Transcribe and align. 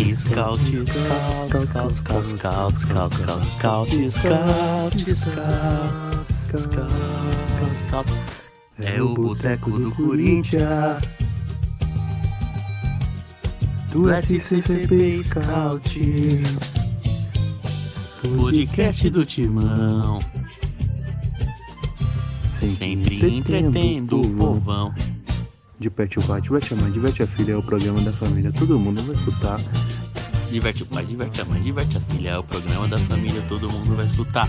Scout, 0.00 0.16
scout, 0.16 0.88
scout, 1.50 1.94
scout, 1.94 1.94
scout, 1.94 2.72
scout, 2.78 3.12
scout, 3.12 3.12
scout, 3.12 3.88
scout, 4.10 4.96
scout, 5.14 5.50
scout, 6.56 6.90
scout. 7.76 8.08
É 8.78 9.02
o 9.02 9.12
boteco 9.12 9.70
do 9.70 9.90
Corinthians. 9.94 11.02
Do 13.92 14.08
SCCP 14.22 15.22
Scout. 15.22 16.42
Podcast 18.38 19.10
do 19.10 19.26
Timão. 19.26 20.18
Sempre 22.78 23.36
entretendo 23.36 24.22
o 24.22 24.30
povão. 24.30 24.94
Diverte 25.78 26.18
o 26.18 26.22
pai, 26.22 26.40
diverte 26.40 26.74
a 26.74 26.76
mãe, 26.76 26.90
diverte 26.90 27.22
a 27.22 27.26
filha, 27.26 27.52
é 27.52 27.56
o 27.56 27.62
programa 27.62 28.00
da 28.02 28.12
família, 28.12 28.52
todo 28.52 28.78
mundo 28.78 29.02
vai 29.02 29.16
escutar. 29.16 29.58
Diverte 30.50 30.82
o 30.82 30.86
pai, 30.86 31.04
diverte 31.04 31.40
a 31.40 31.44
mãe, 31.44 31.62
diverte 31.62 31.96
a 31.96 32.00
filha. 32.00 32.30
É 32.30 32.38
o 32.38 32.42
programa 32.42 32.88
da 32.88 32.98
família, 32.98 33.40
todo 33.48 33.70
mundo 33.70 33.94
vai 33.94 34.04
escutar. 34.06 34.48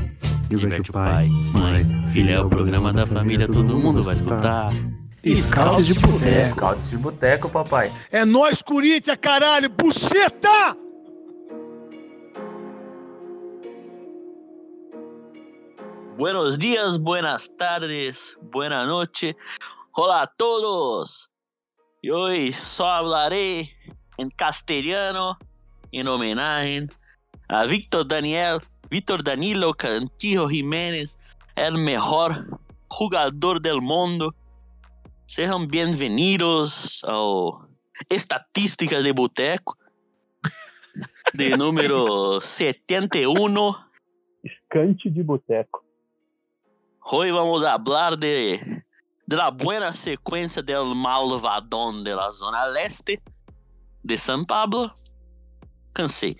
Diverte 0.49 0.89
o 0.89 0.93
pai, 0.93 1.27
mãe, 1.53 1.85
filha. 2.11 2.33
É 2.33 2.41
o 2.41 2.49
programa 2.49 2.91
da 2.91 3.05
família, 3.05 3.47
todo 3.47 3.77
mundo 3.77 4.03
vai 4.03 4.15
escutar. 4.15 4.69
Scouts 5.23 5.85
de 5.85 5.93
boteco. 5.93 6.49
Scouts 6.49 6.89
de 6.89 6.97
boteco, 6.97 7.49
papai. 7.49 7.93
É 8.11 8.25
nós, 8.25 8.63
Corinthians, 8.63 9.19
caralho! 9.21 9.69
Buceta! 9.69 10.75
Buenos 16.17 16.57
días, 16.57 16.97
buenas 16.97 17.47
tardes, 17.47 18.35
buena 18.41 18.87
noche. 18.87 19.35
Hola 19.95 20.23
a 20.23 20.27
todos. 20.27 21.29
Y 22.01 22.09
hoy 22.09 22.51
solo 22.51 22.89
hablaré 22.89 23.69
en 24.17 24.31
castellano 24.31 25.37
en 25.91 26.07
homenaje 26.07 26.87
a 27.47 27.65
Víctor 27.65 28.07
Daniel, 28.07 28.59
Víctor 28.89 29.23
Danilo 29.23 29.73
Cantillo 29.73 30.47
Jiménez, 30.47 31.17
el 31.55 31.77
mejor 31.77 32.59
jugador 32.87 33.61
del 33.61 33.81
mundo. 33.81 34.33
Sejam 35.25 35.67
bem-vindos 35.67 37.03
ao 37.03 37.67
Estatísticas 38.09 39.03
de 39.03 39.11
Boteco, 39.11 39.77
de 41.33 41.55
número 41.57 42.41
71. 42.41 43.75
Escante 44.43 45.09
de 45.09 45.23
boteco. 45.23 45.85
Hoy 47.03 47.31
vamos 47.31 47.63
a 47.63 47.73
hablar 47.73 48.17
de, 48.17 48.83
de 49.25 49.35
la 49.35 49.51
buena 49.51 49.91
secuencia 49.91 50.61
del 50.61 50.95
malvadón 50.95 52.03
de 52.03 52.15
la 52.15 52.33
zona 52.33 52.67
leste 52.67 53.21
de 54.03 54.15
São 54.15 54.45
Pablo. 54.45 54.93
Cansei. 55.93 56.35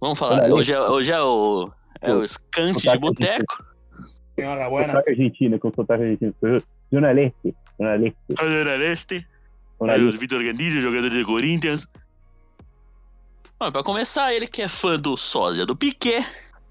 Vamos 0.00 0.18
falar. 0.18 0.50
Hoje 0.50 0.72
é, 0.72 0.80
hoje 0.80 1.12
é 1.12 1.20
o, 1.20 1.70
é 2.00 2.12
o 2.12 2.22
escante 2.22 2.88
de 2.88 2.98
boteco. 2.98 3.64
Senhora 4.34 4.68
buena. 4.70 4.88
Sotaque 4.88 5.10
argentino, 5.10 5.58
com 5.58 5.72
sotaque 5.72 6.02
argentino. 6.04 6.34
Jornalista, 6.92 7.54
jornalista, 7.78 8.18
A 8.38 8.44
zona 8.44 8.76
leste. 8.76 9.16
É 9.16 9.84
o 9.84 9.86
jornalista. 9.86 10.18
Vitor 10.18 10.42
Gandilho, 10.42 10.80
jogador 10.80 11.10
de 11.10 11.24
Corinthians. 11.24 11.86
Bom, 13.58 13.72
pra 13.72 13.82
começar, 13.82 14.32
ele 14.32 14.46
que 14.46 14.62
é 14.62 14.68
fã 14.68 14.98
do 14.98 15.16
sósia 15.16 15.66
do 15.66 15.74
Piquet. 15.74 16.24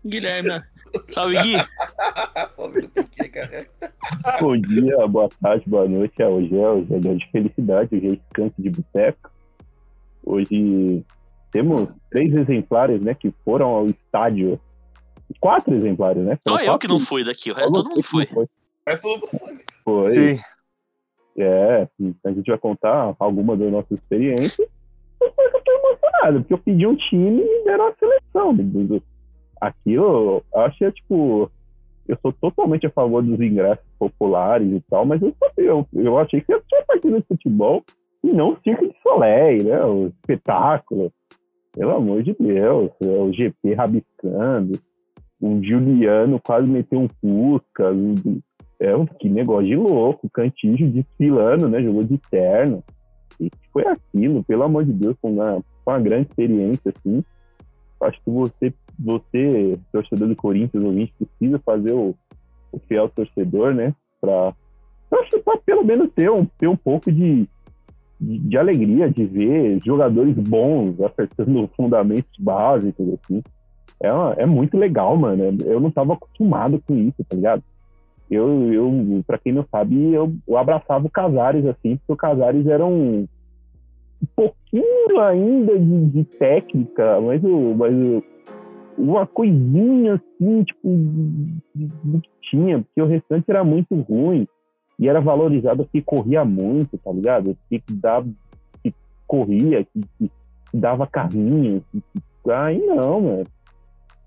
Guilherme. 0.06 0.64
Salve, 1.10 1.42
Gui. 1.42 1.58
Só 2.56 2.68
vendo 2.70 2.90
por 2.90 3.04
quê, 3.10 3.28
cara. 3.28 3.68
Bom 4.40 4.58
dia, 4.58 5.06
boa 5.08 5.30
tarde, 5.42 5.64
boa 5.68 5.88
noite. 5.88 6.14
É, 6.22 6.28
Hoje 6.28 6.56
é 6.56 6.70
o 6.70 7.00
dia 7.00 7.16
de 7.16 7.30
felicidade, 7.32 7.96
hoje 7.96 8.08
é 8.08 8.14
escante 8.14 8.56
de 8.58 8.70
boteco. 8.70 9.30
Hoje 10.28 11.06
temos 11.54 11.88
três 12.12 12.36
exemplares, 12.36 13.02
né, 13.02 13.14
que 13.14 13.34
foram 13.46 13.68
ao 13.68 13.86
estádio. 13.88 14.60
Quatro 15.40 15.74
exemplares, 15.74 16.24
né? 16.24 16.38
Só 16.46 16.58
eu 16.58 16.78
que 16.78 16.88
não 16.88 17.00
fui 17.00 17.24
daqui, 17.24 17.52
o 17.52 17.54
resto 17.54 17.74
todo 17.74 17.90
mundo 17.90 18.04
foi. 18.04 18.26
Foi. 18.28 18.46
Mas 18.86 19.02
todo 19.02 19.22
mundo 19.22 19.30
foi. 19.40 19.60
Foi. 19.84 20.12
Sim. 20.12 20.42
É, 21.38 21.88
a 22.26 22.32
gente 22.32 22.48
vai 22.48 22.58
contar 22.58 23.16
alguma 23.20 23.56
das 23.56 23.72
nossas 23.72 23.92
experiências. 23.92 24.68
Eu 25.22 25.32
foi 25.34 25.50
que 25.50 25.58
eu 25.58 25.64
tô 25.64 25.72
emocionado, 25.72 26.40
porque 26.40 26.54
eu 26.54 26.58
pedi 26.58 26.88
um 26.88 26.96
time 26.96 27.42
e 27.42 27.60
me 27.60 27.64
deram 27.64 27.88
a 27.88 27.94
seleção. 27.94 29.02
Aqui 29.62 29.94
eu 29.94 30.44
acho 30.56 30.78
que 30.78 30.86
é 30.86 30.92
tipo. 30.92 31.52
Eu 32.08 32.18
sou 32.22 32.32
totalmente 32.32 32.88
a 32.88 32.92
favor 32.92 33.22
dos 33.22 33.40
ingressos 33.40 33.86
populares 34.00 34.72
e 34.72 34.82
tal, 34.90 35.06
mas 35.06 35.22
eu, 35.22 35.36
eu, 35.58 35.88
eu 35.94 36.18
achei 36.18 36.40
que 36.40 36.54
eu 36.54 36.62
tinha 36.62 36.84
partida 36.86 37.20
de 37.20 37.28
futebol 37.28 37.84
e 38.28 38.34
não 38.34 38.58
Circo 38.64 38.88
de 38.88 38.96
Soleil, 39.02 39.64
né? 39.64 39.84
O 39.86 40.08
espetáculo. 40.08 41.12
Pelo 41.74 41.96
amor 41.96 42.24
de 42.24 42.36
Deus, 42.40 42.92
é 43.02 43.08
o 43.08 43.32
GP 43.32 43.74
rabiscando, 43.76 44.80
um 45.40 45.64
Juliano 45.64 46.40
quase 46.44 46.68
meteu 46.68 47.00
um 47.00 47.08
Fusca, 47.22 47.94
é 48.80 48.96
um 48.96 49.06
que 49.06 49.30
negócio 49.30 49.68
de 49.68 49.76
louco, 49.76 50.30
Cantígio 50.30 50.90
desfilando, 50.90 51.70
né? 51.70 51.82
Jogou 51.84 52.04
de 52.04 52.18
terno. 52.32 52.84
E 53.40 53.52
foi 53.72 53.86
aquilo, 53.86 54.44
pelo 54.44 54.64
amor 54.64 54.86
de 54.86 54.94
Deus, 54.94 55.16
foi 55.22 55.32
uma, 55.32 55.64
foi 55.86 55.94
uma 55.94 56.00
grande 56.00 56.30
experiência, 56.30 56.92
assim. 56.96 57.24
Acho 58.02 58.20
que 58.24 58.32
você, 58.32 58.74
você, 58.98 59.80
torcedor 59.92 60.28
do 60.28 60.36
Corinthians, 60.36 60.84
ouvinte, 60.84 61.14
precisa 61.18 61.60
fazer 61.60 61.94
o, 61.94 62.16
o 62.72 62.80
fiel 62.88 63.10
torcedor, 63.10 63.74
né? 63.74 63.94
Pra, 64.20 64.54
que 65.30 65.40
pra 65.40 65.58
pelo 65.58 65.84
menos 65.84 66.12
ter 66.14 66.30
um, 66.32 66.46
ter 66.46 66.68
um 66.68 66.76
pouco 66.76 67.12
de, 67.12 67.48
de, 68.20 68.58
alegria 68.58 69.10
de 69.10 69.26
ver 69.26 69.80
jogadores 69.86 70.36
bons 70.36 71.00
acertando 71.02 71.70
fundamentos 71.76 72.32
básicos, 72.40 73.08
assim. 73.14 73.42
É, 74.02 74.12
uma- 74.12 74.34
é 74.34 74.46
muito 74.46 74.78
legal, 74.78 75.16
mano. 75.18 75.44
Eu 75.66 75.80
não 75.80 75.92
tava 75.92 76.14
acostumado 76.14 76.82
com 76.86 76.96
isso, 76.96 77.24
tá 77.28 77.36
ligado? 77.36 77.64
eu, 78.30 78.74
eu 78.74 79.24
para 79.26 79.38
quem 79.38 79.54
não 79.54 79.66
sabe, 79.72 80.14
eu, 80.14 80.34
eu 80.48 80.58
abraçava 80.58 81.08
o 81.08 81.10
Casares, 81.10 81.66
assim, 81.66 81.96
porque 81.98 82.14
o 82.14 82.18
Casares 82.18 82.68
era 82.68 82.86
um, 82.86 83.22
um 84.22 84.28
pouquinho 84.36 85.20
ainda 85.22 85.80
de, 85.80 86.06
de 86.08 86.24
técnica, 86.38 87.20
mas, 87.22 87.42
mas 87.42 88.24
uma 88.98 89.26
coisinha 89.26 90.16
assim, 90.16 90.64
tipo, 90.64 90.90
que 91.74 92.30
tinha, 92.50 92.80
porque 92.80 93.02
o 93.02 93.08
restante 93.08 93.46
era 93.50 93.64
muito 93.64 93.96
ruim 94.02 94.48
e 95.00 95.08
era 95.08 95.22
valorizado 95.22 95.84
porque 95.84 96.02
corria 96.02 96.44
muito, 96.46 96.98
tá 96.98 97.12
ligado? 97.12 97.58
Que 97.70 97.82
dava, 97.92 98.28
que 98.84 98.94
corria, 99.28 99.84
que, 99.86 100.02
que 100.20 100.32
dava 100.74 101.06
carrinho. 101.08 101.84
Que, 101.92 102.02
que- 102.02 102.52
ai, 102.52 102.78
não, 102.80 103.22
mano. 103.22 103.48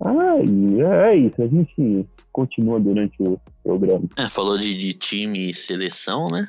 Ai, 0.03 0.45
é 1.11 1.17
isso, 1.17 1.43
a 1.43 1.47
gente 1.47 2.07
continua 2.33 2.81
durante 2.81 3.15
o 3.23 3.39
programa. 3.63 4.09
É, 4.17 4.29
falou 4.29 4.57
de, 4.57 4.75
de 4.75 4.93
time 4.95 5.51
e 5.51 5.55
seleção, 5.55 6.27
né? 6.29 6.47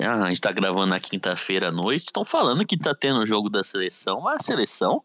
Ah, 0.00 0.14
a 0.24 0.28
gente 0.30 0.40
tá 0.40 0.50
gravando 0.50 0.86
na 0.86 0.98
quinta-feira 0.98 1.68
à 1.68 1.72
noite. 1.72 2.06
Estão 2.06 2.24
falando 2.24 2.66
que 2.66 2.78
tá 2.78 2.94
tendo 2.94 3.20
o 3.20 3.26
jogo 3.26 3.50
da 3.50 3.62
seleção, 3.62 4.20
mas 4.22 4.36
a 4.36 4.40
seleção 4.40 5.02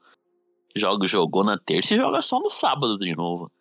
joga, 0.75 1.05
jogou 1.05 1.43
na 1.43 1.57
terça 1.57 1.93
e 1.93 1.97
joga 1.97 2.21
só 2.21 2.39
no 2.39 2.49
sábado 2.49 2.97
de 2.97 3.13
novo. 3.15 3.51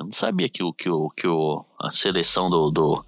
Eu 0.00 0.06
não 0.06 0.12
sabia 0.12 0.48
que, 0.48 0.62
o, 0.62 0.72
que, 0.72 0.88
o, 0.88 1.10
que 1.10 1.28
o, 1.28 1.64
a 1.78 1.92
seleção 1.92 2.48
do, 2.48 2.70
do- 2.70 3.04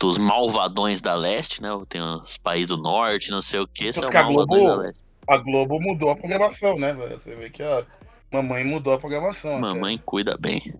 dos 0.00 0.16
malvadões 0.16 1.02
da 1.02 1.14
leste, 1.14 1.60
né? 1.60 1.68
Tem 1.86 2.00
os 2.00 2.38
países 2.38 2.68
do 2.68 2.78
norte, 2.78 3.30
não 3.30 3.42
sei 3.42 3.60
o 3.60 3.68
que, 3.68 3.92
são 3.92 4.04
Porque 4.04 4.16
a 4.16 4.22
Globo-. 4.22 4.92
A 5.28 5.36
Globo 5.36 5.78
mudou 5.78 6.10
a 6.10 6.16
programação, 6.16 6.78
né? 6.78 6.94
Você 6.94 7.36
vê 7.36 7.50
que 7.50 7.62
a 7.62 7.84
mamãe 8.32 8.64
mudou 8.64 8.94
a 8.94 8.98
programação. 8.98 9.52
até. 9.52 9.60
Mamãe 9.60 10.00
cuida 10.04 10.36
bem. 10.40 10.74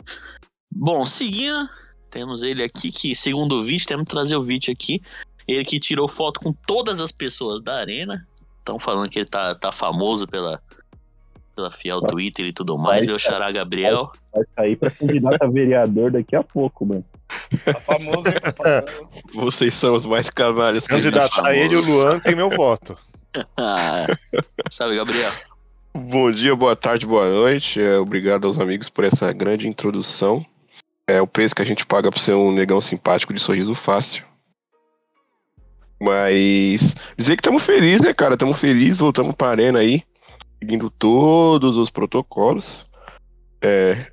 Bom, 0.73 1.05
seguindo, 1.05 1.69
temos 2.11 2.43
ele 2.43 2.63
aqui 2.63 2.91
que, 2.91 3.15
segundo 3.15 3.57
o 3.57 3.63
vídeo, 3.63 3.87
temos 3.87 4.05
que 4.05 4.11
trazer 4.11 4.37
o 4.37 4.43
vídeo 4.43 4.73
aqui. 4.73 5.03
Ele 5.47 5.65
que 5.65 5.79
tirou 5.79 6.09
foto 6.09 6.41
com 6.41 6.53
todas 6.67 7.01
as 7.01 7.13
pessoas 7.13 7.63
da 7.63 7.75
arena. 7.75 8.27
Estão 8.59 8.79
falando 8.79 9.11
que 9.11 9.19
ele 9.19 9.29
tá, 9.29 9.55
tá 9.55 9.71
famoso 9.71 10.27
pela, 10.27 10.63
pela 11.55 11.71
fiel 11.71 12.01
Twitter 12.01 12.47
e 12.47 12.53
tudo 12.53 12.79
mais. 12.79 13.01
Vai, 13.01 13.09
Meu 13.09 13.19
xará 13.19 13.53
Gabriel. 13.53 14.11
Vai 14.33 14.45
sair 14.57 14.77
para 14.77 14.91
candidato 14.91 15.43
a 15.43 15.49
vereador 15.49 16.11
daqui 16.11 16.35
a 16.35 16.43
pouco, 16.43 16.87
mano. 16.87 17.05
Papai? 18.43 18.85
Vocês 19.35 19.75
são 19.75 19.95
os 19.95 20.07
mais 20.07 20.31
canalhas. 20.31 20.81
que 20.81 20.89
Candidato 20.89 21.41
a 21.45 21.55
ele, 21.55 21.77
o 21.77 21.81
Luan 21.81 22.21
tem 22.21 22.35
meu 22.35 22.51
voto. 22.51 22.97
Ah, 23.57 24.09
sabe, 24.69 24.97
Gabriel? 24.97 25.31
Bom 25.95 26.33
dia, 26.33 26.57
boa 26.57 26.75
tarde, 26.75 27.07
boa 27.07 27.31
noite. 27.31 27.81
É, 27.81 27.97
obrigado 27.97 28.49
aos 28.49 28.59
amigos 28.59 28.89
por 28.89 29.05
essa 29.05 29.33
grande 29.33 29.69
introdução. 29.69 30.45
É 31.07 31.23
o 31.23 31.29
preço 31.29 31.55
que 31.55 31.63
a 31.63 31.65
gente 31.65 31.87
paga 31.87 32.11
por 32.11 32.19
ser 32.19 32.35
um 32.35 32.51
negão 32.51 32.81
simpático 32.81 33.33
de 33.33 33.39
sorriso 33.39 33.73
fácil. 33.73 34.25
Mas 36.01 36.95
dizer 37.17 37.37
que 37.37 37.41
estamos 37.41 37.63
felizes, 37.63 38.01
né, 38.01 38.13
cara? 38.13 38.35
Estamos 38.35 38.59
felizes, 38.59 38.99
voltamos 38.99 39.35
pra 39.37 39.51
arena 39.51 39.79
aí, 39.79 40.03
seguindo 40.59 40.91
todos 40.91 41.77
os 41.77 41.89
protocolos. 41.89 42.85
É 43.63 44.07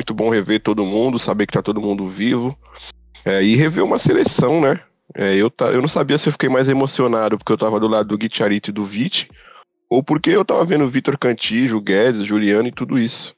muito 0.00 0.14
bom 0.14 0.30
rever 0.30 0.60
todo 0.60 0.84
mundo, 0.84 1.18
saber 1.18 1.46
que 1.46 1.52
tá 1.52 1.62
todo 1.62 1.80
mundo 1.80 2.08
vivo. 2.08 2.58
É, 3.24 3.42
e 3.42 3.54
rever 3.54 3.84
uma 3.84 3.98
seleção, 3.98 4.60
né? 4.60 4.80
É, 5.14 5.34
eu, 5.34 5.50
ta- 5.50 5.70
eu 5.70 5.80
não 5.82 5.88
sabia 5.88 6.16
se 6.16 6.28
eu 6.28 6.32
fiquei 6.32 6.48
mais 6.48 6.68
emocionado 6.68 7.36
porque 7.36 7.52
eu 7.52 7.58
tava 7.58 7.78
do 7.78 7.86
lado 7.86 8.08
do 8.08 8.16
Guicharito 8.18 8.70
e 8.70 8.72
do 8.72 8.84
Vit, 8.86 9.28
ou 9.90 10.02
porque 10.02 10.30
eu 10.30 10.44
tava 10.44 10.64
vendo 10.64 10.84
o 10.84 10.88
Vitor 10.90 11.18
Cantijo, 11.18 11.76
o 11.76 11.80
Guedes, 11.80 12.24
Juliano 12.24 12.68
e 12.68 12.72
tudo 12.72 12.98
isso. 12.98 13.34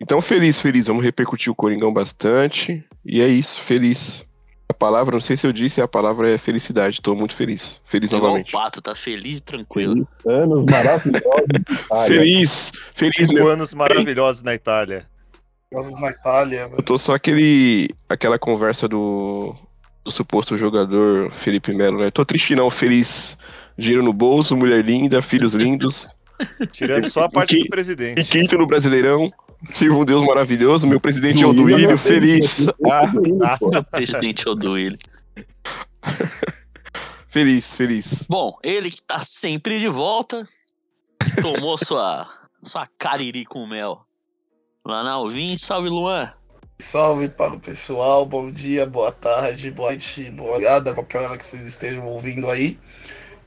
Então, 0.00 0.20
feliz, 0.20 0.60
feliz. 0.60 0.86
Vamos 0.86 1.02
repercutir 1.04 1.52
o 1.52 1.54
Coringão 1.56 1.92
bastante. 1.92 2.84
E 3.04 3.20
é 3.20 3.26
isso, 3.28 3.60
feliz. 3.60 4.24
A 4.68 4.72
palavra, 4.72 5.14
não 5.14 5.20
sei 5.20 5.36
se 5.36 5.46
eu 5.46 5.52
disse, 5.52 5.82
a 5.82 5.88
palavra 5.88 6.30
é 6.30 6.38
felicidade. 6.38 7.02
Tô 7.02 7.14
muito 7.14 7.34
feliz. 7.34 7.80
Feliz 7.84 8.08
Igual 8.08 8.22
novamente. 8.22 8.48
o 8.50 8.52
Pato, 8.52 8.80
tá 8.80 8.94
feliz 8.94 9.38
e 9.38 9.42
tranquilo. 9.42 10.06
Feliz 10.22 10.40
anos 10.42 10.64
maravilhosos. 10.70 11.26
Feliz, 12.06 12.72
feliz, 12.94 13.28
Cinco 13.28 13.48
anos 13.48 13.74
maravilhosos 13.74 14.42
na 14.42 14.54
Itália. 14.54 15.06
Jogos 15.72 16.00
na 16.00 16.10
Itália. 16.10 16.68
Eu 16.76 16.82
tô 16.82 16.98
só 16.98 17.14
aquele, 17.14 17.90
aquela 18.08 18.38
conversa 18.38 18.88
do, 18.88 19.54
do 20.04 20.10
suposto 20.10 20.56
jogador 20.56 21.30
Felipe 21.32 21.72
Melo, 21.72 22.00
né? 22.00 22.10
Tô 22.10 22.24
triste 22.24 22.54
não, 22.54 22.70
feliz. 22.70 23.38
Dinheiro 23.78 24.02
no 24.02 24.12
bolso, 24.12 24.56
mulher 24.56 24.84
linda, 24.84 25.22
filhos 25.22 25.54
lindos. 25.54 26.14
Tirando 26.72 27.08
só 27.08 27.24
a 27.24 27.30
parte 27.30 27.58
do 27.58 27.68
presidente. 27.68 28.20
E 28.20 28.24
quinto 28.24 28.58
no 28.58 28.66
Brasileirão. 28.66 29.32
Sirva 29.72 29.96
um 29.96 30.04
Deus 30.06 30.24
maravilhoso, 30.24 30.86
meu 30.86 30.98
presidente 30.98 31.42
é 31.42 31.46
o 31.46 31.52
Duílio, 31.52 31.64
Duílio, 31.64 31.88
meu 31.88 31.98
feliz. 31.98 32.66
Ah, 32.90 33.12
ah. 33.74 33.82
Presidente 33.82 34.48
Oduílio. 34.48 34.98
Feliz, 37.28 37.76
feliz. 37.76 38.24
Bom, 38.28 38.58
ele 38.62 38.90
que 38.90 39.02
tá 39.02 39.18
sempre 39.18 39.78
de 39.78 39.86
volta, 39.86 40.48
tomou 41.40 41.76
sua, 41.78 42.26
sua 42.62 42.88
cariri 42.98 43.44
com 43.44 43.66
mel. 43.66 44.04
Lá 44.90 45.02
na 45.04 45.12
Alvin, 45.12 45.56
salve 45.56 45.88
Luan. 45.88 46.34
Salve 46.80 47.28
para 47.28 47.52
o 47.54 47.60
pessoal, 47.60 48.24
bom 48.24 48.50
dia, 48.50 48.86
boa 48.86 49.12
tarde, 49.12 49.70
boa 49.70 49.90
noite, 49.90 50.30
boa 50.30 50.56
olhada, 50.56 50.94
qualquer 50.94 51.18
hora 51.20 51.36
que 51.38 51.44
vocês 51.46 51.62
estejam 51.64 52.06
ouvindo 52.06 52.48
aí. 52.50 52.78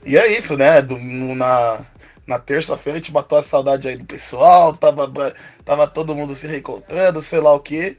E 0.04 0.16
é 0.18 0.28
isso, 0.38 0.56
né? 0.56 0.82
Do- 0.82 0.98
na 0.98 1.86
na 2.26 2.38
terça-feira 2.40 2.98
a 2.98 3.00
gente 3.02 3.12
matou 3.12 3.38
a 3.38 3.42
saudade 3.42 3.88
aí 3.88 3.96
do 3.96 4.04
pessoal, 4.06 4.76
tava, 4.76 5.08
tava 5.64 5.86
todo 5.88 6.14
mundo 6.16 6.36
se 6.36 6.46
reencontrando, 6.46 7.22
sei 7.22 7.40
lá 7.40 7.52
o 7.54 7.60
quê. 7.60 7.98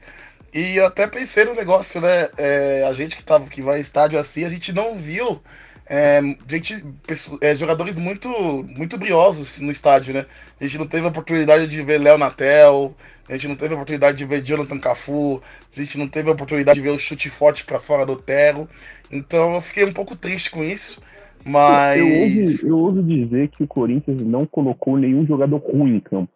E 0.52 0.76
eu 0.76 0.86
até 0.86 1.06
pensei 1.06 1.44
no 1.44 1.54
negócio, 1.54 2.00
né? 2.00 2.28
é, 2.38 2.84
a 2.86 2.92
gente 2.94 3.16
que, 3.16 3.24
tava, 3.24 3.48
que 3.48 3.62
vai 3.62 3.80
estádio 3.80 4.18
assim, 4.18 4.44
a 4.44 4.48
gente 4.48 4.72
não 4.72 4.96
viu 4.98 5.42
é, 5.88 6.20
gente, 6.48 6.82
pesso- 7.06 7.38
é, 7.40 7.54
jogadores 7.54 7.96
muito, 7.98 8.28
muito 8.64 8.98
briosos 8.98 9.60
no 9.60 9.70
estádio, 9.70 10.14
né? 10.14 10.26
A 10.60 10.64
gente 10.66 10.78
não 10.78 10.86
teve 10.86 11.06
a 11.06 11.10
oportunidade 11.10 11.68
de 11.68 11.82
ver 11.82 11.98
Léo 12.00 12.18
Natel, 12.18 12.94
a 13.28 13.32
gente 13.34 13.48
não 13.48 13.56
teve 13.56 13.72
a 13.72 13.76
oportunidade 13.76 14.18
de 14.18 14.24
ver 14.24 14.42
Jonathan 14.42 14.78
Cafu, 14.78 15.42
a 15.76 15.80
gente 15.80 15.98
não 15.98 16.08
teve 16.08 16.28
a 16.28 16.32
oportunidade 16.32 16.78
de 16.78 16.82
ver 16.84 16.90
o 16.94 16.98
chute 16.98 17.28
forte 17.30 17.64
pra 17.64 17.80
fora 17.80 18.04
do 18.06 18.16
Tero. 18.16 18.68
Então 19.10 19.54
eu 19.54 19.60
fiquei 19.60 19.84
um 19.84 19.92
pouco 19.92 20.14
triste 20.16 20.50
com 20.50 20.62
isso. 20.64 21.00
Mas. 21.44 22.00
Eu 22.00 22.08
ouso, 22.08 22.68
eu 22.68 22.78
ouso 22.78 23.02
dizer 23.02 23.48
que 23.48 23.62
o 23.62 23.66
Corinthians 23.68 24.20
não 24.20 24.44
colocou 24.46 24.96
nenhum 24.96 25.24
jogador 25.26 25.58
ruim 25.58 25.96
em 25.96 26.00
campo. 26.00 26.32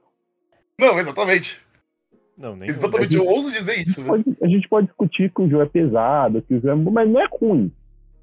Não, 0.79 0.99
exatamente. 0.99 1.61
Não, 2.39 2.57
nem 2.57 2.71
Exatamente, 2.71 3.15
eu 3.15 3.27
ouso 3.27 3.53
dizer 3.53 3.81
isso. 3.81 4.03
velho. 4.03 4.07
Pode- 4.25 4.37
a 4.43 4.47
gente 4.47 4.67
pode 4.69 4.87
discutir 4.87 5.31
que 5.35 5.43
o 5.43 5.49
jogo 5.51 5.63
é 5.63 5.67
pesado, 5.67 6.41
que 6.41 6.55
o 6.55 6.61
jogo 6.61 6.69
é, 6.71 6.77
bom, 6.77 6.91
mas 6.91 7.09
não 7.11 7.21
é 7.21 7.27
ruim. 7.31 7.71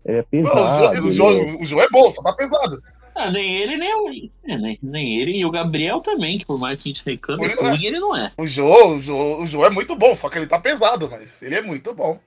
É 0.04 0.18
Não, 0.18 0.24
pesado. 0.24 0.58
o, 0.60 0.66
jogo, 0.66 0.88
o, 0.88 0.98
ele 1.08 1.12
jogo, 1.12 1.62
o 1.62 1.66
jogo 1.66 1.82
é 1.84 1.88
bom, 1.92 2.10
só 2.12 2.24
tá 2.24 2.34
pesado. 2.34 2.82
Ah, 3.18 3.32
nem 3.32 3.56
ele, 3.56 3.78
nem 3.78 3.94
o. 3.96 4.10
é, 4.46 4.58
nem, 4.58 4.80
nem 4.82 5.20
ele 5.20 5.38
e 5.38 5.46
o 5.46 5.52
Gabriel 5.52 6.00
também, 6.02 6.38
que 6.38 6.46
por 6.46 6.60
mais 6.60 6.82
que 6.84 6.90
a 6.90 6.94
gente 6.94 7.06
reclame, 7.06 7.46
Ele 7.46 7.56
não 7.56 7.66
é. 7.66 7.70
ruim 7.72 7.86
ele 7.86 8.00
não 8.00 8.16
é. 8.16 8.32
O 8.38 8.46
jogo, 8.48 9.12
o 9.12 9.42
o 9.42 9.48
jogo 9.48 9.66
é 9.66 9.70
muito 9.70 9.96
bom, 9.96 10.14
só 10.16 10.30
que 10.30 10.38
ele 10.38 10.48
tá 10.48 10.60
pesado, 10.60 11.10
mas 11.10 11.42
ele 11.42 11.56
é 11.56 11.62
muito 11.62 11.94
bom. 11.94 12.20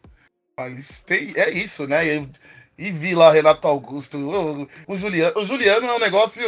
Mas 0.57 1.01
tem, 1.03 1.33
é 1.37 1.49
isso, 1.51 1.87
né? 1.87 2.05
E, 2.07 2.29
e 2.77 2.91
vi 2.91 3.15
lá 3.15 3.31
Renato 3.31 3.67
Augusto, 3.69 4.19
o, 4.19 4.69
o 4.93 4.97
Juliano. 4.97 5.39
O 5.39 5.47
Juliano 5.47 5.87
é 5.87 5.95
um 5.95 5.99
negócio 6.01 6.43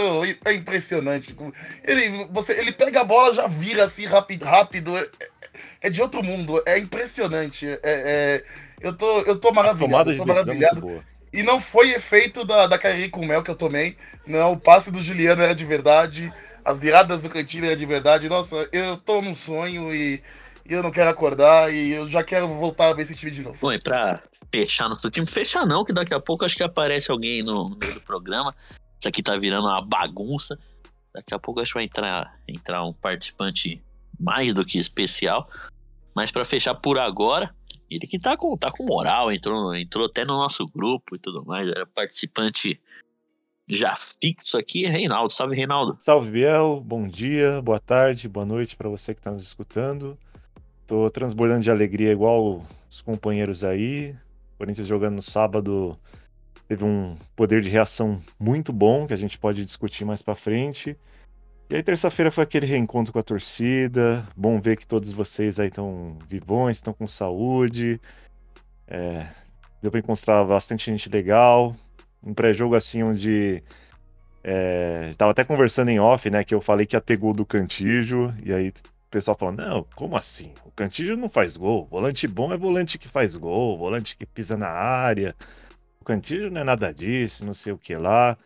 é 0.45 0.53
impressionante. 0.53 1.35
Ele, 1.85 2.27
você, 2.31 2.53
ele 2.59 2.73
pega 2.73 3.01
a 3.03 3.05
bola, 3.05 3.33
já 3.35 3.47
vira 3.47 3.85
assim 3.85 4.07
rápido, 4.07 4.45
rápido. 4.45 4.97
É, 4.97 5.09
é 5.83 5.91
de 5.91 6.01
outro 6.03 6.23
mundo, 6.23 6.63
é 6.67 6.79
impressionante. 6.79 7.67
É, 7.67 7.79
é- 7.83 8.45
eu, 8.81 8.97
tô, 8.97 9.21
eu 9.21 9.39
tô 9.39 9.49
A 9.49 9.53
maravilhado. 9.53 9.91
tomada 9.91 10.11
eu 10.11 10.15
de 10.15 10.19
tô 10.19 10.25
decisão 10.25 10.53
é 10.53 10.57
muito 10.57 10.61
maravilhado. 10.65 10.81
boa. 10.81 11.12
E 11.33 11.43
não 11.43 11.61
foi 11.61 11.93
efeito 11.93 12.45
da, 12.45 12.67
da 12.67 12.79
Cariri 12.79 13.09
com 13.09 13.25
mel 13.25 13.43
que 13.43 13.51
eu 13.51 13.57
tomei. 13.57 13.97
Não, 14.27 14.53
o 14.53 14.61
passe 14.61 14.91
do 14.91 15.03
Juliano 15.03 15.43
era 15.43 15.55
de 15.55 15.65
verdade. 15.65 16.33
As 16.65 16.79
viradas 16.79 17.23
do 17.23 17.29
Cantilho 17.29 17.67
era 17.67 17.77
de 17.77 17.87
verdade. 17.87 18.29
Nossa, 18.29 18.69
eu 18.73 18.97
tô 18.97 19.23
num 19.23 19.35
sonho 19.35 19.95
e, 19.95 20.23
e 20.69 20.73
eu 20.73 20.83
não 20.83 20.91
quero 20.91 21.11
acordar. 21.11 21.73
E 21.73 21.91
eu 21.91 22.09
já 22.09 22.23
quero 22.23 22.49
voltar 22.49 22.89
a 22.89 22.93
ver 22.93 23.03
esse 23.03 23.15
time 23.15 23.33
de 23.33 23.43
novo. 23.43 23.57
Bom, 23.61 23.73
e 23.73 23.81
pra 23.81 24.23
fechar 24.51 24.89
nosso 24.89 25.11
time, 25.11 25.27
fechar 25.27 25.67
não, 25.67 25.85
que 25.85 25.93
daqui 25.93 26.13
a 26.13 26.21
pouco 26.21 26.45
acho 26.45 26.55
que 26.55 26.63
aparece 26.63 27.11
alguém 27.11 27.43
no, 27.43 27.71
no 27.71 27.77
meio 27.77 27.95
do 27.95 28.01
programa. 28.01 28.55
Isso 28.99 29.09
aqui 29.09 29.23
tá 29.23 29.37
virando 29.37 29.67
uma 29.67 29.81
bagunça. 29.81 30.59
Daqui 31.15 31.35
a 31.35 31.39
pouco 31.39 31.61
acho 31.61 31.73
que 31.73 31.79
vai 31.79 31.85
entrar, 31.85 32.39
entrar 32.47 32.85
um 32.85 32.93
participante 32.93 33.83
mais 34.21 34.55
do 34.55 34.65
que 34.65 34.79
especial. 34.79 35.49
Mas 36.15 36.31
pra 36.31 36.45
fechar 36.45 36.75
por 36.75 36.99
agora, 36.99 37.55
ele 37.95 38.07
que 38.07 38.19
tá 38.19 38.37
com, 38.37 38.57
tá 38.57 38.71
com 38.71 38.85
moral, 38.85 39.33
entrou, 39.33 39.75
entrou 39.75 40.07
até 40.07 40.25
no 40.25 40.37
nosso 40.37 40.67
grupo 40.67 41.17
e 41.17 41.19
tudo 41.19 41.45
mais, 41.45 41.69
era 41.69 41.87
participante 41.87 42.81
já 43.69 43.97
fixo 44.21 44.59
aqui, 44.59 44.87
Reinaldo. 44.87 45.33
Salve, 45.33 45.57
Reinaldo. 45.57 45.97
Salve, 46.01 46.31
Biel. 46.31 46.83
Bom 46.85 47.07
dia, 47.07 47.63
boa 47.63 47.81
tarde, 47.81 48.29
boa 48.29 48.45
noite 48.45 48.77
para 48.77 48.89
você 48.89 49.15
que 49.15 49.21
está 49.21 49.31
nos 49.31 49.43
escutando. 49.43 50.19
Tô 50.87 51.09
transbordando 51.11 51.63
de 51.63 51.71
alegria 51.71 52.13
igual 52.13 52.65
os 52.91 53.01
companheiros 53.01 53.65
aí. 53.65 54.15
Corinthians 54.59 54.87
jogando 54.87 55.17
no 55.17 55.23
sábado 55.23 55.99
teve 56.69 56.85
um 56.85 57.17
poder 57.35 57.63
de 57.63 57.71
reação 57.71 58.21
muito 58.39 58.73
bom 58.73 59.07
que 59.07 59.15
a 59.15 59.17
gente 59.17 59.39
pode 59.39 59.65
discutir 59.65 60.05
mais 60.05 60.23
para 60.23 60.35
frente. 60.35 60.97
E 61.71 61.77
aí 61.77 61.83
terça-feira 61.83 62.31
foi 62.31 62.45
aquele 62.45 62.67
reencontro 62.67 63.13
com 63.13 63.19
a 63.19 63.23
torcida. 63.23 64.27
Bom 64.37 64.61
ver 64.61 64.77
que 64.77 64.87
todos 64.87 65.11
vocês 65.11 65.59
aí 65.59 65.69
estão 65.69 66.19
vivões, 66.29 66.77
estão 66.77 66.93
com 66.93 67.07
saúde. 67.07 68.01
É, 68.87 69.27
deu 69.81 69.91
para 69.91 70.01
encontrar 70.01 70.45
bastante 70.45 70.91
gente 70.91 71.09
legal. 71.09 71.75
Um 72.23 72.35
pré-jogo 72.35 72.75
assim 72.75 73.03
onde 73.03 73.63
é, 74.45 75.13
tava 75.17 75.31
até 75.31 75.45
conversando 75.45 75.91
em 75.91 76.01
off, 76.01 76.29
né? 76.29 76.45
Que 76.45 76.55
eu 76.55 76.61
falei 76.61 76.87
que 76.87 76.97
ia 76.97 77.01
ter 77.01 77.17
gol 77.17 77.33
do 77.33 77.47
Cantígio, 77.47 78.35
e 78.45 78.53
aí 78.53 78.69
o 78.69 79.11
pessoal 79.11 79.37
falando, 79.37 79.59
não, 79.59 79.87
como 79.95 80.17
assim? 80.17 80.53
O 80.65 80.71
Cantígio 80.71 81.17
não 81.17 81.29
faz 81.29 81.57
gol. 81.57 81.87
Volante 81.87 82.27
bom 82.27 82.53
é 82.53 82.57
volante 82.57 82.99
que 82.99 83.09
faz 83.09 83.37
gol, 83.37 83.79
volante 83.79 84.17
que 84.17 84.27
pisa 84.27 84.57
na 84.57 84.69
área. 84.69 85.35
O 86.01 86.05
Cantígio 86.05 86.51
não 86.51 86.61
é 86.61 86.65
nada 86.65 86.93
disso, 86.93 87.47
não 87.47 87.55
sei 87.55 87.73
o 87.73 87.79
que 87.79 87.95
lá. 87.95 88.37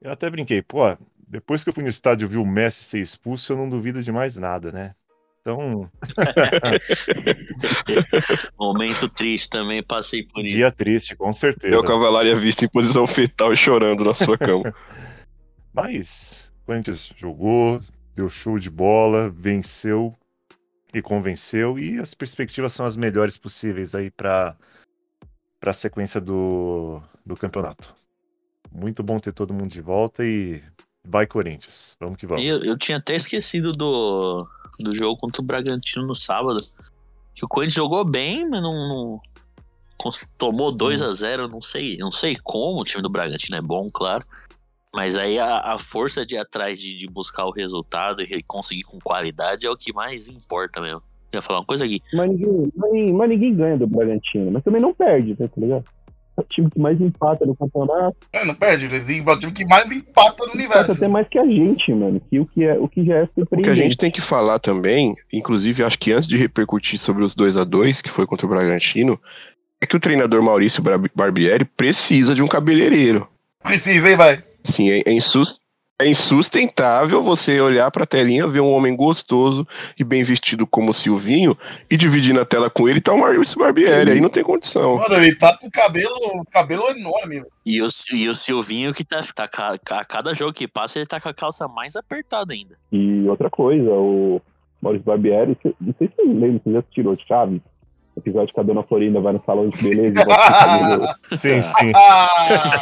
Eu 0.00 0.10
até 0.10 0.28
brinquei, 0.28 0.60
pô, 0.62 0.96
depois 1.26 1.62
que 1.64 1.70
eu 1.70 1.74
fui 1.74 1.82
no 1.82 1.88
estádio 1.88 2.26
e 2.26 2.28
vi 2.28 2.36
o 2.36 2.46
Messi 2.46 2.84
ser 2.84 3.00
expulso, 3.00 3.52
eu 3.52 3.56
não 3.56 3.68
duvido 3.68 4.02
de 4.02 4.12
mais 4.12 4.36
nada, 4.36 4.70
né? 4.72 4.94
Então, 5.40 5.90
Momento 8.58 9.08
triste 9.08 9.50
também, 9.50 9.82
passei 9.82 10.22
por 10.24 10.44
isso. 10.44 10.54
dia 10.54 10.70
triste, 10.70 11.16
com 11.16 11.30
É 11.30 11.32
certeza. 11.32 11.76
o 11.78 11.84
Cavalaria 11.84 12.36
visto 12.36 12.64
em 12.64 12.68
posição 12.68 13.06
fetal 13.06 13.52
e 13.52 13.56
chorando 13.56 14.04
na 14.04 14.14
sua 14.14 14.38
cama. 14.38 14.64
Mas 15.74 16.48
o 16.62 16.66
Corinthians 16.66 17.12
jogou, 17.16 17.80
deu 18.14 18.28
show 18.28 18.58
de 18.58 18.70
bola, 18.70 19.28
venceu 19.30 20.14
e 20.94 21.00
convenceu 21.02 21.78
e 21.78 21.98
as 21.98 22.14
perspectivas 22.14 22.72
são 22.72 22.84
as 22.86 22.96
melhores 22.96 23.36
possíveis 23.36 23.94
aí 23.94 24.10
para 24.10 24.56
para 25.58 25.70
a 25.70 25.74
sequência 25.74 26.20
do, 26.20 27.00
do 27.24 27.36
campeonato. 27.36 27.94
Muito 28.70 29.00
bom 29.02 29.18
ter 29.20 29.32
todo 29.32 29.54
mundo 29.54 29.70
de 29.70 29.80
volta 29.80 30.24
e 30.24 30.60
vai 31.04 31.26
Corinthians. 31.26 31.96
Vamos 32.00 32.16
que 32.16 32.26
vamos. 32.26 32.44
Eu, 32.44 32.62
eu 32.64 32.78
tinha 32.78 32.98
até 32.98 33.14
esquecido 33.14 33.72
do, 33.72 34.46
do 34.80 34.94
jogo 34.94 35.18
contra 35.18 35.40
o 35.40 35.44
Bragantino 35.44 36.06
no 36.06 36.14
sábado. 36.14 36.58
Que 37.34 37.44
o 37.44 37.48
Corinthians 37.48 37.74
jogou 37.74 38.04
bem, 38.04 38.48
mas 38.48 38.62
não. 38.62 38.72
não- 38.72 39.20
tomou 40.36 40.74
2 40.74 41.00
a 41.00 41.12
0 41.12 41.46
não 41.46 41.60
sei, 41.62 41.96
não 41.96 42.10
sei 42.10 42.36
como. 42.36 42.80
O 42.80 42.84
time 42.84 43.02
do 43.02 43.10
Bragantino 43.10 43.56
é 43.56 43.62
bom, 43.62 43.88
claro. 43.92 44.24
Mas 44.94 45.16
aí 45.16 45.38
a, 45.38 45.72
a 45.72 45.78
força 45.78 46.26
de 46.26 46.34
ir 46.34 46.38
atrás 46.38 46.78
de, 46.78 46.96
de 46.96 47.06
buscar 47.06 47.46
o 47.46 47.50
resultado 47.50 48.20
e 48.20 48.42
conseguir 48.42 48.82
com 48.82 48.98
qualidade 49.00 49.66
é 49.66 49.70
o 49.70 49.76
que 49.76 49.92
mais 49.92 50.28
importa 50.28 50.80
mesmo. 50.80 51.02
Eu 51.32 51.38
ia 51.38 51.42
falar 51.42 51.60
uma 51.60 51.64
coisa 51.64 51.84
aqui. 51.84 52.02
Mas 52.12 52.28
ninguém, 52.30 52.72
mas, 52.76 53.10
mas 53.10 53.28
ninguém 53.30 53.54
ganha 53.54 53.78
do 53.78 53.86
Bragantino. 53.86 54.50
Mas 54.50 54.62
também 54.62 54.82
não 54.82 54.92
perde, 54.92 55.30
né, 55.38 55.48
tá 55.48 55.60
ligado? 55.60 55.84
É 56.36 56.40
o 56.40 56.44
time 56.44 56.70
que 56.70 56.78
mais 56.78 57.00
empata 57.00 57.44
no 57.44 57.54
campeonato. 57.54 58.16
É, 58.32 58.44
não 58.44 58.54
perde, 58.54 58.86
eles 58.86 59.08
é 59.08 59.20
o 59.20 59.38
time 59.38 59.52
que 59.52 59.64
mais 59.66 59.90
empata 59.92 60.44
no 60.44 60.44
Empata 60.46 60.54
universo. 60.56 60.92
até 60.92 61.08
mais 61.08 61.28
que 61.28 61.38
a 61.38 61.44
gente, 61.44 61.92
mano. 61.92 62.20
Que 62.30 62.40
o 62.40 62.46
que, 62.46 62.64
é, 62.64 62.78
o 62.78 62.88
que 62.88 63.04
já 63.04 63.16
é 63.16 63.22
O 63.24 63.26
que 63.26 63.32
a 63.32 63.44
surpreendente. 63.44 63.76
gente 63.82 63.96
tem 63.98 64.10
que 64.10 64.20
falar 64.20 64.58
também, 64.58 65.14
inclusive 65.32 65.82
acho 65.84 65.98
que 65.98 66.10
antes 66.12 66.28
de 66.28 66.36
repercutir 66.38 66.98
sobre 66.98 67.22
os 67.22 67.34
2 67.34 67.56
a 67.56 67.64
2 67.64 68.00
que 68.00 68.10
foi 68.10 68.26
contra 68.26 68.46
o 68.46 68.48
Bragantino, 68.48 69.20
é 69.80 69.86
que 69.86 69.96
o 69.96 70.00
treinador 70.00 70.42
Maurício 70.42 70.82
Bar- 70.82 71.10
Barbieri 71.14 71.64
precisa 71.64 72.34
de 72.34 72.42
um 72.42 72.48
cabeleireiro. 72.48 73.28
Precisa, 73.62 74.08
hein, 74.10 74.16
vai. 74.16 74.42
Sim, 74.64 74.90
é, 74.90 75.02
é 75.04 75.12
insus- 75.12 75.60
É 76.02 76.08
insustentável 76.08 77.22
você 77.22 77.60
olhar 77.60 77.88
pra 77.92 78.04
telinha, 78.04 78.48
ver 78.48 78.58
um 78.58 78.72
homem 78.72 78.96
gostoso 78.96 79.64
e 79.96 80.02
bem 80.02 80.24
vestido 80.24 80.66
como 80.66 80.90
o 80.90 80.94
Silvinho 80.94 81.56
e 81.88 81.96
dividir 81.96 82.34
na 82.34 82.44
tela 82.44 82.68
com 82.68 82.88
ele 82.88 83.00
tá 83.00 83.12
o 83.12 83.20
Maurício 83.20 83.56
Barbieri. 83.56 84.10
Aí 84.10 84.20
não 84.20 84.28
tem 84.28 84.42
condição. 84.42 84.96
Mano, 84.96 85.14
ele 85.14 85.36
tá 85.36 85.56
com 85.56 85.68
o 85.68 85.70
cabelo, 85.70 86.44
cabelo 86.50 86.90
enorme. 86.90 87.44
E 87.64 87.80
o, 87.80 87.86
e 88.12 88.28
o 88.28 88.34
Silvinho 88.34 88.92
que 88.92 89.04
tá, 89.04 89.20
tá 89.32 89.48
a 89.90 90.04
cada 90.04 90.34
jogo 90.34 90.52
que 90.52 90.66
passa, 90.66 90.98
ele 90.98 91.06
tá 91.06 91.20
com 91.20 91.28
a 91.28 91.34
calça 91.34 91.68
mais 91.68 91.94
apertada 91.94 92.52
ainda. 92.52 92.76
E 92.90 93.28
outra 93.28 93.48
coisa, 93.48 93.88
o 93.88 94.42
Maurício 94.80 95.06
Barbieri, 95.06 95.56
não 95.80 95.94
sei 95.96 96.08
se 96.08 96.16
vocês 96.16 96.28
lembram, 96.28 96.60
você 96.64 96.72
já 96.72 96.82
tirou 96.90 97.16
Chaves? 97.28 97.60
O 98.16 98.18
episódio 98.18 98.52
que 98.52 98.60
a 98.60 98.64
dona 98.64 98.82
Florinda 98.82 99.20
vai 99.20 99.34
no 99.34 99.42
salão 99.46 99.68
de 99.68 99.80
beleza 99.80 100.10
e 100.10 100.24
bota 100.24 100.32
o 100.32 100.52
cabelo, 100.52 101.06
Sim, 101.28 101.62
sim. 101.62 101.92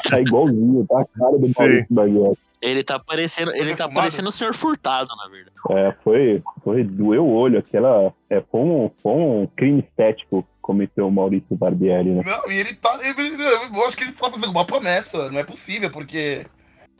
Tá 0.08 0.20
igualzinho, 0.20 0.86
tá 0.88 1.02
a 1.02 1.04
cara 1.04 1.38
do 1.38 1.46
Sim. 1.46 1.54
Maurício 1.58 1.86
Barbieri. 1.90 2.38
Ele 2.62 2.85
tá 2.85 2.99
parecendo, 2.99 3.50
ele 3.52 3.71
tá 3.71 3.85
Defumado? 3.87 3.95
parecendo 3.95 4.29
o 4.29 4.33
Senhor 4.33 4.52
Furtado, 4.52 5.11
na 5.17 5.29
verdade. 5.29 5.57
É, 5.71 5.93
foi, 6.05 6.43
foi, 6.62 6.85
doeu 6.85 7.25
o 7.25 7.33
olho, 7.35 7.59
aquela, 7.59 8.12
é, 8.29 8.43
foi 8.43 8.61
um, 8.61 8.90
foi 9.02 9.12
um 9.12 9.47
crime 9.57 9.81
estético 9.81 10.43
que 10.43 10.49
cometeu 10.61 11.09
o 11.09 11.11
Maurício 11.11 11.57
Barbieri, 11.57 12.11
né? 12.11 12.23
não, 12.25 12.52
e 12.52 12.57
ele 12.59 12.75
tá. 12.75 12.99
ele- 13.02 13.43
eu 13.43 13.87
acho 13.87 13.97
que 13.97 14.05
ele 14.05 14.12
tá 14.12 14.31
fazendo 14.31 14.50
uma 14.50 14.64
promessa. 14.67 15.31
Não 15.31 15.38
é 15.38 15.45
possível, 15.45 15.90
porque 15.90 16.47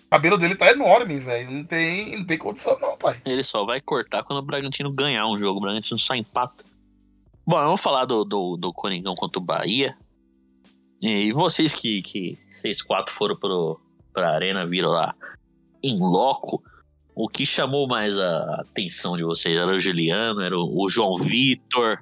o 0.07 0.09
cabelo 0.11 0.39
dele 0.39 0.55
tá 0.57 0.71
enorme, 0.73 1.19
velho. 1.19 1.51
Não 1.51 1.65
tem, 1.65 2.17
não 2.17 2.25
tem 2.25 2.39
condição, 2.39 2.79
não, 2.81 2.97
pai. 2.97 3.21
Ele 3.27 3.43
só 3.43 3.63
vai 3.65 3.81
cortar 3.81 4.23
quando 4.25 4.39
o 4.39 4.43
Bragantino 4.47 4.91
ganhar 4.91 5.27
um 5.27 5.37
jogo. 5.39 5.59
O 5.59 5.63
Bragantino 5.63 5.99
só 5.99 6.15
empata. 6.15 6.65
Bom, 7.47 7.57
vamos 7.57 7.83
falar 7.83 8.07
do, 8.07 8.25
do, 8.25 8.57
do 8.57 8.73
Coringão 8.73 9.15
contra 9.15 9.39
o 9.39 9.45
Bahia. 9.45 9.95
E 11.03 11.33
vocês 11.33 11.75
que, 11.75 12.01
que 12.03 12.39
vocês 12.57 12.81
quatro 12.83 13.13
foram 13.13 13.37
pro, 13.37 13.79
pra 14.13 14.31
arena, 14.35 14.67
viram 14.67 14.91
lá 14.91 15.15
em 15.83 15.99
loco. 15.99 16.63
O 17.15 17.29
que 17.29 17.45
chamou 17.45 17.87
mais 17.87 18.19
a 18.19 18.61
atenção 18.63 19.17
de 19.17 19.23
vocês? 19.25 19.57
Era 19.57 19.73
o 19.75 19.79
Juliano? 19.79 20.41
Era 20.41 20.57
o, 20.57 20.89
João 20.89 21.15
Vitor? 21.17 21.99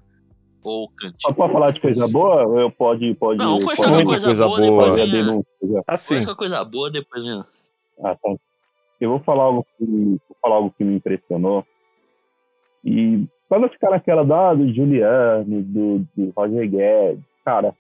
Ou 0.63 0.85
o 0.85 0.89
Só 0.89 0.97
Cantinho? 0.97 1.35
pra 1.35 1.49
falar 1.49 1.71
de 1.73 1.81
coisa 1.81 2.07
boa, 2.09 2.43
eu 2.61 2.71
pode, 2.71 3.15
pode, 3.15 3.39
Não, 3.39 3.59
só 3.77 3.85
uma 3.87 3.95
muita 3.95 4.11
coisa, 4.11 4.27
coisa 4.27 4.45
boa, 4.47 4.59
boa. 4.61 4.71
depois 4.91 5.11
denúncia. 5.11 5.51
já. 5.63 5.83
Assim, 5.87 6.15
Foi 6.15 6.23
só 6.23 6.35
coisa 6.35 6.65
boa, 6.65 6.91
depois 6.91 7.25
vinha- 7.25 7.45
Ah, 8.05 8.15
tá. 8.17 8.35
Eu 9.01 9.11
vou 9.11 9.21
falar 9.21 9.45
algo 9.45 9.67
que, 9.79 9.85
vou 9.87 10.37
falar 10.43 10.57
algo 10.57 10.75
que 10.77 10.85
me 10.85 10.97
impressionou. 10.97 11.65
E 12.85 13.25
pra 13.49 13.59
não 13.59 13.69
ficar 13.69 13.91
naquela 13.91 14.25
da, 14.25 14.55
do 14.55 14.73
Juliano, 14.75 15.63
do, 15.63 15.99
do 16.17 16.33
Roger 16.37 16.69
Guedes, 16.69 17.25
cara, 17.45 17.75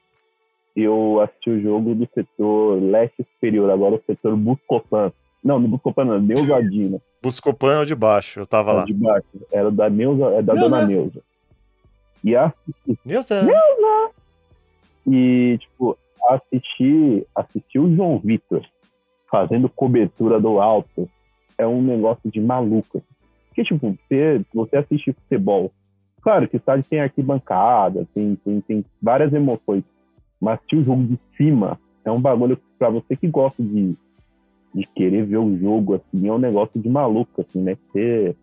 eu 0.74 1.20
assisti 1.20 1.50
o 1.50 1.60
jogo 1.60 1.94
do 1.94 2.08
setor 2.14 2.80
leste 2.82 3.24
superior, 3.34 3.70
agora 3.70 3.96
o 3.96 4.02
setor 4.06 4.36
Buscopan. 4.36 5.12
Não, 5.48 5.58
no 5.58 5.66
Buscopan 5.66 6.04
não, 6.04 6.20
Neusadina, 6.20 7.00
Buscopan 7.22 7.76
é 7.76 7.80
o 7.80 7.86
de 7.86 7.94
baixo, 7.94 8.40
eu 8.40 8.46
tava 8.46 8.70
lá. 8.70 8.84
de 8.84 8.92
baixo. 8.92 9.26
Era 9.50 9.70
da 9.70 9.88
Neuza, 9.88 10.26
é 10.34 10.42
da 10.42 10.52
Neuza. 10.52 10.68
dona 10.68 10.86
Neuza. 10.86 11.22
E, 12.22 12.36
a, 12.36 12.52
é. 13.34 14.10
e 15.10 15.56
tipo, 15.56 15.96
assistir, 16.28 17.26
assistir 17.34 17.78
o 17.78 17.96
João 17.96 18.18
Vitor 18.18 18.60
fazendo 19.30 19.70
cobertura 19.70 20.38
do 20.38 20.60
alto 20.60 21.08
é 21.56 21.66
um 21.66 21.80
negócio 21.80 22.30
de 22.30 22.42
maluco. 22.42 23.02
Porque, 23.48 23.64
tipo, 23.64 23.96
você, 24.06 24.42
você 24.52 24.76
assiste 24.76 25.14
futebol. 25.14 25.72
Claro 26.20 26.46
que 26.46 26.56
o 26.56 26.58
estádio 26.58 26.84
tem 26.90 27.00
arquibancada, 27.00 28.06
tem, 28.14 28.36
tem, 28.44 28.60
tem 28.60 28.84
várias 29.00 29.32
emoções. 29.32 29.84
Mas 30.38 30.60
assistir 30.66 30.76
o 30.76 30.84
jogo 30.84 31.04
de 31.04 31.18
cima 31.38 31.80
é 32.04 32.10
um 32.10 32.20
bagulho 32.20 32.60
pra 32.78 32.90
você 32.90 33.16
que 33.16 33.26
gosta 33.28 33.62
de, 33.62 33.96
de 34.74 34.86
querer 34.94 35.24
ver 35.26 35.38
o 35.38 35.56
jogo, 35.58 35.94
assim, 35.94 36.28
é 36.28 36.32
um 36.32 36.38
negócio 36.38 36.80
de 36.80 36.88
maluco, 36.88 37.40
assim, 37.40 37.62
né? 37.62 37.76
Você, 37.90 38.36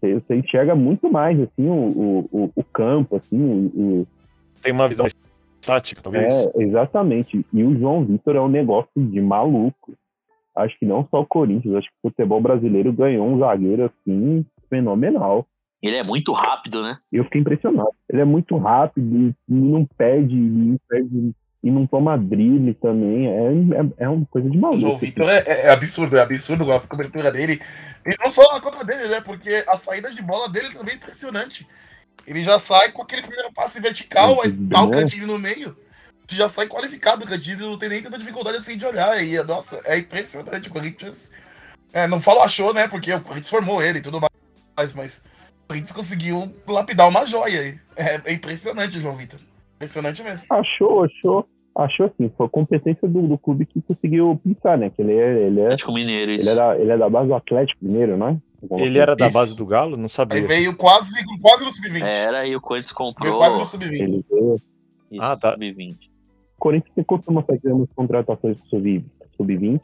você, 0.00 0.14
você 0.14 0.36
enxerga 0.36 0.74
muito 0.74 1.10
mais, 1.10 1.38
assim, 1.40 1.68
o, 1.68 2.26
o, 2.32 2.50
o- 2.54 2.64
campo, 2.64 3.16
assim, 3.16 3.36
o- 3.40 3.80
o, 4.00 4.06
Tem 4.62 4.72
uma 4.72 4.88
visão 4.88 5.06
estática, 5.60 6.00
talvez. 6.02 6.32
é, 6.32 6.62
exatamente. 6.62 7.44
E 7.52 7.64
o 7.64 7.76
João 7.78 8.04
Vitor 8.04 8.36
é 8.36 8.40
um 8.40 8.48
negócio 8.48 8.90
de 8.96 9.20
maluco. 9.20 9.94
Acho 10.56 10.76
que 10.78 10.86
não 10.86 11.06
só 11.10 11.20
o 11.20 11.26
Corinthians, 11.26 11.74
acho 11.76 11.88
que 11.88 11.94
o 12.02 12.10
futebol 12.10 12.40
brasileiro 12.40 12.92
ganhou 12.92 13.26
um 13.28 13.38
zagueiro 13.38 13.84
assim 13.84 14.44
fenomenal. 14.68 15.46
Ele 15.80 15.96
é 15.96 16.02
muito 16.02 16.32
rápido, 16.32 16.82
né? 16.82 16.98
Eu 17.12 17.22
fiquei 17.24 17.40
impressionado. 17.40 17.90
Ele 18.10 18.20
é 18.20 18.24
muito 18.24 18.56
rápido 18.56 19.16
e 19.28 19.34
não 19.48 19.86
perde, 19.96 20.34
e 20.34 20.40
não 20.40 20.76
perde 20.88 21.32
e 21.62 21.70
não 21.70 21.86
toma 21.86 22.16
drible 22.16 22.74
também. 22.74 23.26
É, 23.26 23.52
é, 23.80 24.04
é 24.04 24.08
uma 24.08 24.26
coisa 24.26 24.48
de 24.48 24.56
O 24.56 24.60
maluco. 24.60 24.80
João 24.80 24.96
assim. 24.96 25.06
Vitor 25.06 25.28
é, 25.28 25.44
é 25.46 25.70
absurdo, 25.70 26.16
é 26.16 26.22
absurdo 26.22 26.72
a 26.72 26.80
cobertura 26.80 27.32
dele. 27.32 27.60
E 28.06 28.16
não 28.22 28.30
só 28.30 28.56
a 28.56 28.60
conta 28.60 28.84
dele, 28.84 29.08
né? 29.08 29.20
Porque 29.20 29.64
a 29.66 29.76
saída 29.76 30.10
de 30.10 30.22
bola 30.22 30.48
dele 30.48 30.70
também 30.72 30.94
é 30.94 30.96
impressionante. 30.96 31.66
Ele 32.26 32.44
já 32.44 32.58
sai 32.58 32.92
com 32.92 33.02
aquele 33.02 33.22
primeiro 33.22 33.52
passe 33.52 33.80
vertical, 33.80 34.40
aí 34.42 34.52
tá 34.52 34.82
o 34.82 34.90
Né? 34.90 35.00
cantinho 35.00 35.26
no 35.26 35.38
meio. 35.38 35.76
Tu 36.26 36.34
já 36.34 36.48
sai 36.48 36.66
qualificado 36.66 37.24
o 37.24 37.26
cantinho, 37.26 37.70
não 37.70 37.78
tem 37.78 37.88
nem 37.88 38.02
tanta 38.02 38.18
dificuldade 38.18 38.58
assim 38.58 38.76
de 38.76 38.84
olhar. 38.84 39.22
E, 39.22 39.42
nossa, 39.42 39.80
é 39.84 39.98
impressionante. 39.98 40.68
O 40.68 40.72
Corinthians. 40.72 41.32
É, 41.92 42.06
não 42.06 42.20
falo 42.20 42.42
achou, 42.42 42.72
né? 42.74 42.86
Porque 42.86 43.12
o 43.12 43.20
Corinthians 43.20 43.48
formou 43.48 43.82
ele 43.82 43.98
e 43.98 44.02
tudo 44.02 44.20
mais, 44.20 44.94
mas 44.94 45.24
o 45.64 45.68
Corinthians 45.68 45.92
conseguiu 45.92 46.54
lapidar 46.66 47.08
uma 47.08 47.24
joia 47.24 47.60
aí. 47.60 47.78
É, 47.96 48.20
é 48.26 48.32
impressionante 48.32 48.98
o 48.98 49.00
João 49.00 49.16
Vitor. 49.16 49.40
Impressionante 49.78 50.22
mesmo. 50.22 50.44
Achou, 50.50 51.04
achou. 51.04 51.46
Achou 51.76 52.06
assim, 52.06 52.28
foi 52.36 52.46
a 52.46 52.48
competência 52.48 53.06
do, 53.06 53.28
do 53.28 53.38
clube 53.38 53.64
que 53.64 53.80
conseguiu 53.80 54.40
pensar, 54.42 54.76
né? 54.76 54.90
Que 54.90 55.00
ele 55.00 55.12
é, 55.12 55.46
ele 55.46 55.60
é, 55.60 55.64
Atlético 55.66 55.92
Mineiro, 55.92 56.32
isso. 56.32 56.42
ele 56.42 56.50
é, 56.50 56.54
da, 56.56 56.76
ele 56.78 56.90
é 56.90 56.98
da 56.98 57.08
base 57.08 57.28
do 57.28 57.34
Atlético 57.34 57.84
Mineiro, 57.84 58.16
né? 58.16 58.36
Ele 58.72 58.98
era 58.98 59.14
da 59.14 59.26
Isso. 59.28 59.34
base 59.38 59.56
do 59.56 59.64
Galo? 59.64 59.96
Não 59.96 60.02
Aí 60.04 60.08
sabia. 60.08 60.44
veio 60.44 60.74
quase, 60.76 61.14
quase 61.40 61.64
no 61.64 61.70
sub-20. 61.70 62.02
Era, 62.02 62.44
e 62.44 62.56
o 62.56 62.60
Corinthians 62.60 62.90
Veio 62.92 62.96
comprou 63.14 63.38
quase 63.38 63.56
no 63.58 63.64
sub-20. 63.64 63.92
Ele 63.92 64.24
veio, 64.28 64.56
isso, 65.12 65.22
Ah, 65.22 65.36
tá. 65.36 65.52
sub-20. 65.52 65.94
O 65.94 66.58
Corinthians 66.58 67.06
costuma 67.06 67.42
fazer 67.42 67.70
umas 67.72 67.88
contratações 67.94 68.56
do 68.56 68.66
sub- 68.66 69.04
sub-20 69.36 69.80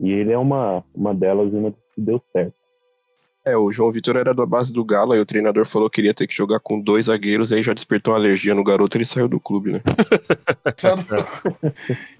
e 0.00 0.10
ele 0.10 0.32
é 0.32 0.38
uma, 0.38 0.82
uma 0.94 1.14
delas 1.14 1.52
e 1.52 1.56
uma 1.56 1.70
que 1.72 2.00
deu 2.00 2.22
certo. 2.32 2.54
É, 3.44 3.56
o 3.56 3.72
João 3.72 3.90
Vitor 3.90 4.16
era 4.16 4.32
da 4.32 4.46
base 4.46 4.72
do 4.72 4.84
Galo, 4.84 5.12
aí 5.12 5.18
o 5.20 5.26
treinador 5.26 5.66
falou 5.66 5.90
que 5.90 6.00
iria 6.00 6.14
ter 6.14 6.28
que 6.28 6.34
jogar 6.34 6.60
com 6.60 6.80
dois 6.80 7.06
zagueiros, 7.06 7.50
aí 7.52 7.60
já 7.60 7.74
despertou 7.74 8.14
uma 8.14 8.20
alergia 8.20 8.54
no 8.54 8.62
garoto 8.62 8.96
e 8.96 8.98
ele 8.98 9.04
saiu 9.04 9.26
do 9.26 9.40
clube, 9.40 9.72
né? 9.72 9.80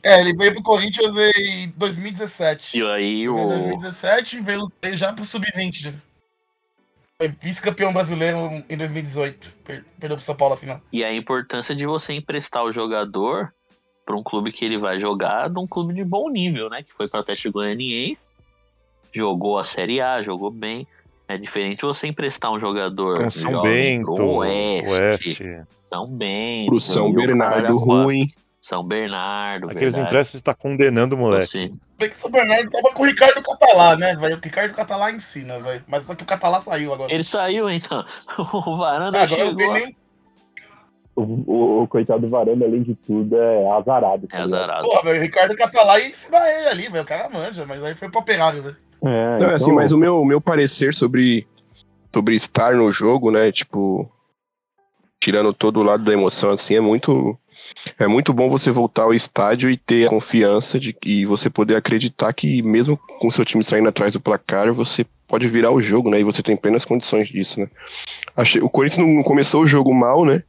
É, 0.03 0.21
ele 0.21 0.35
veio 0.35 0.55
pro 0.55 0.63
Corinthians 0.63 1.15
em 1.37 1.69
2017. 1.77 2.79
E 2.79 2.83
aí 2.85 3.29
o. 3.29 3.39
em 3.39 3.49
2017 3.49 4.37
e 4.37 4.41
veio 4.41 4.73
já 4.95 5.13
pro 5.13 5.25
Sub-20. 5.25 5.93
né? 5.93 5.95
Foi 7.19 7.29
vice-campeão 7.41 7.93
brasileiro 7.93 8.65
em 8.69 8.77
2018. 8.77 9.53
Per- 9.65 9.85
Perdeu 10.01 10.17
pro 10.17 10.25
São 10.27 10.35
Paulo 10.35 10.55
a 10.55 10.57
final. 10.57 10.81
E 10.93 11.05
a 11.05 11.15
importância 11.15 11.75
de 11.75 11.87
você 11.87 12.13
emprestar 12.15 12.65
o 12.65 12.73
jogador 12.73 13.53
para 14.05 14.17
um 14.17 14.23
clube 14.25 14.51
que 14.51 14.65
ele 14.65 14.77
vai 14.79 14.99
jogar, 14.99 15.49
de 15.49 15.59
um 15.61 15.67
clube 15.69 15.95
de 15.95 16.03
bom 16.03 16.29
nível, 16.29 16.69
né? 16.69 16.83
Que 16.83 16.93
foi 16.93 17.09
para 17.09 17.19
o 17.19 17.21
Atlético 17.21 17.53
Goianiense, 17.53 18.19
jogou 19.13 19.57
a 19.59 19.63
Série 19.65 20.01
A, 20.01 20.21
jogou 20.21 20.51
bem. 20.51 20.85
É 21.35 21.39
diferente 21.39 21.83
você 21.83 22.07
emprestar 22.09 22.53
um 22.53 22.61
jogador 22.61 23.23
Com 23.25 23.31
São 23.31 23.53
jovem 23.53 23.99
Bento, 23.99 24.15
pro 24.15 24.29
Oeste, 24.29 24.91
Oeste. 24.93 25.61
São 25.87 26.07
Bento, 26.09 26.67
Pro 26.69 26.81
São 26.81 27.13
Bernardo 27.13 27.77
ruim. 27.77 28.27
São 28.61 28.85
Bernardo, 28.85 29.67
Aqueles 29.67 29.95
verdade. 29.95 30.07
empréstimos 30.09 30.35
está 30.41 30.55
condenando 30.55 31.17
o 31.17 31.19
moleque. 31.19 31.47
Você- 31.47 31.73
Bem 31.99 32.11
que 32.11 32.17
o 32.17 32.19
São 32.19 32.31
Bernardo 32.31 32.71
tava 32.71 32.93
com 32.95 33.03
o 33.03 33.07
Ricardo 33.07 33.43
Catalá, 33.43 33.97
né, 33.97 34.15
velho? 34.15 34.37
O 34.37 34.41
Ricardo 34.45 34.75
Catalá 34.75 35.11
ensina, 35.11 35.59
velho. 35.59 35.83
Mas 35.87 36.05
só 36.05 36.15
que 36.15 36.23
o 36.23 36.27
Catalá 36.27 36.61
saiu 36.61 36.93
agora. 36.93 37.13
Ele 37.13 37.25
saiu 37.25 37.69
então. 37.71 38.05
O 38.39 38.77
Varanda 38.77 39.21
Ah, 39.21 39.23
agora 39.25 39.45
não 39.47 39.57
tem 39.57 39.67
chegou. 39.67 39.75
nem. 39.87 39.97
O, 41.15 41.23
o, 41.23 41.83
o 41.83 41.89
coitado 41.89 42.21
do 42.23 42.29
Varanda, 42.31 42.65
além 42.65 42.83
de 42.83 42.95
tudo, 42.95 43.37
é 43.37 43.71
azarado. 43.77 44.27
tá 44.29 44.39
É 44.39 44.43
azarado. 44.43 44.89
Velho. 45.03 45.19
O 45.19 45.23
Ricardo 45.23 45.55
Catalá 45.57 45.99
ia 45.99 46.09
ensinar 46.09 46.49
ele 46.51 46.69
ali, 46.69 46.89
velho. 46.89 47.03
O 47.05 47.07
cara 47.07 47.29
manja, 47.29 47.67
mas 47.67 47.83
aí 47.83 47.95
foi 47.95 48.09
pra 48.11 48.21
operário, 48.21 48.63
velho. 48.63 48.77
É, 49.05 49.39
Não, 49.39 49.51
é 49.51 49.55
assim, 49.55 49.65
então, 49.65 49.75
mas 49.75 49.93
o 49.93 49.99
meu, 49.99 50.25
meu 50.25 50.41
parecer 50.41 50.95
sobre, 50.95 51.47
sobre 52.15 52.35
estar 52.35 52.75
no 52.75 52.91
jogo, 52.93 53.31
né, 53.31 53.51
tipo, 53.51 54.11
tirando 55.21 55.53
todo 55.53 55.81
o 55.81 55.83
lado 55.83 56.05
da 56.05 56.13
emoção, 56.13 56.51
assim, 56.51 56.77
é 56.77 56.81
muito, 56.81 57.37
é 57.99 58.07
muito 58.07 58.33
bom 58.33 58.49
você 58.49 58.71
voltar 58.71 59.03
ao 59.03 59.15
estádio 59.15 59.69
e 59.71 59.77
ter 59.77 60.07
a 60.07 60.11
confiança 60.11 60.79
de 60.79 60.97
e 61.05 61.27
você 61.27 61.51
poder 61.51 61.77
acreditar 61.77 62.33
que 62.33 62.63
mesmo 62.63 62.97
com 63.19 63.31
seu 63.31 63.45
time 63.45 63.65
saindo 63.65 63.89
atrás 63.89 64.13
do 64.13 64.21
placar, 64.21 64.73
você 64.73 65.05
pode 65.27 65.49
virar 65.49 65.73
o 65.73 65.81
jogo, 65.81 66.09
né, 66.09 66.21
e 66.21 66.25
você 66.25 66.43
tem 66.43 66.57
plenas 66.57 66.85
condições 66.85 67.29
disso, 67.29 67.59
né. 67.59 67.69
Achei, 68.37 68.63
o 68.63 68.71
Corinthians 68.71 69.07
não 69.07 69.23
começou 69.25 69.63
o 69.63 69.67
jogo 69.67 69.93
mal, 69.93 70.25
né, 70.25 70.45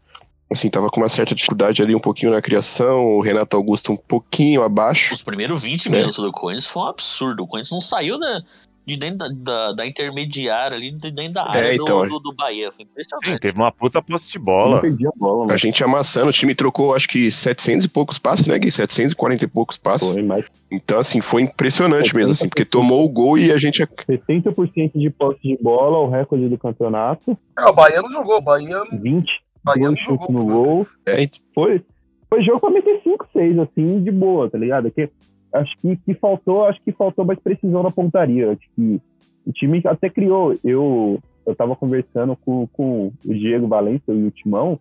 assim, 0.53 0.69
tava 0.69 0.89
com 0.89 1.01
uma 1.01 1.09
certa 1.09 1.35
dificuldade 1.35 1.81
ali 1.81 1.93
um 1.95 1.99
pouquinho 1.99 2.31
na 2.31 2.41
criação, 2.41 3.05
o 3.05 3.21
Renato 3.21 3.55
Augusto 3.57 3.91
um 3.91 3.97
pouquinho 3.97 4.63
abaixo, 4.63 5.13
Os 5.13 5.21
primeiros 5.23 5.61
20 5.63 5.87
É. 5.87 5.91
minutos 5.91 6.17
do 6.17 6.31
Corinthians 6.31 6.67
foi 6.67 6.83
um 6.83 6.87
absurdo. 6.87 7.43
O 7.43 7.47
Corinthians 7.47 7.71
não 7.71 7.81
saiu 7.81 8.17
da. 8.19 8.41
de 8.85 8.97
dentro 8.97 9.17
da, 9.19 9.27
da, 9.29 9.71
da 9.73 9.87
intermediária 9.87 10.75
ali, 10.75 10.91
de 10.91 11.09
dentro 11.11 11.35
da 11.35 11.49
área 11.49 11.73
então, 11.73 12.01
do, 12.03 12.09
do, 12.09 12.19
do 12.19 12.33
Bahia. 12.33 12.69
Foi 12.71 12.83
impressionante. 12.83 13.39
teve 13.39 13.55
uma 13.55 13.71
puta 13.71 14.01
posse 14.01 14.29
de 14.31 14.37
bola. 14.37 14.79
a 14.79 15.11
bola, 15.17 15.53
A 15.53 15.57
gente 15.57 15.83
amassando, 15.83 16.27
o 16.27 16.33
time 16.33 16.53
trocou 16.53 16.93
acho 16.93 17.07
que 17.07 17.31
700 17.31 17.85
e 17.85 17.87
poucos 17.87 18.17
passes, 18.17 18.45
né, 18.45 18.57
Gui? 18.59 18.71
740 18.71 19.45
e 19.45 19.47
poucos 19.47 19.77
passes. 19.77 20.11
Foi 20.11 20.21
mais 20.21 20.45
Então, 20.69 20.99
assim, 20.99 21.21
foi 21.21 21.43
impressionante 21.43 22.13
mesmo, 22.15 22.33
assim, 22.33 22.49
porque 22.49 22.65
tomou 22.65 23.05
o 23.05 23.09
gol 23.09 23.37
e 23.37 23.51
a 23.51 23.57
gente. 23.57 23.81
70% 23.85 24.91
de 24.95 25.09
posse 25.09 25.39
de 25.41 25.57
bola, 25.61 25.99
o 25.99 26.09
recorde 26.09 26.49
do 26.49 26.57
campeonato. 26.57 27.37
É, 27.57 27.65
o 27.65 27.73
Bahia 27.73 28.01
não 28.01 28.11
jogou, 28.11 28.37
o 28.37 28.41
Bahia, 28.41 28.81
20 28.91 28.99
Bahia 29.01 29.11
não 29.11 29.42
dois 29.63 29.99
chutes 29.99 30.29
no 30.29 30.45
gol. 30.45 30.87
É, 31.05 31.29
Foi, 31.53 31.81
foi 32.29 32.43
jogo 32.43 32.59
pra 32.59 32.69
meter 32.69 33.01
5, 33.03 33.27
6, 33.31 33.59
assim, 33.59 34.03
de 34.03 34.11
boa, 34.11 34.49
tá 34.49 34.57
ligado? 34.57 34.89
Que, 34.91 35.09
acho 35.53 35.71
que, 35.81 35.95
que 35.97 36.13
faltou, 36.15 36.65
acho 36.65 36.81
que 36.83 36.91
faltou 36.91 37.25
mais 37.25 37.39
precisão 37.39 37.83
na 37.83 37.91
pontaria. 37.91 38.51
Acho 38.51 38.69
que 38.75 39.01
o 39.45 39.51
time 39.51 39.81
até 39.85 40.09
criou. 40.09 40.55
Eu, 40.63 41.19
eu 41.45 41.55
tava 41.55 41.75
conversando 41.75 42.35
com, 42.35 42.67
com 42.67 43.11
o 43.25 43.33
Diego 43.33 43.67
Valença 43.67 44.11
e 44.11 44.23
o 44.23 44.31
Timão. 44.31 44.79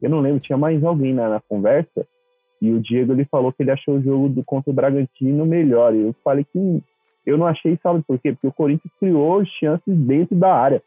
Eu 0.00 0.10
não 0.10 0.20
lembro, 0.20 0.40
tinha 0.40 0.58
mais 0.58 0.82
alguém 0.84 1.12
na, 1.12 1.28
na 1.28 1.40
conversa. 1.40 2.06
E 2.60 2.70
o 2.70 2.80
Diego 2.80 3.12
ele 3.12 3.24
falou 3.26 3.52
que 3.52 3.62
ele 3.62 3.70
achou 3.70 3.96
o 3.96 4.02
jogo 4.02 4.28
do 4.28 4.44
contra 4.44 4.70
o 4.70 4.74
Bragantino 4.74 5.44
melhor. 5.44 5.94
E 5.94 6.02
eu 6.02 6.14
falei 6.24 6.44
que 6.44 6.82
eu 7.24 7.36
não 7.36 7.46
achei, 7.46 7.78
sabe 7.82 8.02
por 8.06 8.18
quê? 8.18 8.32
Porque 8.32 8.46
o 8.46 8.52
Corinthians 8.52 8.92
criou 8.98 9.44
chances 9.58 9.94
dentro 9.94 10.36
da 10.36 10.54
área. 10.54 10.82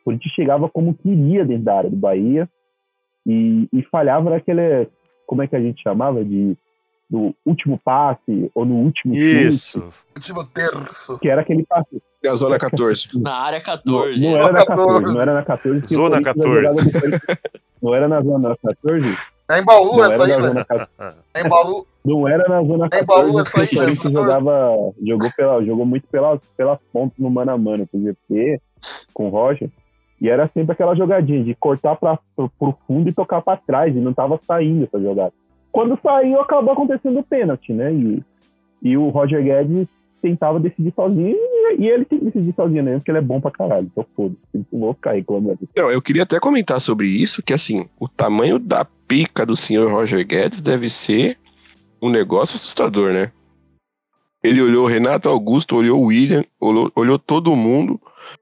O 0.00 0.04
Corinthians 0.06 0.34
chegava 0.34 0.68
como 0.68 0.94
queria 0.94 1.44
dentro 1.44 1.64
da 1.64 1.76
área 1.76 1.90
do 1.90 1.96
Bahia 1.96 2.48
e, 3.26 3.68
e 3.72 3.82
falhava 3.84 4.30
naquele, 4.30 4.88
como 5.26 5.42
é 5.42 5.46
que 5.46 5.56
a 5.56 5.60
gente 5.60 5.82
chamava 5.82 6.24
de 6.24 6.56
do 7.08 7.34
último 7.44 7.78
passe 7.84 8.50
ou 8.54 8.64
no 8.64 8.76
último 8.76 9.14
chute, 9.14 9.46
Isso. 9.46 9.92
Último 10.16 10.42
terço. 10.46 11.18
que 11.18 11.28
era 11.28 11.42
aquele 11.42 11.64
passe. 11.64 12.02
é 12.22 12.28
a 12.28 12.34
zona 12.34 12.58
14. 12.58 13.08
Na 13.20 13.38
área 13.40 13.58
Não, 13.58 13.64
14. 13.64 14.26
não 14.26 14.36
era 14.36 14.52
na 14.52 14.64
14, 14.64 14.86
14. 14.88 15.14
não 15.14 15.20
era 15.22 15.32
na 15.34 15.42
14. 15.44 15.80
porque 15.80 15.94
o 15.94 15.98
Zona 15.98 16.22
Corinthians, 16.22 16.26
a 16.26 16.34
14. 16.34 16.66
jogada 16.66 16.82
do 16.82 16.92
Corinthians- 17.00 17.38
Não 17.82 17.94
era 17.94 18.08
na 18.08 18.20
zona 18.22 18.56
14? 18.62 19.18
É 19.50 19.58
em 19.58 19.64
Baú 19.64 19.96
Não 19.98 20.04
essa 20.04 20.14
era 20.14 20.24
aí, 20.24 20.30
na 20.30 20.36
velho. 20.36 20.48
zona 20.48 20.64
14. 20.64 20.90
É 21.34 21.40
em 21.40 21.48
Baú. 21.48 21.86
Não 22.04 22.28
era 22.28 22.48
na 22.48 22.62
zona 22.64 22.88
É 22.90 23.02
Baú 23.04 23.34
14, 23.34 23.48
essa 23.48 23.60
aí, 23.60 23.86
velho, 23.94 24.10
jogava, 24.12 24.70
jogou, 25.06 25.30
pela, 25.36 25.64
jogou 25.64 25.86
muito 25.86 26.06
pelas, 26.08 26.40
pelas 26.56 26.78
pontas 26.92 27.18
no 27.18 27.30
mano 27.30 27.50
a 27.52 27.58
mano 27.58 27.86
com 27.86 27.98
o 27.98 28.02
GP, 28.02 28.60
com 29.12 29.26
o 29.26 29.30
Roger. 29.30 29.68
E 30.24 30.28
era 30.30 30.48
sempre 30.54 30.72
aquela 30.72 30.94
jogadinha 30.94 31.44
de 31.44 31.54
cortar 31.54 31.96
para 31.96 32.18
pro 32.34 32.74
fundo 32.88 33.10
e 33.10 33.12
tocar 33.12 33.42
para 33.42 33.58
trás, 33.58 33.94
e 33.94 34.00
não 34.00 34.14
tava 34.14 34.40
saindo 34.46 34.84
essa 34.84 34.98
jogada. 34.98 35.34
Quando 35.70 35.98
saiu, 36.02 36.40
acabou 36.40 36.72
acontecendo 36.72 37.18
o 37.18 37.22
pênalti, 37.22 37.74
né? 37.74 37.92
E, 37.92 38.22
e 38.82 38.96
o 38.96 39.10
Roger 39.10 39.44
Guedes 39.44 39.86
tentava 40.22 40.58
decidir 40.58 40.94
sozinho, 40.94 41.36
e, 41.78 41.86
ele 41.86 42.06
tem 42.06 42.18
que 42.18 42.24
decidir 42.24 42.54
sozinho 42.54 42.82
mesmo, 42.82 43.00
porque 43.00 43.10
ele 43.10 43.18
é 43.18 43.20
bom 43.20 43.38
pra 43.38 43.50
caralho. 43.50 43.86
Então 43.92 44.06
foda-se, 44.16 44.66
vou 44.72 44.94
ficar 44.94 45.12
reclamando. 45.12 45.58
Não, 45.76 45.90
eu 45.90 46.00
queria 46.00 46.22
até 46.22 46.40
comentar 46.40 46.80
sobre 46.80 47.06
isso, 47.06 47.42
que 47.42 47.52
assim, 47.52 47.86
o 48.00 48.08
tamanho 48.08 48.58
da 48.58 48.82
pica 49.06 49.44
do 49.44 49.54
senhor 49.54 49.92
Roger 49.92 50.26
Guedes 50.26 50.62
deve 50.62 50.88
ser 50.88 51.36
um 52.00 52.08
negócio 52.08 52.56
assustador, 52.56 53.12
né? 53.12 53.30
Ele 54.42 54.62
olhou 54.62 54.86
o 54.86 54.88
Renato 54.88 55.28
Augusto, 55.28 55.76
olhou 55.76 56.00
o 56.00 56.06
William, 56.06 56.46
olhou, 56.58 56.90
olhou 56.96 57.18
todo 57.18 57.54
mundo 57.54 58.00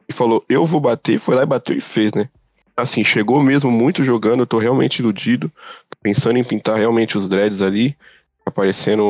e 0.09 0.13
falou: 0.13 0.45
Eu 0.49 0.65
vou 0.67 0.81
bater, 0.81 1.19
foi 1.19 1.35
lá 1.35 1.43
e 1.43 1.47
bateu 1.47 1.77
e 1.77 1.81
fez, 1.81 2.13
né? 2.13 2.29
Assim, 2.77 3.05
chegou 3.05 3.43
mesmo 3.43 3.71
muito 3.71 4.03
jogando, 4.05 4.41
eu 4.41 4.47
tô 4.47 4.59
realmente 4.59 5.01
iludido. 5.01 5.51
Tô 5.91 5.99
pensando 6.03 6.39
em 6.39 6.45
pintar 6.45 6.79
realmente 6.79 7.19
os 7.19 7.29
dreads 7.29 7.61
ali, 7.61 7.95
aparecendo 8.47 9.03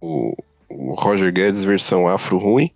o, 0.00 0.36
o 0.68 0.94
Roger 0.94 1.32
Guedes 1.32 1.64
versão 1.64 2.08
afro 2.08 2.38
ruim. 2.38 2.70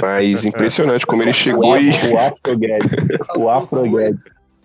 Mas 0.00 0.44
impressionante 0.46 1.06
como 1.06 1.22
ele 1.22 1.32
chegou 1.32 1.72
o, 1.72 1.76
e. 1.78 1.88
Afro- 1.88 2.12
o 2.12 2.18
Afro 2.18 2.58
Guedes. 2.58 2.90
O 3.36 3.48
Afro 3.48 3.82
Guedes. 3.90 4.20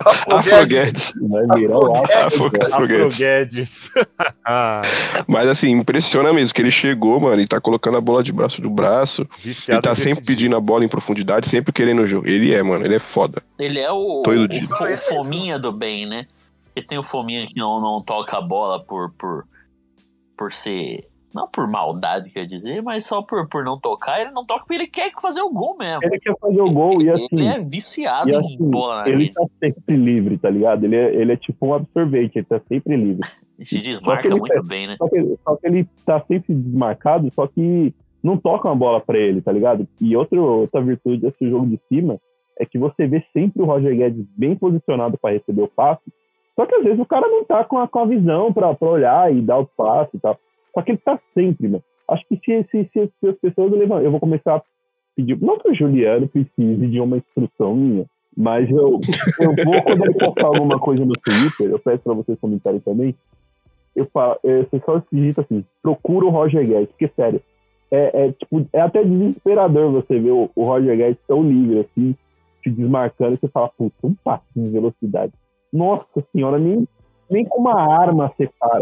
Afro 0.10 0.67
Guedes. 0.67 1.13
Vai 1.22 1.60
virar 1.60 1.77
o 1.79 1.95
Afro 1.95 2.25
Afro, 2.27 2.50
Guedes. 2.50 2.67
Afro 2.67 2.75
Afro 2.75 2.88
Guedes. 2.88 3.17
Guedes. 3.17 3.91
Ah, 4.45 4.81
Mas 5.27 5.48
assim, 5.48 5.69
impressiona 5.72 6.31
mesmo 6.33 6.53
que 6.53 6.62
ele 6.62 6.72
chegou, 6.72 7.19
mano, 7.19 7.41
e 7.41 7.48
tá 7.48 7.60
colocando 7.62 7.98
a 7.98 8.01
bola 8.01 8.24
de 8.24 8.31
braço 8.31 8.62
do 8.62 8.69
braço. 8.69 9.22
Ele 9.22 9.29
Viciado 9.43 9.81
tá 9.81 9.89
decidido. 9.91 10.15
sempre 10.15 10.25
pedindo 10.25 10.55
a 10.55 10.60
bola 10.60 10.83
em 10.86 10.89
profundidade, 10.89 11.50
sempre 11.50 11.72
querendo 11.74 12.01
o 12.03 12.07
jogo. 12.07 12.27
Ele 12.27 12.53
é, 12.53 12.62
mano, 12.63 12.86
ele 12.86 12.95
é 12.95 13.00
foda. 13.00 13.41
Ele 13.60 13.79
é 13.79 13.91
o, 13.91 14.22
o, 14.22 14.62
fo- 14.62 14.86
o 14.86 14.98
fominha 14.98 15.57
do 15.60 15.72
bem, 15.72 16.05
né? 16.05 16.25
Ele 16.75 16.86
tem 16.86 16.98
o 16.98 17.03
fominha 17.03 17.45
que 17.45 17.55
não, 17.55 17.79
não 17.79 18.01
toca 18.01 18.38
a 18.38 18.41
bola 18.41 18.79
por, 18.83 19.12
por, 19.12 19.45
por 20.38 20.51
ser. 20.51 21.05
Não 21.34 21.48
por 21.48 21.68
maldade, 21.68 22.30
quer 22.30 22.46
dizer, 22.46 22.84
mas 22.84 23.06
só 23.06 23.22
por, 23.22 23.48
por 23.50 23.63
não 23.63 23.80
tocar. 23.80 24.22
Ele 24.22 24.32
não 24.32 24.46
toca 24.46 24.62
porque 24.62 24.75
ele 24.75 24.88
quer 24.88 25.12
fazer 25.20 25.42
o 25.42 25.50
gol 25.50 25.75
mesmo. 25.78 26.04
Ele 26.04 26.20
quer 26.20 26.36
fazer 26.40 26.62
o 26.62 26.70
gol 26.70 27.02
e 27.02 27.10
assim. 27.10 27.28
Ele 27.32 27.48
é 27.48 27.60
viciado 27.60 28.30
E 28.30 28.34
em 28.34 28.38
assim, 28.38 28.58
bola 28.60 29.02
na 29.04 29.10
ele 29.10 29.32
tá 29.32 29.44
sempre 29.60 29.96
livre, 29.96 30.38
tá 30.38 30.50
ligado? 30.50 30.84
Ele 30.84 30.96
é, 30.96 31.16
ele 31.16 31.31
é 31.31 31.38
tipo 31.38 31.66
um 31.66 31.74
absorvente, 31.74 32.38
ele 32.38 32.46
tá 32.46 32.62
sempre 32.68 32.96
livre. 32.96 33.27
E 33.57 33.66
se 33.66 33.81
desmarca 33.81 34.27
ele 34.27 34.40
muito 34.40 34.60
é- 34.60 34.64
bem, 34.64 34.88
né? 34.88 34.96
Só 34.98 35.10
que, 35.10 35.38
só 35.44 35.55
que 35.55 35.68
ele 35.68 35.88
tá 36.05 36.20
sempre 36.27 36.53
desmarcado, 36.53 37.31
só 37.34 37.48
que 37.48 37.94
não 38.22 38.38
toca 38.38 38.68
uma 38.68 38.75
bola 38.75 39.01
pra 39.01 39.18
ele, 39.18 39.42
tá 39.42 39.51
ligado? 39.51 39.88
E 40.00 40.16
outro, 40.16 40.42
outra 40.42 40.81
virtude 40.81 41.18
desse 41.18 41.50
jogo 41.50 41.66
de 41.66 41.79
cima 41.90 42.20
é 42.60 42.66
que 42.66 42.77
você 42.77 43.07
vê 43.07 43.24
sempre 43.34 43.62
o 43.62 43.66
Roger 43.66 43.96
Guedes 43.96 44.25
bem 44.38 44.55
posicionado 44.55 45.18
pra 45.18 45.31
receber 45.31 45.64
o 45.64 45.68
passe, 45.68 46.03
só 46.55 46.66
que 46.66 46.75
às 46.75 46.84
vezes 46.84 47.00
o 47.00 47.05
cara 47.05 47.27
não 47.27 47.44
tá 47.44 47.64
com 47.64 47.79
a, 47.79 47.88
com 47.88 48.00
a 48.00 48.05
visão 48.05 48.53
pra, 48.53 48.74
pra 48.75 48.88
olhar 48.88 49.34
e 49.34 49.42
dar 49.42 49.57
o 49.57 49.66
passe 49.66 50.16
e 50.16 50.20
tal. 50.20 50.38
Só 50.74 50.81
que 50.81 50.92
ele 50.92 50.98
tá 51.00 51.20
sempre, 51.33 51.68
mano. 51.68 51.83
Acho 52.09 52.25
que 52.27 52.36
se, 52.38 52.64
se, 52.70 52.90
se, 52.92 53.12
se 53.20 53.27
as 53.27 53.38
pessoas 53.38 53.72
levam, 53.72 54.01
eu 54.01 54.12
vou 54.12 54.20
começar 54.20 54.55
a 54.55 54.62
pedir, 55.16 55.40
não 55.42 55.57
que 55.57 55.70
o 55.70 55.74
Juliano 55.74 56.27
precise 56.27 56.88
de 56.88 57.00
uma 57.00 57.18
instrução 57.18 57.75
minha, 57.75 58.05
mas 58.36 58.70
eu, 58.70 59.00
eu 59.40 59.64
vou, 59.64 59.81
quando 59.83 60.05
ele 60.05 60.14
postar 60.16 60.48
alguma 60.48 60.79
coisa 60.79 61.05
no 61.05 61.14
Twitter, 61.14 61.70
eu 61.70 61.79
peço 61.79 62.03
pra 62.03 62.14
vocês 62.14 62.38
comentarem 62.40 62.79
também, 62.79 63.16
eu 63.96 64.05
falo, 64.12 64.38
é, 64.44 64.64
você 64.64 64.81
só 64.83 65.01
digita 65.12 65.42
assim, 65.42 65.64
procura 65.81 66.25
o 66.25 66.29
Roger 66.29 66.66
Guedes, 66.66 66.90
porque 66.90 67.07
sério, 67.16 67.42
é, 67.92 68.25
é, 68.25 68.31
tipo, 68.31 68.68
é 68.74 68.81
até 68.81 69.03
desesperador 69.03 69.92
você 69.92 70.20
ver 70.20 70.31
o, 70.31 70.50
o 70.55 70.66
Roger 70.66 70.98
Guedes 70.98 71.20
tão 71.27 71.44
livre 71.44 71.79
assim, 71.79 72.16
te 72.64 72.72
desmarcando, 72.72 73.36
e 73.36 73.38
você 73.38 73.48
fala, 73.48 73.70
putz, 73.77 73.96
um 74.03 74.16
passinho 74.16 74.66
de 74.66 74.72
velocidade. 74.72 75.33
Nossa 75.72 76.24
senhora, 76.31 76.57
nem, 76.57 76.88
nem 77.29 77.46
com 77.46 77.62
uma 77.62 77.81
arma 77.81 78.31
você 78.36 78.50
para. 78.59 78.81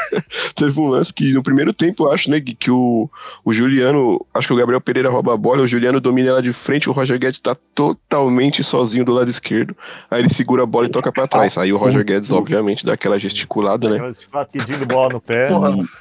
Teve 0.56 0.80
um 0.80 0.88
lance 0.88 1.12
que 1.12 1.32
no 1.32 1.42
primeiro 1.42 1.72
tempo, 1.72 2.04
eu 2.04 2.12
acho, 2.12 2.30
né, 2.30 2.40
que 2.40 2.70
o, 2.70 3.08
o 3.44 3.52
Juliano, 3.52 4.24
acho 4.32 4.48
que 4.48 4.54
o 4.54 4.56
Gabriel 4.56 4.80
Pereira 4.80 5.10
rouba 5.10 5.34
a 5.34 5.36
bola, 5.36 5.62
o 5.62 5.66
Juliano 5.66 6.00
domina 6.00 6.30
ela 6.30 6.42
de 6.42 6.52
frente, 6.52 6.88
o 6.88 6.92
Roger 6.92 7.18
Guedes 7.18 7.40
tá 7.40 7.56
totalmente 7.74 8.64
sozinho 8.64 9.04
do 9.04 9.12
lado 9.12 9.30
esquerdo. 9.30 9.76
Aí 10.10 10.22
ele 10.22 10.28
segura 10.28 10.62
a 10.62 10.66
bola 10.66 10.86
e 10.86 10.90
toca 10.90 11.12
pra 11.12 11.28
trás. 11.28 11.56
Aí 11.56 11.72
o 11.72 11.76
Roger 11.76 12.04
Guedes, 12.04 12.30
obviamente, 12.30 12.84
dá 12.84 12.94
aquela 12.94 13.18
gesticulada, 13.18 13.88
né? 13.88 14.10
Pedindo 14.50 14.86
bola 14.86 15.14
no 15.14 15.20
pé. 15.20 15.48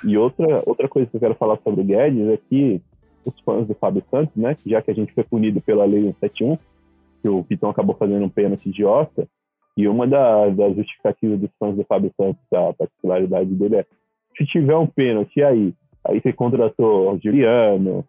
E, 0.03 0.11
e 0.11 0.17
outra, 0.17 0.63
outra 0.65 0.87
coisa 0.87 1.09
que 1.09 1.17
eu 1.17 1.21
quero 1.21 1.35
falar 1.35 1.57
sobre 1.63 1.81
o 1.81 1.83
Guedes 1.83 2.27
é 2.29 2.39
que 2.49 2.81
os 3.25 3.39
fãs 3.41 3.67
do 3.67 3.73
Fábio 3.73 4.03
Santos, 4.09 4.35
né, 4.35 4.57
já 4.65 4.81
que 4.81 4.91
a 4.91 4.93
gente 4.93 5.13
foi 5.13 5.23
punido 5.23 5.61
pela 5.61 5.85
Lei 5.85 6.01
171, 6.01 6.57
que 7.21 7.29
o 7.29 7.43
Pitão 7.43 7.69
acabou 7.69 7.95
fazendo 7.95 8.25
um 8.25 8.29
pênalti 8.29 8.67
idiota, 8.67 9.27
e 9.77 9.87
uma 9.87 10.05
da- 10.07 10.49
das 10.49 10.75
justificativas 10.75 11.39
dos 11.39 11.49
fãs 11.59 11.75
do 11.75 11.83
Fábio 11.85 12.11
Santos, 12.19 12.41
a 12.53 12.73
particularidade 12.73 13.49
dele 13.55 13.77
é, 13.77 13.85
se 14.37 14.45
tiver 14.45 14.75
um 14.77 14.87
pênalti, 14.87 15.37
e 15.37 15.43
aí? 15.43 15.73
Aí 16.05 16.19
você 16.21 16.33
contratou 16.33 17.17
Juliano, 17.23 18.03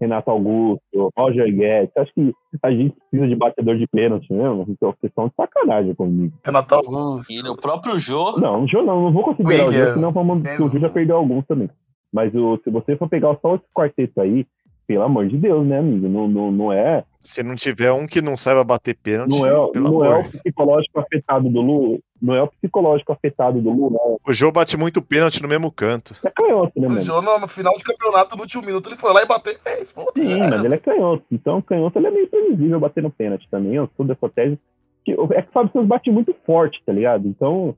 Renato 0.00 0.30
Augusto, 0.30 1.10
Roger 1.16 1.52
Guedes, 1.52 1.96
acho 1.96 2.12
que 2.14 2.32
a 2.62 2.70
gente 2.70 2.94
precisa 3.10 3.28
de 3.28 3.34
batedor 3.36 3.76
de 3.76 3.86
pênalti 3.88 4.32
mesmo, 4.32 4.64
então 4.68 4.90
vocês 4.92 5.10
estão 5.10 5.28
de 5.28 5.34
sacanagem 5.34 5.94
comigo. 5.94 6.32
Renato 6.44 6.74
Augusto. 6.74 7.32
E 7.32 7.40
o 7.48 7.56
próprio 7.56 7.98
Jô, 7.98 8.38
Não, 8.38 8.62
o 8.64 8.68
Jô 8.68 8.82
não, 8.82 9.02
não 9.04 9.12
vou 9.12 9.24
considerar 9.24 9.64
o 9.64 9.68
William. 9.68 9.86
Jô, 9.86 9.94
senão 9.94 10.12
vamos, 10.12 10.42
o 10.42 10.68
Jô 10.68 10.78
já 10.78 10.88
perdeu 10.88 11.16
alguns 11.16 11.44
também. 11.46 11.68
Mas 12.12 12.32
o, 12.34 12.58
se 12.64 12.70
você 12.70 12.96
for 12.96 13.08
pegar 13.08 13.36
só 13.42 13.56
esse 13.56 13.64
quarteto 13.74 14.20
aí, 14.20 14.46
pelo 14.88 15.02
amor 15.04 15.28
de 15.28 15.36
Deus, 15.36 15.66
né, 15.66 15.78
amigo? 15.78 16.08
Não, 16.08 16.26
não, 16.26 16.50
não 16.50 16.72
é, 16.72 17.04
Se 17.20 17.42
não 17.42 17.54
tiver 17.54 17.92
um 17.92 18.06
que 18.06 18.22
não 18.22 18.38
saiba 18.38 18.64
bater 18.64 18.96
pênalti, 18.96 19.38
não 19.38 19.46
é, 19.46 19.70
pelo 19.70 19.90
não 19.92 20.02
é 20.04 20.08
amor. 20.08 20.24
o 20.26 20.30
psicológico 20.30 20.98
afetado 20.98 21.50
do 21.50 21.60
Lu, 21.60 22.00
não 22.20 22.34
é 22.34 22.42
o 22.42 22.48
psicológico 22.48 23.12
afetado 23.12 23.60
do 23.60 23.70
Lu, 23.70 23.90
não. 23.90 24.18
O 24.26 24.32
Jô 24.32 24.50
bate 24.50 24.78
muito 24.78 25.02
pênalti 25.02 25.42
no 25.42 25.48
mesmo 25.48 25.70
canto. 25.70 26.14
É 26.24 26.30
canhoto, 26.30 26.80
né, 26.80 26.86
O 26.86 26.90
mano? 26.90 27.02
Jô, 27.02 27.20
no, 27.20 27.38
no 27.38 27.46
final 27.46 27.76
de 27.76 27.84
campeonato, 27.84 28.34
no 28.34 28.42
último 28.42 28.64
minuto, 28.64 28.88
ele 28.88 28.96
foi 28.96 29.12
lá 29.12 29.22
e 29.22 29.26
bateu 29.26 29.52
e 29.52 29.58
fez. 29.58 29.92
Pô, 29.92 30.10
Sim, 30.16 30.40
é. 30.40 30.48
mas 30.48 30.64
ele 30.64 30.74
é 30.74 30.78
canhoto. 30.78 31.22
Então, 31.30 31.60
canhoto 31.60 31.98
ele 31.98 32.06
é 32.06 32.10
meio 32.10 32.28
previsível 32.28 32.80
bater 32.80 33.02
no 33.02 33.10
pênalti 33.10 33.46
também. 33.50 33.74
Eu 33.74 33.90
sou 33.94 34.06
dessa 34.06 34.28
tese. 34.30 34.58
que- 35.04 35.12
É 35.12 35.42
que 35.42 35.48
o 35.50 35.52
Fábio 35.52 35.70
Santos 35.72 35.86
bate 35.88 36.10
muito 36.10 36.34
forte, 36.46 36.82
tá 36.86 36.92
ligado? 36.94 37.28
Então, 37.28 37.74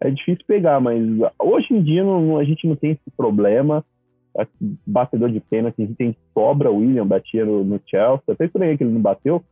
é 0.00 0.10
difícil 0.10 0.44
pegar, 0.46 0.80
mas 0.80 0.98
hoje 1.38 1.68
em 1.74 1.82
dia 1.82 2.02
não- 2.02 2.38
a 2.38 2.44
gente 2.44 2.66
não 2.66 2.74
tem 2.74 2.92
esse 2.92 3.10
problema. 3.16 3.84
É, 4.38 4.46
Batedor 4.86 5.30
de 5.30 5.40
pênalti, 5.40 5.82
a 5.82 5.86
gente 5.86 5.96
tem 5.96 6.16
sobra. 6.32 6.70
O 6.70 6.78
William 6.78 7.06
batia 7.06 7.44
no, 7.44 7.62
no 7.64 7.80
Chelsea. 7.86 8.22
Até 8.28 8.46
estranhei 8.46 8.76
que 8.76 8.82
ele 8.84 8.92
não 8.92 9.00
bateu. 9.00 9.44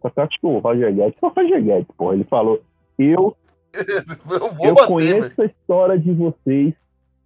Só 0.00 0.08
que 0.08 0.18
eu 0.18 0.24
acho 0.24 0.40
que 0.40 0.46
o 0.46 0.58
Roger 0.58 0.94
Guedes, 0.94 1.18
o 1.20 1.28
Roger 1.28 1.62
Guedes, 1.62 1.86
porra, 1.96 2.14
ele 2.14 2.24
falou: 2.24 2.62
Eu, 2.98 3.36
Eu 3.74 4.54
vou 4.54 4.66
eu 4.66 4.74
bater, 4.74 4.88
conheço 4.88 5.20
velho. 5.36 5.42
a 5.42 5.44
história 5.44 5.98
de 5.98 6.12
vocês, 6.12 6.74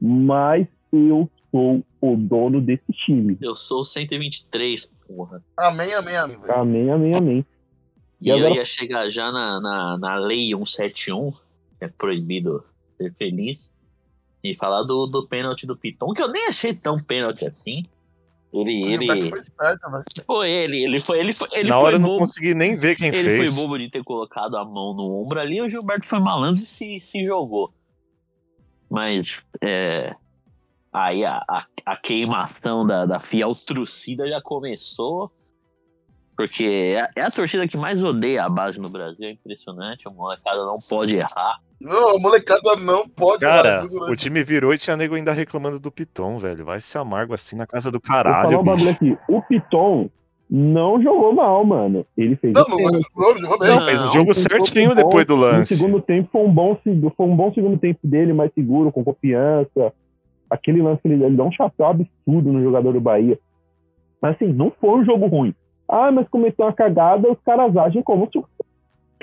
mas 0.00 0.66
eu 0.92 1.31
sou 1.50 1.83
o 2.00 2.16
dono 2.16 2.61
desse 2.61 2.92
time. 3.07 3.38
Eu 3.40 3.55
sou 3.55 3.81
o 3.81 3.85
123, 3.85 4.87
porra. 5.07 5.42
Amém, 5.57 5.94
amém, 5.94 6.16
amém. 6.16 6.38
velho. 6.40 6.53
Amém, 6.53 6.90
amém, 6.90 7.14
amém. 7.14 7.46
E, 8.20 8.27
E 8.27 8.31
eu 8.31 8.37
agora- 8.38 8.55
ia 8.57 8.64
chegar 8.64 9.09
já 9.09 9.31
na, 9.31 9.61
na, 9.61 9.98
na 9.98 10.16
lei 10.16 10.48
171, 10.55 11.31
que 11.79 11.85
é 11.85 11.88
proibido 11.88 12.64
ser 12.98 13.12
feliz, 13.14 13.70
e 14.44 14.54
falar 14.54 14.83
do, 14.83 15.07
do 15.07 15.26
pênalti 15.26 15.66
do 15.66 15.74
Piton, 15.76 16.12
que 16.12 16.22
eu 16.22 16.28
nem 16.28 16.46
achei 16.46 16.74
tão 16.74 16.96
pênalti 16.98 17.46
assim. 17.46 17.85
Ele, 18.52 18.85
O 18.85 18.88
ele, 18.88 19.30
foi 19.30 19.40
esperto, 19.40 19.80
foi 20.26 20.50
ele, 20.50 20.85
ele 20.85 21.00
foi, 21.00 21.18
ele 21.18 21.33
foi, 21.33 21.48
ele 21.50 21.68
Na 21.68 21.74
foi 21.74 21.85
hora 21.85 21.96
eu 21.96 22.00
não 22.00 22.07
bobo. 22.09 22.20
consegui 22.20 22.54
nem 22.54 22.76
ver 22.76 22.94
quem 22.94 23.09
Ele 23.09 23.16
fez. 23.22 23.52
foi 23.52 23.62
bobo 23.62 23.76
de 23.78 23.90
ter 23.90 24.04
colocado 24.04 24.57
a 24.57 24.64
mão 24.64 24.94
no 24.94 25.20
ombro 25.22 25.40
ali, 25.40 25.61
o 25.61 25.68
Gilberto 25.68 26.07
foi 26.07 26.20
malandro 26.20 26.62
e 26.62 26.66
se, 26.66 27.00
se 27.00 27.24
jogou. 27.24 27.72
Mas, 28.88 29.40
é. 29.61 30.14
Aí 30.92 31.24
a, 31.24 31.42
a, 31.48 31.66
a 31.85 31.96
queimação 31.96 32.87
da, 32.87 33.04
da 33.04 33.18
fiel 33.18 33.52
trucida 33.57 34.28
já 34.28 34.40
começou. 34.40 35.33
Porque 36.37 36.64
é, 36.64 37.09
é 37.20 37.22
a 37.22 37.30
torcida 37.30 37.66
que 37.66 37.76
mais 37.76 38.02
odeia 38.04 38.44
a 38.44 38.48
base 38.48 38.78
no 38.78 38.88
Brasil, 38.88 39.26
é 39.26 39.33
impressionante. 39.33 40.07
A 40.07 40.11
molecada 40.12 40.64
não 40.64 40.78
pode 40.88 41.16
errar. 41.16 41.61
Não, 41.84 42.16
a 42.16 42.18
molecada 42.18 42.76
não 42.76 43.06
pode. 43.08 43.40
Cara, 43.40 43.82
velho. 43.86 44.10
o 44.10 44.16
time 44.16 44.42
virou 44.42 44.72
e 44.72 44.78
tinha 44.78 44.96
nego 44.96 45.14
ainda 45.14 45.32
reclamando 45.32 45.78
do 45.78 45.90
Piton, 45.92 46.38
velho. 46.38 46.64
Vai 46.64 46.80
ser 46.80 46.98
amargo 46.98 47.34
assim 47.34 47.56
na 47.56 47.66
casa 47.66 47.90
do 47.90 48.00
Vou 48.02 48.06
falar 48.06 48.24
caralho, 48.24 48.60
um 48.60 48.62
bicho. 48.74 48.90
aqui. 48.90 49.18
O 49.28 49.42
Piton 49.42 50.08
não 50.50 51.02
jogou 51.02 51.34
mal, 51.34 51.64
mano. 51.64 52.06
Ele 52.16 52.36
fez 52.36 52.54
Não, 52.54 52.62
o 52.64 52.68
não, 52.68 52.78
jogou 53.40 53.58
bem. 53.58 53.68
Não, 53.68 53.84
fez 53.84 54.00
um 54.00 54.04
Não, 54.06 54.12
jogo 54.12 54.34
certinho 54.34 54.90
bom. 54.90 54.94
depois 54.96 55.26
do 55.26 55.36
No 55.36 55.42
lance. 55.42 55.76
segundo 55.76 56.00
tempo 56.00 56.28
foi 56.32 56.42
um 56.42 56.50
bom, 56.52 56.78
foi 57.16 57.26
um 57.26 57.36
bom 57.36 57.52
segundo 57.52 57.76
tempo 57.78 58.00
dele, 58.02 58.32
mais 58.32 58.50
seguro, 58.54 58.90
com 58.90 59.04
confiança. 59.04 59.92
Aquele 60.48 60.80
lance 60.82 61.02
que 61.02 61.08
ele, 61.08 61.22
ele 61.24 61.36
dá 61.36 61.44
um 61.44 61.52
chapéu 61.52 61.86
absurdo 61.86 62.52
no 62.52 62.62
jogador 62.62 62.92
do 62.92 63.00
Bahia. 63.00 63.38
Mas 64.22 64.36
assim, 64.36 64.52
não 64.52 64.72
foi 64.80 64.90
um 65.00 65.04
jogo 65.04 65.26
ruim. 65.26 65.54
Ah, 65.88 66.10
mas 66.10 66.26
cometeu 66.28 66.64
uma 66.64 66.72
cagada, 66.72 67.30
os 67.30 67.38
caras 67.44 67.76
agem 67.76 68.02
como 68.02 68.26
se 68.32 68.38
o 68.38 68.44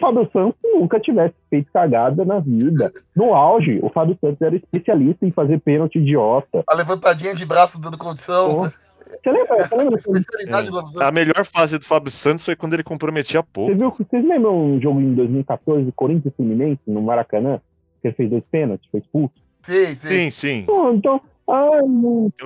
Fábio 0.01 0.29
Santos 0.33 0.59
nunca 0.63 0.99
tivesse 0.99 1.35
feito 1.49 1.71
cagada 1.71 2.25
na 2.25 2.39
vida. 2.39 2.91
No 3.15 3.33
auge, 3.33 3.79
o 3.81 3.89
Fábio 3.89 4.17
Santos 4.19 4.41
era 4.41 4.55
especialista 4.55 5.25
em 5.25 5.31
fazer 5.31 5.59
pênalti 5.61 5.99
idiota. 5.99 6.63
A 6.67 6.73
levantadinha 6.75 7.33
de 7.33 7.45
braço 7.45 7.79
dando 7.79 7.97
condição. 7.97 8.55
Pô, 8.55 8.61
Você 8.63 9.31
lembra? 9.31 9.67
Você 9.69 9.75
lembra? 9.75 9.99
Você 9.99 10.11
Especialidade 10.11 10.67
do 10.69 10.73
Lobisomem. 10.75 11.07
A 11.07 11.11
melhor 11.11 11.45
fase 11.45 11.77
do 11.77 11.85
Fábio 11.85 12.11
Santos 12.11 12.43
foi 12.43 12.55
quando 12.55 12.73
ele 12.73 12.83
comprometia 12.83 13.43
pouco. 13.43 13.73
viu? 13.75 13.91
Vocês 13.91 14.25
lembram 14.25 14.57
um 14.75 14.81
jogo 14.81 14.99
em 14.99 15.13
2014, 15.13 15.91
Corinthians 15.93 16.33
Fluminense, 16.35 16.81
no 16.87 17.01
Maracanã? 17.01 17.59
Que 18.01 18.07
ele 18.07 18.15
fez 18.15 18.29
dois 18.29 18.43
pênaltis, 18.51 18.89
foi 18.91 18.99
expulso? 18.99 19.33
Sim, 19.61 19.91
sim. 19.91 20.07
Sim, 20.07 20.29
sim. 20.31 20.63
Pô, 20.65 20.91
então, 20.91 21.21
ah, 21.47 21.69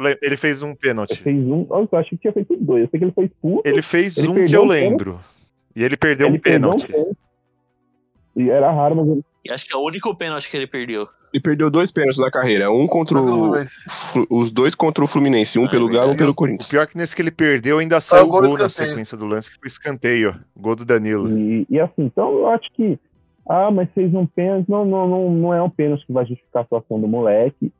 le- 0.01 0.17
Ele 0.21 0.35
fez 0.35 0.61
um 0.61 0.75
pênalti. 0.75 1.21
fez 1.21 1.37
um. 1.47 1.65
Eu 1.69 1.87
achei 1.93 2.17
que 2.17 2.23
tinha 2.23 2.33
feito 2.33 2.57
dois. 2.57 2.83
Eu 2.83 2.89
sei 2.89 2.99
que 2.99 3.05
ele 3.05 3.13
foi 3.13 3.25
expulso. 3.25 3.61
Ele 3.63 3.81
fez 3.81 4.17
Ele 4.17 4.27
um 4.27 4.33
que 4.33 4.39
eu 4.53 4.63
um 4.63 4.67
pênalti. 4.67 4.67
lembro. 4.89 5.19
E 5.75 5.83
ele 5.83 5.95
perdeu 5.95 6.27
ele 6.27 6.37
um 6.37 6.39
pênalti. 6.39 6.87
perdeu 6.87 7.01
um 7.01 7.03
pênalti. 7.05 7.24
E 8.35 8.49
era 8.49 8.71
raro, 8.71 8.95
mas 8.95 9.07
ele 9.07 9.23
E 9.45 9.51
acho 9.51 9.65
que 9.65 9.73
é 9.73 9.77
o 9.77 9.83
único 9.83 10.13
pênalti 10.15 10.49
que 10.49 10.57
ele 10.57 10.67
perdeu. 10.67 11.07
Ele 11.33 11.41
perdeu 11.41 11.69
dois 11.69 11.91
pênaltis 11.91 12.17
na 12.19 12.31
carreira. 12.31 12.71
Um 12.71 12.87
contra 12.87 13.21
Mas 13.21 13.31
o. 13.31 13.49
mas- 13.49 13.85
Os 14.29 14.51
dois 14.51 14.73
contra 14.73 15.03
o 15.03 15.07
Fluminense. 15.07 15.59
Um 15.59 15.65
Ah, 15.65 15.69
pelo 15.69 15.89
é 15.89 15.93
Galo, 15.93 15.97
um 15.97 15.99
verdade. 16.09 16.17
pelo 16.19 16.31
O 16.31 16.35
Corinthians. 16.35 16.69
pior 16.69 16.83
é 16.83 16.87
que 16.87 16.97
nesse 16.97 17.15
que 17.15 17.21
ele 17.21 17.31
perdeu 17.31 17.79
ainda 17.79 17.99
saiu 17.99 18.23
o 18.23 18.27
o 18.27 18.31
gol 18.31 18.41
gol 18.41 18.57
na 18.57 18.69
sequência 18.69 19.17
do 19.17 19.25
lance, 19.25 19.51
que 19.51 19.57
foi 19.59 19.67
escanteio. 19.67 20.33
Gol 20.55 20.75
do 20.75 20.85
Danilo. 20.85 21.29
E, 21.37 21.65
e 21.69 21.79
assim, 21.79 22.03
então 22.05 22.31
eu 22.31 22.47
acho 22.49 22.71
que. 22.73 22.97
Ah, 23.47 23.69
mas 23.69 23.89
fez 23.93 24.13
um 24.13 24.25
pênalti. 24.25 24.69
Não, 24.69 24.85
não, 24.85 25.07
não, 25.07 25.29
não 25.31 25.53
é 25.53 25.61
um 25.61 25.69
pênalti 25.69 26.05
que 26.07 26.13
vai 26.13 26.25
justificar 26.25 26.61
a 26.61 26.65
situação 26.65 26.99
do 26.99 27.07
moleque. 27.07 27.71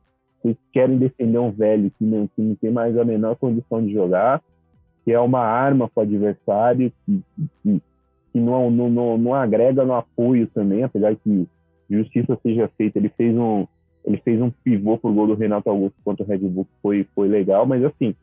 Vocês 0.42 0.56
querem 0.72 0.96
defender 0.98 1.38
um 1.38 1.50
velho 1.50 1.90
que 1.98 2.04
não, 2.04 2.26
que 2.28 2.40
não 2.42 2.54
tem 2.56 2.70
mais 2.70 2.96
a 2.96 3.04
menor 3.04 3.34
condição 3.36 3.84
de 3.84 3.92
jogar, 3.92 4.40
que 5.04 5.10
é 5.12 5.18
uma 5.18 5.40
arma 5.40 5.88
para 5.88 6.02
o 6.02 6.04
adversário, 6.04 6.92
que, 7.04 7.22
que, 7.62 7.82
que 8.36 8.40
não, 8.40 8.70
não, 8.70 8.90
não, 8.90 9.16
não 9.16 9.34
agrega 9.34 9.82
no 9.82 9.94
apoio 9.94 10.46
também, 10.48 10.84
apesar 10.84 11.16
que 11.16 11.48
justiça 11.88 12.38
seja 12.42 12.68
feita. 12.76 12.98
Ele 12.98 13.08
fez 13.08 13.34
um, 13.34 13.66
ele 14.04 14.18
fez 14.18 14.42
um 14.42 14.50
pivô 14.62 14.98
pro 14.98 15.12
gol 15.12 15.28
do 15.28 15.34
Renato 15.34 15.70
Augusto 15.70 15.96
contra 16.04 16.22
o 16.22 16.28
Red 16.28 16.38
Bull, 16.38 16.66
que 16.66 16.82
foi, 16.82 17.06
foi 17.14 17.28
legal, 17.28 17.64
mas 17.64 17.82
assim, 17.82 18.14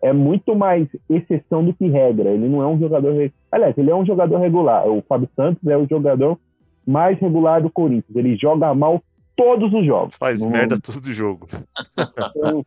é 0.00 0.14
muito 0.14 0.56
mais 0.56 0.88
exceção 1.10 1.62
do 1.62 1.74
que 1.74 1.86
regra. 1.88 2.30
Ele 2.30 2.48
não 2.48 2.62
é 2.62 2.66
um 2.66 2.78
jogador. 2.78 3.30
Aliás, 3.52 3.76
ele 3.76 3.90
é 3.90 3.94
um 3.94 4.06
jogador 4.06 4.38
regular. 4.38 4.88
O 4.88 5.02
Fábio 5.06 5.28
Santos 5.36 5.68
é 5.68 5.76
o 5.76 5.86
jogador 5.86 6.38
mais 6.86 7.18
regular 7.18 7.62
do 7.62 7.68
Corinthians. 7.70 8.16
Ele 8.16 8.34
joga 8.36 8.74
mal 8.74 9.02
todos 9.36 9.74
os 9.74 9.84
jogos. 9.84 10.16
Faz 10.16 10.40
Não- 10.42 10.50
merda 10.50 10.80
todo 10.80 11.12
jogo. 11.12 11.46
então, 12.34 12.64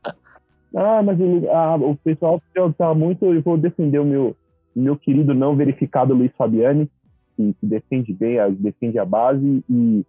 ah, 0.75 1.01
mas 1.01 1.19
ele, 1.19 1.47
ah, 1.49 1.75
o 1.75 1.95
pessoal 1.95 2.39
tá 2.77 2.93
muito. 2.93 3.25
Eu 3.25 3.41
vou 3.41 3.57
defender 3.57 3.97
o 3.97 4.05
meu, 4.05 4.35
meu 4.75 4.95
querido 4.97 5.33
não 5.33 5.55
verificado 5.55 6.13
Luiz 6.13 6.31
Fabiani, 6.37 6.89
que, 7.35 7.53
que 7.59 7.65
defende 7.65 8.13
bem, 8.13 8.37
defende 8.53 8.99
a 8.99 9.05
base. 9.05 9.63
E, 9.69 10.05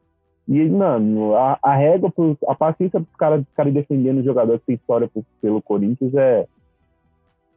e 0.49 0.69
mano, 0.69 1.35
a, 1.35 1.59
a 1.63 1.75
régua, 1.75 2.11
pros- 2.11 2.43
a 2.47 2.55
paciência 2.55 3.01
para 3.01 3.09
os 3.11 3.17
caras 3.17 3.45
ficarem 3.47 3.73
defendendo 3.73 4.19
o 4.19 4.25
jogador 4.25 4.59
que 4.59 4.67
tem 4.67 4.77
história 4.77 5.09
pro- 5.09 5.25
pelo 5.41 5.63
Corinthians 5.63 6.15
é, 6.15 6.47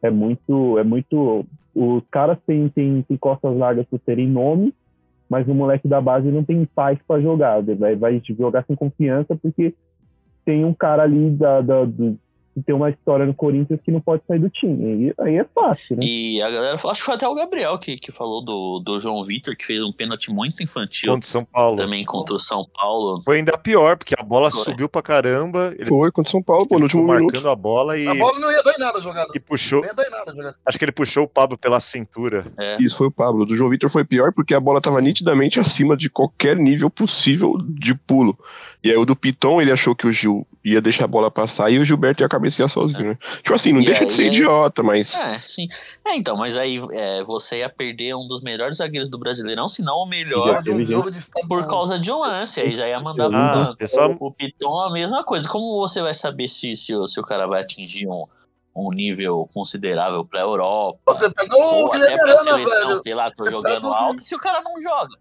é 0.02 0.10
muito. 0.10 0.78
É 0.78 0.84
muito 0.84 1.44
os 1.74 2.02
caras 2.10 2.38
têm, 2.46 2.68
têm, 2.68 3.02
têm 3.02 3.16
costas 3.16 3.56
largas 3.56 3.86
por 3.86 4.00
terem 4.00 4.26
nome, 4.26 4.74
mas 5.28 5.46
o 5.46 5.54
moleque 5.54 5.86
da 5.86 6.00
base 6.00 6.28
não 6.28 6.42
tem 6.42 6.64
paz 6.64 6.98
para 7.06 7.20
jogar. 7.20 7.62
Vai, 7.62 7.94
vai 7.94 8.22
jogar 8.36 8.64
sem 8.66 8.74
confiança 8.74 9.36
porque 9.36 9.74
tem 10.44 10.64
um 10.64 10.72
cara 10.74 11.02
ali 11.02 11.30
da, 11.30 11.60
da- 11.60 11.84
do- 11.84 12.18
que 12.58 12.64
tem 12.66 12.74
uma 12.74 12.90
história 12.90 13.24
no 13.26 13.34
Corinthians 13.34 13.80
que 13.84 13.90
não 13.90 14.00
pode 14.00 14.22
sair 14.26 14.38
do 14.38 14.50
time. 14.50 15.12
Aí, 15.18 15.26
aí 15.26 15.36
é 15.38 15.44
fácil, 15.54 15.96
né? 15.96 16.04
E 16.04 16.40
a 16.42 16.50
galera, 16.50 16.78
falou- 16.78 16.92
acho 16.92 17.00
que 17.00 17.06
foi 17.06 17.14
até 17.14 17.28
o 17.28 17.34
Gabriel 17.34 17.78
que, 17.78 17.96
que 17.96 18.10
falou 18.12 18.44
do, 18.44 18.80
do 18.84 18.98
João 19.00 19.22
Vitor, 19.22 19.56
que 19.56 19.64
fez 19.64 19.82
um 19.82 19.92
pênalti 19.92 20.30
muito 20.32 20.62
infantil 20.62 21.12
Contra 21.12 21.26
o 21.26 21.30
São 21.30 21.44
Paulo. 21.44 21.76
também 21.76 22.04
contra 22.04 22.34
o 22.34 22.40
São 22.40 22.64
Paulo. 22.74 23.22
Foi 23.24 23.36
ainda 23.38 23.56
pior, 23.58 23.96
porque 23.96 24.14
a 24.18 24.22
bola 24.22 24.50
Foi. 24.50 24.64
subiu 24.64 24.88
pra 24.88 25.02
caramba. 25.02 25.72
Ele 25.78 25.86
Foi 25.86 26.10
contra 26.10 26.28
o 26.28 26.32
São 26.32 26.42
Paulo, 26.42 26.66
pô, 26.66 26.76
no 26.78 26.84
último 26.84 27.02
minuto. 27.04 27.24
marcando 27.32 27.48
a 27.48 27.56
bola 27.56 27.98
e, 27.98 28.06
A 28.06 28.14
bola 28.14 28.38
não 28.38 28.50
ia 28.50 28.62
dar 28.62 28.72
em 28.74 28.78
nada 28.80 29.00
jogada. 29.00 29.28
e 29.34 29.40
puxou. 29.40 29.80
Não 29.80 29.88
ia 29.88 29.94
dar 29.94 30.06
em 30.06 30.10
nada 30.10 30.32
jogada. 30.32 30.56
Acho 30.64 30.78
que 30.78 30.84
ele 30.84 30.92
puxou 30.92 31.24
o 31.24 31.28
Pablo 31.28 31.56
pela 31.58 31.80
cintura. 31.80 32.44
É. 32.58 32.76
Isso 32.80 32.96
foi 32.96 33.06
o 33.06 33.10
Pablo. 33.10 33.44
Do 33.46 33.54
João 33.56 33.70
Vitor 33.70 33.88
foi 33.90 34.04
pior 34.04 34.32
porque 34.32 34.54
a 34.54 34.60
bola 34.60 34.80
tava 34.80 35.00
nitidamente 35.00 35.60
acima 35.60 35.96
de 35.96 36.08
qualquer 36.10 36.56
nível 36.56 36.90
possível 36.90 37.54
de 37.60 37.94
pulo. 37.94 38.38
E 38.82 38.90
aí 38.90 38.96
o 38.96 39.04
do 39.04 39.16
Piton, 39.16 39.60
ele 39.60 39.72
achou 39.72 39.94
que 39.94 40.06
o 40.06 40.12
Gil 40.12 40.46
ia 40.64 40.80
deixar 40.80 41.04
a 41.04 41.08
bola 41.08 41.30
passar 41.30 41.68
e 41.70 41.78
o 41.78 41.84
Gilberto 41.84 42.22
ia 42.22 42.28
cabecear 42.48 42.68
sozinho, 42.68 43.10
né? 43.10 43.18
Tipo 43.36 43.54
assim, 43.54 43.72
não 43.72 43.80
E 43.80 43.86
deixa 43.86 44.02
aí, 44.02 44.06
de 44.06 44.12
ser 44.12 44.22
aí- 44.22 44.28
idiota, 44.28 44.82
mas. 44.82 45.14
É, 45.14 45.40
sim. 45.40 45.66
É, 46.04 46.14
então, 46.16 46.36
mas 46.36 46.56
aí 46.56 46.80
é, 46.92 47.22
você 47.22 47.58
ia 47.58 47.68
perder 47.68 48.14
um 48.14 48.26
dos 48.26 48.42
melhores 48.42 48.78
zagueiros 48.78 49.10
do 49.10 49.18
Brasileirão, 49.18 49.68
se 49.68 49.82
não 49.82 49.98
o 49.98 50.06
melhor, 50.06 50.62
um 50.66 51.46
por 51.48 51.66
causa 51.68 51.98
de 51.98 52.10
um 52.10 52.18
lance. 52.20 52.60
Aí 52.60 52.76
já 52.76 52.88
ia 52.88 53.00
mandar 53.00 53.28
pro 53.28 53.36
Ah, 53.36 53.54
banco. 53.54 53.76
pessoal- 53.76 54.16
O 54.18 54.32
Piton 54.32 54.80
a 54.80 54.90
mesma 54.90 55.22
coisa. 55.24 55.48
Como 55.48 55.78
você 55.78 56.00
vai 56.02 56.14
saber 56.14 56.48
se, 56.48 56.74
se, 56.74 56.94
o- 56.94 57.06
se 57.06 57.20
o 57.20 57.22
cara 57.22 57.46
vai 57.46 57.62
atingir 57.62 58.08
um, 58.08 58.24
um 58.74 58.90
nível 58.90 59.48
considerável 59.52 60.24
pra 60.24 60.40
Europa? 60.40 60.98
Você 61.06 61.30
pegou 61.30 61.60
o 61.62 61.76
ou 61.86 61.92
até 61.94 62.16
pra 62.16 62.24
Arana, 62.24 62.36
seleção, 62.42 62.88
velho. 62.88 62.98
sei 63.02 63.14
lá, 63.14 63.30
tô 63.30 63.44
Você 63.44 63.50
jogando 63.50 63.88
alto, 63.88 64.20
se 64.22 64.34
o 64.34 64.38
cara 64.38 64.60
não 64.62 64.80
joga? 64.82 65.14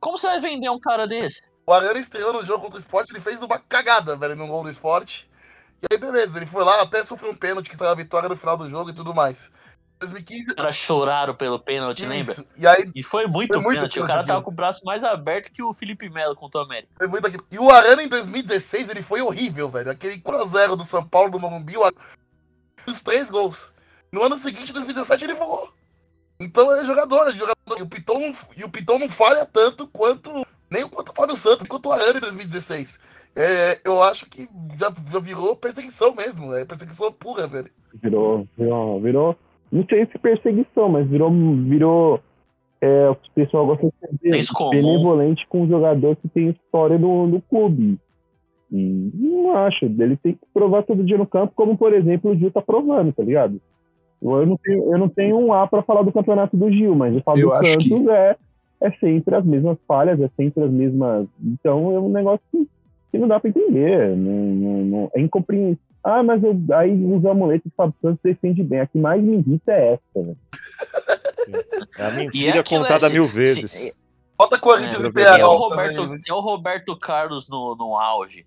Como 0.00 0.16
você 0.16 0.26
vai 0.28 0.40
vender 0.40 0.68
um 0.70 0.78
cara 0.78 1.06
desse? 1.06 1.42
O 1.66 1.72
Arana 1.72 1.98
estreou 1.98 2.32
no 2.32 2.42
jogo 2.44 2.60
contra 2.62 2.76
o 2.76 2.80
Sport, 2.80 3.10
ele 3.10 3.20
fez 3.20 3.42
uma 3.42 3.58
cagada, 3.58 4.16
velho, 4.16 4.34
no 4.36 4.46
gol 4.46 4.62
do 4.62 4.70
Sport. 4.70 5.22
E 5.82 5.86
aí, 5.92 5.98
beleza, 5.98 6.38
ele 6.38 6.46
foi 6.46 6.64
lá, 6.64 6.82
até 6.82 7.04
sofreu 7.04 7.30
um 7.30 7.36
pênalti 7.36 7.70
que 7.70 7.76
saiu 7.76 7.90
a 7.90 7.94
vitória 7.94 8.28
no 8.28 8.36
final 8.36 8.56
do 8.56 8.68
jogo 8.68 8.90
e 8.90 8.94
tudo 8.94 9.14
mais. 9.14 9.50
2015. 10.00 10.50
Os 10.50 10.54
caras 10.54 10.76
choraram 10.76 11.34
pelo 11.34 11.58
pênalti, 11.58 12.06
lembra? 12.06 12.32
Isso. 12.32 12.46
E 12.56 12.66
aí 12.66 12.90
E 12.94 13.02
foi 13.02 13.26
muito 13.26 13.54
Foi 13.54 13.62
muito 13.62 13.74
pênalti. 13.74 13.92
O 13.92 13.94
pênalti 13.94 14.12
cara 14.12 14.26
tava 14.26 14.42
com 14.42 14.50
o 14.50 14.54
braço 14.54 14.84
mais 14.84 15.02
aberto 15.02 15.50
que 15.50 15.62
o 15.62 15.72
Felipe 15.72 16.08
Melo 16.08 16.36
contra 16.36 16.60
o 16.60 16.64
América. 16.64 16.92
foi 16.96 17.08
muito 17.08 17.26
aquilo. 17.26 17.44
E 17.50 17.58
o 17.58 17.70
Arana 17.70 18.02
em 18.02 18.08
2016, 18.08 18.90
ele 18.90 19.02
foi 19.02 19.20
horrível, 19.20 19.68
velho. 19.68 19.90
Aquele 19.90 20.20
4x0 20.20 20.76
do 20.76 20.84
São 20.84 21.06
Paulo 21.06 21.30
do 21.30 21.40
Morumbi, 21.40 21.76
o 21.76 21.82
Arana 21.82 21.98
os 22.90 23.00
três 23.00 23.30
gols. 23.30 23.72
No 24.10 24.22
ano 24.22 24.38
seguinte, 24.38 24.72
2017, 24.72 25.24
ele 25.24 25.34
voou. 25.34 25.72
Então 26.40 26.74
é 26.74 26.84
jogador, 26.84 27.28
é 27.28 27.32
jogador. 27.32 27.78
E 27.78 27.82
o 27.82 27.88
Piton 27.88 28.18
não, 28.18 28.36
e 28.56 28.64
o 28.64 28.68
Piton 28.68 28.98
não 28.98 29.10
falha 29.10 29.44
tanto 29.44 29.86
quanto. 29.88 30.46
Nem 30.70 30.88
quanto 30.88 31.10
o 31.12 31.14
Fábio 31.14 31.36
Santos, 31.36 31.66
quanto 31.66 31.88
o 31.88 31.92
Arana 31.92 32.18
em 32.18 32.20
2016. 32.20 32.98
É, 33.38 33.78
eu 33.84 34.02
acho 34.02 34.28
que 34.28 34.48
já, 34.76 34.92
já 35.12 35.20
virou 35.20 35.54
perseguição 35.54 36.12
mesmo. 36.12 36.52
É 36.52 36.64
perseguição 36.64 37.12
pura, 37.12 37.46
velho. 37.46 37.70
Virou, 38.02 38.48
virou, 38.58 39.00
virou. 39.00 39.36
Não 39.70 39.84
sei 39.88 40.06
se 40.06 40.18
perseguição, 40.18 40.88
mas 40.88 41.08
virou. 41.08 41.30
virou 41.30 42.20
é, 42.80 43.08
o 43.08 43.14
que 43.14 43.28
o 43.28 43.32
pessoal 43.34 43.64
gosta 43.64 43.92
de 44.20 44.52
comum. 44.52 44.70
benevolente 44.70 45.46
com 45.48 45.62
um 45.62 45.68
jogador 45.68 46.16
que 46.16 46.28
tem 46.28 46.48
história 46.48 46.98
no, 46.98 47.28
no 47.28 47.40
clube. 47.42 47.96
E 48.72 49.10
não 49.14 49.56
acho. 49.56 49.84
Ele 49.84 50.16
tem 50.16 50.32
que 50.32 50.40
provar 50.52 50.82
todo 50.82 51.04
dia 51.04 51.16
no 51.16 51.26
campo, 51.26 51.52
como, 51.54 51.78
por 51.78 51.92
exemplo, 51.92 52.32
o 52.32 52.36
Gil 52.36 52.50
tá 52.50 52.60
provando, 52.60 53.12
tá 53.12 53.22
ligado? 53.22 53.60
Eu 54.20 54.46
não 54.46 54.56
tenho, 54.56 54.92
eu 54.92 54.98
não 54.98 55.08
tenho 55.08 55.38
um 55.38 55.52
A 55.52 55.64
para 55.68 55.82
falar 55.82 56.02
do 56.02 56.12
campeonato 56.12 56.56
do 56.56 56.72
Gil, 56.72 56.96
mas 56.96 57.14
o 57.14 57.22
Fábio 57.22 57.42
Eu 57.42 57.54
acho 57.54 57.82
Santos 57.82 58.08
é, 58.08 58.36
é 58.80 58.90
sempre 58.98 59.36
as 59.36 59.44
mesmas 59.44 59.78
falhas, 59.86 60.20
é 60.20 60.28
sempre 60.36 60.64
as 60.64 60.70
mesmas. 60.72 61.28
Então 61.40 61.94
é 61.94 62.00
um 62.00 62.08
negócio 62.08 62.40
que 62.50 62.66
que 63.10 63.18
não 63.18 63.28
dá 63.28 63.38
pra 63.40 63.50
entender. 63.50 64.16
Não, 64.16 64.32
não, 64.32 64.84
não, 64.84 65.10
é 65.14 65.20
incompreensível. 65.20 65.78
Ah, 66.04 66.22
mas 66.22 66.42
eu, 66.42 66.56
aí 66.74 66.92
os 67.04 67.24
amuletos 67.26 67.70
do 67.70 67.74
Fábio 67.76 67.94
Santos 68.00 68.20
defende 68.22 68.62
bem. 68.62 68.80
A 68.80 68.86
que 68.86 68.98
mais 68.98 69.22
me 69.22 69.38
irrita 69.38 69.72
é 69.72 69.94
essa, 69.94 70.26
né? 70.26 70.34
É 71.98 72.04
a 72.04 72.10
E 72.10 72.16
mentira 72.16 72.58
é 72.58 72.62
contada 72.62 73.06
é, 73.06 73.08
se- 73.08 73.12
mil 73.14 73.24
se- 73.24 73.34
vezes. 73.34 73.92
Bota 74.38 74.58
Corinthians 74.58 75.04
É, 75.04 75.08
e 75.08 75.20
se 75.20 75.40
é 75.40 75.44
o 75.46 75.54
Roberto, 75.56 75.94
também. 75.96 76.10
né? 76.16 76.20
se 76.22 76.30
é 76.30 76.34
o 76.34 76.40
Roberto 76.40 76.96
Carlos 76.96 77.48
no, 77.48 77.74
no 77.74 77.96
auge, 77.98 78.46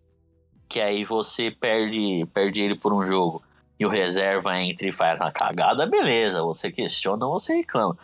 que 0.70 0.80
aí 0.80 1.04
você 1.04 1.52
perde, 1.52 2.26
perde 2.34 2.62
ele 2.64 2.76
por 2.76 2.94
um 2.94 3.04
jogo 3.04 3.44
e 3.78 3.86
o 3.86 3.90
reserva 3.90 4.58
entra 4.62 4.88
e 4.88 4.94
faz 4.94 5.20
uma 5.20 5.32
cagada, 5.32 5.86
beleza. 5.86 6.42
Você 6.44 6.72
questiona, 6.72 7.26
você 7.28 7.56
reclama. 7.56 7.98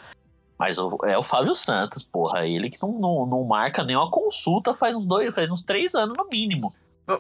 Mas 0.60 0.78
o- 0.80 0.98
é 1.06 1.18
o 1.18 1.24
Fábio 1.24 1.54
Santos, 1.54 2.04
porra. 2.04 2.46
Ele 2.48 2.70
que 2.70 2.82
não, 2.82 2.92
não, 3.00 3.26
não 3.26 3.44
marca 3.44 3.84
nenhuma 3.84 4.10
consulta 4.10 4.74
faz 4.74 4.96
uns 4.96 5.06
dois, 5.06 5.34
faz 5.36 5.52
uns 5.52 5.62
três 5.62 5.94
anos 5.96 6.18
no 6.18 6.28
mínimo. 6.28 6.74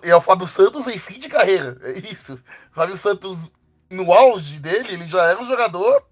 E 0.03 0.09
é 0.09 0.15
o 0.15 0.21
Fábio 0.21 0.47
Santos 0.47 0.87
em 0.87 0.97
fim 0.97 1.17
de 1.19 1.29
carreira. 1.29 1.77
É 1.83 1.99
isso. 2.11 2.33
O 2.71 2.75
Fábio 2.75 2.97
Santos, 2.97 3.51
no 3.89 4.11
auge 4.11 4.59
dele, 4.59 4.93
ele 4.93 5.07
já 5.07 5.23
era 5.25 5.41
um 5.41 5.45
jogador 5.45 6.03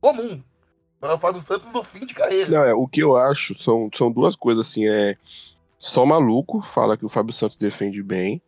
comum. 0.00 0.42
É 1.02 1.12
o 1.12 1.18
Fábio 1.18 1.40
Santos 1.40 1.72
no 1.72 1.84
fim 1.84 2.04
de 2.06 2.14
carreira. 2.14 2.50
Não, 2.50 2.64
é, 2.64 2.74
o 2.74 2.88
que 2.88 3.00
eu 3.02 3.16
acho 3.16 3.56
são, 3.62 3.88
são 3.94 4.10
duas 4.10 4.34
coisas 4.34 4.66
assim, 4.66 4.88
é 4.88 5.16
só 5.78 6.04
maluco 6.06 6.62
fala 6.62 6.96
que 6.96 7.04
o 7.04 7.08
Fábio 7.08 7.34
Santos 7.34 7.56
defende 7.58 8.02
bem 8.02 8.40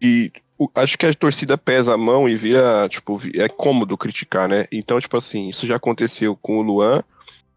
e 0.00 0.32
acho 0.74 0.98
que 0.98 1.06
a 1.06 1.14
torcida 1.14 1.56
pesa 1.56 1.94
a 1.94 1.98
mão 1.98 2.28
e 2.28 2.34
vira, 2.34 2.88
tipo, 2.88 3.20
é 3.34 3.48
cômodo 3.48 3.96
criticar, 3.96 4.48
né? 4.48 4.66
Então, 4.72 5.00
tipo 5.00 5.16
assim, 5.16 5.48
isso 5.48 5.66
já 5.66 5.76
aconteceu 5.76 6.36
com 6.36 6.58
o 6.58 6.62
Luan, 6.62 7.02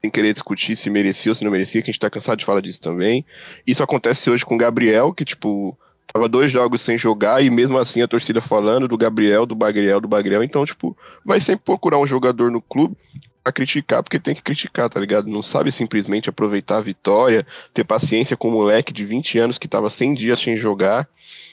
sem 0.01 0.09
querer 0.09 0.33
discutir 0.33 0.75
se 0.75 0.89
merecia 0.89 1.31
ou 1.31 1.35
se 1.35 1.43
não 1.43 1.51
merecia, 1.51 1.81
que 1.81 1.89
a 1.89 1.93
gente 1.93 1.99
tá 1.99 2.09
cansado 2.09 2.39
de 2.39 2.45
falar 2.45 2.61
disso 2.61 2.81
também. 2.81 3.25
Isso 3.65 3.83
acontece 3.83 4.29
hoje 4.29 4.45
com 4.45 4.55
o 4.55 4.57
Gabriel, 4.57 5.13
que, 5.13 5.25
tipo, 5.25 5.77
tava 6.07 6.27
dois 6.27 6.51
jogos 6.51 6.81
sem 6.81 6.97
jogar 6.97 7.43
e 7.43 7.49
mesmo 7.49 7.77
assim 7.77 8.01
a 8.01 8.07
torcida 8.07 8.41
falando 8.41 8.87
do 8.87 8.97
Gabriel, 8.97 9.45
do 9.45 9.55
Bagriel, 9.55 10.01
do 10.01 10.07
Bagriel. 10.07 10.43
Então, 10.43 10.65
tipo, 10.65 10.97
vai 11.25 11.39
sempre 11.39 11.65
procurar 11.65 11.99
um 11.99 12.07
jogador 12.07 12.51
no 12.51 12.61
clube 12.61 12.95
pra 13.43 13.51
criticar, 13.51 14.03
porque 14.03 14.19
tem 14.19 14.35
que 14.35 14.41
criticar, 14.41 14.89
tá 14.89 14.99
ligado? 14.99 15.27
Não 15.27 15.41
sabe 15.41 15.71
simplesmente 15.71 16.29
aproveitar 16.29 16.77
a 16.77 16.81
vitória, 16.81 17.45
ter 17.73 17.83
paciência 17.83 18.37
com 18.37 18.49
um 18.49 18.51
moleque 18.51 18.93
de 18.93 19.05
20 19.05 19.39
anos 19.39 19.57
que 19.57 19.67
tava 19.67 19.89
100 19.89 20.13
dias 20.13 20.39
sem 20.39 20.57
jogar, 20.57 21.07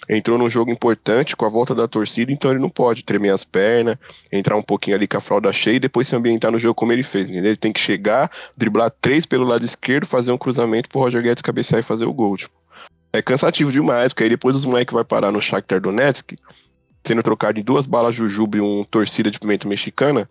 entrou 0.09 0.39
num 0.39 0.51
jogo 0.51 0.71
importante 0.71 1.35
com 1.35 1.47
a 1.47 1.49
volta 1.49 1.75
da 1.75 1.89
torcida, 1.89 2.31
então 2.31 2.51
ele 2.51 2.61
não 2.61 2.69
pode 2.69 3.05
tremer 3.05 3.31
as 3.31 3.45
pernas, 3.45 3.97
entrar 4.31 4.57
um 4.57 4.63
pouquinho 4.63 4.97
ali 4.97 5.07
com 5.09 5.17
a 5.17 5.21
fralda 5.21 5.53
cheia 5.53 5.77
e 5.77 5.81
depois 5.81 6.07
se 6.07 6.15
ambientar 6.15 6.53
no 6.53 6.59
jogo 6.59 6.75
como 6.75 6.93
ele 6.93 7.03
fez, 7.03 7.29
entendeu? 7.29 7.51
Ele 7.51 7.57
tem 7.57 7.73
que 7.73 7.81
chegar, 7.81 8.31
driblar 8.57 8.93
três 9.01 9.25
pelo 9.25 9.45
lado 9.45 9.65
esquerdo, 9.65 10.07
fazer 10.07 10.31
um 10.31 10.39
cruzamento 10.39 10.89
pro 10.89 11.01
Roger 11.01 11.23
Guedes 11.23 11.43
cabecear 11.43 11.81
e 11.81 11.85
fazer 11.85 12.05
o 12.05 12.13
gol, 12.13 12.37
tipo. 12.37 12.53
É 13.19 13.23
cansativo 13.23 13.73
demais, 13.73 14.13
porque 14.13 14.23
aí 14.23 14.31
depois 14.31 14.55
os 14.55 14.65
moleques 14.65 14.95
vai 14.95 15.03
parar 15.03 15.33
no 15.33 15.41
Shakhtar 15.41 15.81
Donetsk, 15.81 16.37
sendo 17.05 17.21
trocado 17.21 17.59
em 17.59 17.65
duas 17.65 17.85
balas 17.85 18.15
jujuba 18.15 18.59
e 18.59 18.61
um 18.61 18.85
torcida 18.85 19.29
de 19.29 19.41
pimenta 19.41 19.67
mexicana, 19.67 20.29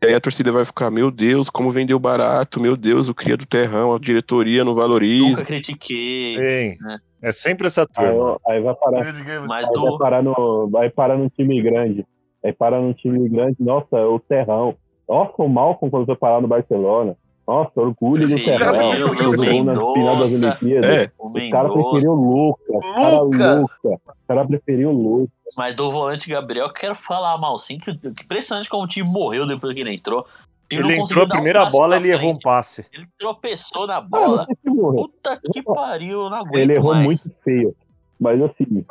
e 0.00 0.06
aí 0.06 0.14
a 0.14 0.20
torcida 0.20 0.52
vai 0.52 0.64
ficar, 0.64 0.88
meu 0.88 1.10
Deus, 1.10 1.50
como 1.50 1.72
vendeu 1.72 1.98
barato, 1.98 2.60
meu 2.60 2.76
Deus, 2.76 3.08
o 3.08 3.14
cria 3.14 3.36
do 3.36 3.44
terrão, 3.44 3.92
a 3.92 3.98
diretoria 3.98 4.64
não 4.64 4.72
valoriza. 4.72 5.30
Nunca 5.30 5.44
critiquei. 5.44 6.36
Sim. 6.36 6.84
né? 6.84 6.98
É 7.20 7.32
sempre 7.32 7.66
essa 7.66 7.82
Aí, 7.96 8.06
turma. 8.06 8.40
aí 8.48 8.60
vai 8.60 8.74
parar. 8.74 9.04
Mas 9.48 9.66
Aí 9.66 9.72
vai 9.72 9.98
parar 9.98 10.22
no, 10.22 10.68
vai 10.70 10.90
parar 10.90 11.18
num 11.18 11.28
time 11.28 11.60
grande. 11.60 12.06
Aí 12.44 12.52
para 12.52 12.80
num 12.80 12.92
time 12.92 13.28
grande, 13.28 13.56
nossa, 13.58 13.96
o 13.96 14.20
Terrão. 14.20 14.76
Nossa, 15.08 15.34
o 15.38 15.48
Malcom 15.48 15.90
quando 15.90 16.06
foi 16.06 16.16
parar 16.16 16.40
no 16.40 16.48
Barcelona. 16.48 17.16
Nossa, 17.46 17.80
orgulho 17.80 18.26
do 18.28 18.38
eu- 18.38 19.14
Jogou 19.16 19.64
na 19.64 19.74
final 19.74 20.16
das. 20.18 20.42
Olimpíadas. 20.42 20.90
É, 20.90 21.10
o 21.18 21.28
O 21.28 21.50
cara 21.50 21.68
preferiu 21.72 22.12
o 22.12 22.14
Luca. 22.14 22.62
O 22.72 22.80
cara 22.80 23.20
Luca! 23.20 23.54
Luca. 23.60 23.88
O 23.88 24.26
cara 24.28 24.46
preferiu 24.46 24.90
o 24.90 24.92
Luca. 24.92 25.32
Mas 25.56 25.74
do 25.74 25.90
volante 25.90 26.28
Gabriel, 26.30 26.66
eu 26.66 26.72
quero 26.72 26.94
falar 26.94 27.36
mal 27.38 27.58
sim, 27.58 27.78
que, 27.78 27.96
que 27.96 28.24
impressionante 28.24 28.70
como 28.70 28.84
o 28.84 28.88
time 28.88 29.08
morreu 29.10 29.46
depois 29.46 29.74
que 29.74 29.80
ele 29.80 29.92
entrou. 29.94 30.20
O 30.20 30.74
Ele 30.74 30.94
entrou 30.98 31.22
a 31.24 31.26
um 31.26 31.28
primeira 31.28 31.64
passo 31.64 31.76
bola, 31.76 31.96
ele 31.96 32.10
errou 32.10 32.30
um 32.32 32.38
passe. 32.38 32.86
Ele 32.92 33.06
tropeçou 33.18 33.86
na 33.86 34.00
bola. 34.00 34.46
Puta 34.64 35.38
que 35.52 35.62
pariu, 35.62 36.22
eu 36.22 36.30
não 36.30 36.38
aguento 36.38 36.56
Ele 36.62 36.72
errou 36.78 36.94
mais. 36.94 37.04
muito 37.04 37.30
feio. 37.44 37.74
Mas 38.18 38.40
assim. 38.40 38.84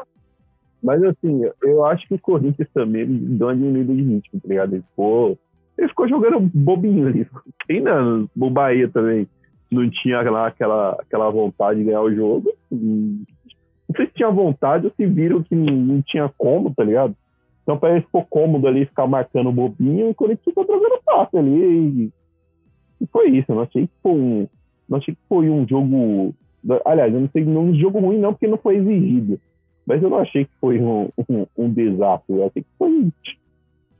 Mas 0.83 1.03
assim, 1.03 1.41
eu 1.63 1.85
acho 1.85 2.07
que 2.07 2.13
o 2.15 2.19
Corinthians 2.19 2.67
também 2.73 3.05
deu 3.07 3.47
uma 3.47 3.55
diminuída 3.55 3.93
de 3.95 4.01
ritmo, 4.01 4.39
tá 4.41 4.47
ligado? 4.47 4.73
Ele 4.73 4.83
ficou, 4.89 5.37
ele 5.83 5.89
ficou 5.89 6.07
jogando 6.07 6.39
bobinho 6.53 7.07
ali. 7.07 7.27
Treinando. 7.65 8.29
O 8.37 8.49
Bahia 8.49 8.89
também 8.89 9.27
não 9.71 9.89
tinha 9.89 10.21
lá 10.29 10.47
aquela, 10.47 10.91
aquela 10.99 11.29
vontade 11.29 11.79
de 11.79 11.85
ganhar 11.85 12.01
o 12.01 12.13
jogo. 12.13 12.51
Não 12.71 13.95
sei 13.95 14.07
se 14.07 14.13
tinha 14.13 14.29
vontade 14.29 14.85
ou 14.85 14.93
se 14.95 15.05
viram 15.05 15.43
que 15.43 15.55
não, 15.55 16.01
tinha 16.01 16.29
como, 16.37 16.73
tá 16.73 16.83
ligado? 16.83 17.15
Então 17.63 17.77
pra 17.77 17.91
ele 17.91 18.01
ficou 18.01 18.25
cômodo 18.25 18.67
ali 18.67 18.85
ficar 18.85 19.07
marcando 19.07 19.51
bobinho 19.51 20.07
e 20.07 20.11
o 20.11 20.15
Corinthians 20.15 20.45
ficou 20.45 20.65
jogando 20.65 21.01
fácil 21.03 21.39
ali. 21.39 21.51
E, 21.51 22.13
e 23.01 23.07
foi 23.07 23.29
isso. 23.29 23.51
Eu 23.51 23.55
não 23.55 23.63
achei 23.63 23.87
que 23.87 23.93
foi 24.01 24.11
um. 24.11 24.47
Não 24.89 24.97
achei 24.97 25.13
que 25.13 25.21
foi 25.29 25.49
um 25.49 25.67
jogo 25.67 26.33
Aliás, 26.85 27.13
eu 27.13 27.21
não 27.21 27.29
sei, 27.29 27.43
não 27.43 27.65
um 27.65 27.75
jogo 27.75 27.99
ruim 27.99 28.19
não, 28.19 28.33
porque 28.33 28.47
não 28.47 28.57
foi 28.57 28.77
exigido. 28.77 29.39
Mas 29.85 30.01
eu 30.01 30.09
não 30.09 30.19
achei 30.19 30.45
que 30.45 30.51
foi 30.59 30.79
um, 30.79 31.09
um, 31.27 31.45
um 31.57 31.73
desastre. 31.73 32.35
Eu 32.35 32.45
achei 32.45 32.61
que 32.61 32.69
foi. 32.77 33.11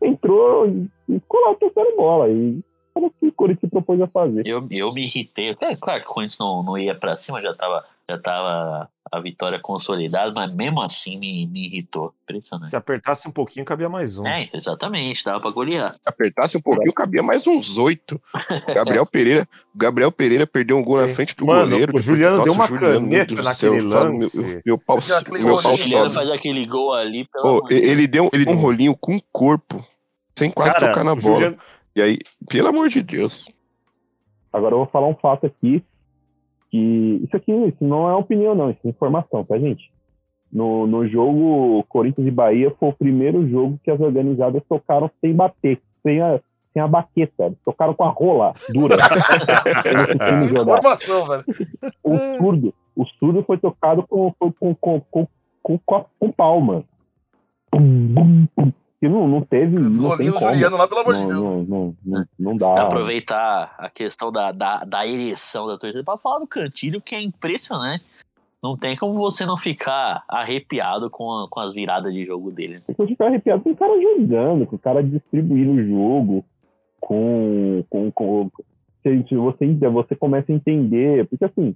Entrou 0.01 0.67
e 0.67 0.89
ficou 1.05 1.39
lá 1.41 1.55
tocando 1.55 1.95
bola. 1.95 2.29
E 2.29 2.59
era 2.95 3.05
o 3.05 3.11
que 3.11 3.27
o 3.27 3.31
Corinthians 3.31 3.69
propôs 3.69 4.01
a 4.01 4.07
fazer. 4.07 4.45
Eu, 4.45 4.65
eu 4.69 4.91
me 4.91 5.03
irritei. 5.03 5.55
É 5.61 5.75
claro 5.75 6.01
que 6.01 6.07
o 6.09 6.13
Corinthians 6.13 6.39
não, 6.39 6.63
não 6.63 6.77
ia 6.77 6.93
pra 6.93 7.15
cima, 7.15 7.41
já 7.41 7.53
tava, 7.53 7.85
já 8.09 8.17
tava 8.17 8.89
a 9.11 9.19
vitória 9.19 9.59
consolidada, 9.59 10.31
mas 10.33 10.53
mesmo 10.53 10.81
assim 10.81 11.17
me, 11.17 11.45
me 11.45 11.65
irritou. 11.67 12.13
Impressionante. 12.23 12.69
Se 12.69 12.75
apertasse 12.75 13.27
um 13.27 13.31
pouquinho, 13.31 13.65
cabia 13.65 13.89
mais 13.89 14.17
um. 14.17 14.25
É, 14.25 14.47
exatamente, 14.53 15.23
dava 15.23 15.41
pra 15.41 15.51
golear. 15.51 15.95
Apertasse 16.05 16.57
um 16.57 16.61
pouquinho, 16.61 16.93
cabia 16.93 17.21
mais 17.21 17.45
uns 17.45 17.77
oito. 17.77 18.19
Gabriel 18.73 19.05
Pereira, 19.05 19.47
Gabriel 19.75 20.11
Pereira 20.11 20.47
perdeu 20.47 20.77
um 20.77 20.83
gol 20.83 21.01
na 21.01 21.09
frente 21.09 21.35
do 21.35 21.45
Mano, 21.45 21.71
goleiro. 21.71 21.95
o 21.95 21.99
Juliano 21.99 22.37
Nossa, 22.37 22.45
deu 22.45 22.53
uma 22.53 22.67
Juliano, 22.67 22.93
caneta 22.93 23.41
naquele 23.41 23.81
céu, 23.81 23.89
lance. 23.89 24.41
Meu, 24.41 24.61
meu 24.65 24.77
pau, 24.77 24.97
meu 25.29 25.57
pau 25.57 25.73
O 25.73 25.77
Juliano 25.77 26.11
faz 26.11 26.29
aquele 26.29 26.65
gol 26.65 26.93
ali, 26.93 27.25
pelo 27.25 27.61
de 27.67 27.75
ele 27.75 28.07
deu, 28.07 28.29
ele 28.31 28.45
deu 28.45 28.53
um 28.53 28.61
rolinho 28.61 28.95
com 28.95 29.17
o 29.17 29.21
corpo, 29.31 29.85
sem 30.41 30.49
quase 30.51 30.73
Cara, 30.73 30.87
tocar 30.87 31.03
na 31.03 31.13
bola. 31.15 31.33
Juliano- 31.35 31.57
E 31.95 32.01
aí, 32.01 32.17
pelo 32.49 32.67
amor 32.69 32.89
de 32.89 33.03
Deus. 33.03 33.47
Agora 34.51 34.73
eu 34.73 34.79
vou 34.79 34.87
falar 34.87 35.07
um 35.07 35.15
fato 35.15 35.45
aqui. 35.45 35.83
Que 36.71 37.21
isso 37.23 37.35
aqui 37.35 37.51
isso 37.51 37.83
não 37.83 38.09
é 38.09 38.15
opinião, 38.15 38.55
não. 38.55 38.71
Isso 38.71 38.79
é 38.85 38.89
informação, 38.89 39.43
tá, 39.43 39.59
gente? 39.59 39.91
No, 40.51 40.87
no 40.87 41.07
jogo 41.07 41.83
Corinthians 41.87 42.27
e 42.27 42.31
Bahia 42.31 42.73
foi 42.79 42.89
o 42.89 42.93
primeiro 42.93 43.47
jogo 43.49 43.79
que 43.83 43.91
as 43.91 43.99
organizadas 43.99 44.61
tocaram 44.67 45.09
sem 45.21 45.33
bater, 45.33 45.79
sem 46.03 46.21
a, 46.21 46.39
sem 46.73 46.81
a 46.81 46.87
baqueta. 46.87 47.53
Tocaram 47.63 47.93
com 47.93 48.03
a 48.03 48.09
rola 48.09 48.53
dura. 48.73 48.95
Informação, 50.43 51.27
velho. 51.27 51.45
O 52.03 52.17
surdo, 52.37 52.73
o 52.95 53.05
surdo 53.05 53.43
foi 53.43 53.57
tocado 53.57 54.03
com, 54.07 54.33
com, 54.39 54.51
com, 54.51 54.75
com, 54.75 55.27
com, 55.61 56.05
com, 56.19 56.31
palma. 56.31 56.83
Pum, 57.71 58.07
bum, 58.07 58.45
pum. 58.55 58.71
E 59.01 59.09
não, 59.09 59.27
não 59.27 59.41
teve. 59.41 59.79
Não 59.79 60.15
tem 60.15 60.31
como. 60.31 60.53
Juliano 60.53 60.77
lá, 60.77 60.87
pelo 60.87 61.01
amor 61.01 61.15
de 61.15 61.25
Deus. 61.25 61.33
não, 61.33 61.63
não, 61.63 61.95
não, 62.05 62.25
não 62.37 62.57
dá. 62.57 62.83
Aproveitar 62.83 63.73
a 63.79 63.89
questão 63.89 64.31
da, 64.31 64.51
da, 64.51 64.83
da 64.83 65.07
ereção 65.07 65.65
da 65.67 65.77
torcida 65.77 66.03
pra 66.03 66.17
falar 66.19 66.39
do 66.39 66.47
Cantilho, 66.47 67.01
que 67.01 67.15
é 67.15 67.21
impressionante. 67.21 68.03
Não 68.61 68.77
tem 68.77 68.95
como 68.95 69.13
você 69.15 69.43
não 69.43 69.57
ficar 69.57 70.23
arrepiado 70.29 71.09
com, 71.09 71.31
a- 71.31 71.47
com 71.49 71.59
as 71.59 71.73
viradas 71.73 72.13
de 72.13 72.23
jogo 72.27 72.51
dele. 72.51 72.75
né? 72.75 72.81
Eu 72.95 73.07
fico 73.07 73.23
arrepiado 73.23 73.63
com 73.63 73.71
o 73.71 73.75
cara 73.75 73.99
jogando, 73.99 74.67
com 74.67 74.75
o 74.75 74.79
cara 74.79 75.03
distribuindo 75.03 75.71
o 75.71 75.83
jogo, 75.87 76.45
com. 76.99 77.83
com, 77.89 78.11
com 78.11 78.51
se 79.03 79.35
você, 79.35 79.65
você 79.89 80.15
começa 80.15 80.51
a 80.51 80.55
entender, 80.55 81.25
porque 81.27 81.43
assim, 81.43 81.75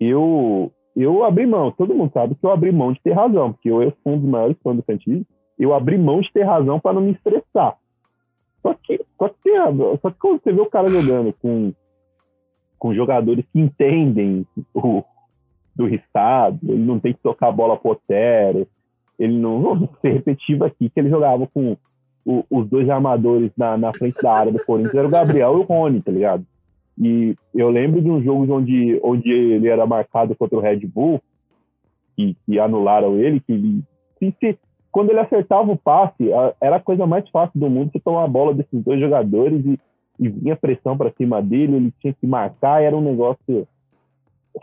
eu, 0.00 0.72
eu 0.96 1.22
abri 1.22 1.44
mão, 1.46 1.70
todo 1.70 1.94
mundo 1.94 2.10
sabe 2.14 2.34
que 2.34 2.44
eu 2.46 2.50
abri 2.50 2.72
mão 2.72 2.90
de 2.94 3.00
ter 3.02 3.12
razão, 3.12 3.52
porque 3.52 3.70
eu, 3.70 3.82
eu 3.82 3.92
sou 4.02 4.14
um 4.14 4.18
dos 4.18 4.26
maiores 4.30 4.56
fãs 4.64 4.74
do 4.74 4.82
Cantilho, 4.82 5.26
eu 5.58 5.74
abri 5.74 5.96
mão 5.98 6.20
de 6.20 6.32
ter 6.32 6.42
razão 6.42 6.80
para 6.80 6.94
não 6.94 7.02
me 7.02 7.12
estressar. 7.12 7.76
Só 8.62 8.74
que, 8.74 9.00
só, 9.18 9.28
que, 9.28 9.50
só 10.00 10.10
que 10.10 10.18
quando 10.18 10.42
você 10.42 10.52
vê 10.52 10.60
o 10.60 10.66
cara 10.70 10.88
jogando 10.88 11.32
com, 11.40 11.72
com 12.78 12.94
jogadores 12.94 13.44
que 13.52 13.60
entendem 13.60 14.46
o, 14.74 15.02
do 15.76 15.88
estado, 15.88 16.58
ele 16.62 16.82
não 16.84 16.98
tem 16.98 17.12
que 17.12 17.20
tocar 17.20 17.48
a 17.48 17.52
bola 17.52 17.76
pro 17.76 17.90
Otero, 17.92 18.66
ele 19.18 19.36
não. 19.38 19.60
Vou 19.60 19.88
ser 20.00 20.12
repetitivo 20.14 20.64
aqui, 20.64 20.88
que 20.88 20.98
ele 20.98 21.10
jogava 21.10 21.46
com 21.46 21.76
o- 22.24 22.44
os 22.50 22.66
dois 22.68 22.88
armadores 22.88 23.50
na, 23.56 23.76
na 23.76 23.92
frente 23.92 24.20
da 24.22 24.32
área 24.32 24.50
do 24.52 24.64
Corinthians, 24.64 24.94
era 24.94 25.06
o 25.06 25.10
Gabriel 25.10 25.52
e 25.54 25.56
o 25.56 25.62
Rony, 25.62 26.00
tá 26.00 26.10
ligado? 26.10 26.44
E 26.98 27.36
eu 27.54 27.68
lembro 27.70 28.00
de 28.00 28.10
um 28.10 28.22
jogo 28.22 28.50
onde, 28.54 28.98
onde 29.02 29.28
ele 29.30 29.68
era 29.68 29.84
marcado 29.84 30.34
contra 30.34 30.56
o 30.56 30.60
Red 30.60 30.86
Bull, 30.86 31.20
e, 32.16 32.34
que 32.46 32.58
anularam 32.58 33.18
ele, 33.18 33.40
que 33.40 33.52
ele, 33.52 33.82
se- 34.40 34.58
quando 34.94 35.10
ele 35.10 35.18
acertava 35.18 35.72
o 35.72 35.76
passe, 35.76 36.32
a- 36.32 36.54
era 36.60 36.76
a 36.76 36.80
coisa 36.80 37.04
mais 37.04 37.28
fácil 37.30 37.58
do 37.58 37.68
mundo 37.68 37.90
você 37.90 37.98
tomar 37.98 38.22
a 38.22 38.28
bola 38.28 38.54
desses 38.54 38.80
dois 38.80 39.00
jogadores 39.00 39.66
e, 39.66 39.76
e 40.20 40.28
vinha 40.28 40.54
pressão 40.54 40.96
para 40.96 41.10
cima 41.14 41.42
dele, 41.42 41.74
ele 41.74 41.94
tinha 42.00 42.12
que 42.12 42.24
marcar, 42.28 42.80
era 42.80 42.96
um 42.96 43.00
negócio 43.00 43.66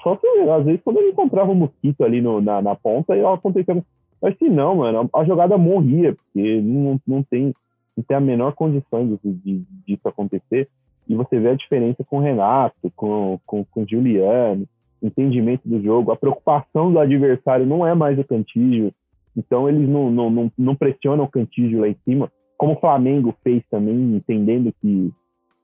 só 0.01 0.15
se, 0.15 0.25
às 0.49 0.63
vezes, 0.63 0.79
quando 0.85 0.99
ele 0.99 1.09
encontrava 1.09 1.51
um 1.51 1.55
mosquito 1.55 2.05
ali 2.05 2.21
no, 2.21 2.39
na, 2.39 2.61
na 2.61 2.75
ponta, 2.75 3.13
eu 3.13 3.27
acontecendo. 3.27 3.83
Mas 4.21 4.37
se 4.37 4.47
não, 4.47 4.77
mano, 4.77 5.09
a 5.13 5.25
jogada 5.25 5.57
morria, 5.57 6.15
porque 6.15 6.61
não, 6.61 6.97
não, 7.05 7.21
tem, 7.23 7.53
não 7.97 8.01
tem 8.07 8.15
a 8.15 8.21
menor 8.21 8.53
condição 8.53 9.05
de, 9.05 9.19
de, 9.21 9.65
disso 9.85 10.07
acontecer. 10.07 10.69
E 11.09 11.13
você 11.13 11.41
vê 11.41 11.49
a 11.49 11.55
diferença 11.55 12.05
com 12.05 12.19
o 12.19 12.21
Renato, 12.21 12.89
com, 12.95 13.37
com, 13.45 13.65
com 13.65 13.83
o 13.83 13.85
Juliano, 13.85 14.65
entendimento 15.03 15.67
do 15.67 15.81
jogo, 15.81 16.13
a 16.13 16.15
preocupação 16.15 16.89
do 16.89 16.99
adversário 16.99 17.65
não 17.65 17.85
é 17.85 17.93
mais 17.93 18.17
o 18.17 18.23
Cantígio, 18.23 18.93
então 19.35 19.69
eles 19.69 19.87
não, 19.87 20.11
não, 20.11 20.29
não, 20.29 20.51
não 20.57 20.75
pressionam 20.75 21.23
o 21.23 21.29
Cantígio 21.29 21.81
lá 21.81 21.87
em 21.87 21.95
cima, 22.05 22.31
como 22.57 22.73
o 22.73 22.79
Flamengo 22.79 23.35
fez 23.43 23.63
também, 23.69 24.15
entendendo 24.15 24.73
que, 24.81 25.11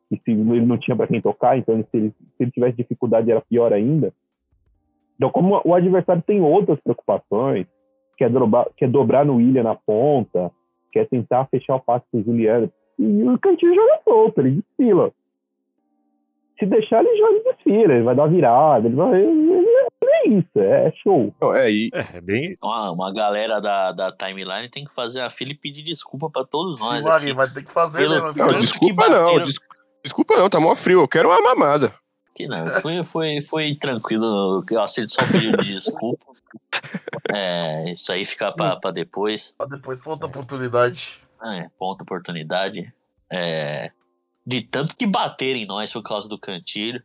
que 0.09 0.15
se 0.23 0.31
ele 0.31 0.65
não 0.65 0.77
tinha 0.77 0.95
para 0.95 1.07
quem 1.07 1.21
tocar, 1.21 1.57
então 1.57 1.75
se 1.91 1.97
ele, 1.97 2.09
se 2.09 2.43
ele 2.43 2.51
tivesse 2.51 2.77
dificuldade 2.77 3.29
era 3.29 3.41
pior 3.41 3.73
ainda. 3.73 4.13
Então, 5.15 5.29
como 5.29 5.61
o 5.63 5.73
adversário 5.73 6.23
tem 6.25 6.41
outras 6.41 6.79
preocupações, 6.79 7.65
quer 8.17 8.29
dobrar, 8.29 8.67
quer 8.75 8.89
dobrar 8.89 9.25
no 9.25 9.35
William 9.35 9.63
na 9.63 9.75
ponta, 9.75 10.51
quer 10.91 11.07
tentar 11.07 11.45
fechar 11.45 11.75
o 11.75 11.79
passe 11.79 12.05
com 12.11 12.19
o 12.19 12.23
Juliano, 12.23 12.71
e 12.97 13.23
o 13.23 13.37
Cantinho 13.39 13.75
joga 13.75 13.99
solto, 14.03 14.41
ele 14.41 14.63
desfila. 14.77 15.11
Se 16.57 16.65
deixar, 16.65 17.05
ele 17.05 17.17
joga 17.17 17.43
desfila, 17.43 17.93
ele 17.93 18.03
vai 18.03 18.15
dar 18.15 18.27
virada, 18.27 18.87
ele 18.87 18.95
vai. 18.95 19.23
É 20.27 20.39
isso, 20.39 20.59
é 20.59 20.91
show. 21.03 21.33
é, 21.55 21.71
e... 21.71 21.89
é, 21.93 22.21
bem. 22.21 22.57
Uma, 22.61 22.91
uma 22.91 23.13
galera 23.13 23.61
da, 23.61 23.91
da 23.91 24.11
timeline 24.11 24.69
tem 24.69 24.83
que 24.83 24.93
fazer 24.93 25.21
a 25.21 25.29
fila 25.29 25.51
e 25.51 25.55
pedir 25.55 25.83
desculpa 25.83 26.29
pra 26.29 26.43
todos 26.43 26.79
nós. 26.79 27.03
Sim, 27.03 27.09
Marinho, 27.09 27.35
vai 27.35 27.49
ter 27.49 27.63
que 27.63 27.71
fazer, 27.71 27.99
Pelo- 27.99 28.33
né, 28.33 28.33
Não, 28.35 28.59
desculpa 28.59 29.03
que 29.03 29.09
não, 29.09 29.45
desculpa 30.03 30.37
não, 30.37 30.49
tá 30.49 30.59
mó 30.59 30.75
frio, 30.75 31.01
eu 31.01 31.07
quero 31.07 31.29
uma 31.29 31.41
mamada. 31.41 31.93
Que 32.35 32.47
não, 32.47 32.67
foi, 32.81 33.03
foi, 33.03 33.41
foi 33.41 33.75
tranquilo. 33.75 34.63
Eu 34.69 34.81
aceito 34.81 35.11
só 35.11 35.21
o 35.23 35.27
pedido 35.31 35.57
de 35.57 35.73
desculpa. 35.73 36.25
É, 37.33 37.91
isso 37.91 38.11
aí 38.13 38.23
fica 38.23 38.51
pra, 38.53 38.77
pra 38.77 38.91
depois. 38.91 39.53
Pra 39.57 39.65
Depois, 39.65 39.99
pra 39.99 40.11
outra 40.11 40.27
oportunidade. 40.27 41.19
É, 41.43 41.67
ponta 41.77 42.03
oportunidade. 42.03 42.93
É, 43.29 43.91
de 44.45 44.61
tanto 44.61 44.95
que 44.95 45.05
baterem 45.05 45.63
em 45.63 45.65
nós 45.65 45.91
por 45.91 46.01
causa 46.03 46.29
do 46.29 46.39
cantilho. 46.39 47.03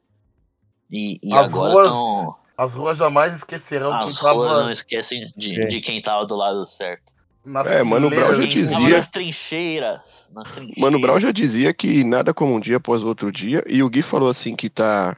E, 0.91 1.19
e 1.23 1.33
agora 1.33 1.73
ruas 1.73 1.87
estão. 1.87 2.37
As 2.63 2.75
ruas 2.75 2.99
jamais 2.99 3.35
esquecerão 3.35 3.93
As 3.95 4.19
quem 4.19 4.29
ruas 4.31 4.49
não 4.51 4.59
tava 4.59 4.73
esquecem 4.73 5.31
de, 5.37 5.61
É. 5.63 5.67
de 5.67 5.81
quem 5.81 6.01
tava 6.01 6.25
do 6.27 6.37
lado 6.37 6.65
certo. 6.67 7.13
nas 7.45 7.67
É, 7.67 7.83
Mano 7.83 8.09
Brown 8.09 8.21
já 8.37 8.45
estava 8.45 8.47
dizia- 8.79 8.97
nas 8.97 9.09
trincheiras. 9.09 10.29
Nas 10.33 10.53
trincheiras. 10.53 10.81
Mano 10.83 11.01
Brown 11.01 11.19
já 11.21 11.33
dizia 11.33 11.75
que 11.75 12.05
nada 12.05 12.33
como 12.33 12.55
um 12.55 12.61
dia 12.61 12.77
após 12.77 13.03
o 13.03 13.09
outro 13.09 13.33
dia, 13.33 13.65
e 13.67 13.83
o 13.83 13.89
Gui 13.91 14.01
falou 14.03 14.29
assim 14.29 14.55
que 14.55 14.71
tá, 14.71 15.17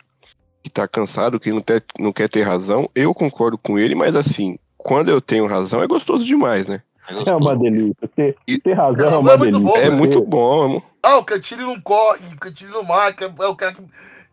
que 0.62 0.70
tá 0.70 0.88
cansado, 0.88 1.38
que 1.38 1.52
não, 1.52 1.60
ter- 1.60 1.84
não 1.98 2.12
quer 2.12 2.28
ter 2.30 2.42
razão. 2.42 2.88
Eu 2.94 3.12
concordo 3.14 3.58
com 3.58 3.78
ele, 3.78 3.94
mas 3.94 4.16
assim, 4.16 4.58
quando 4.78 5.10
eu 5.10 5.20
tenho 5.20 5.46
razão 5.46 5.82
é 5.82 5.86
gostoso 5.86 6.24
demais, 6.24 6.66
né? 6.66 6.80
É 7.06 7.30
É 7.30 7.36
uma 7.36 7.54
delícia. 7.54 8.08
Ter, 8.16 8.34
E- 8.48 8.58
ter 8.58 8.72
razão 8.72 9.00
é 9.06 9.10
Razão 9.10 9.20
uma 9.20 9.32
é 9.32 9.36
muito 9.36 9.58
delícia. 9.58 9.74
bom, 9.74 9.86
É 9.86 9.90
muito 9.90 10.22
bom, 10.22 10.62
amor. 10.62 10.82
Ah, 11.02 11.18
o 11.18 11.24
Cantilho 11.24 11.66
não 11.66 11.78
corre, 11.78 12.20
o 12.32 12.38
Cantilho 12.38 12.70
não 12.72 12.82
marca, 12.84 13.26
é 13.38 13.46
o 13.46 13.54
cara 13.54 13.74
que, 13.74 13.82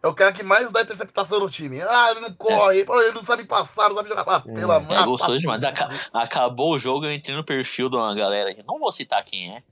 é 0.04 0.08
o 0.08 0.14
cara 0.14 0.32
que 0.34 0.44
mais 0.44 0.72
dá 0.72 0.82
interceptação 0.82 1.40
no 1.40 1.50
time. 1.50 1.82
Ah, 1.82 2.10
ele 2.12 2.22
não 2.22 2.34
corre, 2.34 2.84
pô, 2.86 3.00
ele 3.02 3.12
não 3.14 3.22
sabe 3.24 3.44
passar, 3.46 3.90
não 3.90 3.96
sabe 3.98 4.10
jogar. 4.10 4.24
Ah, 4.28 4.44
Hum, 4.48 4.54
pelo 4.56 4.72
amor 4.72 4.98
É 4.98 5.04
gostoso 5.06 5.38
demais. 5.38 5.64
Aca- 5.64 5.90
Acabou 6.14 6.74
o 6.74 6.78
jogo, 6.80 7.06
eu 7.06 7.14
entrei 7.14 7.36
no 7.36 7.44
perfil 7.44 7.90
de 7.90 7.96
uma 7.96 8.14
galera 8.16 8.50
aqui. 8.52 8.64
Não 8.68 8.80
vou 8.80 8.92
citar 8.92 9.24
quem 9.24 9.56
é. 9.56 9.64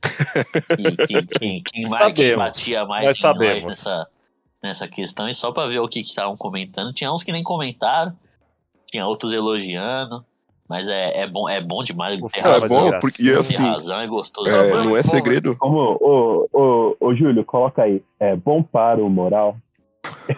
Que, 0.76 0.98
que, 1.08 1.26
que- 1.26 1.62
quem, 1.62 1.90
mais, 1.90 2.14
quem 2.14 2.36
batia 2.36 2.86
mais 2.86 3.06
Nós 3.06 3.18
em 3.18 3.22
sabemos. 3.22 3.68
nós 3.68 3.68
nessa, 3.68 4.08
nessa 4.62 4.88
questão. 4.88 5.28
E 5.30 5.34
só 5.34 5.52
pra 5.52 5.66
ver 5.68 5.80
o 5.80 5.88
que 5.88 6.02
que 6.02 6.10
estavam 6.10 6.38
comentando. 6.38 6.94
Tinha 6.94 7.12
uns 7.12 7.24
que 7.24 7.32
nem 7.32 7.44
comentaram. 7.44 8.14
Tinha 8.86 9.06
outros 9.08 9.34
elogiando. 9.34 10.24
Mas 10.68 10.88
é, 10.88 11.22
é, 11.22 11.28
bom, 11.28 11.50
é 11.50 11.60
bom 11.60 11.84
demais 11.84 12.20
falar 12.20 12.58
É 12.58 12.60
razão. 12.60 12.92
bom, 12.92 13.00
porque 13.00 13.28
assim, 13.32 13.56
razão 13.56 14.00
é 14.00 14.06
gostoso. 14.06 14.48
é, 14.52 14.72
não 14.84 14.96
é 14.96 15.02
segredo. 15.02 15.56
Como, 15.58 15.98
ô, 16.00 16.48
ô, 16.54 16.96
ô, 17.00 17.16
Júlio, 17.16 17.44
coloca 17.44 17.82
aí. 17.82 18.04
É 18.20 18.36
bom 18.36 18.62
para 18.62 19.04
o 19.04 19.10
moral. 19.10 19.58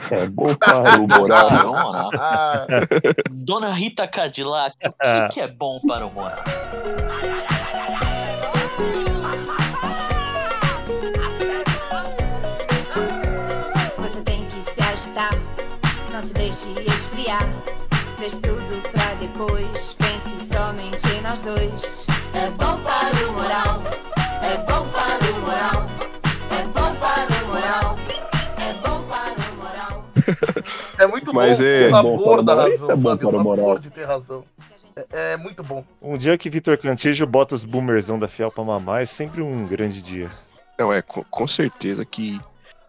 É 0.10 0.28
bom 0.28 0.54
para 0.56 1.00
o 1.00 1.08
moral. 1.08 1.76
Ah. 1.76 2.10
Ah, 2.22 2.68
Dona 3.30 3.70
Rita 3.70 4.08
Cadillac, 4.08 4.76
o 4.86 4.92
que, 4.92 5.34
que 5.34 5.42
é 5.42 5.48
bom 5.48 5.80
para 5.88 6.06
o 6.06 6.14
moral? 6.14 6.40
Você 13.98 14.22
tem 14.22 14.46
que 14.48 14.64
se 14.64 14.82
agitar, 14.82 15.32
não 16.12 16.22
se 16.22 16.34
deixe 16.34 16.70
esfriar. 16.88 17.48
Deixe 18.20 18.38
tudo 18.38 18.82
pra 18.92 19.14
depois, 19.20 19.94
pense 19.94 20.46
somente 20.54 21.08
em 21.18 21.22
nós 21.22 21.42
dois. 21.42 22.06
É 22.34 22.50
bom 22.52 22.80
para 22.82 23.28
o 23.28 23.34
moral, 23.34 23.82
é 24.44 24.58
bom 24.58 24.88
para 24.90 25.32
o 25.32 25.42
moral, 25.42 25.88
é 31.04 31.08
muito 31.08 31.34
Mas 31.34 31.58
bom 31.58 31.64
é- 31.64 31.88
o 31.88 31.90
sabor 31.90 32.14
É 32.14 32.18
bom 32.18 32.44
da 32.44 32.56
moral, 32.56 32.70
razão, 32.72 32.92
é 32.92 32.96
bom 32.96 33.02
sabe? 33.02 33.20
Para 33.20 33.38
o 33.38 33.44
moral. 33.44 33.66
sabor 33.66 33.80
de 33.80 33.90
ter 33.90 34.06
razão. 34.06 34.44
É, 34.96 35.34
é 35.34 35.38
muito 35.38 35.64
bom. 35.64 35.84
Um 36.02 36.18
dia 36.18 36.38
que 36.38 36.50
Vitor 36.50 36.78
Cantijo 36.78 37.26
bota 37.26 37.56
os 37.56 37.66
boomerzão 37.66 38.20
da 38.20 38.28
Fiel 38.28 38.52
pra 38.52 38.64
mamar 38.64 39.02
é 39.02 39.06
sempre 39.06 39.42
um 39.42 39.66
grande 39.66 40.02
dia. 40.02 40.30
Não, 40.78 40.92
é 40.92 41.02
com, 41.02 41.24
com 41.24 41.48
certeza 41.48 42.04
que 42.06 42.40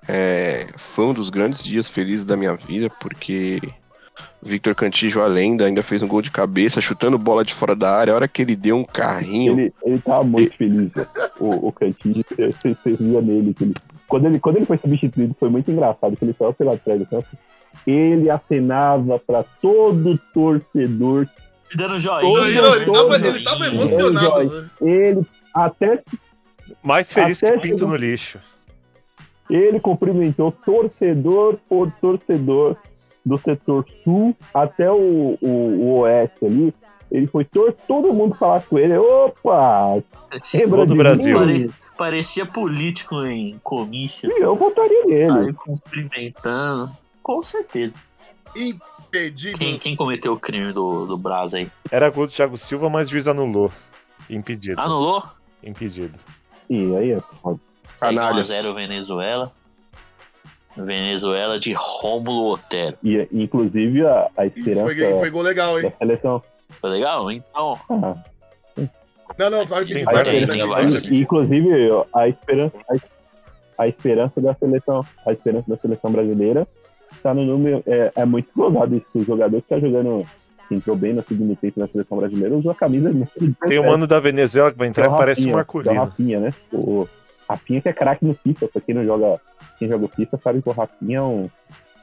é, 0.08 0.66
foi 0.94 1.04
um 1.06 1.14
dos 1.14 1.30
grandes 1.30 1.62
dias 1.62 1.88
felizes 1.88 2.24
da 2.24 2.36
minha 2.36 2.54
vida, 2.54 2.90
porque 3.00 3.60
Victor 4.42 4.74
Cantijo, 4.74 5.20
a 5.20 5.26
lenda, 5.26 5.64
ainda 5.64 5.82
fez 5.82 6.02
um 6.02 6.08
gol 6.08 6.20
de 6.22 6.30
cabeça, 6.30 6.80
chutando 6.80 7.16
bola 7.16 7.44
de 7.44 7.54
fora 7.54 7.76
da 7.76 7.94
área. 7.94 8.12
A 8.12 8.16
hora 8.16 8.28
que 8.28 8.42
ele 8.42 8.56
deu 8.56 8.76
um 8.76 8.84
carrinho. 8.84 9.52
Ele, 9.58 9.72
ele 9.84 9.98
tava 10.00 10.24
muito 10.24 10.56
feliz, 10.56 10.92
né? 10.94 11.06
o, 11.38 11.68
o 11.68 11.72
Cantinho, 11.72 12.24
você 12.28 12.74
você 12.74 12.92
via 12.94 13.20
nele. 13.22 13.54
Que 13.54 13.64
ele, 13.64 13.74
quando, 14.08 14.26
ele, 14.26 14.40
quando 14.40 14.56
ele 14.56 14.66
foi 14.66 14.78
substituído, 14.78 15.36
foi 15.38 15.48
muito 15.48 15.70
engraçado, 15.70 16.16
que 16.16 16.24
ele 16.24 16.34
saiu 16.36 16.52
pela 16.52 16.76
trás 16.76 16.98
do 16.98 17.06
campo. 17.06 17.28
Ele 17.86 18.30
acenava 18.30 19.18
para 19.18 19.44
todo 19.60 20.18
torcedor. 20.32 21.26
Dando 21.74 21.88
Todo- 21.92 21.98
joinha. 21.98 22.48
Ele, 22.48 22.60
não, 22.60 22.74
ele, 22.76 22.84
tava, 22.86 22.98
todo 23.20 23.26
ele 23.26 23.44
tava 23.44 23.66
emocionado. 23.66 24.44
né? 24.62 24.70
Ele 24.82 25.22
até 25.54 26.02
Mais 26.82 27.12
feliz 27.12 27.42
Até 27.42 27.54
que 27.54 27.60
pinto 27.62 27.78
chegou- 27.78 27.88
no 27.92 27.96
lixo. 27.96 28.38
ele 29.50 29.80
cumprimentou 29.80 30.52
torcedor 30.52 31.58
por 31.68 31.90
torcedor 32.00 32.76
do 33.24 33.38
setor 33.38 33.86
sul 34.02 34.36
até 34.52 34.90
o, 34.90 35.38
o, 35.40 35.48
o 35.48 35.98
oeste 36.00 36.44
ali. 36.44 36.74
Ele 37.10 37.26
foi 37.26 37.44
tor 37.44 37.74
todo 37.86 38.12
mundo 38.12 38.34
falar 38.36 38.62
com 38.62 38.78
ele. 38.78 38.96
Opa! 38.96 40.02
Lembra 40.54 40.78
Todo 40.78 40.86
de 40.86 40.92
o 40.94 40.96
Brasil. 40.96 41.40
mim? 41.46 41.70
Parecia 41.98 42.46
político 42.46 43.22
em 43.26 43.60
comício. 43.62 44.30
Eu 44.38 44.56
votaria 44.56 45.04
nele. 45.04 45.48
Aí 45.48 45.52
cumprimentando. 45.52 46.90
Com 47.22 47.42
certeza. 47.42 47.94
Impedido. 48.54 49.58
Quem, 49.58 49.78
quem 49.78 49.96
cometeu 49.96 50.32
o 50.34 50.38
crime 50.38 50.72
do, 50.72 51.04
do 51.06 51.16
Brás 51.16 51.54
aí? 51.54 51.70
Era 51.90 52.10
gol 52.10 52.26
do 52.26 52.32
Thiago 52.32 52.56
Silva, 52.58 52.88
mas 52.90 53.08
o 53.08 53.12
juiz 53.12 53.26
anulou. 53.28 53.70
Impedido. 54.28 54.80
Anulou? 54.80 55.22
Impedido. 55.62 56.18
E 56.68 56.94
aí 56.96 57.12
é 57.12 57.20
foda. 57.42 57.58
Canalhas. 58.00 58.50
1x0 58.50 58.74
Venezuela. 58.74 59.52
Venezuela 60.76 61.60
de 61.60 61.74
Rômulo 61.76 62.52
Otero. 62.52 62.96
E, 63.02 63.28
inclusive, 63.32 64.06
a, 64.06 64.30
a 64.36 64.46
esperança 64.46 64.86
Foi, 64.86 65.18
foi 65.18 65.30
gol 65.30 65.42
legal, 65.42 65.74
da 65.74 65.88
hein? 65.88 65.92
seleção. 65.98 66.42
Foi 66.80 66.90
legal? 66.90 67.30
Então, 67.30 67.78
Ah, 67.90 68.16
Não, 69.38 69.50
não, 69.50 69.66
vai 69.66 69.84
Tem 69.84 70.04
tem, 70.04 70.46
tem 70.46 70.66
várias. 70.66 71.08
inclusive, 71.08 71.68
a 72.14 72.26
esperança, 72.28 72.76
a, 72.90 73.82
a 73.82 73.88
esperança 73.88 74.40
da 74.40 74.54
seleção, 74.54 75.04
a 75.26 75.32
esperança 75.32 75.64
da 75.68 75.76
seleção 75.76 76.10
brasileira 76.10 76.66
está 77.16 77.32
no 77.34 77.44
número. 77.44 77.82
É, 77.86 78.12
é 78.16 78.24
muito 78.24 78.46
explosado 78.48 78.94
isso. 78.96 79.06
O 79.14 79.24
jogador 79.24 79.62
que 79.62 79.74
está 79.74 79.78
jogando, 79.78 80.26
que 80.68 80.74
entrou 80.74 80.96
bem 80.96 81.12
no 81.12 81.22
segundo 81.22 81.56
tempo 81.56 81.80
na 81.80 81.88
seleção 81.88 82.18
brasileira, 82.18 82.54
usou 82.56 82.72
a 82.72 82.74
camisa 82.74 83.10
Tem 83.10 83.18
o 83.18 83.56
17, 83.60 83.80
mano 83.80 84.06
da 84.06 84.20
Venezuela 84.20 84.70
que 84.72 84.78
vai 84.78 84.88
é 84.88 84.90
entrar 84.90 85.08
o 85.08 85.12
que 85.12 85.18
parece 85.18 85.48
um 85.48 85.54
Rafinha, 85.54 85.82
que 85.82 85.88
é. 85.88 85.92
Rafinha, 85.98 86.40
né? 86.40 86.54
O 86.72 87.08
Rafinha 87.48 87.80
que 87.82 87.88
é 87.88 87.92
craque 87.92 88.24
no 88.24 88.34
FIFA, 88.34 88.68
pra 88.68 88.80
quem 88.80 88.94
não 88.94 89.04
joga, 89.04 89.40
quem 89.78 89.88
joga 89.88 90.04
o 90.04 90.08
FIFA 90.08 90.40
sabe 90.42 90.62
que 90.62 90.68
o 90.68 90.72
Rafinha 90.72 91.18
é 91.18 91.22
um- 91.22 91.50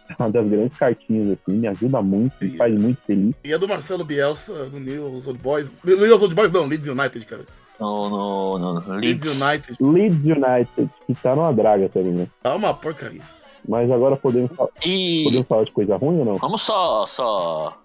é 0.09 0.15
uma 0.17 0.29
das 0.31 0.47
grandes 0.47 0.77
cartinhas, 0.77 1.37
assim, 1.39 1.57
me 1.57 1.67
ajuda 1.67 2.01
muito, 2.01 2.33
me 2.41 2.57
faz 2.57 2.73
muito 2.79 2.99
feliz. 3.05 3.35
E 3.43 3.53
a 3.53 3.57
do 3.57 3.67
Marcelo 3.67 4.03
Bielsa, 4.03 4.65
do 4.65 4.79
News 4.79 5.27
Old 5.27 5.39
Boys. 5.39 5.71
News 5.83 6.21
Old 6.21 6.33
Boys 6.33 6.51
não, 6.51 6.65
Leeds 6.65 6.87
United, 6.87 7.25
cara. 7.25 7.43
no, 7.79 8.09
no, 8.09 8.59
no 8.81 8.95
Leeds 8.95 9.37
Leeds. 9.37 9.41
United. 9.41 9.77
Leeds 9.79 10.23
United, 10.25 10.89
que 11.05 11.13
tá 11.15 11.35
numa 11.35 11.53
draga 11.53 11.87
também, 11.89 12.11
né? 12.11 12.27
Tá 12.41 12.55
uma 12.55 12.73
porcaria. 12.73 13.21
Mas 13.69 13.91
agora 13.91 14.15
podemos, 14.17 14.51
fa- 14.55 14.67
E 14.83 15.23
podemos 15.25 15.47
falar 15.47 15.63
de 15.63 15.71
coisa 15.71 15.95
ruim 15.95 16.17
ou 16.19 16.25
não? 16.25 16.37
vamos 16.37 16.61
só, 16.61 17.05
só 17.05 17.77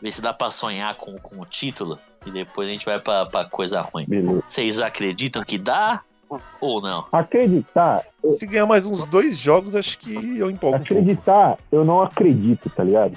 ver 0.00 0.10
se 0.10 0.22
dá 0.22 0.32
pra 0.32 0.50
sonhar 0.50 0.94
com, 0.94 1.18
com 1.18 1.40
o 1.40 1.44
título. 1.44 1.98
E 2.26 2.30
depois 2.30 2.68
a 2.68 2.72
gente 2.72 2.86
vai 2.86 2.98
pra, 2.98 3.26
pra 3.26 3.44
coisa 3.44 3.80
ruim. 3.82 4.06
Beleza. 4.08 4.42
Vocês 4.48 4.80
acreditam 4.80 5.42
que 5.44 5.58
dá 5.58 6.00
ou 6.60 6.80
não? 6.80 7.04
Acreditar, 7.12 8.02
Se 8.24 8.46
ganhar 8.46 8.66
mais 8.66 8.86
uns 8.86 9.04
dois 9.04 9.38
jogos, 9.38 9.76
acho 9.76 9.98
que 9.98 10.14
eu 10.14 10.50
empolgo 10.50 10.76
um 10.76 10.80
pouco. 10.80 10.94
acreditar, 10.94 11.58
eu 11.70 11.84
não 11.84 12.00
acredito, 12.02 12.68
tá 12.70 12.82
ligado? 12.82 13.16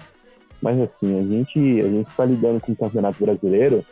Mas 0.61 0.79
assim, 0.79 1.19
a 1.19 1.23
gente 1.23 1.81
a 1.81 1.87
gente 1.89 2.09
está 2.09 2.23
lidando 2.25 2.59
com 2.61 2.71
o 2.71 2.75
Campeonato 2.75 3.23
Brasileiro, 3.23 3.83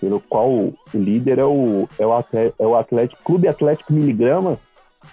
pelo 0.00 0.20
qual 0.20 0.48
o 0.50 0.74
líder 0.92 1.38
é 1.38 1.44
o, 1.44 1.88
é 1.98 2.06
o, 2.06 2.12
Atlético, 2.12 2.62
é 2.62 2.66
o 2.66 2.76
Atlético 2.76 3.22
Clube 3.24 3.48
Atlético 3.48 3.92
Miligrama, 3.92 4.58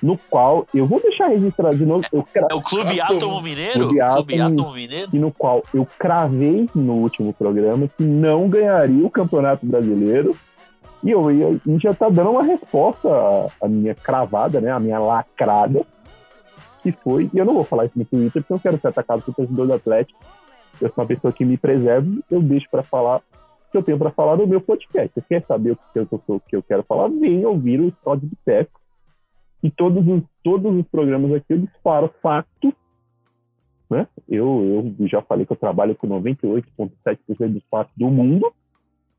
no 0.02 0.18
qual 0.30 0.68
eu 0.74 0.86
vou 0.86 1.00
deixar 1.02 1.28
registrado 1.28 1.78
de 1.78 1.86
novo. 1.86 2.04
Eu 2.12 2.24
cra- 2.24 2.48
É 2.50 2.54
o 2.54 2.62
Clube 2.62 3.00
Átomo. 3.02 3.18
Átomo 3.18 3.41
Mineiro? 3.41 3.80
Clube 3.88 4.00
Clube 4.00 4.41
Átomo. 4.41 4.74
Mineiro? 4.74 5.10
e 5.14 5.20
no 5.20 5.32
qual 5.32 5.64
eu 5.74 5.88
cravei 5.98 6.70
no 6.76 6.93
último 6.93 7.34
programa 7.34 7.88
que 7.98 8.04
não 8.04 8.48
ganharia 8.50 9.06
o 9.06 9.10
Campeonato 9.10 9.66
Brasileiro. 9.66 10.36
E 11.04 11.12
eu, 11.12 11.32
e 11.32 11.43
a 11.43 11.52
gente 11.70 11.84
já 11.84 11.93
tá 11.93 12.10
dando 12.10 12.32
uma 12.32 12.43
resposta 12.43 13.08
à, 13.62 13.68
minha 13.68 13.93
cravada, 13.93 14.60
né? 14.60 14.72
A 14.72 14.80
minha 14.80 14.98
lacrada. 15.00 15.86
Que 16.82 16.91
foi, 16.91 17.30
e 17.34 17.38
eu 17.38 17.46
não 17.46 17.54
vou 17.56 17.64
falar 17.64 17.86
isso 17.86 17.98
no 17.98 18.06
Twitter 18.06 18.43
porque 18.43 18.54
eu 18.54 18.56
não 18.56 18.60
quero 18.60 18.80
ser 18.80 18.88
atacado 18.89 19.22
por 19.24 19.34
torcedor 19.34 19.66
do 19.68 19.74
Atlético. 19.74 20.20
Eu 20.80 20.89
sou 20.89 21.04
uma 21.04 21.08
pessoa 21.08 21.32
que 21.34 21.43
me 21.46 21.58
preserva, 21.58 22.08
eu 22.30 22.41
deixo 22.41 22.68
para 22.70 22.84
falar 22.84 23.18
o 23.18 23.22
que 23.72 23.78
eu 23.78 23.82
tenho 23.84 23.98
para 23.98 24.12
falar 24.12 24.36
no 24.38 24.46
meu 24.46 24.62
podcast. 24.62 25.10
Você 25.16 25.22
quer 25.28 25.43
saber 25.48 25.72
o 25.72 25.76
que 25.93 26.00
eu, 26.00 26.08
o 26.28 26.39
que 26.39 26.56
eu 26.56 26.62
quero 26.62 26.84
falar? 26.84 27.08
Venha 27.10 27.48
ouvir 27.50 27.80
o 27.82 27.91
Código 28.04 28.28
de 28.28 28.36
Teco. 28.46 28.80
E 29.66 29.72
todos 29.72 30.07
os, 30.07 30.22
todos 30.43 30.76
os 30.76 30.86
programas 30.89 31.34
aqui 31.34 31.45
eu 31.49 31.57
disparo 31.57 32.13
fatos 32.22 32.72
né? 33.89 34.07
Eu, 34.30 34.93
eu 34.99 35.07
já 35.07 35.22
falei 35.24 35.43
que 35.45 35.51
eu 35.51 35.57
trabalho 35.57 35.95
com 35.95 36.07
98,7% 36.07 37.53
dos 37.53 37.63
fatos 37.70 37.91
do 37.97 38.07
mundo. 38.09 38.53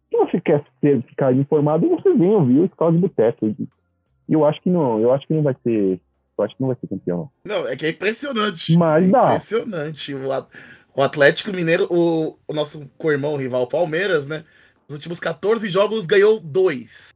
Se 0.08 0.16
você 0.16 0.40
quer 0.40 0.64
ser, 0.80 1.02
ficar 1.02 1.32
informado, 1.34 1.88
você 1.88 2.14
vem 2.14 2.30
ouvir 2.30 2.60
o 2.60 2.92
de 2.92 2.98
Boteco. 2.98 3.46
E 3.48 4.32
eu 4.32 4.44
acho 4.44 4.60
que 4.62 4.70
não, 4.70 5.00
eu 5.00 5.12
acho 5.12 5.26
que 5.26 5.34
não 5.34 5.42
vai 5.42 5.56
ser, 5.64 6.00
eu 6.38 6.44
acho 6.44 6.54
que 6.54 6.60
não 6.60 6.68
vai 6.68 6.76
ser 6.80 6.86
campeão. 6.86 7.28
não. 7.44 7.66
É 7.66 7.76
que 7.76 7.86
é 7.86 7.90
impressionante. 7.90 8.76
Mas 8.76 9.04
é 9.04 9.08
dá. 9.08 9.24
Impressionante. 9.26 10.14
O, 10.14 10.32
At- 10.32 10.48
o 10.94 11.02
Atlético 11.02 11.52
Mineiro, 11.52 11.86
o, 11.90 12.36
o 12.46 12.52
nosso 12.52 12.88
co-irmão 12.98 13.36
rival 13.36 13.66
Palmeiras, 13.66 14.26
né? 14.28 14.44
Nos 14.88 14.94
últimos 14.96 15.18
14 15.18 15.68
jogos 15.68 16.06
ganhou 16.06 16.38
dois. 16.38 17.12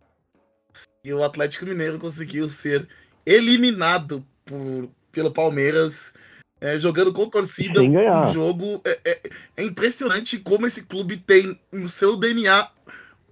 E 1.05 1.13
o 1.13 1.23
Atlético 1.23 1.65
Mineiro 1.65 1.99
conseguiu 1.99 2.49
ser 2.49 2.89
eliminado 3.33 4.25
por, 4.45 4.89
pelo 5.13 5.31
Palmeiras, 5.31 6.13
é, 6.61 6.79
jogando 6.79 7.13
com 7.13 7.29
torcida. 7.29 7.81
Um 7.83 8.33
jogo. 8.33 8.83
É, 8.85 8.99
é- 9.05 9.21
é 9.59 9.65
impressionante 9.65 10.39
como 10.39 10.67
esse 10.67 10.83
clube 10.85 11.17
tem 11.17 11.59
no 11.73 11.89
seu 11.89 12.17
DNA 12.17 12.69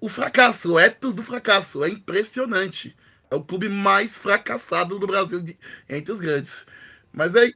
o 0.00 0.08
fracasso, 0.08 0.74
o 0.74 0.78
ethos 0.78 1.14
do 1.14 1.22
fracasso. 1.22 1.84
É 1.84 1.88
impressionante. 1.88 2.94
É 3.30 3.34
o 3.34 3.42
clube 3.42 3.68
mais 3.68 4.16
fracassado 4.16 4.98
do 4.98 5.06
Brasil 5.06 5.40
de- 5.40 5.56
entre 5.88 6.12
os 6.12 6.20
grandes. 6.20 6.66
Mas 7.12 7.34
é 7.34 7.50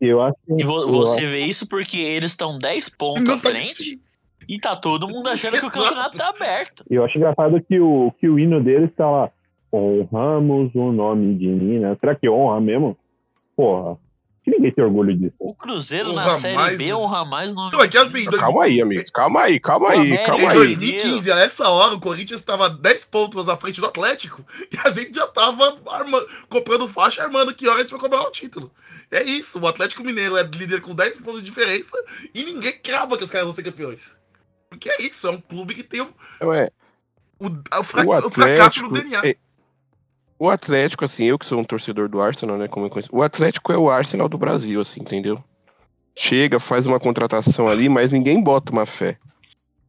Eu 0.00 0.20
acho 0.20 0.36
que 0.46 0.60
E 0.60 0.64
vo- 0.64 0.88
você 0.88 1.24
vê 1.24 1.44
isso 1.44 1.66
porque 1.68 1.98
eles 1.98 2.32
estão 2.32 2.58
10 2.58 2.88
pontos 2.88 3.28
à 3.28 3.32
tá- 3.34 3.50
frente 3.50 3.98
e 4.48 4.58
tá 4.58 4.74
todo 4.76 5.08
mundo 5.08 5.28
achando 5.28 5.56
que 5.58 5.64
o 5.64 5.70
campeonato 5.70 6.18
tá 6.18 6.28
aberto. 6.28 6.84
eu 6.90 7.04
acho 7.04 7.16
engraçado 7.16 7.62
que 7.62 7.78
o, 7.80 8.12
que 8.20 8.28
o 8.28 8.38
hino 8.38 8.62
deles 8.62 8.90
tá 8.96 9.08
lá. 9.08 9.30
Honramos 9.74 10.70
o 10.74 10.92
nome 10.92 11.34
de 11.36 11.46
Minas. 11.48 11.98
Será 11.98 12.14
que 12.14 12.28
honra 12.28 12.60
mesmo? 12.60 12.96
Porra. 13.56 13.98
Que 14.44 14.50
ninguém 14.50 14.70
tem 14.72 14.84
orgulho 14.84 15.16
disso. 15.16 15.34
O 15.38 15.54
Cruzeiro 15.54 16.12
na 16.12 16.24
Honra 16.26 16.30
Série 16.32 16.54
mais, 16.54 16.76
B 16.76 16.92
honra 16.92 17.24
mais 17.24 17.52
o 17.52 17.54
nome. 17.54 17.72
Não, 17.72 17.82
é 17.82 17.88
que 17.88 17.96
assim, 17.96 18.24
dois- 18.24 18.40
Calma 18.42 18.64
aí, 18.64 18.82
amigo. 18.82 19.02
Calma 19.10 19.40
aí, 19.40 19.58
calma 19.58 19.90
aí, 19.90 20.00
América 20.00 20.26
calma 20.26 20.42
em 20.44 20.48
aí. 20.48 20.54
2015, 20.54 21.32
a 21.32 21.38
essa 21.40 21.68
hora, 21.70 21.94
o 21.94 22.00
Corinthians 22.00 22.40
estava 22.40 22.68
10 22.68 23.06
pontos 23.06 23.48
à 23.48 23.56
frente 23.56 23.80
do 23.80 23.86
Atlético 23.86 24.44
e 24.70 24.76
a 24.86 24.90
gente 24.90 25.14
já 25.14 25.26
tava 25.26 25.78
arma- 25.88 26.26
comprando 26.50 26.86
faixa 26.88 27.22
armando 27.22 27.54
que 27.54 27.66
hora 27.66 27.78
a 27.78 27.82
gente 27.82 27.90
vai 27.92 28.00
comemorar 28.00 28.28
o 28.28 28.32
título. 28.32 28.70
É 29.10 29.22
isso, 29.22 29.58
o 29.58 29.66
Atlético 29.66 30.04
Mineiro 30.04 30.36
é 30.36 30.42
líder 30.42 30.82
com 30.82 30.94
10 30.94 31.18
pontos 31.20 31.42
de 31.42 31.48
diferença 31.48 31.96
e 32.34 32.42
ninguém 32.44 32.72
crava 32.82 33.16
que 33.16 33.24
os 33.24 33.30
caras 33.30 33.46
vão 33.46 33.54
ser 33.54 33.62
campeões. 33.62 34.14
Porque 34.68 34.90
é 34.90 35.00
isso, 35.00 35.26
é 35.26 35.30
um 35.30 35.40
clube 35.40 35.74
que 35.74 35.82
tem 35.82 36.02
o, 36.02 36.08
Não 36.40 36.52
é, 36.52 36.70
o, 37.40 37.46
o 37.46 37.82
fra- 37.82 38.02
o 38.04 38.26
o 38.26 38.30
fracasso 38.30 38.82
no 38.82 38.88
Atlético. 38.88 38.92
DNA. 38.92 39.20
é- 39.26 39.36
o 40.38 40.48
Atlético, 40.50 41.04
assim, 41.04 41.24
eu 41.24 41.38
que 41.38 41.46
sou 41.46 41.58
um 41.60 41.64
torcedor 41.64 42.08
do 42.08 42.20
Arsenal, 42.20 42.56
né? 42.58 42.68
Como 42.68 42.86
eu 42.86 42.90
conheço, 42.90 43.10
o 43.14 43.22
Atlético 43.22 43.72
é 43.72 43.78
o 43.78 43.90
Arsenal 43.90 44.28
do 44.28 44.38
Brasil, 44.38 44.80
assim, 44.80 45.00
entendeu? 45.00 45.42
Chega, 46.16 46.60
faz 46.60 46.86
uma 46.86 47.00
contratação 47.00 47.68
ali, 47.68 47.88
mas 47.88 48.12
ninguém 48.12 48.40
bota 48.42 48.70
uma 48.72 48.86
fé. 48.86 49.16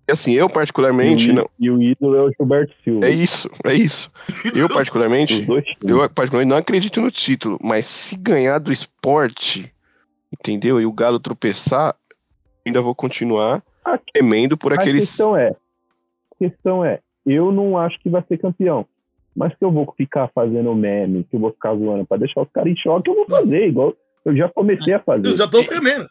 E 0.08 0.12
assim, 0.12 0.34
eu 0.34 0.48
particularmente 0.50 1.28
e, 1.28 1.32
o- 1.32 1.34
não. 1.34 1.50
e 1.60 1.70
o 1.72 1.82
ídolo 1.82 2.16
é 2.16 2.22
o 2.22 2.32
Gilberto 2.32 2.74
Silva. 2.84 3.08
É 3.08 3.10
isso, 3.10 3.50
é 3.64 3.74
isso. 3.74 4.12
Eu 4.56 4.70
particularmente, 4.70 5.46
eu 5.84 5.98
particularmente 6.10 6.50
não 6.50 6.58
acredito 6.58 7.02
no 7.02 7.10
título, 7.12 7.58
mas 7.62 7.86
se 7.86 8.16
ganhar 8.16 8.60
do 8.60 8.72
esporte, 8.72 9.72
entendeu? 10.32 10.80
E 10.80 10.86
o 10.86 10.92
Galo 10.92 11.20
tropeçar, 11.20 11.96
ainda 12.66 12.82
vou 12.82 12.94
continuar 12.94 13.64
A 13.84 13.98
temendo 14.14 14.56
por 14.58 14.74
A 14.74 14.76
aqueles. 14.76 15.08
questão 15.08 15.36
é, 15.36 15.50
a 15.50 16.36
questão 16.38 16.86
é, 16.86 17.00
eu 17.26 17.52
não 17.52 17.76
acho 17.78 18.00
que 18.00 18.10
vai 18.10 18.24
ser 18.28 18.38
campeão. 18.38 18.86
Mas 19.36 19.54
que 19.58 19.66
eu 19.66 19.72
vou 19.72 19.94
ficar 19.98 20.30
fazendo 20.34 20.74
meme, 20.74 21.26
que 21.26 21.36
eu 21.36 21.40
vou 21.40 21.52
ficar 21.52 21.76
zoando 21.76 22.06
pra 22.06 22.18
deixar 22.18 22.42
os 22.42 22.50
caras 22.52 22.72
em 22.72 22.78
choque, 22.78 23.10
eu 23.10 23.16
vou 23.16 23.26
fazer, 23.26 23.68
igual 23.68 23.94
eu 24.24 24.36
já 24.36 24.48
comecei 24.50 24.94
a 24.94 25.00
fazer. 25.00 25.28
Eu 25.28 25.36
já 25.36 25.48
tô 25.48 25.64
tremendo. 25.64 26.08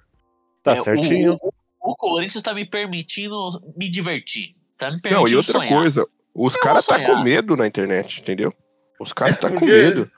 Tá 0.62 0.72
É, 0.72 0.76
certinho. 0.76 1.32
O, 1.32 1.48
o, 1.82 1.92
o 1.92 1.96
Corinthians 1.96 2.42
tá 2.42 2.52
me 2.54 2.64
permitindo 2.66 3.34
me 3.76 3.88
divertir. 3.88 4.54
Tá 4.76 4.88
me 4.90 4.94
Não, 4.96 5.00
permitindo 5.00 5.30
e 5.32 5.36
outra 5.36 5.52
sonhar. 5.52 5.72
coisa, 5.80 6.06
os 6.34 6.54
caras 6.56 6.86
tá 6.86 7.04
com 7.04 7.22
medo 7.22 7.56
na 7.56 7.66
internet, 7.66 8.20
entendeu? 8.20 8.52
Os 9.00 9.12
caras 9.12 9.40
tá 9.40 9.48
com 9.50 9.64
medo. 9.64 10.10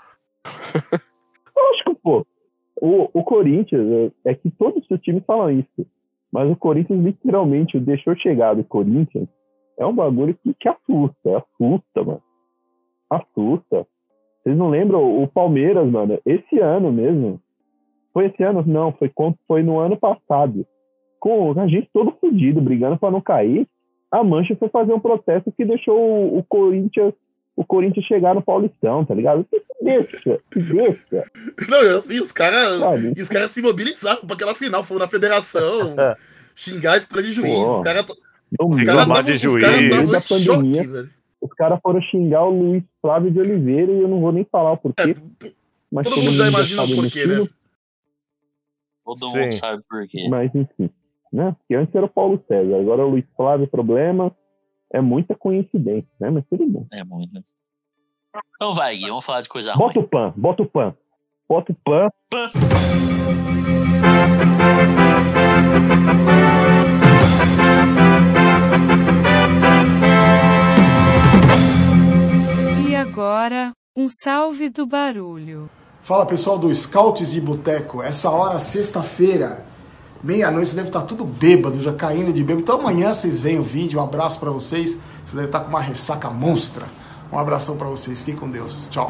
Lógico, 1.56 1.94
pô. 2.02 2.26
O, 2.80 3.08
o 3.20 3.24
Corinthians, 3.24 4.12
é, 4.24 4.30
é 4.32 4.34
que 4.34 4.50
todos 4.50 4.84
os 4.90 5.00
times 5.00 5.22
falam 5.26 5.50
isso. 5.50 5.86
Mas 6.30 6.50
o 6.50 6.56
Corinthians 6.56 7.02
literalmente 7.02 7.76
o 7.76 7.80
deixou 7.80 8.14
chegar 8.16 8.54
do 8.54 8.64
Corinthians. 8.64 9.28
É 9.78 9.86
um 9.86 9.94
bagulho 9.94 10.36
que, 10.42 10.52
que 10.54 10.68
assusta, 10.68 11.38
assusta, 11.38 12.04
mano. 12.04 12.22
Assusta. 13.10 13.86
Vocês 14.42 14.56
não 14.56 14.68
lembram 14.70 15.22
o 15.22 15.26
Palmeiras, 15.28 15.86
mano? 15.88 16.18
Esse 16.24 16.58
ano 16.60 16.92
mesmo. 16.92 17.40
Foi 18.12 18.26
esse 18.26 18.42
ano? 18.42 18.62
Não, 18.66 18.92
foi, 18.92 19.08
quando- 19.08 19.36
foi 19.46 19.62
no 19.62 19.78
ano 19.78 19.96
passado. 19.96 20.66
Com 21.18 21.58
a 21.58 21.66
gente 21.66 21.88
todo 21.92 22.14
fudido, 22.20 22.60
brigando 22.60 22.96
pra 22.98 23.10
não 23.10 23.20
cair. 23.20 23.66
A 24.10 24.22
Mancha 24.22 24.54
foi 24.56 24.68
fazer 24.68 24.92
um 24.92 25.00
protesto 25.00 25.52
que 25.52 25.64
deixou 25.64 25.98
o, 25.98 26.38
o 26.38 26.44
Corinthians 26.44 27.12
o 27.56 27.64
Corinthians 27.64 28.04
chegar 28.04 28.34
no 28.34 28.42
Paulistão, 28.42 29.02
tá 29.02 29.14
ligado? 29.14 29.42
Que 29.50 29.62
deixa, 29.82 30.38
que 30.52 30.60
deixa, 30.60 31.24
Não, 31.66 31.78
eu, 31.82 31.98
assim, 32.00 32.20
os 32.20 32.30
caras. 32.30 32.82
os 33.18 33.28
caras 33.30 33.50
se 33.50 33.62
mobilizaram 33.62 34.20
pra 34.26 34.34
aquela 34.36 34.54
final, 34.54 34.84
foram 34.84 35.00
na 35.00 35.08
federação, 35.08 35.96
xingar 36.54 36.98
esse 36.98 37.08
de 37.10 37.32
juiz. 37.32 37.54
Pô. 37.54 37.78
Os 37.78 37.82
caras 37.82 38.06
Não 38.60 38.68
os 38.68 38.82
caras 38.84 39.24
de 39.24 39.36
juiz. 39.38 39.64
tavam 39.64 39.88
Da 39.88 39.96
em 39.96 40.20
choque, 40.20 40.28
pandemia. 40.58 40.82
velho. 40.86 41.10
Os 41.40 41.52
caras 41.52 41.78
foram 41.82 42.00
xingar 42.02 42.44
o 42.44 42.50
Luiz 42.50 42.84
Flávio 43.00 43.30
de 43.30 43.38
Oliveira 43.38 43.92
e 43.92 44.00
eu 44.00 44.08
não 44.08 44.20
vou 44.20 44.32
nem 44.32 44.44
falar 44.44 44.72
o 44.72 44.76
porquê. 44.78 45.16
É, 45.42 45.52
mas 45.92 46.08
todo 46.08 46.22
mundo 46.22 46.34
já 46.34 46.48
imagina 46.48 46.82
o 46.82 46.86
sabe 46.86 47.00
porquê, 47.00 47.26
né? 47.26 47.48
Todo 49.04 49.26
Sim. 49.28 49.40
mundo 49.40 49.52
sabe 49.52 49.82
por 49.88 50.08
quê. 50.08 50.28
Mas 50.28 50.54
enfim, 50.54 50.90
né? 51.32 51.54
Porque 51.58 51.74
antes 51.74 51.94
era 51.94 52.06
o 52.06 52.10
Paulo 52.10 52.42
César, 52.48 52.76
agora 52.80 53.02
é 53.02 53.04
o 53.04 53.08
Luiz 53.08 53.24
Flávio, 53.36 53.68
problema 53.68 54.34
é 54.92 55.00
muita 55.00 55.34
coincidência, 55.34 56.08
né? 56.20 56.30
Mas 56.30 56.44
tudo 56.48 56.66
bem. 56.66 56.86
É 56.92 57.04
muito. 57.04 57.30
Então 58.54 58.74
vai, 58.74 58.96
Gui, 58.96 59.08
vamos 59.08 59.24
falar 59.24 59.40
de 59.40 59.48
coisa 59.48 59.74
Bota 59.74 59.94
ruim. 59.94 60.04
o 60.04 60.08
pan, 60.08 60.34
bota 60.36 60.62
o 60.62 60.66
pan. 60.66 60.94
Bota 61.48 61.72
o 61.72 61.74
pan. 61.74 62.10
Pan. 62.30 62.50
E 68.02 68.05
agora, 73.16 73.72
um 73.96 74.06
salve 74.08 74.68
do 74.68 74.86
barulho. 74.86 75.70
Fala 76.02 76.26
pessoal 76.26 76.58
do 76.58 76.72
Scouts 76.74 77.32
de 77.32 77.40
Boteco, 77.40 78.02
essa 78.02 78.28
hora, 78.28 78.58
sexta-feira, 78.58 79.64
meia-noite, 80.22 80.68
você 80.68 80.76
deve 80.76 80.90
estar 80.90 81.00
tudo 81.00 81.24
bêbado, 81.24 81.80
já 81.80 81.94
caindo 81.94 82.30
de 82.30 82.44
bêbado. 82.44 82.60
Então 82.60 82.78
amanhã 82.78 83.14
vocês 83.14 83.40
veem 83.40 83.58
o 83.58 83.62
vídeo, 83.62 83.98
um 83.98 84.04
abraço 84.04 84.38
pra 84.38 84.50
vocês. 84.50 84.98
Você 85.24 85.34
deve 85.34 85.48
estar 85.48 85.60
com 85.60 85.70
uma 85.70 85.80
ressaca 85.80 86.28
monstra. 86.28 86.84
Um 87.32 87.38
abração 87.38 87.78
pra 87.78 87.88
vocês, 87.88 88.18
fiquem 88.18 88.36
com 88.36 88.50
Deus. 88.50 88.86
Tchau. 88.90 89.08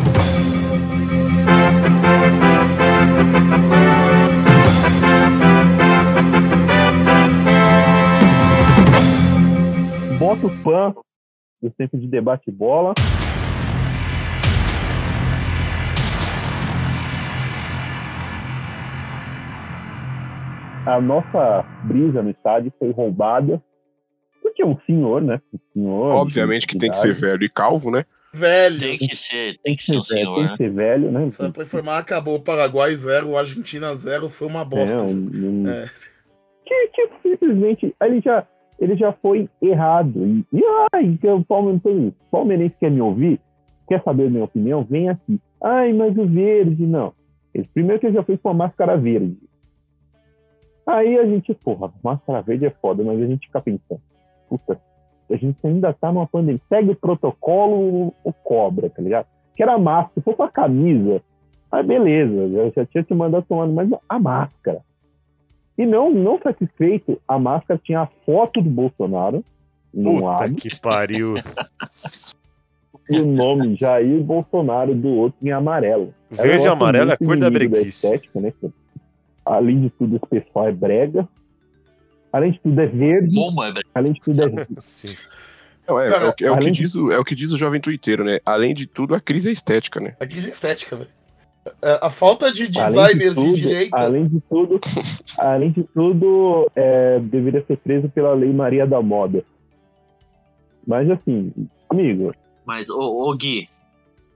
Bota 10.16 10.46
o 10.46 10.62
pan. 10.62 10.94
Do 11.61 11.70
tempo 11.70 11.98
de 11.98 12.07
debate 12.07 12.52
bola. 12.52 12.94
A 20.87 21.01
nossa 21.01 21.62
brisa 21.84 22.22
no 22.22 22.30
estádio 22.30 22.72
foi 22.78 22.91
roubada. 22.93 23.62
Porque 24.43 24.64
um 24.64 24.78
senhor, 24.87 25.20
né? 25.20 25.41
Um 25.53 25.59
senhor. 25.72 26.14
Obviamente 26.14 26.66
que 26.66 26.78
tem 26.78 26.91
que 26.91 26.97
ser 26.97 27.09
velho. 27.14 27.20
velho 27.32 27.45
e 27.45 27.49
calvo, 27.49 27.91
né? 27.91 28.05
Velho. 28.32 28.78
Tem 28.78 28.97
que 28.99 29.16
ser, 29.16 29.59
tem 29.64 29.74
que 29.74 29.82
ser 29.82 29.97
um 29.97 30.01
Tem 30.03 30.18
senhor, 30.18 30.34
que 30.37 30.43
né? 30.43 30.57
ser 30.57 30.70
velho, 30.70 31.11
né? 31.11 31.30
Só 31.30 31.51
pra 31.51 31.64
informar, 31.64 31.99
acabou 31.99 32.37
o 32.37 32.43
Paraguai 32.43 32.95
0, 32.95 33.28
o 33.30 33.37
Argentina 33.37 33.95
0, 33.95 34.28
foi 34.30 34.47
uma 34.47 34.64
bosta. 34.64 34.97
É, 34.99 35.03
um- 35.03 35.30
um- 35.64 35.68
É. 35.68 35.91
Que, 36.64 36.89
que 36.89 37.09
simplesmente 37.22 37.95
ele 38.03 38.20
já, 38.20 38.47
ele 38.78 38.97
já 38.97 39.12
foi 39.14 39.49
errado. 39.62 40.12
E, 40.24 40.45
e 40.53 40.62
ai, 40.93 41.16
que 41.20 41.26
o 41.28 41.45
palmeirense, 41.45 41.89
o 41.89 42.30
palmeirense 42.30 42.74
quer 42.78 42.91
me 42.91 43.01
ouvir, 43.01 43.41
quer 43.89 44.03
saber 44.03 44.26
a 44.26 44.30
minha 44.30 44.45
opinião, 44.45 44.84
vem 44.84 45.09
aqui. 45.09 45.41
Ai, 45.62 45.93
mas 45.93 46.16
o 46.18 46.26
verde, 46.26 46.84
não. 46.87 47.12
Ele, 47.55 47.68
primeiro 47.72 48.01
que 48.01 48.07
ele 48.07 48.16
já 48.16 48.22
fez 48.22 48.39
com 48.41 48.51
a 48.51 48.55
máscara 48.55 48.97
verde. 48.97 49.37
Aí 50.87 51.18
a 51.18 51.26
gente, 51.26 51.53
porra, 51.53 51.93
máscara 52.03 52.43
verde 52.43 52.66
é 52.66 52.70
foda, 52.70 53.03
mas 53.03 53.20
a 53.20 53.26
gente 53.26 53.47
fica 53.49 53.61
pensando, 53.61 54.01
puta, 54.49 54.80
a 55.28 55.37
gente 55.37 55.59
ainda 55.64 55.93
tá 55.93 56.12
numa 56.12 56.26
pandemia, 56.26 56.61
segue 56.68 56.91
o 56.91 56.97
protocolo, 56.97 58.14
o 58.22 58.32
cobra, 58.32 58.89
tá 58.89 59.03
ligado? 59.03 59.26
Que 59.57 59.62
era 59.64 59.76
máscara, 59.78 60.22
se 60.24 60.37
for 60.37 60.45
a 60.45 60.49
camisa, 60.49 61.20
aí 61.72 61.82
beleza, 61.82 62.34
eu 62.34 62.72
já 62.74 62.87
tinha 62.87 63.03
te 63.03 63.12
mandado 63.14 63.45
tomando, 63.49 63.72
mas 63.72 63.91
a 64.09 64.18
máscara. 64.18 64.80
E 65.76 65.84
não, 65.84 66.11
não 66.11 66.39
satisfeito, 66.41 67.20
a 67.26 67.39
máscara 67.39 67.80
tinha 67.82 68.03
a 68.03 68.09
foto 68.24 68.62
do 68.62 68.70
Bolsonaro 68.70 69.45
num 69.93 70.14
Puta 70.14 70.26
lado 70.26 70.55
que 70.55 70.80
pariu. 70.80 71.34
e 73.11 73.20
o 73.20 73.26
nome 73.26 73.76
Jair 73.76 74.22
Bolsonaro 74.22 74.95
do 74.95 75.09
outro 75.09 75.39
em 75.43 75.51
amarelo. 75.51 76.14
Verde 76.30 76.64
e 76.64 76.68
amarelo 76.68 77.11
é 77.11 77.14
a 77.14 77.18
cor 77.18 77.39
da 77.39 77.51
breguice. 77.51 77.89
estética, 77.89 78.41
né? 78.41 78.53
Além 79.47 79.80
de 79.82 79.90
tudo, 79.90 80.16
esse 80.16 80.26
pessoal 80.26 80.68
é 80.68 80.72
brega. 80.72 81.26
Além 82.32 82.53
de 82.53 82.59
tudo, 82.61 82.80
é 82.80 82.86
verde. 82.86 83.34
Como 83.38 83.62
é, 83.62 83.72
velho? 83.72 83.86
Além 83.94 84.12
de 84.12 84.20
tudo, 84.20 84.42
é 84.42 84.66
Sim. 84.80 85.14
Não, 85.88 86.01
é, 86.01 86.09
é 86.09 86.24
o, 86.24 86.32
que- 86.34 86.44
é 86.44 86.51
o 86.51 86.59
que 86.59 86.64
de- 86.64 86.70
diz 86.72 86.94
o, 86.97 87.12
é 87.12 87.18
o 87.18 87.24
que 87.24 87.34
diz 87.36 87.53
o 87.53 87.57
jovem 87.57 87.80
tuiteiro, 87.80 88.24
né? 88.24 88.40
Além 88.44 88.74
de 88.74 88.86
tudo, 88.88 89.14
a 89.14 89.20
crise 89.20 89.49
é 89.49 89.53
estética, 89.53 90.01
né? 90.01 90.16
A 90.18 90.26
crise 90.26 90.51
estética, 90.51 90.97
velho. 90.97 91.11
É, 91.82 91.99
A 92.03 92.11
falta 92.11 92.53
de 92.53 92.62
além 92.78 93.07
de 93.09 93.14
designers 93.14 93.34
de, 93.36 93.40
tudo, 93.44 93.55
direita. 93.57 93.97
além 93.97 94.26
de 94.28 94.40
tudo, 94.49 94.80
além 95.38 95.70
de 95.72 95.82
tudo, 95.84 96.70
é, 96.74 97.18
deveria 97.20 97.64
ser 97.66 97.76
preso 97.78 98.09
pela 98.09 98.34
Lei 98.34 98.53
Maria 98.53 98.86
da 98.86 99.01
Moda. 99.01 99.44
Mas 100.86 101.09
assim, 101.11 101.53
amigo, 101.88 102.32
Mas, 102.64 102.88
ô, 102.90 103.28
ô 103.28 103.34
Gui, 103.36 103.68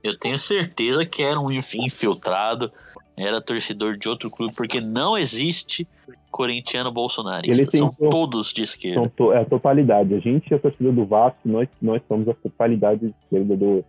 eu 0.03 0.17
tenho 0.17 0.39
certeza 0.39 1.05
que 1.05 1.21
era 1.23 1.39
um 1.39 1.51
inf- 1.51 1.75
infiltrado, 1.75 2.71
era 3.17 3.41
torcedor 3.41 3.97
de 3.97 4.07
outro 4.09 4.29
clube, 4.29 4.53
porque 4.55 4.79
não 4.81 5.17
existe 5.17 5.87
corintiano 6.31 6.91
bolsonarista. 6.91 7.61
Ele 7.63 7.71
São 7.71 7.89
tentou- 7.89 8.09
todos 8.09 8.53
de 8.53 8.63
esquerda. 8.63 9.11
to- 9.15 9.33
é 9.33 9.41
a 9.41 9.45
totalidade. 9.45 10.13
A 10.13 10.19
gente, 10.19 10.53
a 10.53 10.59
torcida 10.59 10.91
do 10.91 11.05
Vasco, 11.05 11.39
nós, 11.45 11.67
nós 11.81 12.01
somos 12.07 12.27
a 12.29 12.33
totalidade 12.33 13.01
de 13.01 13.13
esquerda 13.23 13.55
do, 13.57 13.83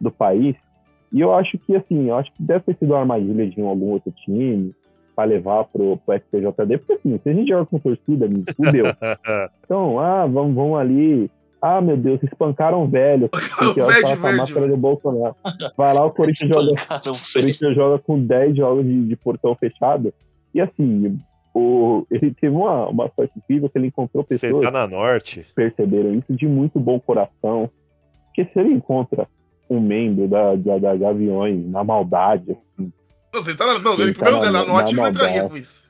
do 0.00 0.10
país. 0.10 0.54
E 1.12 1.20
eu 1.20 1.34
acho 1.34 1.58
que, 1.58 1.74
assim, 1.74 2.08
eu 2.08 2.16
acho 2.16 2.32
que 2.34 2.42
deve 2.42 2.60
ter 2.64 2.76
sido 2.78 2.92
uma 2.92 3.00
armadilha 3.00 3.48
de 3.48 3.60
um, 3.60 3.66
algum 3.66 3.86
outro 3.90 4.12
time 4.12 4.72
para 5.16 5.24
levar 5.24 5.64
pro, 5.64 5.96
pro 5.96 6.14
SPJD, 6.14 6.78
porque 6.78 6.92
assim, 6.92 7.18
se 7.20 7.28
a 7.28 7.32
gente 7.32 7.48
joga 7.48 7.66
com 7.66 7.78
torcida, 7.80 8.26
amigo, 8.26 8.44
fudeu. 8.54 8.84
Então, 9.64 9.98
ah, 9.98 10.24
vamos, 10.26 10.54
vamos 10.54 10.78
ali. 10.78 11.28
Ah, 11.60 11.80
meu 11.80 11.96
Deus, 11.96 12.22
espancaram 12.22 12.84
o 12.84 12.88
velho. 12.88 13.28
Porque 13.58 13.80
ela 13.80 14.00
tava 14.00 14.16
com 14.16 14.26
a 14.26 14.32
máscara 14.32 14.68
do 14.68 14.76
Bolsonaro. 14.76 15.34
Vai 15.76 15.94
lá, 15.94 16.04
o 16.06 16.10
Corinthians 16.12 16.50
joga, 16.50 16.72
o 16.72 17.32
Corinthians 17.32 17.74
joga 17.74 17.98
com 17.98 18.20
10 18.24 18.56
jogos 18.56 18.84
de, 18.84 19.06
de 19.08 19.16
portão 19.16 19.54
fechado. 19.56 20.12
E 20.54 20.60
assim, 20.60 21.18
o, 21.54 22.06
ele 22.10 22.32
teve 22.32 22.54
uma, 22.54 22.86
uma 22.88 23.10
sorte 23.16 23.32
incrível 23.36 23.68
que 23.68 23.76
ele 23.78 23.88
encontrou 23.88 24.24
Você 24.28 24.38
pessoas 24.38 24.64
tá 24.64 24.70
na 24.70 24.86
norte. 24.86 25.40
que 25.40 25.52
perceberam 25.54 26.14
isso 26.14 26.32
de 26.34 26.46
muito 26.46 26.78
bom 26.78 27.00
coração. 27.00 27.68
Porque 28.26 28.44
se 28.52 28.58
ele 28.60 28.72
encontra 28.74 29.26
um 29.68 29.80
membro 29.80 30.28
da, 30.28 30.54
da, 30.54 30.78
da 30.78 30.96
Gaviões 30.96 31.66
na 31.68 31.82
maldade, 31.82 32.52
assim, 32.52 32.92
Não, 33.34 33.42
você 33.42 33.54
tá 33.56 33.66
na, 33.66 33.78
não, 33.80 33.94
Ele 33.94 34.14
tá 34.14 34.24
primeiro 34.24 34.36
lugar, 34.36 34.52
na- 34.52 34.60
na 34.64 34.64
norte 34.72 34.94
na 34.94 35.02
não 35.02 35.08
entraria 35.10 35.32
maldade. 35.42 35.50
com 35.50 35.56
isso. 35.58 35.87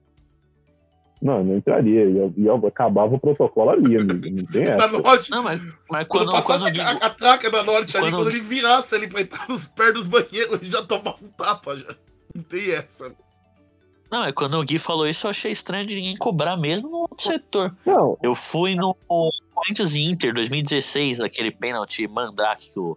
Não, 1.20 1.42
não 1.44 1.56
entraria. 1.56 2.04
Ia, 2.04 2.32
ia, 2.36 2.54
acabava 2.68 3.14
o 3.14 3.18
protocolo 3.18 3.70
ali, 3.70 3.96
amigo. 3.96 4.30
Não 4.30 4.46
tem 4.46 4.64
Na 4.64 4.84
essa. 4.84 4.88
norte, 4.98 5.30
Não, 5.30 5.42
mas, 5.42 5.60
mas 5.90 6.06
quando, 6.06 6.30
quando, 6.30 6.42
quando, 6.42 6.44
passasse 6.44 6.62
o 6.64 6.66
a, 6.66 6.70
Gui- 6.70 7.04
a 7.04 7.10
traca 7.10 7.50
da 7.50 7.62
norte 7.62 7.96
ali, 7.96 8.06
quando- 8.10 8.16
quando 8.24 8.30
ele 8.30 8.40
virasse 8.40 8.94
ali 8.94 9.08
pra 9.08 9.20
entrar 9.20 9.48
nos 9.48 9.66
pés 9.66 9.94
dos 9.94 10.06
banheiros, 10.06 10.60
ele 10.60 10.70
já 10.70 10.82
tomava 10.82 11.16
um 11.22 11.28
tapa 11.28 11.76
já. 11.76 11.94
Não 12.34 12.42
tem 12.42 12.70
essa. 12.72 13.14
Não, 14.10 14.24
é 14.24 14.32
quando 14.32 14.54
o 14.58 14.64
Gui 14.64 14.78
falou 14.78 15.06
isso, 15.06 15.26
eu 15.26 15.30
achei 15.30 15.52
estranho 15.52 15.86
de 15.86 15.94
ninguém 15.96 16.16
cobrar 16.16 16.56
mesmo 16.56 16.88
no 16.88 16.96
outro 16.98 17.20
setor. 17.26 17.74
Não, 17.84 18.16
Eu 18.22 18.34
fui 18.34 18.74
no 18.74 18.94
Corinthians 19.54 19.94
e 19.94 20.04
Inter 20.04 20.32
2016, 20.32 21.20
aquele 21.20 21.50
pênalti 21.50 22.06
mandrake 22.08 22.70
que 22.72 22.78
o, 22.80 22.96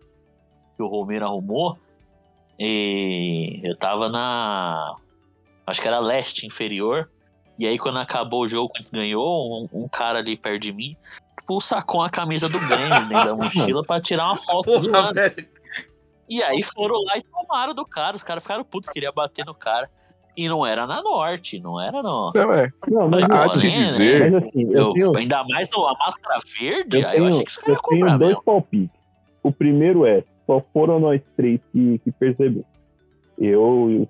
que 0.77 0.81
o 0.83 0.87
Romero 0.87 1.25
arrumou. 1.25 1.77
E 2.59 3.59
eu 3.63 3.75
tava 3.75 4.07
na. 4.07 4.95
Acho 5.65 5.81
que 5.81 5.87
era 5.87 5.99
leste 5.99 6.45
inferior. 6.45 7.09
E 7.59 7.67
aí, 7.67 7.77
quando 7.77 7.99
acabou 7.99 8.43
o 8.43 8.47
jogo, 8.47 8.69
quando 8.75 8.89
ganhou, 8.91 9.63
um, 9.73 9.83
um 9.83 9.87
cara 9.87 10.19
ali 10.19 10.35
perto 10.35 10.61
de 10.61 10.73
mim, 10.73 10.95
tipo, 11.39 11.59
sacou 11.61 12.01
a 12.01 12.09
camisa 12.09 12.49
do 12.49 12.59
Grêmio 12.59 13.07
dentro 13.07 13.25
da 13.25 13.35
mochila 13.37 13.83
pra 13.83 14.01
tirar 14.01 14.25
uma 14.27 14.35
foto 14.35 14.65
Porra, 14.65 14.79
zoando. 14.81 15.13
velho. 15.13 15.47
E 16.29 16.41
aí 16.41 16.63
foram 16.63 16.95
lá 17.03 17.17
e 17.17 17.23
tomaram 17.23 17.73
do 17.73 17.85
cara. 17.85 18.15
Os 18.15 18.23
caras 18.23 18.41
ficaram 18.41 18.63
putos, 18.63 18.89
queria 18.89 19.11
bater 19.11 19.45
no 19.45 19.53
cara. 19.53 19.89
E 20.35 20.47
não 20.47 20.65
era 20.65 20.87
na 20.87 21.01
norte, 21.03 21.59
não 21.59 21.79
era 21.79 22.01
no. 22.01 22.31
Não, 22.33 22.53
é. 22.53 22.69
não, 22.87 23.09
mas, 23.09 23.25
Há 23.29 23.47
de 23.47 23.69
né, 23.69 23.83
dizer. 23.83 24.31
mas 24.31 24.43
assim, 24.45 24.61
eu, 24.71 24.71
Eu, 24.87 24.93
tenho, 24.93 25.17
ainda 25.17 25.43
mais 25.43 25.69
no, 25.69 25.85
a 25.85 25.93
máscara 25.99 26.39
verde, 26.57 27.01
eu 27.01 27.07
aí 27.07 27.17
eu 27.17 27.23
tenho, 27.23 27.27
achei 27.27 27.43
que 27.43 27.51
os 27.51 27.57
caras 27.57 27.75
iam 27.75 27.89
tenho 27.89 28.05
dois 28.17 28.29
mesmo. 28.29 28.43
palpites. 28.43 28.97
O 29.43 29.51
primeiro 29.51 30.05
é, 30.05 30.23
só 30.47 30.63
foram 30.71 31.01
nós 31.01 31.21
três 31.35 31.59
que, 31.73 31.99
que 31.99 32.11
perceberam. 32.13 32.63
Eu, 33.37 33.89
eu- 33.91 34.09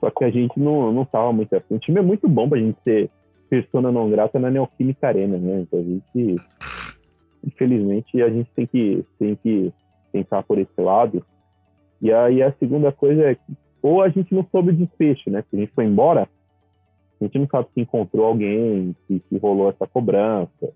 só 0.00 0.10
que 0.10 0.24
a 0.24 0.30
gente 0.30 0.58
não, 0.58 0.92
não 0.92 1.04
tava 1.04 1.32
muito 1.32 1.54
assim. 1.54 1.74
O 1.74 1.78
time 1.78 1.98
é 1.98 2.02
muito 2.02 2.28
bom 2.28 2.48
pra 2.48 2.58
gente 2.58 2.78
ser 2.82 3.10
persona 3.48 3.92
não 3.92 4.10
grata 4.10 4.38
na 4.38 4.50
Neoquímica 4.50 5.08
Arena, 5.08 5.38
né? 5.38 5.60
Então 5.60 5.78
a 5.78 5.82
gente, 5.82 6.36
infelizmente, 7.44 8.22
a 8.22 8.28
gente 8.28 8.50
tem 8.54 8.66
que, 8.66 9.04
tem 9.18 9.36
que 9.36 9.72
pensar 10.12 10.42
por 10.42 10.58
esse 10.58 10.80
lado. 10.80 11.24
E 12.00 12.12
aí 12.12 12.42
a 12.42 12.52
segunda 12.52 12.92
coisa 12.92 13.30
é 13.30 13.34
que, 13.34 13.56
ou 13.82 14.02
a 14.02 14.08
gente 14.08 14.34
não 14.34 14.46
soube 14.50 14.70
o 14.70 14.76
desfecho, 14.76 15.30
né? 15.30 15.42
Se 15.48 15.56
a 15.56 15.60
gente 15.60 15.72
foi 15.72 15.84
embora, 15.84 16.28
a 17.20 17.24
gente 17.24 17.38
não 17.38 17.46
sabe 17.46 17.68
se 17.72 17.80
encontrou 17.80 18.26
alguém, 18.26 18.94
se, 19.06 19.22
se 19.28 19.38
rolou 19.38 19.70
essa 19.70 19.86
cobrança 19.86 20.72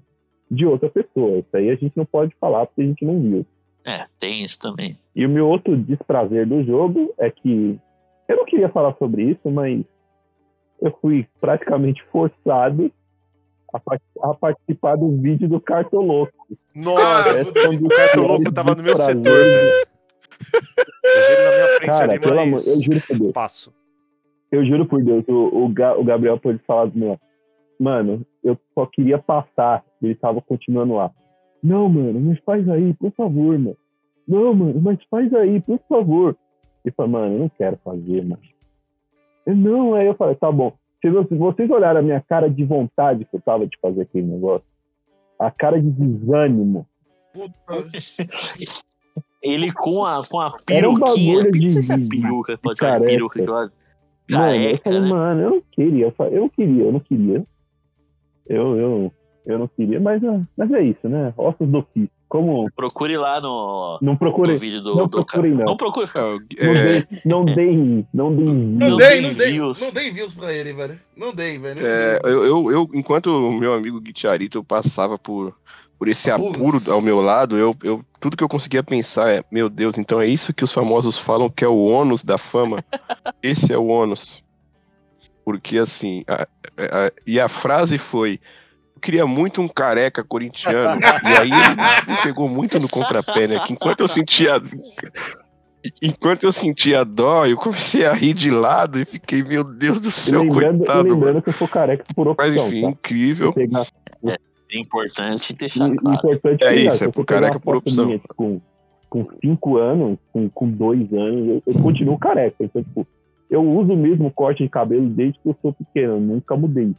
de 0.51 0.65
outra 0.65 0.89
pessoa. 0.89 1.39
Isso 1.39 1.57
aí 1.57 1.71
a 1.71 1.75
gente 1.75 1.97
não 1.97 2.07
pode 2.07 2.35
falar 2.41 2.67
porque 2.67 2.83
a 2.83 2.87
gente 2.87 3.05
não 3.05 3.21
viu. 3.21 3.47
É, 3.85 4.07
tem 4.19 4.43
isso 4.43 4.59
também. 4.59 4.97
E 5.15 5.25
o 5.25 5.29
meu 5.29 5.49
outro 5.49 5.77
desprazer 5.77 6.47
do 6.47 6.63
jogo 6.65 7.13
é 7.19 7.31
que 7.31 7.79
eu 8.33 8.37
não 8.39 8.45
queria 8.45 8.69
falar 8.69 8.95
sobre 8.97 9.23
isso, 9.25 9.51
mas 9.51 9.85
eu 10.81 10.97
fui 11.01 11.27
praticamente 11.41 12.03
forçado 12.11 12.91
a, 13.73 13.79
part- 13.79 14.03
a 14.23 14.35
participar 14.35 14.97
do 14.97 15.11
vídeo 15.21 15.49
do 15.49 15.61
Cartoloco. 15.61 16.33
Nossa, 16.75 17.31
Essa 17.31 17.49
é 17.59 17.69
o 17.69 17.89
Cartoloco 17.89 18.53
tava 18.53 18.75
no 18.75 18.83
meu 18.83 18.95
desprazeres. 18.95 19.25
setor, 19.25 19.45
velho. 19.45 19.73
Eu 21.05 21.27
vi 21.27 21.33
ele 21.33 21.45
na 21.45 21.51
minha 21.53 21.67
frente 21.77 21.87
Cara, 21.87 22.13
ali, 22.13 22.21
pelo 22.21 22.41
amor, 22.41 22.61
eu 22.67 22.81
juro 22.81 23.01
por 23.07 23.19
Deus. 23.19 23.33
Passo. 23.33 23.75
Eu 24.51 24.65
juro 24.67 24.87
por 24.87 25.03
Deus, 25.03 25.25
o, 25.29 25.33
o, 25.33 25.65
o 25.67 26.05
Gabriel 26.05 26.39
pode 26.41 26.59
falar 26.67 26.87
do 26.87 26.99
meu. 26.99 27.19
Mano, 27.79 28.27
eu 28.43 28.59
só 28.75 28.85
queria 28.87 29.19
passar. 29.19 29.85
Ele 30.03 30.15
tava 30.15 30.41
continuando 30.41 30.95
lá. 30.95 31.11
Não, 31.63 31.89
mano, 31.89 32.19
mas 32.21 32.39
faz 32.41 32.69
aí, 32.69 32.93
por 32.95 33.13
favor, 33.13 33.59
mano. 33.59 33.77
Não, 34.27 34.53
mano, 34.55 34.81
mas 34.81 34.99
faz 35.11 35.33
aí, 35.35 35.61
por 35.61 35.79
favor. 35.89 36.37
Ele 36.85 36.95
falou, 36.95 37.13
mano, 37.13 37.35
eu 37.35 37.39
não 37.41 37.49
quero 37.49 37.77
fazer, 37.85 38.23
mano. 38.25 38.43
Eu, 39.47 39.55
não, 39.57 39.95
aí 39.95 40.07
eu 40.07 40.15
falei, 40.15 40.35
tá 40.35 40.51
bom. 40.51 40.73
Se 41.03 41.09
vocês, 41.11 41.71
olharam 41.71 42.01
a 42.01 42.03
minha 42.03 42.21
cara 42.21 42.49
de 42.49 42.63
vontade 42.65 43.25
que 43.25 43.37
eu 43.37 43.41
tava 43.41 43.67
de 43.67 43.77
fazer 43.81 44.03
aquele 44.03 44.27
negócio, 44.27 44.67
a 45.39 45.51
cara 45.51 45.81
de 45.81 45.91
desânimo. 45.91 46.87
Ele 49.43 49.73
com 49.73 50.05
a, 50.05 50.21
com 50.29 50.39
a 50.41 50.49
Era 50.71 50.89
um 50.91 50.95
peruquinha. 50.95 51.35
bagulho 51.37 51.45
não 51.45 51.51
de- 51.61 51.71
sei 51.71 51.83
se 51.83 51.93
é 51.93 51.97
de- 51.97 52.09
peruca, 52.09 52.59
pode 52.59 52.75
de 52.75 52.81
ser 52.81 53.01
peruca. 53.03 53.41
aquela 53.43 53.71
Mano, 54.31 54.55
eu 54.63 54.79
falei, 54.79 55.01
né? 55.01 55.09
mano, 55.09 55.41
eu 55.43 55.51
não 55.51 55.63
queria, 55.73 56.07
eu 56.07 56.13
falei, 56.13 56.37
eu 56.37 56.41
não 56.43 56.49
queria, 56.51 56.85
eu 56.85 56.93
não 56.93 57.01
queria. 57.01 57.45
Eu, 58.47 58.77
eu, 58.77 59.13
eu 59.47 59.59
não 59.59 59.69
queria, 59.69 59.99
mas, 59.99 60.23
ah, 60.23 60.41
mas 60.57 60.71
é 60.73 60.83
isso, 60.83 61.09
né? 61.09 61.33
Ossos 61.37 61.67
do 61.69 61.79
ofício. 61.79 62.11
Como 62.31 62.71
Procure 62.77 63.17
lá 63.19 63.41
no, 63.41 63.99
não 64.01 64.13
no 64.13 64.19
procurei, 64.19 64.55
vídeo 64.57 64.81
do, 64.81 64.95
não 64.95 65.09
do 65.09 65.11
procurei, 65.11 65.51
não. 65.51 65.65
Não 65.65 65.77
procure. 65.77 66.09
É, 66.15 66.63
não 66.65 66.75
é, 66.77 66.85
dei, 66.87 67.07
não 67.25 67.45
dei, 67.45 68.07
não 68.15 68.35
dei 68.37 68.47
Não 68.47 68.97
tem 68.97 69.21
não 69.23 69.35
dei. 69.35 69.51
views. 69.51 69.81
Não 69.81 69.91
dei 69.93 70.11
views 70.13 70.33
pra 70.33 70.53
ele, 70.55 70.73
velho. 70.73 71.01
Não 71.17 71.35
dei, 71.35 71.59
velho. 71.59 71.85
é, 71.85 72.21
eu, 72.23 72.45
eu, 72.45 72.71
eu, 72.73 72.91
enquanto 72.95 73.27
o 73.27 73.53
meu 73.53 73.75
amigo 73.75 74.01
Guitiarito 74.01 74.63
passava 74.63 75.19
por, 75.19 75.57
por 75.99 76.07
esse 76.07 76.31
Apuros. 76.31 76.55
apuro 76.55 76.93
ao 76.95 77.03
meu 77.03 77.21
lado, 77.21 77.59
eu, 77.59 77.75
eu, 77.83 78.05
tudo 78.21 78.37
que 78.37 78.45
eu 78.45 78.49
conseguia 78.49 78.85
pensar 78.85 79.29
é, 79.29 79.43
meu 79.51 79.69
Deus, 79.69 79.99
então 79.99 80.21
é 80.21 80.27
isso 80.29 80.55
que 80.55 80.63
os 80.63 80.73
famosos 80.73 81.19
falam 81.19 81.51
que 81.51 81.65
é 81.65 81.69
o 81.69 81.83
ônus 81.85 82.23
da 82.23 82.39
fama? 82.39 82.85
Esse 83.43 83.73
é 83.73 83.77
o 83.77 83.89
ônus. 83.89 84.41
Porque 85.45 85.79
assim, 85.79 86.23
a- 86.29 86.47
a- 86.77 87.07
a- 87.07 87.13
e 87.27 87.41
a 87.41 87.49
frase 87.49 87.99
foi, 87.99 88.39
eu 89.01 89.03
queria 89.03 89.27
muito 89.27 89.63
um 89.63 89.69
careca 89.69 90.23
corintiano, 90.23 91.01
e 91.01 91.39
aí 91.39 91.51
ele 91.51 92.13
me 92.17 92.23
pegou 92.23 92.49
muito 92.49 92.79
no 92.79 92.89
contrapé, 92.89 93.49
né? 93.49 93.59
Que 93.67 93.73
enquanto 93.73 94.01
eu 94.01 94.09
sentia 94.09 94.61
Enquanto 96.03 96.43
eu 96.45 96.53
sentia 96.53 97.03
dó, 97.07 97.47
eu 97.47 97.57
comecei 97.57 98.05
a 98.05 98.13
rir 98.13 98.35
de 98.35 98.51
lado 98.51 99.01
e 99.01 99.07
fiquei, 99.07 99.43
meu 99.43 99.65
Deus 99.65 99.99
do 99.99 100.11
céu, 100.11 100.43
lembrando, 100.43 100.79
coitado. 100.81 100.99
mano. 101.09 101.15
lembrando 101.15 101.43
que 101.43 101.49
eu 101.49 101.53
sou 101.55 101.67
careca 101.67 102.05
por 102.15 102.29
opção. 102.29 102.53
Mas 102.55 102.63
enfim, 102.67 102.83
tá? 102.83 102.89
incrível. 102.91 103.53
Pegar- 103.55 103.87
É 104.27 104.79
importante 104.79 105.53
E- 105.55 105.57
deixar 105.57 105.91
claro. 105.97 106.19
importante 106.19 106.65
É 106.65 106.75
isso, 106.75 107.03
é 107.03 107.09
pegar 107.11 107.25
careca 107.25 107.59
por 107.59 107.77
opção. 107.77 108.05
minha, 108.05 108.19
tipo, 108.19 108.35
Com, 108.35 108.61
com 109.09 109.27
cinco 109.41 109.79
anos, 109.79 110.19
com, 110.31 110.51
com 110.51 110.71
dois 110.71 111.11
anos, 111.15 111.49
eu, 111.49 111.63
eu 111.75 111.83
continuo 111.83 112.19
careca. 112.19 112.57
Então, 112.61 112.83
tipo, 112.83 113.07
eu 113.51 113.65
uso 113.65 113.95
o 113.95 113.97
mesmo 113.97 114.31
corte 114.31 114.63
de 114.63 114.69
cabelo 114.69 115.09
desde 115.09 115.39
que 115.41 115.49
eu 115.49 115.57
sou 115.63 115.73
pequeno, 115.73 116.17
eu 116.17 116.21
nunca 116.21 116.55
mudei. 116.59 116.95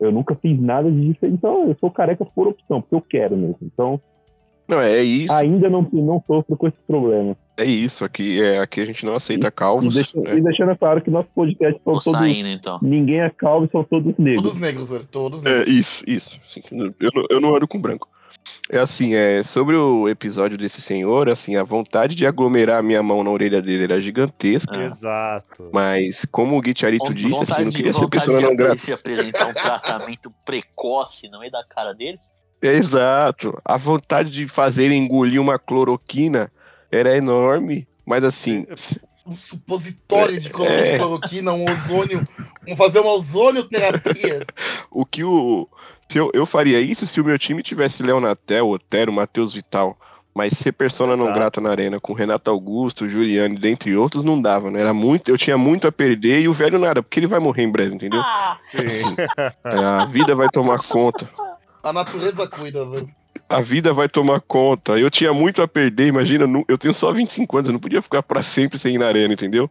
Eu 0.00 0.12
nunca 0.12 0.34
fiz 0.34 0.60
nada 0.60 0.90
de 0.90 1.00
diferente. 1.08 1.36
Então, 1.38 1.68
eu 1.68 1.76
sou 1.80 1.90
careca 1.90 2.24
por 2.24 2.48
opção, 2.48 2.80
porque 2.80 2.94
eu 2.94 3.00
quero 3.00 3.36
mesmo. 3.36 3.56
Então, 3.62 4.00
Não, 4.68 4.80
é 4.80 5.00
isso, 5.02 5.32
ainda 5.32 5.70
não, 5.70 5.88
não 5.92 6.22
sofro 6.26 6.56
com 6.56 6.66
esse 6.66 6.76
problema. 6.86 7.36
é 7.56 7.64
isso. 7.64 8.04
Aqui, 8.04 8.42
é, 8.42 8.58
aqui 8.58 8.80
a 8.80 8.84
gente 8.84 9.06
não 9.06 9.14
aceita 9.14 9.46
E, 9.46 9.50
calvos. 9.50 9.94
deixa- 9.94 10.20
né? 10.20 10.36
e 10.36 10.40
deixando 10.42 10.76
claro 10.76 11.00
que 11.00 11.08
nosso 11.10 11.28
podcast 11.34 11.74
são 11.84 11.94
Tô 11.94 11.98
todos. 12.00 12.12
saindo 12.20 12.48
então. 12.48 12.78
Ninguém 12.82 13.20
é 13.20 13.30
calvo, 13.30 13.68
são 13.70 13.84
todos 13.84 14.12
negros. 14.18 14.42
Todos 14.42 14.58
negros, 14.60 14.88
velho. 14.90 15.06
Todos 15.10 15.44
É, 15.44 15.48
negros. 15.58 15.68
isso, 15.68 16.04
isso. 16.06 16.40
Sim, 16.48 16.60
Eu, 17.00 17.10
não- 17.14 17.24
eu 17.30 17.40
não 17.40 17.54
ando 17.56 17.68
com 17.68 17.80
branco. 17.80 18.08
É 18.70 18.78
assim, 18.78 19.14
é, 19.14 19.42
sobre 19.42 19.76
o 19.76 20.08
episódio 20.08 20.58
desse 20.58 20.80
senhor, 20.80 21.28
assim, 21.28 21.56
a 21.56 21.62
vontade 21.62 22.14
de 22.14 22.26
aglomerar 22.26 22.78
a 22.78 22.82
minha 22.82 23.02
mão 23.02 23.22
na 23.22 23.30
orelha 23.30 23.62
dele 23.62 23.84
era 23.84 24.00
gigantesca. 24.00 24.76
Ah. 24.76 24.84
Exato. 24.84 25.70
Mas, 25.72 26.26
como 26.30 26.56
o 26.56 26.60
Guicharito 26.60 27.14
disse, 27.14 27.42
assim, 27.42 27.62
não 27.64 27.70
de, 27.70 27.76
queria 27.76 27.92
ser 27.92 28.08
pessoa 28.08 28.38
de, 28.38 28.44
não 28.44 28.56
grata. 28.56 28.74
de 28.76 28.92
apresentar 28.92 29.46
um 29.46 29.54
tratamento 29.54 30.32
precoce 30.44 31.28
no 31.28 31.38
meio 31.38 31.52
da 31.52 31.64
cara 31.64 31.92
dele. 31.92 32.18
É, 32.62 32.72
exato. 32.74 33.60
A 33.64 33.76
vontade 33.76 34.30
de 34.30 34.48
fazer 34.48 34.90
engolir 34.90 35.40
uma 35.40 35.58
cloroquina 35.58 36.50
era 36.90 37.16
enorme. 37.16 37.86
Mas 38.04 38.22
assim, 38.24 38.66
Um 39.26 39.36
supositório 39.36 40.40
de 40.40 40.48
É. 40.64 40.98
cloroquina, 40.98 41.52
um 41.52 41.64
ozônio. 41.64 42.24
Vamos 42.62 42.78
fazer 42.78 43.00
uma 43.00 43.12
ozonioterapia. 43.12 44.46
o 44.90 45.04
que 45.04 45.22
o. 45.24 45.68
Se 46.08 46.18
eu, 46.18 46.30
eu 46.32 46.46
faria 46.46 46.80
isso 46.80 47.06
se 47.06 47.20
o 47.20 47.24
meu 47.24 47.38
time 47.38 47.62
tivesse 47.62 48.02
Leonatel, 48.02 48.68
Otero, 48.68 49.12
Matheus 49.12 49.54
Vital. 49.54 49.98
Mas 50.34 50.52
ser 50.52 50.72
persona 50.72 51.16
não 51.16 51.24
Exato. 51.24 51.38
grata 51.38 51.60
na 51.62 51.70
arena 51.70 51.98
com 51.98 52.12
Renato 52.12 52.50
Augusto, 52.50 53.08
Juliane, 53.08 53.56
dentre 53.56 53.96
outros, 53.96 54.22
não 54.22 54.38
dava, 54.38 54.70
né? 54.70 54.80
Era 54.80 54.92
muito, 54.92 55.30
eu 55.30 55.38
tinha 55.38 55.56
muito 55.56 55.88
a 55.88 55.92
perder 55.92 56.40
e 56.40 56.48
o 56.48 56.52
velho 56.52 56.78
nada, 56.78 57.02
porque 57.02 57.18
ele 57.18 57.26
vai 57.26 57.40
morrer 57.40 57.62
em 57.62 57.72
breve, 57.72 57.94
entendeu? 57.94 58.20
Sim. 58.66 59.16
A 59.64 60.04
vida 60.04 60.34
vai 60.34 60.48
tomar 60.50 60.78
conta. 60.86 61.26
A 61.82 61.90
natureza 61.90 62.46
cuida, 62.46 62.84
velho. 62.84 63.08
A 63.48 63.62
vida 63.62 63.94
vai 63.94 64.10
tomar 64.10 64.40
conta. 64.42 64.98
Eu 64.98 65.10
tinha 65.10 65.32
muito 65.32 65.62
a 65.62 65.68
perder, 65.68 66.08
imagina, 66.08 66.44
eu 66.68 66.76
tenho 66.76 66.92
só 66.92 67.12
25 67.12 67.56
anos, 67.56 67.68
eu 67.70 67.72
não 67.72 67.80
podia 67.80 68.02
ficar 68.02 68.22
pra 68.22 68.42
sempre 68.42 68.78
sem 68.78 68.96
ir 68.96 68.98
na 68.98 69.06
arena, 69.06 69.32
entendeu? 69.32 69.70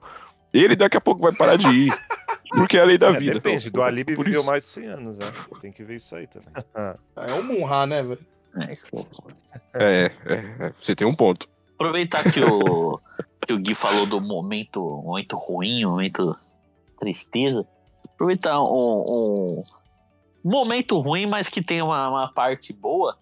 Ele 0.58 0.76
daqui 0.76 0.98
a 0.98 1.02
pouco 1.02 1.22
vai 1.22 1.34
parar 1.34 1.58
de 1.58 1.68
ir. 1.68 2.00
Porque 2.50 2.78
é 2.78 2.82
a 2.82 2.86
lei 2.86 2.98
da 2.98 3.10
É, 3.10 3.20
vida. 3.20 3.34
depende, 3.34 3.70
do 3.70 3.82
Alibi 3.82 4.16
Por 4.16 4.26
viveu 4.26 4.42
isso. 4.42 4.48
mais 4.48 4.64
de 4.64 4.70
100 4.70 4.86
anos, 4.88 5.20
né? 5.20 5.34
Tem 5.62 5.72
que 5.72 5.84
ver 5.84 5.96
isso 5.96 6.16
aí 6.16 6.28
também. 6.28 6.48
É 7.18 7.34
um 7.34 7.44
Munha, 7.44 7.86
né, 7.86 8.04
velho? 8.04 8.20
É, 8.58 8.74
isso 8.74 8.86
É, 9.74 10.12
é, 10.26 10.36
é, 10.68 10.74
você 10.82 10.96
tem 10.96 11.06
um 11.08 11.16
ponto. 11.16 11.50
Aproveitar 11.74 12.24
que 12.32 12.40
o, 12.42 13.00
que 13.46 13.54
o 13.54 13.60
Gui 13.60 13.76
falou 13.76 14.06
do 14.06 14.22
momento, 14.22 14.80
momento 15.04 15.36
ruim, 15.36 15.84
momento 15.84 16.38
tristeza. 17.00 17.68
Aproveitar 18.14 18.62
um, 18.62 19.64
um 20.46 20.50
momento 20.50 20.98
ruim, 21.00 21.26
mas 21.26 21.50
que 21.50 21.62
tem 21.62 21.82
uma, 21.82 22.08
uma 22.10 22.32
parte 22.32 22.72
boa. 22.72 23.18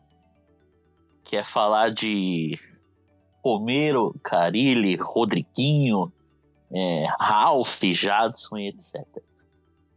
Que 1.23 1.37
é 1.37 1.43
falar 1.43 1.89
de 1.89 2.59
Romero, 3.43 4.13
Carilli, 4.23 4.95
Rodriguinho, 4.97 6.11
é, 6.73 7.05
Ralph, 7.19 7.81
Jadson 7.93 8.57
e 8.57 8.69
etc. 8.69 9.05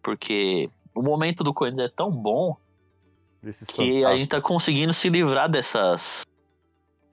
Porque 0.02 0.70
o 0.94 1.02
momento 1.02 1.42
do 1.42 1.54
Corinthians 1.54 1.90
é 1.90 1.94
tão 1.94 2.10
bom 2.10 2.56
Desses 3.42 3.68
que 3.68 4.04
a 4.04 4.18
gente 4.18 4.28
tá 4.28 4.40
conseguindo 4.40 4.92
se 4.92 5.08
livrar 5.08 5.48
dessas 5.48 6.24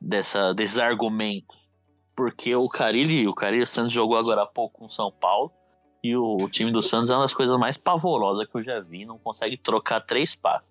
dessa, 0.01 0.53
desses 0.53 0.79
argumentos. 0.79 1.57
Porque 2.15 2.55
o 2.55 2.67
Carilli, 2.67 3.27
o 3.27 3.33
Carilli 3.33 3.65
Santos 3.67 3.93
jogou 3.93 4.17
agora 4.17 4.43
há 4.43 4.45
pouco 4.45 4.79
com 4.79 4.89
São 4.89 5.11
Paulo 5.11 5.51
e 6.03 6.15
o, 6.15 6.37
o 6.41 6.49
time 6.49 6.71
do 6.71 6.81
Santos 6.81 7.09
é 7.09 7.13
uma 7.13 7.21
das 7.21 7.33
coisas 7.33 7.57
mais 7.57 7.77
pavorosas 7.77 8.47
que 8.47 8.57
eu 8.57 8.63
já 8.63 8.79
vi, 8.79 9.05
não 9.05 9.17
consegue 9.17 9.57
trocar 9.57 10.01
três 10.01 10.35
passos. 10.35 10.67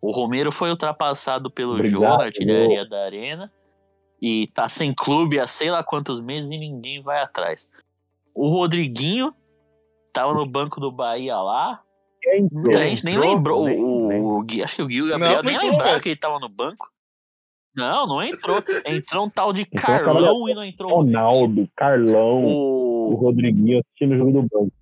O 0.00 0.10
Romero 0.10 0.52
foi 0.52 0.70
ultrapassado 0.70 1.50
pelo 1.50 1.74
Obrigado, 1.74 1.90
Jô 1.90 2.06
artilharia 2.06 2.88
da 2.88 3.04
Arena 3.04 3.52
e 4.20 4.46
tá 4.48 4.68
sem 4.68 4.94
clube 4.94 5.38
há 5.38 5.46
sei 5.46 5.70
lá 5.70 5.82
quantos 5.82 6.20
meses 6.20 6.50
e 6.50 6.58
ninguém 6.58 7.02
vai 7.02 7.20
atrás. 7.20 7.68
O 8.36 8.48
Rodriguinho 8.50 9.32
tava 10.12 10.34
no 10.34 10.44
banco 10.46 10.78
do 10.80 10.92
Bahia 10.92 11.36
lá, 11.36 11.82
Quem 12.20 12.48
Muita 12.52 12.78
gente 12.80 13.04
nem 13.04 13.14
entrou? 13.14 13.34
lembrou. 13.34 13.64
Nem 13.64 13.82
o, 13.82 14.08
lembro. 14.08 14.28
o 14.36 14.42
Gui, 14.42 14.62
acho 14.62 14.76
que 14.76 14.82
o 14.82 14.86
Gui 14.86 15.02
o 15.02 15.08
Gabriel 15.08 15.36
Não, 15.36 15.42
nem 15.42 15.56
entrou, 15.56 15.78
velho. 15.84 16.00
que 16.02 16.08
ele 16.10 16.16
tava 16.20 16.38
no 16.38 16.48
banco. 16.48 16.90
Não, 17.74 18.06
não 18.06 18.22
entrou. 18.22 18.56
Entrou 18.86 19.26
um 19.26 19.30
tal 19.30 19.52
de 19.52 19.62
Entrou 19.62 19.80
o 19.80 19.86
cara 19.86 20.04
Carlão 20.04 20.48
e 20.48 20.54
não 20.54 20.64
entrou 20.64 20.90
o 20.92 20.94
Ronaldo, 21.02 21.68
Carlão, 21.76 22.44
o 22.44 23.12
O 23.12 23.14
Rodriguinho 23.16 23.80
assistindo 23.80 24.14
o 24.14 24.18
jogo 24.18 24.32
do 24.32 24.42
banco. 24.42 24.72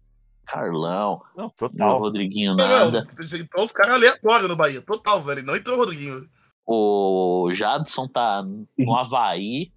Carlão. 0.47 1.23
Não, 1.37 1.45
Não, 1.45 1.47
o 1.47 1.51
total. 1.51 1.99
Rodriguinho 1.99 2.55
nada. 2.55 3.03
não, 3.19 3.39
Então 3.41 3.65
os 3.65 3.73
caras 3.73 3.95
aleatórios 3.95 4.49
no 4.49 4.55
Bahia. 4.57 4.81
Total, 4.83 5.23
velho. 5.23 5.43
Não 5.43 5.57
entrou 5.57 5.77
o 5.77 5.79
Rodriguinho. 5.81 6.27
O 6.67 7.51
Jadson 7.53 8.07
tá 8.09 8.43
no 8.79 8.95
Havaí. 8.97 9.73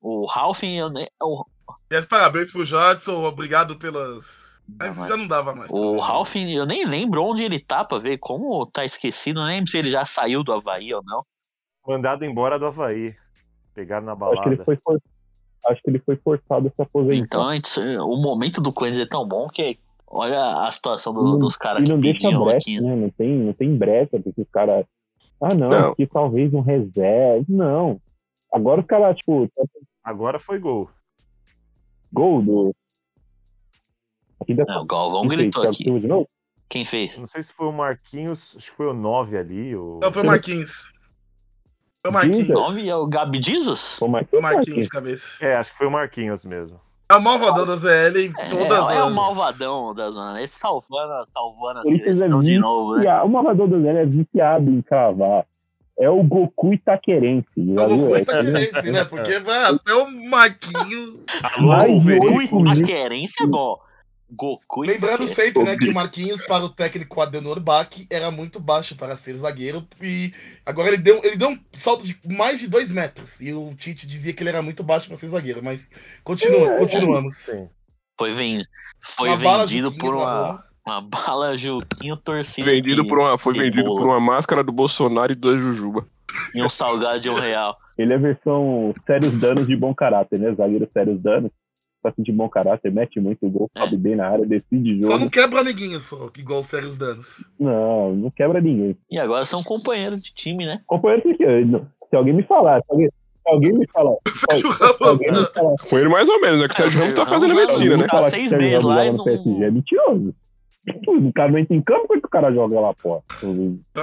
O 0.00 0.26
Ralph, 0.26 0.62
eu 0.62 0.88
nem. 0.90 1.08
O, 1.22 1.44
E 1.90 1.96
as 1.96 2.04
parabéns 2.06 2.50
pro 2.52 2.64
Jadson. 2.64 3.24
Obrigado 3.24 3.76
pelas. 3.76 4.48
Mas 4.78 4.96
já 4.96 5.16
não 5.16 5.26
dava 5.26 5.54
mais. 5.54 5.70
o 5.70 5.98
Ralph, 5.98 6.36
eu 6.36 6.66
nem 6.66 6.86
lembro 6.86 7.24
onde 7.24 7.42
ele 7.42 7.58
tá 7.58 7.84
pra 7.84 7.96
ver 7.98 8.18
como 8.18 8.66
tá 8.66 8.84
esquecido. 8.84 9.40
Não 9.40 9.46
lembro 9.46 9.70
se 9.70 9.78
ele 9.78 9.90
já 9.90 10.04
saiu 10.04 10.44
do 10.44 10.52
Havaí 10.52 10.92
ou 10.92 11.02
não. 11.04 11.22
Mandado 11.86 12.24
embora 12.24 12.58
do 12.58 12.66
Havaí. 12.66 13.14
Pegaram 13.74 14.04
na 14.04 14.12
Acho 14.12 14.20
que, 14.20 14.26
balada. 14.34 14.52
ele 14.54 14.64
foi 14.64 14.76
for- 14.76 15.00
Acho 15.66 15.82
que 15.82 15.90
ele 15.90 15.98
foi 16.00 16.16
forçado 16.16 16.68
a 16.68 16.70
se 16.70 16.82
aposentar. 16.82 17.54
Então, 17.56 18.08
o 18.10 18.16
momento 18.20 18.60
do 18.60 18.72
Corinthians 18.72 19.06
é 19.06 19.08
tão 19.08 19.26
bom 19.26 19.48
que 19.48 19.78
olha 20.06 20.66
a 20.66 20.70
situação 20.70 21.12
do- 21.14 21.22
não- 21.22 21.38
dos 21.38 21.56
caras 21.56 21.82
e 21.82 21.84
que 21.86 21.90
não 21.92 22.00
deixa 22.00 22.30
brecha, 22.30 22.56
aqui. 22.58 22.80
né? 22.80 22.94
Não 22.94 23.10
tem, 23.10 23.28
não 23.38 23.52
tem 23.54 23.74
brecha, 23.76 24.20
porque 24.22 24.42
os 24.42 24.48
caras. 24.50 24.84
Ah, 25.40 25.54
não, 25.54 25.68
Não. 25.68 25.94
que 25.94 26.06
talvez 26.06 26.52
um 26.52 26.60
reserva. 26.60 27.44
Não. 27.48 28.00
Agora 28.52 28.80
os 28.82 28.86
caras, 28.86 29.16
tipo, 29.16 29.48
Agora 30.04 30.38
foi 30.38 30.58
gol. 30.58 30.88
Gol 32.12 32.42
do. 32.42 32.74
Aqui 34.40 34.54
da 34.54 34.64
Não, 34.64 34.82
o 34.82 34.86
Galvão 34.86 35.22
Quem 35.22 35.30
fez? 35.30 35.40
gritou 35.40 35.70
Thiago 35.70 35.96
aqui. 35.96 36.06
Novo? 36.06 36.28
Quem 36.68 36.86
fez? 36.86 37.18
Não 37.18 37.26
sei 37.26 37.42
se 37.42 37.52
foi 37.52 37.66
o 37.66 37.72
Marquinhos, 37.72 38.54
acho 38.56 38.70
que 38.70 38.76
foi 38.76 38.86
o 38.88 38.92
9 38.92 39.38
ali. 39.38 39.74
O... 39.74 39.98
Não, 40.02 40.12
foi 40.12 40.22
o 40.22 40.26
Marquinhos. 40.26 40.92
Foi 42.02 42.10
o 42.10 42.14
Marquinhos. 42.14 42.46
Diga. 42.46 42.54
Nome 42.54 42.88
é 42.88 42.94
o 42.96 43.06
Gabi 43.06 43.42
Jesus? 43.42 43.96
Foi 43.98 44.08
o 44.08 44.42
Marquinhos 44.42 44.84
de 44.84 44.88
cabeça. 44.88 45.44
É, 45.44 45.56
acho 45.56 45.72
que 45.72 45.78
foi 45.78 45.86
o 45.86 45.90
Marquinhos 45.90 46.44
mesmo. 46.44 46.80
É 47.10 47.16
o 47.16 47.22
malvadão 47.22 47.64
da 47.64 47.76
ZL 47.76 48.18
em 48.18 48.32
É, 48.36 48.48
todas 48.50 48.90
é 48.90 48.98
as... 48.98 49.06
o 49.06 49.10
malvadão 49.10 49.94
da 49.94 50.10
zona. 50.10 50.42
Esse 50.42 50.58
salvando, 50.58 51.24
salvando 51.32 51.78
a 51.80 51.82
Corinthians 51.82 52.20
é 52.20 52.26
seleção 52.26 52.42
de 52.42 52.58
novo, 52.58 52.96
né? 52.96 53.22
O 53.22 53.28
Malvador 53.28 53.66
do 53.66 53.80
Zé 53.80 54.02
é 54.02 54.04
viciado 54.04 54.70
em 54.70 54.82
cravar. 54.82 55.46
É 55.98 56.08
o 56.08 56.22
Goku 56.22 56.72
Itaquerense. 56.72 57.48
É 57.56 57.60
o? 57.60 57.88
Goku 57.88 58.16
É 58.16 58.20
Itaquerense, 58.20 58.92
né? 58.92 59.04
Porque 59.04 59.38
vai 59.40 59.64
até 59.64 59.94
o 59.94 60.10
Marquinhos. 60.10 61.24
Alô, 61.42 62.00
Goku 62.00 62.62
Itaquerense 62.62 63.42
é 63.42 63.46
bom. 63.46 63.78
Goku 64.30 64.82
Lembrando 64.82 65.26
sempre, 65.26 65.62
né, 65.64 65.76
que 65.76 65.88
o 65.88 65.94
Marquinhos 65.94 66.44
para 66.46 66.62
o 66.62 66.68
técnico 66.68 67.20
Adenor 67.20 67.58
Bach 67.60 67.88
era 68.10 68.30
muito 68.30 68.60
baixo 68.60 68.94
para 68.94 69.16
ser 69.16 69.34
zagueiro 69.36 69.88
e 70.02 70.34
agora 70.66 70.88
ele 70.88 70.98
deu, 70.98 71.24
ele 71.24 71.36
deu 71.36 71.48
um 71.48 71.58
salto 71.72 72.04
de 72.04 72.18
mais 72.26 72.60
de 72.60 72.68
dois 72.68 72.92
metros 72.92 73.40
e 73.40 73.54
o 73.54 73.74
Tite 73.74 74.06
dizia 74.06 74.34
que 74.34 74.42
ele 74.42 74.50
era 74.50 74.60
muito 74.60 74.82
baixo 74.82 75.08
para 75.08 75.16
ser 75.16 75.28
zagueiro, 75.28 75.62
mas 75.62 75.88
continua, 76.22 76.74
É, 76.74 76.78
continuamos. 76.78 77.36
Sim. 77.36 77.70
Foi, 78.18 78.32
ven... 78.32 78.64
foi 79.00 79.30
Uma 79.30 79.36
vendido 79.36 79.92
por 79.92 80.14
uma. 80.14 80.62
Uma 80.88 81.00
bala 81.00 81.56
Juquinho 81.56 82.16
torcida. 82.16 82.70
Vendido 82.70 83.02
que- 83.02 83.08
por 83.08 83.18
uma, 83.18 83.38
foi 83.38 83.54
vendido 83.54 83.84
bola. 83.84 84.00
por 84.00 84.06
uma 84.08 84.20
máscara 84.20 84.62
do 84.64 84.72
Bolsonaro 84.72 85.32
e 85.32 85.34
dois 85.34 85.60
Jujuba. 85.60 86.06
E 86.54 86.62
um 86.62 86.68
salgado 86.68 87.20
de 87.20 87.28
um 87.30 87.34
real. 87.34 87.76
Ele 87.96 88.12
é 88.12 88.16
a 88.16 88.18
versão 88.18 88.92
sérios 89.06 89.32
danos 89.40 89.66
de 89.66 89.74
bom 89.76 89.94
caráter, 89.94 90.38
né? 90.38 90.54
Zagueiro 90.54 90.88
sérios 90.92 91.20
danos. 91.20 91.50
Só 92.00 92.12
que 92.12 92.22
de 92.22 92.30
bom 92.30 92.48
caráter, 92.48 92.92
mete 92.92 93.18
muito 93.18 93.48
gol, 93.50 93.68
É. 93.76 93.80
sobe 93.80 93.96
bem 93.96 94.14
na 94.14 94.28
área, 94.28 94.46
decide 94.46 95.02
Só 95.02 95.08
jogo. 95.10 95.18
não 95.24 95.28
quebra 95.28 95.64
ninguém 95.64 95.98
só, 95.98 96.28
que 96.28 96.40
igual 96.40 96.62
Sérios 96.62 96.96
Danos. 96.96 97.44
Não, 97.58 98.14
não 98.14 98.30
quebra 98.30 98.60
ninguém. 98.60 98.96
E 99.10 99.18
agora 99.18 99.44
são 99.44 99.64
companheiros 99.64 100.20
de 100.22 100.32
time, 100.32 100.64
né? 100.64 100.78
Companheiro, 100.86 101.24
se, 101.26 101.36
se 102.08 102.16
alguém 102.16 102.34
me 102.34 102.44
falar, 102.44 102.80
se 102.82 102.92
alguém, 102.92 103.08
se 103.08 103.52
alguém 103.52 103.72
me 103.72 103.86
falar, 103.88 104.14
se, 104.28 104.32
Sérgio 104.48 104.72
se 104.74 104.82
alguém 104.84 105.18
me 105.28 105.34
Ramos, 105.34 105.48
falar, 105.52 105.74
Com 105.90 105.98
ele 105.98 106.08
mais 106.08 106.28
ou 106.28 106.40
menos, 106.40 106.60
né? 106.60 106.68
Que 106.68 106.74
o 106.74 106.76
Sérgio 106.76 107.00
Ramos 107.00 107.14
tá 107.14 107.26
fazendo 107.26 107.52
Ramos, 107.54 107.72
medicina, 107.72 107.96
né? 107.96 108.06
tá 108.06 108.22
seis 108.22 108.52
meses 108.52 108.84
lá 108.84 109.04
e 109.04 109.12
não- 109.12 109.24
PSG 109.24 109.64
é 109.64 109.70
mentiroso. 109.72 110.34
O 111.06 111.32
cara 111.32 111.50
não 111.50 111.58
entra 111.58 111.76
em 111.76 111.82
campo, 111.82 112.06
como 112.06 112.18
é 112.18 112.20
que 112.20 112.26
o 112.26 112.30
cara 112.30 112.52
joga 112.52 112.80
lá, 112.80 112.94
pô? 112.94 113.22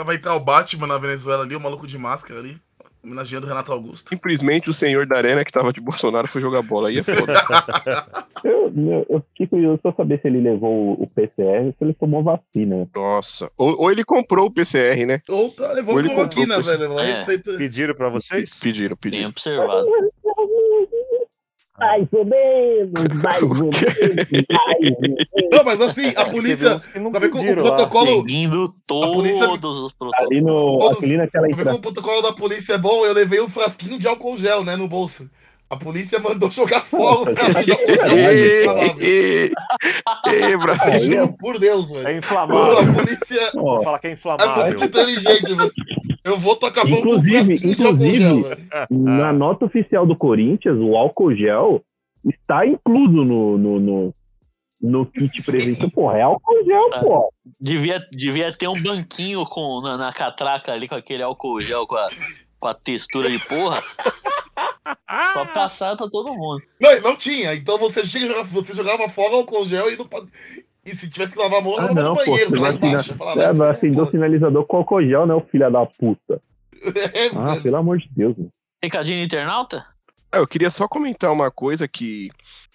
Vai 0.06 0.16
entrar 0.16 0.36
o 0.36 0.40
Batman 0.40 0.88
na 0.88 0.98
Venezuela 0.98 1.44
ali, 1.44 1.56
o 1.56 1.60
maluco 1.62 1.88
de 1.88 1.98
máscara 1.98 2.40
ali. 2.40 2.58
Homenageando 3.04 3.46
o 3.46 3.50
Renato 3.50 3.72
Augusto. 3.72 4.10
Simplesmente 4.10 4.68
o 4.68 4.74
senhor 4.74 5.06
da 5.06 5.16
arena 5.16 5.46
que 5.46 5.52
tava 5.52 5.72
de 5.72 5.80
Bolsonaro 5.80 6.28
foi 6.28 6.42
jogar 6.42 6.64
bola. 6.64 6.90
Aí 6.90 6.98
é 6.98 7.04
foda. 7.04 7.34
Eu, 8.44 8.72
eu, 8.76 9.06
eu 9.10 9.24
fiquei 9.30 9.48
curioso 9.48 9.80
pra 9.80 9.92
saber 9.94 10.20
se 10.22 10.28
ele 10.28 10.40
levou 10.40 10.94
o 11.02 11.08
PCR 11.08 11.66
ou 11.66 11.72
se 11.72 11.78
ele 11.82 11.94
tomou 11.96 12.22
vacina. 12.22 12.88
Nossa. 12.96 13.50
Ou, 13.58 13.80
ou 13.82 13.92
ele 13.92 14.04
comprou 14.04 14.48
o 14.48 14.52
PCR, 14.52 15.04
né? 15.08 15.20
Ou 15.30 15.50
tá, 15.50 15.72
levou 15.72 15.96
Ou 15.96 16.04
cloroquina, 16.04 16.62
velho. 16.62 17.00
É. 17.00 17.14
receita. 17.20 17.58
Pediram 17.58 17.96
pra 17.96 18.10
vocês? 18.10 18.60
Pediram, 18.60 18.96
Bem 19.02 19.12
pediram. 19.12 19.30
observado. 19.30 19.88
Mais 21.78 22.07
ou 22.13 22.23
menos, 22.23 22.91
mais 23.21 23.41
ou 23.43 23.49
menos, 23.49 23.82
mais 23.82 23.99
ou 23.99 25.01
menos. 25.01 25.26
Não, 25.51 25.63
mas 25.65 25.82
assim, 25.82 26.13
a 26.15 26.26
polícia. 26.26 26.76
uns 26.76 26.88
que 26.88 26.99
não 26.99 27.11
Vai 27.11 27.21
ver 27.21 27.30
com 27.30 27.39
o 27.39 27.55
protocolo. 27.55 28.07
Seguindo 28.21 28.73
polícia- 28.88 29.47
todos 29.47 29.78
os 29.80 29.91
protocolos. 29.91 30.32
Ali, 30.32 30.41
no, 30.41 30.80
Todos- 30.80 31.03
ali 31.03 31.17
naquela 31.17 31.47
entrada. 31.49 31.65
como 31.71 31.78
o 31.80 31.82
protocolo 31.82 32.21
da 32.21 32.32
polícia 32.32 32.73
é 32.73 32.78
bom, 32.78 33.05
eu 33.05 33.13
levei 33.13 33.41
um 33.41 33.49
frasquinho 33.49 33.99
de 33.99 34.07
álcool 34.07 34.38
gel, 34.38 34.63
né, 34.63 34.76
no 34.78 34.88
bolso. 34.88 35.30
A 35.69 35.76
polícia 35.76 36.17
mandou 36.19 36.49
jogar 36.51 36.82
fora 36.86 37.34
o 37.34 37.36
frasquinho 37.36 37.65
de 37.65 37.71
álcool 37.71 38.07
gel. 38.07 38.95
Ê, 39.01 39.51
ê, 40.28 40.57
Brasil. 40.57 41.01
Juro 41.23 41.34
por 41.38 41.59
Deus, 41.59 41.91
É 41.93 42.03
velho. 42.03 42.17
inflamável. 42.19 42.78
A 42.80 42.93
polícia 42.93 43.51
falar 43.84 43.99
que 43.99 44.07
é 44.07 44.09
é 44.11 44.13
inflamável. 44.13 44.65
muito 44.67 44.84
inteligente, 44.86 45.53
velho. 45.53 45.71
Eu 46.26 46.39
vou 46.39 46.55
tocar 46.55 46.82
fogo 46.82 46.97
Inclusive- 46.97 47.53
inclusive- 47.71 48.17
gel. 48.17 48.41
Na 48.89 49.32
nota 49.32 49.65
oficial 49.65 50.05
do 50.05 50.15
Corinthians, 50.17 50.78
o 50.80 50.97
álcool 50.97 51.36
gel 51.36 51.82
está 52.28 52.65
incluso 52.65 53.23
no, 53.23 53.57
no, 53.57 53.80
no, 53.80 54.13
no 54.82 55.05
kit 55.05 55.41
presente. 55.43 55.89
Porra, 55.91 56.17
é 56.17 56.21
álcool 56.23 56.65
gel, 56.65 56.89
Ah. 56.93 56.99
pô. 56.99 57.30
Devia, 57.61 57.99
devia 58.11 58.51
ter 58.51 58.67
um 58.67 58.82
banquinho 58.82 59.45
com, 59.45 59.82
na, 59.82 59.97
na 59.97 60.11
catraca 60.11 60.71
ali 60.73 60.88
com 60.89 60.95
aquele 60.95 61.21
álcool 61.21 61.61
gel 61.61 61.86
com 61.86 61.95
a, 61.95 62.09
com 62.59 62.67
a 62.67 62.73
textura 62.73 63.30
de 63.30 63.38
porra. 63.47 63.84
pra 65.05 65.45
passar 65.53 65.95
pra 65.95 66.09
todo 66.09 66.34
mundo. 66.34 66.61
Não, 66.82 67.01
não 67.01 67.15
tinha. 67.15 67.53
Então 67.53 67.78
você, 67.78 68.03
chega, 68.05 68.28
jogava- 68.28 68.49
você 68.49 68.73
jogava 68.76 69.07
fora 69.09 69.34
o 69.34 69.36
álcool 69.38 69.67
gel 69.67 69.91
e 69.91 69.95
não. 69.97 70.07
E 70.86 70.96
se 70.96 71.10
tivesse 71.10 71.34
que 71.34 71.40
lavar 71.40 71.60
a 71.60 71.62
mão, 71.64 71.74
Ah, 71.78 71.82
lavava 71.82 71.94
não, 71.96 72.10
no 72.14 72.20
pô. 72.20 72.26
banheiro, 72.26 72.62
lá 72.62 72.72
embaixo. 72.72 73.12
Eu 73.12 73.16
falava, 73.18 73.42
é, 73.42 73.46
assim, 73.48 73.58
vai 73.58 73.70
acender 73.72 74.04
o 74.04 74.08
sinalizador 74.08 74.66
com 74.66 74.78
álcool 74.78 75.02
gel, 75.04 75.26
né, 75.26 75.34
o 75.34 75.42
filho 75.42 75.72
da 75.72 75.86
puta? 75.86 76.42
É, 77.14 77.28
Ah, 77.36 77.56
pelo 77.62 77.78
amor 77.78 77.98
de 77.98 78.08
Deus. 78.16 78.38
mano. 78.38 78.50
Recadinho 78.84 79.24
internauta? 79.24 79.84
Ah, 80.32 80.38
Eu 80.38 80.48
queria 80.48 80.70
só 80.70 80.88
comentar 80.88 81.32
uma 81.32 81.50
coisa 81.50 81.88
que, 81.88 82.30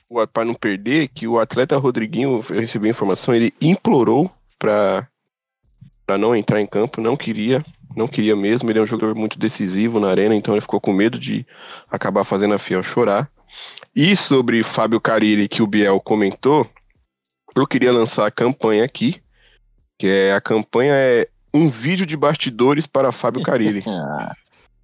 o- 0.09 0.27
pra 0.27 0.45
não 0.45 0.55
perder, 0.55 1.07
que 1.09 1.29
o 1.29 1.39
atleta 1.39 1.77
Rodriguinho, 1.77 2.43
eu 2.51 2.61
recebi 2.61 2.89
a 2.89 2.91
informação, 2.91 3.33
ele 3.33 3.55
implorou 3.61 4.29
pra, 4.59 5.07
pra 6.05 6.19
não 6.19 6.35
entrar 6.35 6.61
em 6.61 6.67
campo, 6.67 7.01
não 7.01 7.17
queria, 7.17 7.65
não 7.95 8.09
queria 8.09 8.35
mesmo, 8.35 8.69
ele 8.69 8.81
é 8.81 8.83
um 8.83 8.87
jogador 8.87 9.15
muito 9.15 9.39
decisivo 9.39 10.01
na 10.01 10.09
arena, 10.11 10.35
então 10.35 10.55
ele 10.55 10.61
ficou 10.63 10.81
com 10.81 10.93
medo 10.93 11.17
de 11.19 11.47
acabar 11.89 12.25
fazendo 12.25 12.55
a 12.55 12.59
Fiel 12.59 12.83
chorar. 12.83 13.31
E 13.95 14.17
sobre 14.17 14.65
Fábio 14.65 15.01
Carilli, 15.01 15.49
que 15.49 15.63
o 15.63 15.67
Biel 15.67 16.01
comentou, 16.01 16.69
eu 17.55 17.67
queria 17.67 17.93
lançar 17.93 18.27
a 18.27 18.31
campanha 18.31 18.85
aqui, 18.85 19.21
que 19.99 20.07
é 20.07 20.33
a 20.33 20.41
campanha 20.41 20.93
é 20.95 21.29
um 21.53 21.69
vídeo 21.69 22.07
de 22.07 22.17
bastidores 22.17 22.87
para 22.87 23.13
Fábio 23.13 23.43
Carilli. 23.43 23.83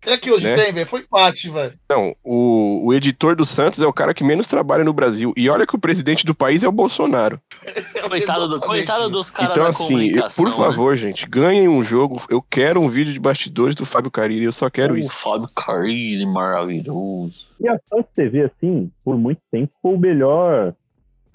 Ah, 0.09 0.13
É 0.13 0.17
que 0.17 0.31
hoje 0.31 0.45
né? 0.45 0.55
tem, 0.55 0.73
velho. 0.73 0.87
Foi 0.87 1.01
empate, 1.01 1.51
velho. 1.51 1.73
Não, 1.91 2.15
o, 2.23 2.87
o 2.87 2.95
editor 2.95 3.35
do 3.35 3.45
Santos 3.47 3.81
é 3.81 3.87
o 3.87 3.93
cara 3.93 4.15
que 4.15 4.23
menos 4.23 4.47
trabalha 4.47 4.85
no 4.85 4.93
Brasil. 4.93 5.33
E 5.37 5.49
olha 5.51 5.67
que 5.67 5.75
o 5.75 5.81
presidente 5.81 6.25
do 6.25 6.33
país 6.35 6.63
é 6.63 6.69
o 6.69 6.73
Bolsonaro. 6.73 7.41
coitado, 8.09 8.47
do, 8.47 8.61
coitado 8.61 9.09
dos 9.11 9.31
caras 9.31 9.51
então, 9.53 9.65
da 9.65 9.71
assim, 9.71 9.83
eu- 9.83 9.89
comunicação. 9.89 10.45
por 10.45 10.51
né? 10.51 10.57
favor, 10.57 10.97
gente, 10.97 11.27
ganhem 11.27 11.67
um 11.67 11.83
jogo. 11.83 12.23
Eu 12.29 12.41
quero 12.43 12.81
um 12.81 12.89
vídeo 12.89 13.13
de 13.13 13.19
bastidores 13.19 13.75
do 13.75 13.85
Fábio 13.87 14.11
Carilli. 14.11 14.45
Eu 14.45 14.53
só 14.53 14.71
quero 14.71 14.95
O 14.95 14.99
isso. 14.99 15.11
Fábio 15.11 15.49
Carilli, 15.57 16.25
maravilhoso. 16.27 17.47
E 17.59 17.69
a 17.69 17.77
Santos 17.89 18.13
TV, 18.15 18.43
assim, 18.43 18.91
por 19.05 19.17
muito 19.19 19.41
tempo, 19.51 19.73
foi 19.83 19.95
o 19.95 19.99
melhor 19.99 20.73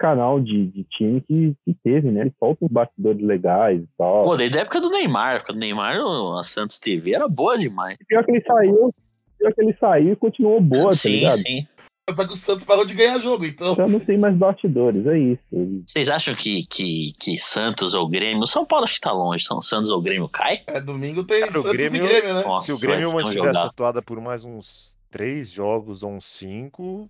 canal 0.02 0.40
de, 0.40 0.66
de 0.66 0.84
time 0.84 1.20
que, 1.20 1.54
que 1.64 1.74
teve, 1.82 2.10
né? 2.10 2.22
Ele 2.22 2.34
solta 2.38 2.64
uns 2.64 2.70
bastidores 2.70 3.22
legais 3.24 3.80
e 3.80 3.88
tal. 3.96 4.24
Pô, 4.24 4.36
desde 4.36 4.58
a 4.58 4.62
época 4.62 4.80
do 4.80 4.90
Neymar. 4.90 5.36
Época 5.36 5.52
do 5.52 5.58
Neymar, 5.58 5.96
a 6.38 6.42
Santos 6.42 6.78
TV 6.78 7.14
era 7.14 7.28
boa 7.28 7.56
demais. 7.56 7.96
Pior 8.06 8.24
que 8.24 8.32
ele 8.32 8.42
saiu, 8.44 8.92
pior 9.38 9.54
que 9.54 9.62
ele 9.62 9.76
saiu 9.78 10.12
e 10.12 10.16
continuou 10.16 10.60
boa, 10.60 10.90
tá 10.90 10.96
sim, 10.96 11.10
ligado? 11.10 11.38
sim. 11.38 11.66
Só 12.10 12.26
que 12.26 12.32
o 12.32 12.36
Santos 12.36 12.64
parou 12.64 12.84
de 12.84 12.94
ganhar 12.94 13.16
jogo, 13.20 13.46
então. 13.46 13.76
Já 13.76 13.86
não 13.86 14.00
tem 14.00 14.18
mais 14.18 14.36
bastidores, 14.36 15.06
é 15.06 15.16
isso. 15.16 15.42
Vocês 15.86 16.08
acham 16.10 16.34
que, 16.34 16.66
que, 16.68 17.12
que 17.18 17.36
Santos 17.38 17.94
ou 17.94 18.08
Grêmio. 18.08 18.44
São 18.46 18.66
Paulo 18.66 18.82
acho 18.84 18.94
que 18.94 19.00
tá 19.00 19.12
longe. 19.12 19.44
São 19.44 19.62
Santos 19.62 19.90
ou 19.92 20.02
Grêmio 20.02 20.28
cai? 20.28 20.62
É, 20.66 20.80
domingo 20.80 21.22
tem 21.22 21.40
Cara, 21.40 21.52
o 21.52 21.62
Santos 21.62 21.76
Grêmio- 21.76 22.04
e 22.04 22.08
Grêmio, 22.08 22.34
né? 22.34 22.42
Nossa, 22.42 22.66
Se 22.66 22.72
o 22.72 22.80
Grêmio 22.80 23.12
mantiver 23.12 23.50
essa 23.50 23.66
atuada 23.68 24.02
por 24.02 24.20
mais 24.20 24.44
uns 24.44 24.98
três 25.10 25.50
jogos 25.52 26.02
ou 26.02 26.10
uns 26.10 26.24
cinco, 26.26 27.08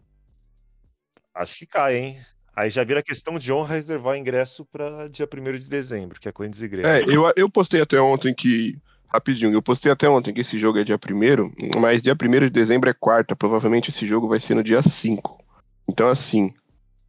acho 1.34 1.57
que 1.57 1.66
cai, 1.66 1.97
hein? 1.97 2.16
Aí 2.55 2.68
já 2.68 2.84
vira 2.84 3.03
questão 3.03 3.38
de 3.38 3.53
honra 3.53 3.74
reservar 3.74 4.16
ingresso 4.16 4.64
para 4.66 5.09
dia 5.09 5.26
1 5.26 5.59
de 5.59 5.68
dezembro, 5.68 6.20
que 6.20 6.28
é 6.28 6.32
Corinthians 6.32 6.62
e 6.62 6.68
Grêmio. 6.68 6.90
É, 6.90 7.03
eu, 7.03 7.32
eu 7.36 7.50
postei 7.50 7.80
até 7.80 8.00
ontem 8.00 8.34
que. 8.34 8.78
Rapidinho, 9.09 9.53
eu 9.53 9.61
postei 9.61 9.92
até 9.92 10.09
ontem 10.09 10.32
que 10.32 10.40
esse 10.40 10.59
jogo 10.59 10.78
é 10.78 10.84
dia 10.84 10.96
1 10.96 11.78
mas 11.78 12.03
dia 12.03 12.14
1 12.14 12.40
de 12.46 12.50
dezembro 12.50 12.88
é 12.88 12.94
quarta. 12.94 13.36
Provavelmente 13.36 13.90
esse 13.90 14.07
jogo 14.07 14.26
vai 14.26 14.40
ser 14.40 14.55
no 14.55 14.64
dia 14.64 14.80
5. 14.80 15.38
Então, 15.86 16.09
assim, 16.09 16.55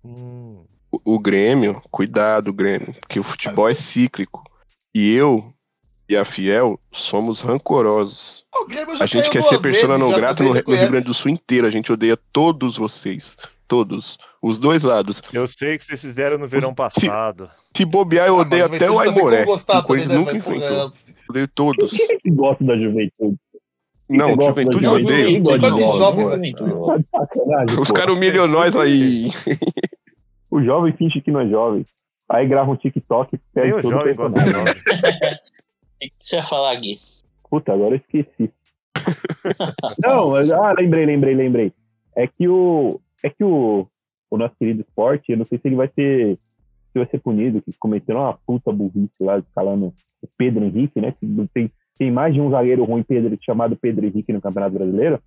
Hum, 0.03 0.65
o, 0.91 1.15
o 1.15 1.19
Grêmio, 1.19 1.81
cuidado, 1.89 2.51
Grêmio, 2.51 2.93
porque 2.99 3.19
o 3.19 3.23
futebol 3.23 3.69
é 3.69 3.73
cíclico. 3.73 4.43
E 4.93 5.13
eu 5.13 5.53
e 6.07 6.15
a 6.15 6.25
Fiel 6.25 6.79
somos 6.91 7.41
rancorosos. 7.41 8.43
O 8.53 8.65
Grêmio 8.65 8.95
já 8.95 9.05
A 9.05 9.07
gente 9.07 9.29
quer 9.29 9.43
ser 9.43 9.59
persona 9.59 9.97
vezes, 9.97 9.99
não 9.99 10.11
grata 10.11 10.43
no, 10.43 10.49
no 10.49 10.55
Rio. 10.55 10.89
Grande 10.89 11.05
do 11.05 11.13
Sul 11.13 11.31
inteiro. 11.31 11.65
A 11.65 11.71
gente 11.71 11.91
odeia 11.91 12.17
todos 12.31 12.77
vocês. 12.77 13.37
Todos. 13.67 14.17
Os 14.41 14.59
dois 14.59 14.83
lados. 14.83 15.21
eu 15.31 15.47
sei 15.47 15.77
que 15.77 15.85
vocês 15.85 16.01
fizeram 16.01 16.37
no 16.37 16.47
verão 16.47 16.73
passado. 16.73 17.49
Se 17.75 17.85
bobear, 17.85 18.27
eu 18.27 18.37
Ah, 18.37 18.41
odeio 18.41 18.69
mas 18.69 18.75
até 18.75 18.91
o 18.91 18.99
Aimoré. 18.99 19.45
O 19.45 19.83
Corinthians 19.83 20.17
nunca 20.19 20.33
né, 20.33 20.39
velho? 20.39 20.55
enfrentou. 20.57 20.89
Porra, 20.89 21.13
Odeio 21.29 21.47
todos. 21.47 21.91
Quem 21.91 22.11
é 22.11 22.17
que 22.19 22.29
gosta 22.29 22.63
da 22.63 22.77
juventude? 22.77 23.37
Não, 24.09 24.35
juventude 24.35 24.85
eu 24.85 24.91
odeio. 24.91 25.43
Tá 25.43 25.55
Os 27.81 27.91
caras 27.91 28.15
humilham 28.15 28.47
nós 28.47 28.75
aí. 28.75 29.31
O 30.51 30.61
jovem 30.61 30.93
finge 30.93 31.21
que 31.21 31.31
não 31.31 31.39
é 31.39 31.47
jovem. 31.47 31.85
Aí 32.29 32.47
grava 32.47 32.69
um 32.71 32.75
TikTok 32.75 33.35
e 33.35 33.39
Nem 33.55 33.71
perde 33.71 33.87
o 33.87 33.89
jovem 33.89 34.15
gosta 34.15 34.39
de 34.39 34.45
personagem. 34.51 34.81
jovem. 34.83 35.33
O 35.33 35.99
que 35.99 36.11
você 36.19 36.35
ia 36.35 36.43
falar 36.43 36.73
aqui? 36.73 36.99
Puta, 37.49 37.73
agora 37.73 37.95
eu 37.95 37.97
esqueci. 37.97 38.51
não, 39.99 40.31
mas, 40.31 40.51
ah, 40.51 40.73
lembrei, 40.77 41.05
lembrei, 41.05 41.35
lembrei. 41.35 41.73
É 42.15 42.27
que 42.27 42.47
o. 42.47 42.99
É 43.23 43.29
que 43.29 43.43
o, 43.43 43.87
o 44.29 44.37
nosso 44.37 44.55
querido 44.55 44.81
esporte, 44.81 45.31
eu 45.31 45.37
não 45.37 45.45
sei 45.45 45.57
se 45.57 45.67
ele 45.67 45.75
vai 45.75 45.89
ser. 45.93 46.37
Se 46.91 46.99
vai 46.99 47.07
ser 47.07 47.19
punido, 47.19 47.61
que 47.61 47.73
cometeu 47.79 48.17
uma 48.17 48.37
puta 48.45 48.71
burrice 48.71 49.23
lá, 49.23 49.39
escalando 49.39 49.93
o 50.21 50.27
Pedro 50.37 50.63
Henrique, 50.63 51.01
né? 51.01 51.11
Que 51.19 51.25
tem, 51.51 51.71
tem 51.97 52.11
mais 52.11 52.33
de 52.33 52.39
um 52.39 52.51
zagueiro 52.51 52.83
ruim 52.83 53.01
Pedro, 53.01 53.35
chamado 53.41 53.75
Pedro 53.75 54.05
Henrique 54.05 54.31
no 54.31 54.41
Campeonato 54.41 54.75
Brasileiro. 54.75 55.19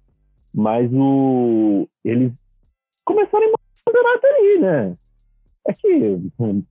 Mas 0.55 0.91
o. 0.93 1.89
Eles 2.05 2.33
começaram 3.05 3.47
a 3.47 3.67
campeonato 3.85 4.27
ali, 4.27 4.59
né? 4.59 4.97
É 5.69 5.73
que 5.73 6.19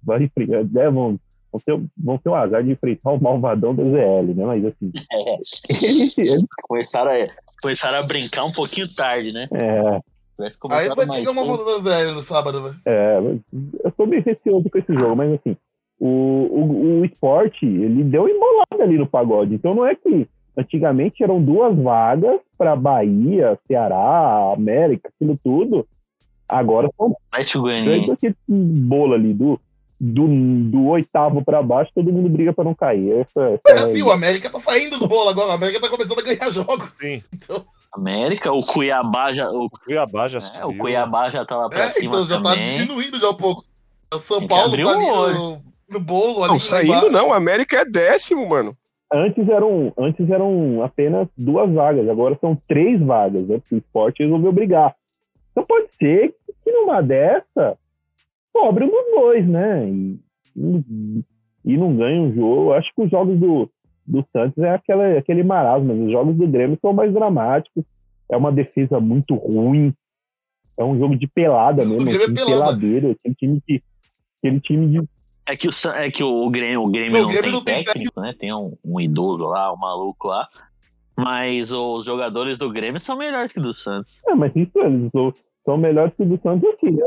vai 0.03 0.23
enfrentar, 0.23 0.63
né, 0.63 0.89
vão, 0.89 1.19
vão, 1.51 1.61
ter, 1.65 1.81
vão 1.97 2.17
ter 2.17 2.29
o 2.29 2.35
azar 2.35 2.63
de 2.63 2.71
enfrentar 2.71 3.11
o 3.11 3.21
malvadão 3.21 3.75
do 3.75 3.83
ZL, 3.83 4.33
né? 4.35 4.45
Mas 4.45 4.65
assim, 4.65 4.91
É, 6.17 6.37
começaram, 6.63 7.11
a, 7.11 7.27
começaram 7.61 7.97
a 7.99 8.03
brincar 8.03 8.45
um 8.45 8.51
pouquinho 8.51 8.93
tarde, 8.93 9.31
né? 9.31 9.47
É, 9.51 9.99
Tivesse 10.35 10.57
Aí 10.57 10.59
começado 10.59 10.95
vai 10.95 11.05
mais 11.05 11.19
pegar 11.21 11.31
uma 11.31 11.41
cedo. 11.43 11.55
volta 11.57 11.77
do 11.81 11.89
Zé 11.89 12.11
no 12.11 12.21
sábado, 12.21 12.63
velho. 12.63 12.75
é, 12.85 13.17
eu 13.83 13.91
tô 13.91 14.05
meio 14.05 14.23
receoso 14.23 14.69
com 14.69 14.77
esse 14.77 14.93
jogo, 14.93 15.15
mas 15.15 15.31
assim, 15.33 15.55
o, 15.99 16.07
o, 16.07 16.99
o 17.01 17.05
esporte, 17.05 17.65
ele 17.65 18.03
deu 18.03 18.27
embolada 18.27 18.83
ali 18.83 18.97
no 18.97 19.07
pagode. 19.07 19.55
Então 19.55 19.73
não 19.73 19.85
é 19.85 19.95
que 19.95 20.27
antigamente 20.57 21.23
eram 21.23 21.41
duas 21.41 21.75
vagas 21.77 22.39
para 22.57 22.75
Bahia, 22.75 23.57
Ceará, 23.67 24.53
América, 24.53 25.09
aquilo 25.13 25.39
tudo. 25.43 25.87
Agora 26.47 26.89
são 26.97 27.15
três 27.85 28.09
aquele 28.13 28.35
bolo 28.47 29.13
ali, 29.13 29.33
do, 29.33 29.59
do, 29.99 30.27
do 30.69 30.85
oitavo 30.87 31.43
para 31.43 31.63
baixo, 31.63 31.91
todo 31.95 32.11
mundo 32.13 32.29
briga 32.29 32.53
para 32.53 32.63
não 32.65 32.75
cair. 32.75 33.11
Essa, 33.21 33.59
É 33.67 33.71
essa 33.71 33.85
assim, 33.87 34.01
o 34.03 34.11
América 34.11 34.49
tá 34.49 34.59
saindo 34.59 34.99
do 34.99 35.07
bolo 35.07 35.29
agora. 35.29 35.47
O 35.47 35.53
América 35.53 35.79
tá 35.81 35.89
começando 35.89 36.19
a 36.19 36.21
ganhar 36.21 36.49
jogos. 36.51 36.93
Sim, 36.99 37.23
América, 37.95 38.51
o 38.51 38.65
Cuiabá 38.65 39.33
já. 39.33 39.49
O, 39.49 39.65
o 39.65 39.69
Cuiabá 39.69 40.27
já 40.27 40.39
é, 40.59 40.65
o 40.65 40.77
Cuiabá 40.77 41.29
já 41.29 41.45
tá 41.45 41.57
lá 41.57 41.69
pra 41.69 41.85
É, 41.85 41.89
cima 41.91 42.15
então 42.15 42.27
já 42.27 42.41
tá 42.41 42.51
também. 42.51 42.77
diminuindo 42.77 43.19
já 43.19 43.29
um 43.29 43.35
pouco. 43.35 43.63
O 44.13 44.19
São 44.19 44.47
Paulo 44.47 44.69
tá 44.77 44.91
ali 44.91 45.33
no, 45.33 45.61
no 45.89 45.99
bolo 45.99 46.43
ali. 46.43 46.53
Não, 46.53 46.59
saindo 46.59 47.09
não. 47.09 47.33
A 47.33 47.37
América 47.37 47.77
é 47.79 47.85
décimo, 47.85 48.47
mano. 48.47 48.75
Antes 49.13 49.47
eram, 49.47 49.93
antes 49.97 50.29
eram 50.29 50.83
apenas 50.83 51.27
duas 51.37 51.71
vagas, 51.71 52.09
agora 52.09 52.37
são 52.41 52.57
três 52.67 52.99
vagas, 53.01 53.47
né? 53.47 53.59
Porque 53.59 53.75
o 53.75 53.77
esporte 53.77 54.23
resolveu 54.23 54.51
brigar. 54.51 54.95
Então 55.51 55.63
pode 55.65 55.87
ser 55.97 56.33
que 56.63 56.71
numa 56.71 57.01
dessa 57.01 57.77
sobre 58.51 58.83
um 58.83 58.89
dos 58.89 59.11
dois, 59.21 59.47
né? 59.47 59.87
E, 59.87 60.19
e, 60.55 61.23
e 61.65 61.77
não 61.77 61.95
ganha 61.95 62.21
um 62.21 62.33
jogo. 62.33 62.73
Acho 62.73 62.89
que 62.95 63.03
os 63.03 63.11
jogos 63.11 63.37
do, 63.39 63.69
do 64.05 64.25
Santos 64.31 64.63
é 64.63 64.69
aquela, 64.69 65.17
aquele 65.17 65.43
marasmo. 65.43 66.05
Os 66.05 66.11
jogos 66.11 66.35
do 66.35 66.47
Grêmio 66.47 66.77
são 66.81 66.93
mais 66.93 67.13
dramáticos. 67.13 67.83
É 68.29 68.37
uma 68.37 68.51
defesa 68.51 68.99
muito 68.99 69.35
ruim. 69.35 69.93
É 70.77 70.83
um 70.83 70.97
jogo 70.97 71.15
de 71.15 71.27
pelada 71.27 71.85
mesmo, 71.85 72.09
é 72.09 72.15
assim, 72.15 72.33
peladeiro. 72.33 73.11
Aquele 73.11 73.35
time 73.35 73.61
que. 73.65 73.83
Aquele 74.39 74.59
time 74.59 74.87
de. 74.87 75.09
É 75.47 75.55
que 75.55 75.67
o, 75.67 75.71
é 75.91 76.11
que 76.11 76.23
o 76.23 76.49
Grêmio, 76.49 76.81
o 76.81 76.91
Grêmio 76.91 77.11
Não, 77.11 77.19
o 77.19 77.23
não, 77.23 77.29
Grêmio 77.29 77.43
tem 77.43 77.53
não 77.53 77.63
tem 77.63 77.83
técnico, 77.83 78.19
né? 78.19 78.33
Tem 78.37 78.53
um, 78.53 78.75
um 78.83 78.99
idoso 78.99 79.43
lá, 79.43 79.71
um 79.71 79.77
maluco 79.77 80.27
lá. 80.27 80.47
Mas 81.17 81.71
os 81.71 82.05
jogadores 82.05 82.57
do 82.57 82.69
Grêmio 82.69 82.99
são 82.99 83.17
melhores 83.17 83.51
que 83.51 83.59
do 83.59 83.73
Santos. 83.73 84.19
É, 84.27 84.35
mas 84.35 84.53
isso 84.55 84.77
eles 84.79 85.09
são, 85.11 85.33
são 85.63 85.77
melhores 85.77 86.13
que 86.15 86.23
o 86.23 86.25
do 86.25 86.39
Santos 86.41 86.67
assim, 86.73 86.91
né? 86.91 87.03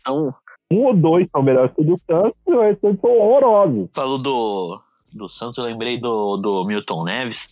Então, 0.00 0.34
Um 0.70 0.86
ou 0.86 0.94
dois 0.94 1.28
são 1.30 1.42
melhores 1.42 1.72
que 1.74 1.82
o 1.82 1.84
do 1.84 2.00
Santos, 2.06 2.38
e 2.46 2.52
o 2.52 2.62
restante 2.62 3.00
são 3.00 3.10
horrorosos. 3.10 3.90
falou 3.92 4.18
do, 4.18 4.80
do 5.16 5.28
Santos, 5.28 5.58
eu 5.58 5.64
lembrei 5.64 5.98
do, 5.98 6.36
do 6.36 6.64
Milton 6.64 7.04
Neves. 7.04 7.48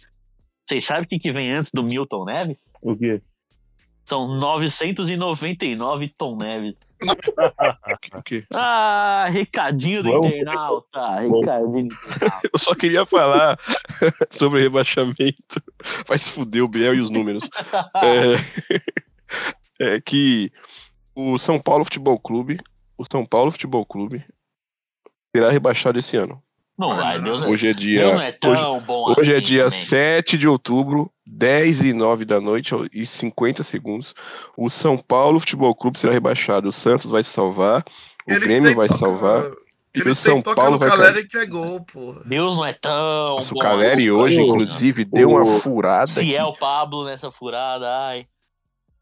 Vocês 0.69 0.85
sabem 0.85 1.05
o 1.05 1.07
que, 1.09 1.19
que 1.19 1.33
vem 1.33 1.53
antes 1.53 1.71
do 1.73 1.83
Milton 1.83 2.25
Neves? 2.25 2.57
O 2.81 2.97
quê? 2.97 3.21
São 4.07 4.27
999 4.27 6.09
Tom 6.19 6.37
Neves. 6.37 6.77
O 8.13 8.23
quê? 8.23 8.45
Ah, 8.53 9.27
recadinho 9.31 10.03
do 10.03 10.11
Vamos. 10.11 10.27
internauta. 10.27 11.21
Recadinho 11.21 11.71
do 11.71 11.79
internauta. 11.79 12.41
Eu 12.53 12.59
só 12.59 12.75
queria 12.75 13.07
falar 13.07 13.59
sobre 14.33 14.61
rebaixamento. 14.61 15.63
Vai 16.07 16.19
se 16.19 16.31
fuder 16.31 16.63
o 16.63 16.69
Biel 16.69 16.95
e 16.97 17.01
os 17.01 17.11
números. 17.11 17.49
É, 19.81 19.95
é 19.95 20.01
que 20.01 20.53
o 21.15 21.39
São 21.39 21.61
Paulo 21.61 21.85
Futebol 21.85 22.19
Clube, 22.19 22.59
o 22.99 23.05
São 23.11 23.25
Paulo 23.25 23.53
Futebol 23.53 23.87
Clube 23.87 24.25
será 25.35 25.51
rebaixado 25.51 25.99
esse 25.99 26.17
ano. 26.17 26.43
Não 26.81 26.97
vai, 26.97 27.21
Deus, 27.21 27.45
Hoje 27.45 27.69
é 27.69 27.73
dia, 27.75 28.01
Deus 28.01 28.17
não 28.17 28.23
é 28.23 28.33
tão 28.33 28.51
hoje, 28.77 28.87
bom 28.87 29.15
hoje 29.19 29.33
é 29.33 29.37
assim 29.37 29.45
dia 29.47 29.65
também. 29.65 29.85
7 29.85 30.39
de 30.39 30.49
outubro, 30.49 31.13
10 31.27 31.83
e 31.83 31.93
9 31.93 32.25
da 32.25 32.41
noite 32.41 32.75
e 32.93 33.07
50 33.07 33.63
segundos. 33.63 34.15
O 34.57 34.71
São 34.71 34.97
Paulo 34.97 35.39
Futebol 35.41 35.75
Clube 35.75 35.99
será 35.99 36.13
rebaixado. 36.13 36.69
O 36.69 36.73
Santos 36.73 37.11
vai 37.11 37.23
se 37.23 37.31
salvar, 37.31 37.85
o 38.27 38.33
Eles 38.33 38.49
Grêmio 38.49 38.75
vai 38.75 38.89
toca- 38.89 38.99
salvar 38.99 39.45
e 39.95 40.01
o 40.01 40.03
Eles 40.09 40.19
São 40.19 40.41
Paulo 40.41 40.79
vai 40.79 40.89
Caleri 40.89 41.29
que 41.29 41.37
é 41.37 41.45
gol, 41.45 41.81
porra. 41.83 42.23
Deus 42.25 42.57
não 42.57 42.65
é 42.65 42.73
tão 42.73 43.37
Nossa, 43.37 43.51
o 43.53 43.55
bom 43.55 43.61
Caleri 43.61 43.91
assim. 43.93 44.11
hoje, 44.11 44.41
o- 44.41 44.47
inclusive, 44.55 45.05
deu 45.05 45.29
uma 45.31 45.43
o- 45.43 45.61
furada. 45.61 46.07
Se 46.07 46.35
é 46.35 46.41
aqui. 46.41 46.51
o 46.51 46.53
Pablo 46.55 47.05
nessa 47.05 47.31
furada, 47.31 47.87
ai. 48.07 48.27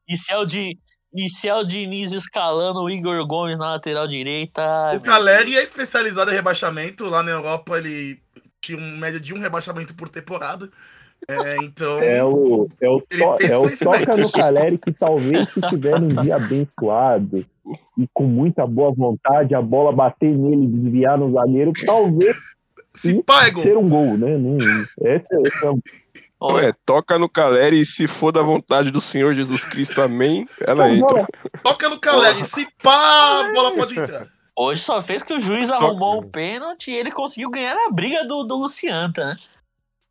E 0.09 0.17
se 0.17 0.33
é 0.33 0.37
o, 0.39 0.45
de, 0.45 0.77
e 1.15 1.27
é 1.49 1.55
o 1.55 1.65
Diniz 1.65 2.13
escalando 2.13 2.81
o 2.83 2.91
Igor 2.91 3.27
Gomes 3.27 3.59
na 3.59 3.73
lateral 3.73 4.07
direita. 4.07 4.63
O 4.95 5.01
Caleri 5.01 5.57
é 5.57 5.63
especializado 5.63 6.31
em 6.31 6.35
rebaixamento. 6.35 7.09
Lá 7.09 7.23
na 7.23 7.31
Europa 7.31 7.79
ele 7.79 8.19
tinha 8.61 8.77
uma 8.79 8.97
média 8.97 9.19
de 9.21 9.33
um 9.33 9.39
rebaixamento 9.41 9.95
por 9.95 10.09
temporada. 10.09 10.69
É, 11.27 11.57
então. 11.65 12.01
É 12.01 12.23
o, 12.25 12.69
é 12.81 12.89
o, 12.89 13.01
to- 13.01 13.43
é 13.43 13.57
o 13.59 13.77
toca 13.77 14.17
no 14.17 14.31
Caleri 14.31 14.79
que 14.79 14.93
talvez 14.93 15.49
se 15.53 15.61
tiver 15.63 15.97
um 15.97 16.09
dia 16.23 16.37
abençoado 16.37 17.45
e 17.99 18.09
com 18.15 18.25
muita 18.25 18.67
boa 18.67 18.93
vontade, 18.95 19.55
a 19.55 19.61
bola 19.61 19.93
bater 19.93 20.31
nele 20.31 20.65
e 20.65 20.69
desviar 20.69 21.19
no 21.19 21.33
zagueiro, 21.33 21.73
talvez 21.85 22.37
Se 22.95 23.23
pá, 23.25 23.47
é 23.47 23.51
gol. 23.51 23.63
ser 23.63 23.77
um 23.77 23.89
gol, 23.89 24.17
né? 24.17 24.29
Esse, 25.05 25.27
esse 25.49 25.65
é 25.65 25.71
o- 25.71 25.81
Olha, 26.41 26.69
Ué, 26.69 26.75
toca 26.87 27.19
no 27.19 27.29
Caleri 27.29 27.81
e 27.81 27.87
se 27.87 28.07
for 28.07 28.31
da 28.31 28.43
vontade 28.43 28.91
do 28.91 29.01
Senhor 29.01 29.35
Jesus 29.35 29.65
Cristo, 29.65 30.01
amém, 30.01 30.49
ela 30.61 30.87
Não, 30.87 30.95
entra. 30.95 31.27
Toca 31.63 31.89
no 31.89 31.99
Caleri. 31.99 32.45
Se 32.45 32.67
pá, 32.81 33.41
a 33.41 33.53
bola 33.53 33.75
pode 33.75 33.99
entrar. 33.99 34.29
hoje 34.57 34.81
só 34.81 35.03
fez 35.03 35.25
que 35.25 35.35
o 35.35 35.41
juiz 35.41 35.69
arrumou 35.69 36.21
um 36.21 36.31
pênalti 36.31 36.93
e 36.93 36.95
ele 36.95 37.11
conseguiu 37.11 37.51
ganhar 37.51 37.75
a 37.75 37.91
briga 37.91 38.25
do, 38.25 38.45
do 38.45 38.57
Lucianta, 38.57 39.27
né? 39.27 39.37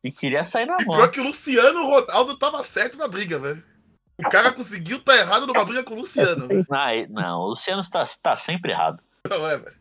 E 0.04 0.12
queria 0.12 0.44
sair 0.44 0.66
na 0.66 0.76
mão. 0.84 0.96
pior 0.96 1.10
que 1.10 1.20
o 1.20 1.24
Luciano 1.24 1.86
Ronaldo 1.86 2.36
tava 2.36 2.62
certo 2.62 2.98
na 2.98 3.08
briga, 3.08 3.38
velho. 3.38 3.62
O 4.18 4.28
cara 4.28 4.52
conseguiu 4.52 5.00
tá 5.00 5.16
errado 5.16 5.46
numa 5.46 5.64
briga 5.64 5.82
com 5.82 5.94
o 5.94 5.98
Luciano, 5.98 6.48
não, 7.08 7.40
o 7.40 7.48
Luciano 7.48 7.80
está, 7.80 8.04
tá 8.22 8.36
sempre 8.36 8.72
errado. 8.72 9.00
Não 9.28 9.46
é, 9.48 9.56
velho. 9.56 9.77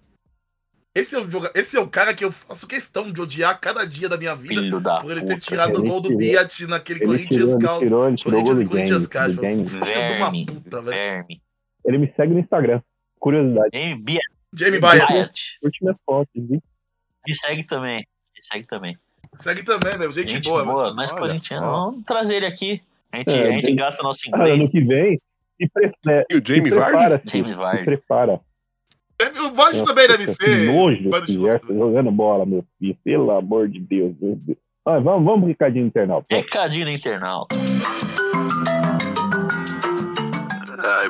Esse 0.99 1.15
é, 1.15 1.19
o 1.19 1.29
joga- 1.29 1.51
esse 1.53 1.77
é 1.77 1.79
o 1.79 1.87
cara 1.87 2.13
que 2.13 2.25
eu 2.25 2.31
faço 2.31 2.65
questão 2.67 3.11
de 3.11 3.21
odiar 3.21 3.59
cada 3.59 3.85
dia 3.85 4.09
da 4.09 4.17
minha 4.17 4.35
vida 4.35 4.61
Filho 4.61 4.79
da 4.79 4.99
por 5.01 5.11
ele 5.11 5.21
ter 5.21 5.35
puta. 5.35 5.45
tirado 5.45 5.79
o 5.79 5.83
gol 5.87 6.01
do 6.01 6.15
Biat 6.17 6.65
naquele 6.65 6.99
Ele 6.99 7.05
Corinthians 7.07 7.57
Cal. 7.57 7.79
Corinthians, 7.79 9.71
velho. 9.71 10.83
verme. 10.83 11.41
Ele 11.85 11.97
me 11.99 12.11
segue 12.15 12.33
no 12.33 12.39
Instagram. 12.39 12.81
Curiosidade. 13.19 13.69
Jamie 13.73 13.95
Bia- 14.03 14.19
Jamie. 14.53 14.79
Byatt. 14.79 15.59
Curte 15.61 15.83
minhas 15.83 15.97
fotos, 16.05 16.33
viu? 16.35 16.61
Me 17.27 17.33
segue 17.35 17.63
também. 17.63 17.97
Me 17.99 18.41
segue 18.41 18.65
também. 18.65 18.97
Segue 19.39 19.63
também, 19.63 19.97
meu. 19.99 20.11
Gente, 20.11 20.29
Gente 20.31 20.49
boa, 20.49 20.65
boa, 20.65 20.83
velho. 20.85 20.95
mas 20.95 21.11
corintiano. 21.11 21.65
Vamos 21.67 22.03
trazer 22.05 22.37
ele 22.37 22.45
aqui. 22.47 22.81
A 23.11 23.17
gente, 23.17 23.37
É, 23.37 23.47
a 23.47 23.51
gente 23.51 23.65
bem- 23.67 23.75
gasta 23.75 24.01
nosso 24.03 24.21
Ah, 24.33 24.37
ano 24.43 24.47
inglês. 24.53 24.71
que 24.71 24.81
vem, 24.81 25.21
se, 25.61 25.69
pre 25.69 25.91
é, 26.07 26.25
E 26.29 26.35
o 26.35 26.39
se 26.39 26.55
Jamie 26.55 26.71
Vardy? 26.71 26.91
prepara, 26.91 27.19
filho, 27.19 27.31
James 27.31 27.49
se 27.49 27.55
Vardy. 27.55 27.85
prepara. 27.85 28.41
Deve- 29.19 29.39
O 29.39 29.51
Nossa, 29.51 29.83
também 29.85 30.07
deve 30.07 30.25
que 30.27 30.33
ser. 30.35 30.71
nojo 30.71 31.09
Gerson 31.27 31.73
jogando 31.73 32.11
bola, 32.11 32.45
meu 32.45 32.63
filho. 32.77 32.95
Pelo 33.03 33.31
amor 33.31 33.67
de 33.67 33.79
Deus. 33.79 34.15
meu 34.21 34.35
Deus. 34.35 34.57
Ah, 34.85 34.99
vamos, 34.99 35.25
vamos 35.25 35.39
pro 35.41 35.47
recadinho 35.47 35.85
internal. 35.87 36.23
Recadinho 36.29 36.85
no 36.85 36.91
internauta. 36.91 37.55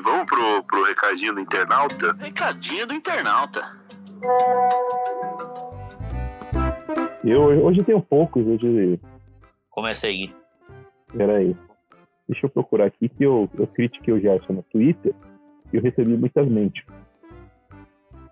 vamos 0.03 0.25
pro, 0.25 0.63
pro 0.63 0.83
recadinho 0.85 1.35
do 1.35 1.41
internauta? 1.41 2.13
Recadinho 2.13 2.87
do 2.87 2.93
internauta. 2.93 3.61
Eu, 7.23 7.41
hoje 7.65 7.79
eu 7.79 7.85
tenho 7.85 8.01
poucos. 8.01 8.45
Hoje, 8.47 8.99
Começa 9.69 10.07
aí, 10.07 10.27
Gui. 10.27 10.35
peraí. 11.15 11.55
Deixa 12.27 12.45
eu 12.45 12.49
procurar 12.49 12.85
aqui 12.85 13.09
que 13.09 13.23
eu, 13.23 13.49
eu 13.57 13.67
critiquei 13.67 14.13
o 14.13 14.19
Gerson 14.19 14.53
no 14.53 14.63
Twitter 14.63 15.13
e 15.71 15.75
eu 15.77 15.81
recebi 15.81 16.17
muitas 16.17 16.47
mentes. 16.47 16.83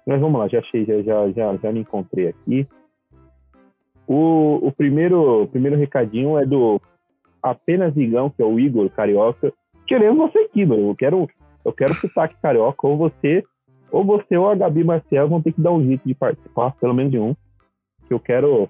Mas 0.05 0.21
vamos 0.21 0.39
lá, 0.39 0.47
já 0.47 0.59
achei, 0.59 0.85
já, 0.85 1.01
já, 1.01 1.31
já, 1.31 1.57
já 1.57 1.71
me 1.71 1.79
encontrei 1.79 2.27
aqui. 2.27 2.67
O, 4.07 4.59
o, 4.67 4.71
primeiro, 4.71 5.43
o 5.43 5.47
primeiro 5.47 5.75
recadinho 5.77 6.37
é 6.37 6.45
do 6.45 6.79
apenas 7.41 7.95
Igão, 7.97 8.29
que 8.29 8.41
é 8.41 8.45
o 8.45 8.59
Igor 8.59 8.89
Carioca. 8.89 9.51
Querendo 9.87 10.17
você 10.17 10.39
aqui, 10.39 10.65
meu. 10.65 10.89
Eu 10.89 10.95
quero, 10.95 11.27
eu 11.63 11.73
quero 11.73 11.95
sotaque 11.95 12.35
carioca. 12.41 12.87
Ou 12.87 12.97
você, 12.97 13.43
ou 13.91 14.03
você 14.03 14.37
ou 14.37 14.49
a 14.49 14.55
Gabi 14.55 14.83
Marcel 14.83 15.27
vão 15.27 15.41
ter 15.41 15.53
que 15.53 15.61
dar 15.61 15.71
um 15.71 15.83
jeito 15.83 16.07
de 16.07 16.13
participar, 16.13 16.75
pelo 16.75 16.93
menos 16.93 17.11
de 17.11 17.19
um. 17.19 17.35
Que 18.07 18.13
eu 18.13 18.19
quero. 18.19 18.69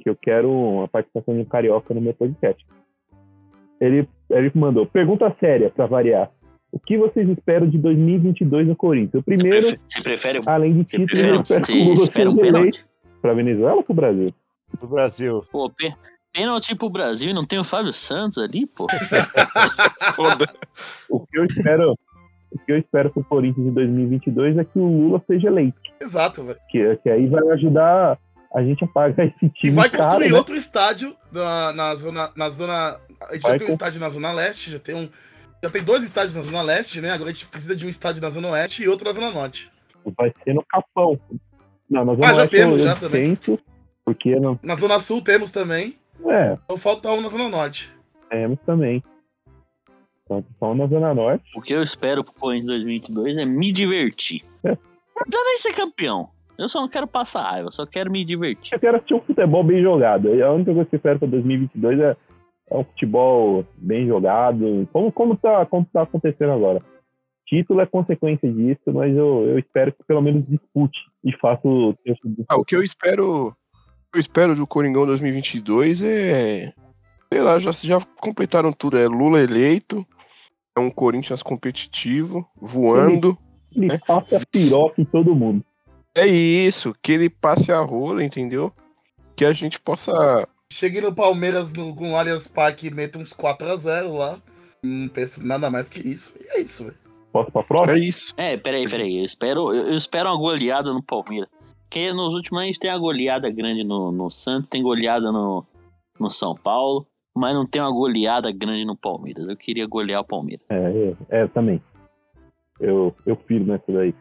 Que 0.00 0.10
eu 0.10 0.16
quero 0.16 0.50
uma 0.50 0.88
participação 0.88 1.34
de 1.34 1.40
um 1.40 1.44
carioca 1.44 1.94
no 1.94 2.00
meu 2.00 2.14
podcast. 2.14 2.64
Ele, 3.80 4.08
ele 4.30 4.50
mandou, 4.54 4.86
pergunta 4.86 5.34
séria 5.38 5.70
para 5.70 5.86
variar. 5.86 6.30
O 6.70 6.78
que 6.78 6.98
vocês 6.98 7.28
esperam 7.28 7.68
de 7.68 7.78
2022 7.78 8.68
no 8.68 8.76
Corinthians? 8.76 9.20
O 9.20 9.22
primeiro, 9.22 9.62
Você 9.62 9.76
prefere, 9.76 9.80
você 9.88 10.02
prefere, 10.02 10.40
além 10.46 10.72
de 10.72 10.78
você 10.90 10.98
título, 10.98 11.06
prefere, 11.08 11.36
eu 11.36 11.40
espero 11.40 11.60
você 11.60 11.72
que 11.72 12.20
o 12.20 12.24
um 12.24 12.44
eleito 12.44 12.52
pênalti? 12.52 12.86
para 13.22 13.34
Venezuela 13.34 13.76
ou 13.76 13.82
para 13.82 13.92
o 13.92 13.96
Brasil? 13.96 14.34
Do 14.80 14.86
Brasil. 14.86 15.44
Pô, 15.50 15.70
pê- 15.70 15.94
pênalti 16.32 16.74
pro 16.74 16.90
Brasil 16.90 17.30
e 17.30 17.34
não 17.34 17.46
tem 17.46 17.58
o 17.58 17.64
Fábio 17.64 17.92
Santos 17.94 18.36
ali, 18.38 18.66
pô. 18.66 18.86
O 21.08 21.20
que 21.26 21.38
eu 21.38 21.44
espero, 21.44 21.92
o 22.52 22.58
que 22.58 22.72
eu 22.72 22.78
espero 22.78 23.10
pro 23.10 23.24
Corinthians 23.24 23.66
em 23.66 23.72
2022 23.72 24.58
é 24.58 24.64
que 24.64 24.78
o 24.78 24.84
Lula 24.86 25.22
seja 25.26 25.48
eleito, 25.48 25.78
Exato, 26.00 26.44
velho. 26.44 26.58
que, 26.70 26.96
que 26.96 27.10
aí 27.10 27.26
vai 27.28 27.46
ajudar 27.50 28.18
a 28.54 28.62
gente 28.62 28.84
a 28.84 28.88
pagar 28.88 29.26
esse 29.26 29.46
E 29.46 29.50
time 29.50 29.74
vai 29.74 29.90
caro, 29.90 30.04
construir 30.04 30.30
né? 30.32 30.38
outro 30.38 30.56
estádio 30.56 31.14
na, 31.32 31.72
na 31.72 31.94
zona. 31.94 32.30
Na 32.36 32.50
zona. 32.50 32.98
A 33.28 33.34
gente 33.34 33.42
Vai 33.42 33.52
já 33.52 33.58
tem 33.58 33.64
um 33.64 33.68
com- 33.68 33.72
estádio 33.74 34.00
na 34.00 34.10
Zona 34.10 34.32
Leste, 34.32 34.70
já 34.70 34.78
tem 34.78 34.94
um. 34.94 35.08
Já 35.62 35.70
tem 35.70 35.82
dois 35.82 36.02
estádios 36.04 36.34
na 36.34 36.42
Zona 36.42 36.62
Leste, 36.62 37.00
né? 37.00 37.10
Agora 37.10 37.30
a 37.30 37.32
gente 37.32 37.46
precisa 37.46 37.74
de 37.74 37.84
um 37.84 37.88
estádio 37.88 38.22
na 38.22 38.30
Zona 38.30 38.48
Oeste 38.50 38.82
e 38.84 38.88
outro 38.88 39.06
na 39.08 39.12
Zona 39.12 39.30
Norte. 39.30 39.70
Vai 40.16 40.32
ser 40.44 40.54
no 40.54 40.64
Capão. 40.64 41.18
Não, 41.90 42.04
nós 42.04 42.18
Ah, 42.18 42.20
vamos 42.20 42.36
já 42.36 42.42
lá, 42.42 42.48
temos, 42.48 42.78
eu 42.80 42.86
já 42.86 42.94
também. 42.96 43.38
porque 44.04 44.36
não, 44.38 44.58
Na 44.62 44.76
Zona 44.76 45.00
Sul 45.00 45.20
temos 45.22 45.50
também. 45.50 45.96
é, 46.26 46.56
Então 46.64 46.78
falta 46.78 47.10
um 47.10 47.20
na 47.20 47.28
Zona 47.28 47.48
Norte. 47.48 47.90
temos 48.30 48.58
também. 48.64 49.02
Então, 50.24 50.44
só 50.58 50.74
na 50.74 50.86
Zona 50.86 51.14
Norte. 51.14 51.44
O 51.56 51.60
que 51.62 51.72
eu 51.74 51.82
espero 51.82 52.22
pro 52.22 52.34
Corinthians 52.34 52.66
2022 52.68 53.38
é 53.38 53.44
me 53.44 53.72
divertir. 53.72 54.42
É. 54.62 54.76
Não 55.32 55.44
nem 55.44 55.56
ser 55.56 55.72
campeão. 55.72 56.28
Eu 56.56 56.68
só 56.68 56.80
não 56.80 56.88
quero 56.88 57.06
passar 57.06 57.42
raiva, 57.42 57.68
eu 57.68 57.72
só 57.72 57.86
quero 57.86 58.10
me 58.10 58.24
divertir. 58.24 58.74
Eu 58.74 58.80
quero 58.80 58.96
assistir 58.96 59.14
um 59.14 59.20
futebol 59.20 59.64
bem 59.64 59.80
jogado. 59.82 60.34
E 60.34 60.42
A 60.42 60.52
única 60.52 60.72
coisa 60.74 60.88
que 60.88 60.94
eu 60.96 60.98
espero 60.98 61.18
para 61.18 61.28
2022 61.28 62.00
é, 62.00 62.16
é 62.70 62.76
um 62.76 62.84
futebol 62.84 63.64
bem 63.76 64.06
jogado, 64.06 64.88
como, 64.92 65.10
como, 65.12 65.36
tá, 65.36 65.64
como 65.66 65.86
tá 65.92 66.02
acontecendo 66.02 66.52
agora. 66.52 66.82
Título 67.46 67.80
é 67.80 67.86
consequência 67.86 68.52
disso, 68.52 68.92
mas 68.92 69.16
eu, 69.16 69.46
eu 69.46 69.58
espero 69.58 69.90
que 69.92 70.04
pelo 70.06 70.20
menos 70.20 70.46
dispute 70.46 70.98
e 71.24 71.32
faça 71.38 71.66
o 71.66 71.94
Ah, 72.48 72.56
o 72.56 72.64
que 72.64 72.76
eu 72.76 72.82
espero. 72.82 73.56
eu 74.14 74.20
espero 74.20 74.54
do 74.54 74.66
Coringão 74.66 75.06
2022 75.06 76.02
é. 76.02 76.72
Sei 77.32 77.42
lá, 77.42 77.58
já, 77.58 77.72
já 77.72 78.00
completaram 78.20 78.72
tudo. 78.72 78.98
É 78.98 79.06
Lula 79.06 79.40
eleito. 79.40 80.06
É 80.76 80.80
um 80.80 80.90
Corinthians 80.90 81.42
competitivo, 81.42 82.46
voando. 82.56 83.36
Ele 83.74 83.92
É. 83.92 83.98
passa 83.98 84.36
a 84.36 84.40
piroca 84.50 85.00
em 85.00 85.04
todo 85.04 85.34
mundo. 85.34 85.64
É 86.14 86.26
isso, 86.26 86.94
que 87.02 87.12
ele 87.12 87.28
passe 87.30 87.70
a 87.72 87.80
rola, 87.80 88.22
entendeu? 88.24 88.72
Que 89.36 89.44
a 89.44 89.52
gente 89.52 89.80
possa 89.80 90.46
Cheguei 90.72 91.00
no 91.00 91.14
Palmeiras 91.14 91.72
no, 91.72 91.94
com 91.94 92.12
o 92.12 92.16
Allianz 92.16 92.46
Parque 92.46 92.88
e 92.88 92.90
meto 92.90 93.18
uns 93.18 93.32
4x0 93.32 94.12
lá. 94.16 94.38
Não 94.82 95.08
penso 95.08 95.44
nada 95.44 95.70
mais 95.70 95.88
que 95.88 96.00
isso. 96.00 96.34
E 96.38 96.58
é 96.58 96.60
isso, 96.60 96.84
velho. 96.84 96.96
Posso 97.32 97.50
pra 97.50 97.62
próxima? 97.62 97.96
É 97.96 97.98
isso. 97.98 98.34
É, 98.36 98.56
peraí, 98.56 98.88
peraí. 98.88 99.18
Eu 99.18 99.24
espero, 99.24 99.74
eu 99.74 99.88
eu 99.88 99.96
espero 99.96 100.28
uma 100.28 100.38
goleada 100.38 100.92
no 100.92 101.02
Palmeiras. 101.02 101.48
Porque 101.82 102.12
nos 102.12 102.34
últimos 102.34 102.62
anos 102.62 102.78
tem 102.78 102.90
uma 102.90 102.98
goleada 102.98 103.50
grande 103.50 103.82
no, 103.82 104.12
no 104.12 104.30
Santos, 104.30 104.68
tem 104.68 104.82
goleada 104.82 105.32
no, 105.32 105.64
no 106.20 106.30
São 106.30 106.54
Paulo, 106.54 107.06
mas 107.34 107.54
não 107.54 107.66
tem 107.66 107.80
uma 107.80 107.90
goleada 107.90 108.52
grande 108.52 108.84
no 108.84 108.94
Palmeiras. 108.94 109.48
Eu 109.48 109.56
queria 109.56 109.86
golear 109.86 110.20
o 110.20 110.24
Palmeiras. 110.24 110.66
É, 110.68 110.76
é, 110.76 111.42
é, 111.42 111.46
também. 111.46 111.82
Eu, 112.78 113.14
eu 113.24 113.36
firmo 113.36 113.72
nessa 113.72 113.90
daí. 113.90 114.14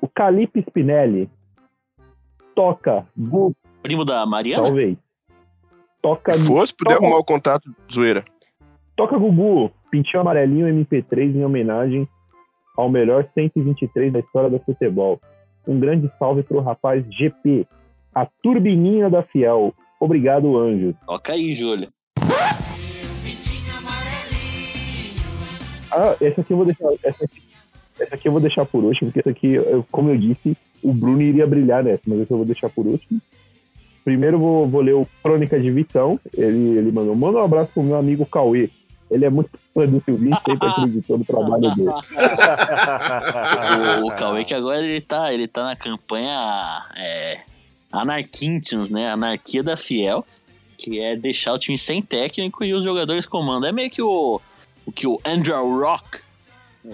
O 0.00 0.08
Calipe 0.08 0.60
Spinelli 0.60 1.28
toca, 2.54 3.06
Primo 3.82 4.04
da 4.04 4.24
Mariana? 4.24 4.62
talvez. 4.62 4.96
Toca, 6.04 6.34
Se 6.36 6.44
fosse, 6.44 6.74
puder 6.74 6.96
toca, 6.96 7.06
arrumar 7.06 7.18
o 7.18 7.24
contato, 7.24 7.74
zoeira. 7.90 8.22
toca 8.94 9.16
Gugu, 9.16 9.70
pintinho 9.90 10.20
amarelinho 10.20 10.66
MP3 10.66 11.34
em 11.34 11.42
homenagem 11.42 12.06
ao 12.76 12.90
melhor 12.90 13.26
123 13.32 14.12
da 14.12 14.18
história 14.18 14.50
do 14.50 14.58
futebol. 14.58 15.18
Um 15.66 15.80
grande 15.80 16.10
salve 16.18 16.42
pro 16.42 16.60
rapaz 16.60 17.02
GP, 17.10 17.66
a 18.14 18.26
turbininha 18.42 19.08
da 19.08 19.22
Fiel. 19.22 19.72
Obrigado, 19.98 20.58
Anjos. 20.58 20.94
Toca 21.06 21.32
aí, 21.32 21.54
Júlia. 21.54 21.88
Ah, 25.90 26.16
essa 26.20 26.42
aqui 26.42 26.52
eu 26.52 26.56
vou 26.58 26.66
deixar. 26.66 26.88
Essa 27.02 27.24
aqui, 27.24 27.42
essa 27.98 28.14
aqui 28.14 28.28
eu 28.28 28.32
vou 28.32 28.42
deixar 28.42 28.66
por 28.66 28.84
último, 28.84 29.10
porque 29.10 29.20
essa 29.20 29.30
aqui, 29.30 29.54
como 29.90 30.10
eu 30.10 30.18
disse, 30.18 30.54
o 30.82 30.92
Bruno 30.92 31.22
iria 31.22 31.46
brilhar 31.46 31.82
nessa, 31.82 32.02
mas 32.08 32.20
essa 32.20 32.34
eu 32.34 32.36
vou 32.36 32.46
deixar 32.46 32.68
por 32.68 32.86
último. 32.86 33.18
Primeiro 34.04 34.38
vou, 34.38 34.68
vou 34.68 34.82
ler 34.82 34.94
o 34.94 35.08
Crônica 35.22 35.58
de 35.58 35.70
Vitão. 35.70 36.20
Ele, 36.36 36.78
ele 36.78 36.92
mandou. 36.92 37.16
Manda 37.16 37.38
um 37.38 37.44
abraço 37.44 37.70
pro 37.72 37.82
meu 37.82 37.96
amigo 37.96 38.26
Cauê. 38.26 38.68
Ele 39.10 39.24
é 39.24 39.30
muito 39.30 39.50
fã 39.72 39.86
do 39.86 40.02
Silvinho, 40.02 40.36
sempre 40.46 40.66
acreditou 40.68 41.18
no 41.18 41.24
trabalho 41.24 41.74
dele. 41.74 41.90
o, 44.02 44.06
o 44.06 44.16
Cauê 44.16 44.44
que 44.44 44.54
agora 44.54 44.84
ele 44.84 45.00
tá, 45.00 45.32
ele 45.32 45.48
tá 45.48 45.64
na 45.64 45.76
campanha 45.76 46.84
é, 46.96 47.40
Anarquintians, 47.92 48.90
né? 48.90 49.10
Anarquia 49.10 49.62
da 49.62 49.76
Fiel, 49.76 50.24
que 50.76 51.00
é 51.00 51.16
deixar 51.16 51.52
o 51.52 51.58
time 51.58 51.78
sem 51.78 52.02
técnico 52.02 52.64
e 52.64 52.74
os 52.74 52.84
jogadores 52.84 53.26
comandam. 53.26 53.68
É 53.68 53.72
meio 53.72 53.90
que 53.90 54.02
o, 54.02 54.40
o 54.84 54.92
que 54.92 55.06
o 55.06 55.18
Andrew 55.24 55.80
Rock 55.80 56.18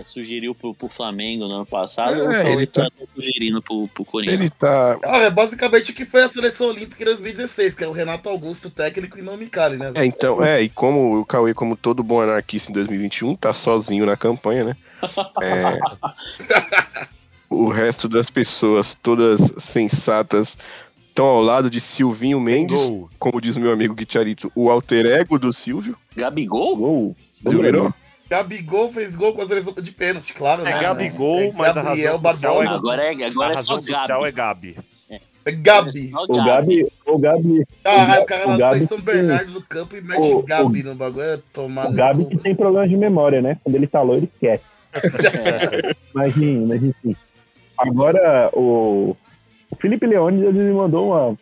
sugeriu 0.05 0.55
pro, 0.55 0.74
pro 0.74 0.88
Flamengo 0.88 1.47
no 1.47 1.55
ano 1.55 1.66
passado. 1.66 2.20
É, 2.20 2.22
o 2.22 2.30
Cauê 2.30 2.53
ele 2.53 2.66
tá 2.66 2.88
sugerindo 3.14 3.62
pro, 3.62 3.88
pro 3.88 4.05
Corinthians. 4.05 4.41
Ele 4.41 4.51
tá. 4.51 4.99
Ah, 5.05 5.18
é 5.18 5.30
basicamente 5.30 5.91
o 5.91 5.95
que 5.95 6.05
foi 6.05 6.22
a 6.22 6.28
seleção 6.28 6.68
olímpica 6.68 7.03
em 7.03 7.07
2016, 7.07 7.74
que 7.74 7.84
é 7.84 7.88
o 7.88 7.93
Renato 7.93 8.28
Augusto, 8.28 8.70
técnico 8.70 9.18
e 9.18 9.22
não 9.22 9.36
Micali, 9.36 9.76
né? 9.76 9.93
É, 9.95 10.05
então, 10.05 10.45
é, 10.45 10.62
e 10.62 10.68
como 10.68 11.20
o 11.20 11.24
Cauê, 11.24 11.55
como 11.55 11.76
todo 11.76 12.03
bom 12.03 12.20
anarquista 12.20 12.70
em 12.70 12.74
2021, 12.74 13.36
tá 13.36 13.53
sozinho 13.53 14.07
na 14.07 14.16
campanha, 14.16 14.64
né? 14.64 14.76
É, 15.43 15.72
o 17.49 17.68
resto 17.68 18.09
das 18.09 18.30
pessoas, 18.30 18.95
todas 18.95 19.41
sensatas, 19.59 20.57
estão 21.09 21.26
ao 21.26 21.43
lado 21.43 21.68
de 21.68 21.80
Silvinho 21.80 22.41
Mendes, 22.41 22.80
Gol. 22.80 23.11
como 23.18 23.41
diz 23.41 23.57
meu 23.57 23.72
amigo 23.72 23.95
Guicharito, 23.95 24.51
o 24.55 24.70
alter 24.70 25.07
ego 25.07 25.38
do 25.38 25.53
Silvio. 25.53 25.97
Gabigol? 26.16 26.76
Gol. 26.76 27.16
Gabigol 28.31 28.93
fez 28.93 29.16
gol 29.16 29.35
com 29.35 29.43
a 29.43 29.47
seleção 29.47 29.72
de 29.74 29.91
pênalti, 29.91 30.33
claro, 30.33 30.62
É 30.62 30.64
né? 30.72 30.81
Gabigol, 30.81 31.41
É 31.41 31.53
mas 31.53 31.76
a 31.76 31.83
Gabriel 31.83 32.16
razão 32.18 32.33
social 32.33 32.53
Barbosa. 32.55 32.72
é- 32.72 32.76
Agora 32.76 33.03
é, 33.03 33.24
agora 33.26 33.49
a 33.49 33.53
é 33.53 33.55
razão 33.57 33.81
só 33.81 33.87
social 33.93 34.20
Gabi. 34.22 34.28
é 34.28 34.33
Gabi. 34.33 34.76
É 35.45 35.51
Gabi. 35.53 36.11
Só 36.11 36.24
O 36.28 36.45
Gabi, 36.45 36.87
o 37.07 37.18
Gabi, 37.18 37.64
Ah, 37.85 38.18
o 38.20 38.24
cara 38.26 38.45
o 38.45 38.49
nasceu 38.51 38.59
Gabi 38.59 38.85
em 38.85 38.87
São 38.87 39.01
Bernardo 39.01 39.53
do 39.53 39.62
Campo 39.62 39.97
e 39.97 40.01
mete 40.01 40.20
o- 40.20 40.43
Gabi 40.43 40.83
no 40.85 40.95
bagulho. 40.95 41.24
É 41.24 41.39
tomar 41.53 41.89
o 41.91 41.93
Gabi 41.93 42.24
que 42.26 42.39
tem 42.39 42.55
problemas 42.55 42.89
de 42.91 42.97
memória, 42.97 43.43
né? 43.43 43.57
Quando 43.64 43.74
ele 43.74 43.87
falou, 43.89 44.16
ele 44.16 44.31
esquece. 44.33 44.62
É, 44.95 45.95
Mas, 46.14 46.35
sim, 46.35 46.66
mas 46.66 46.83
enfim. 46.83 47.16
Agora, 47.78 48.51
o, 48.53 49.16
o 49.70 49.76
Felipe 49.76 50.07
Leônidas 50.07 50.55
ele 50.55 50.72
mandou 50.72 51.09
uma. 51.09 51.28
Não 51.31 51.39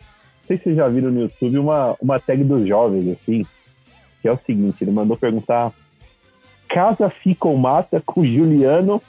sei 0.47 0.57
se 0.57 0.63
vocês 0.63 0.75
já 0.77 0.87
viram 0.87 1.11
no 1.11 1.21
YouTube 1.21 1.57
uma, 1.59 1.95
uma 2.01 2.19
tag 2.19 2.43
dos 2.43 2.67
jovens, 2.67 3.09
assim. 3.09 3.45
Que 4.21 4.27
é 4.27 4.31
o 4.31 4.39
seguinte: 4.45 4.77
ele 4.83 4.91
mandou 4.91 5.17
perguntar: 5.17 5.71
Casa 6.69 7.09
fica 7.09 7.47
ou 7.47 7.57
mata 7.57 8.01
com 8.05 8.23
Juliano, 8.25 9.01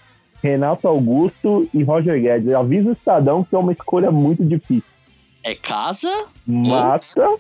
Renato 0.43 0.89
Augusto 0.89 1.69
e 1.75 1.83
Roger 1.83 2.21
Guedes. 2.21 2.53
Avisa 2.55 2.89
o 2.89 2.93
Estadão 2.93 3.45
que 3.45 3.55
é 3.55 3.59
uma 3.59 3.73
escolha 3.73 4.11
muito 4.11 4.45
difícil. 4.45 4.83
é 5.43 5.55
casa, 5.55 6.11
Mata, 6.47 7.37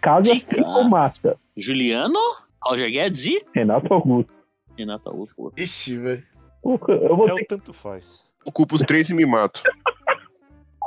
casa 0.00 0.32
Fica. 0.34 0.56
fica 0.56 0.68
ou 0.68 0.84
mata. 0.84 1.36
Juliano, 1.56 2.18
Roger 2.62 2.90
Guedes 2.90 3.26
e 3.26 3.44
Renato 3.54 3.92
Augusto. 3.92 4.32
Renato 4.78 5.08
Augusto. 5.08 5.52
Ixi, 5.56 5.98
velho. 5.98 6.22
Eu 6.64 7.16
vou 7.16 7.28
É 7.28 7.34
ter 7.34 7.42
o 7.42 7.46
tanto 7.46 7.72
faz. 7.72 8.24
Ocupa 8.44 8.74
os 8.76 8.82
três 8.82 9.10
e 9.10 9.14
me 9.14 9.26
mato. 9.26 9.60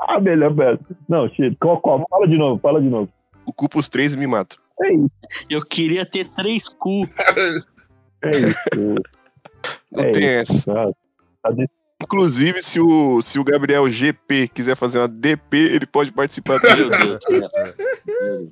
Ah, 0.10 0.20
melhor 0.22 0.54
peça. 0.56 0.80
Não, 1.10 1.28
Chico, 1.28 1.58
qual, 1.60 1.82
qual? 1.82 2.06
Fala 2.08 2.28
de 2.28 2.38
novo, 2.38 2.62
fala 2.62 2.80
de 2.80 2.88
novo. 2.88 3.12
Ocupa 3.48 3.80
os 3.80 3.90
três 3.90 4.14
e 4.14 4.18
me 4.18 4.28
mato. 4.28 4.62
É 4.80 4.94
isso, 4.94 5.10
Eu 5.50 5.62
queria 5.66 6.06
ter 6.06 6.30
três 6.30 6.70
cu. 6.70 7.02
é 8.24 8.30
isso. 8.32 8.95
Não 9.91 10.03
É 10.03 10.11
tem 10.11 10.41
isso. 10.41 10.53
essa. 10.53 10.63
Tá, 10.74 10.91
tá 11.43 11.51
de- 11.51 11.70
Inclusive, 12.01 12.61
se 12.61 12.80
o, 12.80 13.22
se 13.24 13.39
o 13.39 13.43
Gabriel 13.43 13.89
GP 13.89 14.49
quiser 14.49 14.76
fazer 14.78 14.99
uma 14.99 15.07
DP, 15.07 15.57
ele 15.57 15.86
pode 15.88 16.11
participar 16.11 16.59
do 16.59 16.68
céu. 16.68 16.78
Meu 16.78 16.89
Deus. 16.89 17.24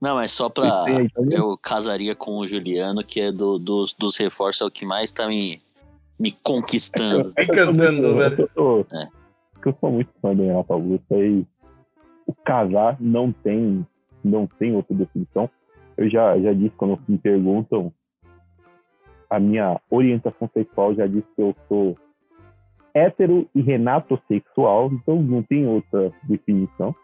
Não, 0.00 0.14
mas 0.16 0.32
só 0.32 0.48
pra. 0.48 0.86
Eu 1.30 1.56
casaria 1.58 2.14
com 2.14 2.38
o 2.38 2.46
Juliano, 2.46 3.04
que 3.04 3.20
é 3.20 3.30
do, 3.30 3.58
dos, 3.58 3.92
dos 3.92 4.16
reforços, 4.16 4.62
é 4.62 4.64
o 4.64 4.70
que 4.70 4.86
mais 4.86 5.12
tá 5.12 5.28
me, 5.28 5.60
me 6.18 6.32
conquistando. 6.32 7.32
Vem 7.36 7.46
cantando, 7.46 8.02
eu, 8.06 8.16
velho. 8.16 8.50
sou- 8.54 8.86
É. 8.92 9.08
eu 9.64 9.76
sou 9.78 9.92
muito 9.92 10.10
fã 10.22 10.34
do 10.34 10.42
Renato 10.42 10.72
Augusto 10.72 11.04
e 11.14 11.46
o 12.26 12.34
casar 12.34 12.96
não 12.98 13.30
tem, 13.30 13.86
não 14.24 14.46
tem 14.46 14.74
outra 14.74 14.94
definição. 14.96 15.50
Eu 16.00 16.08
já, 16.08 16.40
já 16.40 16.54
disse 16.54 16.74
quando 16.78 16.98
me 17.06 17.18
perguntam 17.18 17.92
a 19.28 19.38
minha 19.38 19.78
orientação 19.90 20.48
sexual, 20.54 20.94
já 20.94 21.06
disse 21.06 21.26
que 21.36 21.42
eu 21.42 21.54
sou 21.68 21.94
hétero 22.94 23.46
e 23.54 23.60
renatossexual, 23.60 24.90
então 24.94 25.22
não 25.22 25.42
tem 25.42 25.66
outra 25.66 26.10
definição. 26.22 26.96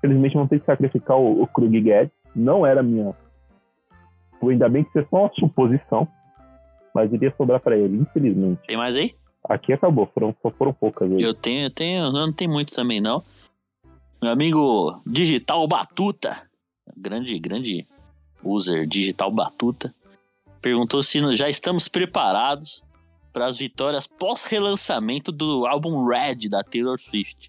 Felizmente 0.00 0.34
não 0.34 0.48
tem 0.48 0.58
que 0.58 0.66
sacrificar 0.66 1.16
o, 1.16 1.40
o 1.40 1.46
Krug 1.46 1.80
Guedes, 1.80 2.12
não 2.34 2.66
era 2.66 2.82
minha. 2.82 3.14
Ainda 4.42 4.68
bem 4.68 4.82
que 4.82 4.90
isso 4.90 4.98
é 4.98 5.06
só 5.08 5.20
uma 5.20 5.34
suposição, 5.38 6.08
mas 6.92 7.12
iria 7.12 7.32
sobrar 7.36 7.60
para 7.60 7.76
ele, 7.76 7.96
infelizmente. 7.96 8.60
Tem 8.66 8.76
mais 8.76 8.96
aí? 8.96 9.14
Aqui 9.48 9.72
acabou, 9.72 10.06
foram, 10.12 10.34
só 10.42 10.50
foram 10.50 10.72
poucas 10.72 11.08
aí. 11.08 11.22
Eu 11.22 11.32
tenho, 11.32 11.66
eu 11.66 11.70
tenho. 11.70 12.10
Não 12.10 12.32
tem 12.32 12.48
muito 12.48 12.74
também, 12.74 13.00
não. 13.00 13.22
Meu 14.20 14.32
amigo 14.32 15.00
Digital 15.06 15.66
Batuta, 15.68 16.42
grande, 16.96 17.38
grande 17.38 17.86
user 18.44 18.86
Digital 18.86 19.30
Batuta, 19.30 19.94
perguntou 20.60 21.02
se 21.02 21.34
já 21.34 21.48
estamos 21.48 21.88
preparados 21.88 22.82
para 23.32 23.46
as 23.46 23.58
vitórias 23.58 24.06
pós-relançamento 24.06 25.32
do 25.32 25.66
álbum 25.66 26.04
Red 26.06 26.48
da 26.50 26.62
Taylor 26.62 26.98
Swift. 27.00 27.48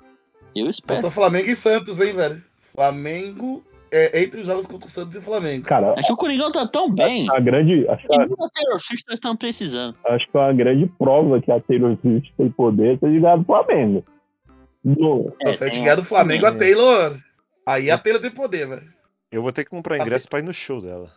Eu 0.56 0.70
espero. 0.70 1.10
Flamengo 1.12 1.50
e 1.50 1.56
Santos, 1.56 2.00
hein, 2.00 2.14
velho? 2.14 2.44
Flamengo 2.74 3.64
é, 3.92 4.24
entre 4.24 4.42
os 4.42 4.48
jogos 4.48 4.66
contra 4.66 4.88
o 4.88 4.90
Santos 4.90 5.16
e 5.16 5.22
Flamengo. 5.22 5.66
Cara, 5.66 5.94
Acho 5.94 6.08
que 6.08 6.14
o 6.14 6.18
Coringão 6.18 6.52
tá 6.52 6.68
tão 6.68 6.90
bem. 6.92 7.28
a 7.30 7.40
grande, 7.40 7.88
acho, 7.88 8.08
que 8.08 8.14
a, 8.16 8.24
a 8.24 8.50
Taylor 8.50 8.80
Swift 8.80 9.04
nós 9.08 9.18
estamos 9.18 9.38
precisando. 9.38 9.96
acho 10.06 10.32
que 10.32 10.38
a 10.38 10.52
grande 10.54 10.86
prova 10.98 11.42
que 11.42 11.52
a 11.52 11.60
Taylor 11.60 11.98
Swift 12.02 12.34
tem 12.38 12.50
poder 12.50 12.94
é 12.94 12.98
ter 12.98 13.10
ligado 13.10 13.42
o 13.42 13.46
Flamengo. 13.46 14.04
No, 14.84 15.34
É, 15.42 15.54
Se 15.54 15.64
a 15.64 15.66
tem 15.68 15.76
gente 15.76 15.84
ganhar 15.84 15.96
do 15.96 16.04
Flamengo, 16.04 16.46
a 16.46 16.50
É. 16.50 16.56
Taylor. 16.58 17.18
Aí 17.66 17.90
a 17.92 17.98
Taylor 17.98 18.22
tem 18.22 18.32
poder, 18.32 18.68
velho. 18.68 18.94
Eu 19.34 19.42
vou 19.42 19.52
ter 19.52 19.64
que 19.64 19.70
comprar 19.72 19.98
ingresso 19.98 20.30
pra 20.30 20.40
ir 20.40 20.44
no 20.44 20.54
show 20.54 20.80
dela. 20.80 21.10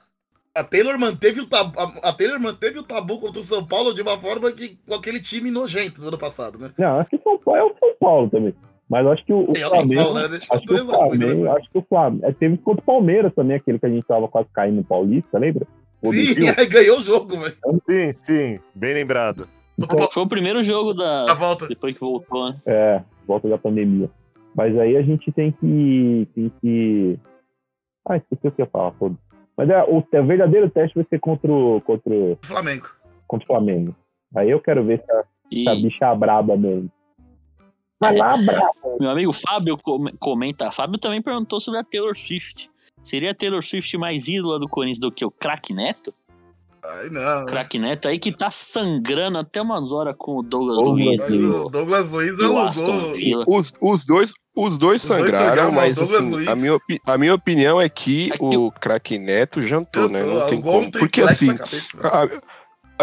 A 0.54 0.64
Taylor 0.64 0.98
manteve 0.98 1.40
o 1.40 1.46
tabu, 1.46 1.78
a, 1.78 2.08
a 2.08 2.12
Taylor 2.14 2.40
manteve 2.40 2.78
o 2.78 2.82
tabu 2.82 3.20
contra 3.20 3.40
o 3.40 3.44
São 3.44 3.64
Paulo 3.66 3.92
de 3.94 4.00
uma 4.00 4.18
forma 4.18 4.50
que 4.52 4.78
com 4.86 4.94
aquele 4.94 5.20
time 5.20 5.50
nojento 5.50 6.00
do 6.00 6.08
ano 6.08 6.16
passado, 6.16 6.58
né? 6.58 6.70
não, 6.78 6.98
acho 6.98 7.10
que 7.10 7.18
São 7.18 7.38
Paulo 7.38 7.60
é 7.60 7.64
o 7.64 7.74
São 7.78 7.94
Paulo 8.00 8.30
também. 8.30 8.54
Mas 8.88 9.04
eu 9.04 9.12
acho 9.12 9.24
que 9.26 9.32
o, 9.32 9.40
o 9.40 9.52
É 9.54 9.66
o 9.66 9.68
São 9.68 9.70
Flamengo. 9.70 10.02
Paulo, 10.02 10.18
né? 10.20 10.28
Deixa 10.28 10.46
Acho 10.54 10.66
que 10.66 10.72
o 10.72 10.76
a 10.76 10.84
Flamengo, 10.96 11.44
né? 11.44 11.50
acho 11.50 11.70
que 11.70 11.78
o 11.78 11.82
Flamengo. 11.86 12.34
Teve 12.40 12.56
contra 12.58 12.80
o 12.82 12.86
Palmeiras 12.86 13.34
também, 13.34 13.56
aquele 13.56 13.78
que 13.78 13.86
a 13.86 13.90
gente 13.90 14.06
tava 14.06 14.28
quase 14.28 14.48
caindo 14.54 14.76
no 14.76 14.84
Paulista, 14.84 15.38
lembra? 15.38 15.66
O 16.00 16.10
Sim, 16.12 16.34
aí 16.56 16.64
ganhou 16.70 17.00
o 17.00 17.02
jogo, 17.02 17.36
velho. 17.38 17.56
Sim, 17.84 18.12
sim, 18.12 18.60
bem 18.74 18.94
lembrado. 18.94 19.46
Então, 19.78 20.10
Foi 20.10 20.22
o 20.22 20.28
primeiro 20.28 20.62
jogo 20.64 20.90
A 21.02 21.24
da. 21.26 21.34
volta. 21.34 21.66
Depois 21.66 21.92
que 21.92 22.00
voltou, 22.00 22.48
né? 22.48 22.56
É, 22.64 23.02
volta 23.26 23.46
da 23.48 23.58
pandemia. 23.58 24.08
Mas 24.54 24.78
aí 24.78 24.96
a 24.96 25.02
gente 25.02 25.30
tem 25.32 25.52
que. 25.52 26.26
Tem 26.34 26.50
que... 26.62 27.18
Ah, 28.08 28.16
esqueci 28.16 28.46
o 28.46 28.52
que 28.52 28.62
eu 28.62 28.64
ia 28.66 28.70
falar, 28.70 28.92
foda 28.92 29.16
Mas 29.56 29.68
é, 29.68 29.82
o, 29.84 29.98
o 29.98 30.26
verdadeiro 30.26 30.70
teste 30.70 30.94
vai 30.94 31.04
ser 31.10 31.18
contra 31.20 31.50
o, 31.52 31.80
contra, 31.80 32.12
o- 32.12 32.38
Flamengo. 32.42 32.88
contra 33.26 33.44
o 33.44 33.46
Flamengo. 33.48 33.94
Aí 34.34 34.50
eu 34.50 34.60
quero 34.60 34.84
ver 34.84 35.02
se 35.04 35.10
a, 35.12 35.24
E, 35.50 35.62
se 35.64 35.68
a 35.68 35.74
bicha 35.74 36.06
é 36.06 36.14
braba 36.16 36.56
mesmo. 36.56 36.90
Vai 37.98 38.16
lá, 38.16 38.36
bravo. 38.36 38.98
Meu 39.00 39.10
amigo 39.10 39.32
Fábio 39.32 39.76
com- 39.78 40.04
comenta. 40.18 40.70
Fábio 40.70 40.98
também 40.98 41.22
perguntou 41.22 41.58
sobre 41.58 41.80
a 41.80 41.84
Taylor 41.84 42.14
Swift. 42.14 42.70
Seria 43.02 43.30
a 43.30 43.34
Taylor 43.34 43.62
Swift 43.62 43.96
mais 43.96 44.28
ídola 44.28 44.58
do 44.58 44.68
Corinthians 44.68 44.98
do 44.98 45.10
que 45.10 45.24
o 45.24 45.30
Crack 45.30 45.72
Neto? 45.72 46.12
Ai, 46.88 47.10
não. 47.10 47.46
Crack 47.46 47.78
Neto 47.78 48.08
aí 48.08 48.18
que 48.18 48.30
tá 48.32 48.48
sangrando 48.50 49.38
até 49.38 49.60
umas 49.60 49.90
horas 49.92 50.14
com 50.16 50.38
o 50.38 50.42
Douglas 50.42 50.80
Luiz 50.82 51.20
o 51.20 51.68
Douglas 51.70 52.10
Luiz 52.12 52.38
o 52.38 52.58
Aston 52.58 52.92
alugou. 52.92 53.44
Os, 53.58 53.72
os 53.80 54.04
dois, 54.04 54.32
os 54.54 54.78
dois 54.78 55.02
Os 55.02 55.08
dois 55.08 55.30
sangraram, 55.30 55.70
sangraram, 55.70 55.72
mas 55.72 55.98
assim, 55.98 56.48
a, 56.48 56.54
minha 56.54 56.78
a 57.06 57.18
minha 57.18 57.34
opinião 57.34 57.80
é 57.80 57.88
que 57.88 58.30
É 58.32 58.36
que 58.38 58.56
o 58.56 58.70
craque 58.70 59.18
Neto 59.18 59.62
jantou, 59.62 60.08
né? 60.08 60.22
Não 60.22 60.46
tem 60.46 60.60
como. 60.60 60.90
Porque 60.92 61.22
assim, 61.22 61.50
a, 62.02 62.24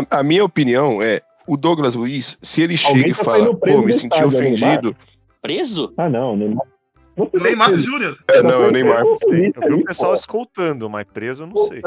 a- 0.01 0.19
a 0.19 0.23
minha 0.23 0.43
opinião 0.43 1.01
é, 1.01 1.21
o 1.47 1.55
Douglas 1.57 1.93
Luiz, 1.95 2.37
se 2.41 2.61
ele 2.61 2.75
Alguém 2.85 3.03
chega 3.03 3.09
e 3.09 3.13
fala, 3.13 3.55
pô, 3.55 3.81
me 3.81 3.93
senti 3.93 4.23
ofendido. 4.23 4.95
Preso? 5.41 5.93
Ah, 5.97 6.09
não, 6.09 6.35
Neymar. 6.37 6.65
Você 7.15 7.37
Neymar 7.37 7.75
Júnior. 7.75 8.17
É, 8.27 8.41
não, 8.41 8.63
é 8.63 8.67
o 8.69 8.71
Neymar. 8.71 9.01
Eu 9.03 9.15
vi 9.67 9.73
o 9.75 9.85
pessoal 9.85 10.13
escoltando, 10.15 10.89
mas 10.89 11.05
preso 11.13 11.43
eu 11.43 11.47
não 11.47 11.57
sei. 11.67 11.81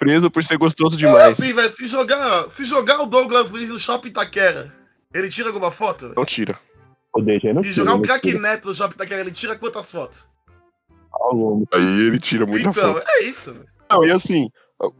Preso 0.00 0.30
por 0.30 0.42
ser 0.42 0.56
gostoso 0.56 0.96
demais. 0.96 1.38
assim, 1.38 1.52
velho, 1.52 1.68
se 1.68 1.86
jogar, 1.86 2.48
se 2.56 2.64
jogar 2.64 3.02
o 3.02 3.06
Douglas 3.06 3.50
Luiz 3.50 3.68
no 3.68 3.78
Shopping 3.78 4.08
Itaquera, 4.08 4.72
ele 5.12 5.28
tira 5.28 5.48
alguma 5.48 5.70
foto? 5.70 6.06
velho? 6.06 6.14
Não 6.16 6.24
tira. 6.24 6.58
O 7.14 7.20
DG 7.20 7.52
não 7.52 7.60
E 7.60 7.64
jogar 7.64 7.74
tira, 7.74 7.82
o 7.82 7.84
não 7.84 8.00
craque. 8.02 8.32
Neto 8.38 8.68
no 8.68 8.74
Shopping 8.74 8.94
Itaquera, 8.94 9.20
ele 9.20 9.30
tira 9.30 9.56
quantas 9.56 9.90
fotos? 9.90 10.26
Aí 11.72 12.06
ele 12.06 12.18
tira 12.18 12.46
muita 12.46 12.70
então, 12.70 12.94
foto. 12.94 13.04
é 13.06 13.24
isso. 13.24 13.52
velho. 13.52 13.66
Não, 13.90 14.04
e 14.06 14.10
assim, 14.10 14.48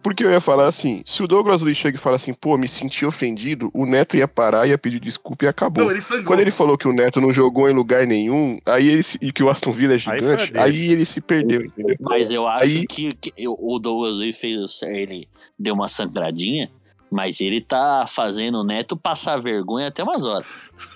porque 0.02 0.24
eu 0.24 0.30
ia 0.30 0.40
falar 0.40 0.66
assim, 0.68 1.02
se 1.06 1.22
o 1.22 1.26
Douglas 1.26 1.62
Luiz 1.62 1.76
chega 1.78 1.96
e 1.96 2.00
fala 2.00 2.16
assim, 2.16 2.34
pô, 2.34 2.56
me 2.58 2.68
senti 2.68 3.06
ofendido, 3.06 3.70
o 3.72 3.86
Neto 3.86 4.16
ia 4.16 4.28
parar, 4.28 4.66
ia 4.68 4.76
pedir 4.76 5.00
desculpa 5.00 5.44
e 5.44 5.48
acabou. 5.48 5.84
Não, 5.84 5.90
ele. 5.90 6.02
Quando 6.24 6.40
ele 6.40 6.50
falou 6.50 6.76
que 6.76 6.86
o 6.86 6.92
Neto 6.92 7.20
não 7.20 7.32
jogou 7.32 7.68
em 7.68 7.72
lugar 7.72 8.06
nenhum, 8.06 8.58
aí 8.66 8.88
ele 8.88 9.02
se- 9.02 9.18
e 9.22 9.32
que 9.32 9.42
o 9.42 9.48
Aston 9.48 9.72
Villa 9.72 9.92
é 9.92 9.96
Aí 9.96 10.00
gigante, 10.00 10.52
deixa. 10.52 10.62
aí, 10.62 10.92
ele 10.92 11.04
se 11.04 11.20
perdeu, 11.20 11.64
entendeu? 11.64 11.96
Mas 12.00 12.30
eu 12.30 12.46
acho 12.46 12.76
Aí- 12.78 12.86
que, 12.86 13.10
que 13.14 13.32
eu- 13.38 13.56
o 13.58 13.78
Douglas 13.78 14.16
Luiz 14.16 14.38
fez 14.38 14.82
ele 14.82 15.26
deu 15.58 15.74
uma 15.74 15.88
sangradinha, 15.88 16.70
mas 17.10 17.40
ele 17.40 17.60
tá 17.60 18.04
fazendo 18.06 18.58
o 18.58 18.64
Neto 18.64 18.96
passar 18.96 19.40
vergonha 19.40 19.88
até 19.88 20.02
umas 20.02 20.24
horas. 20.24 20.46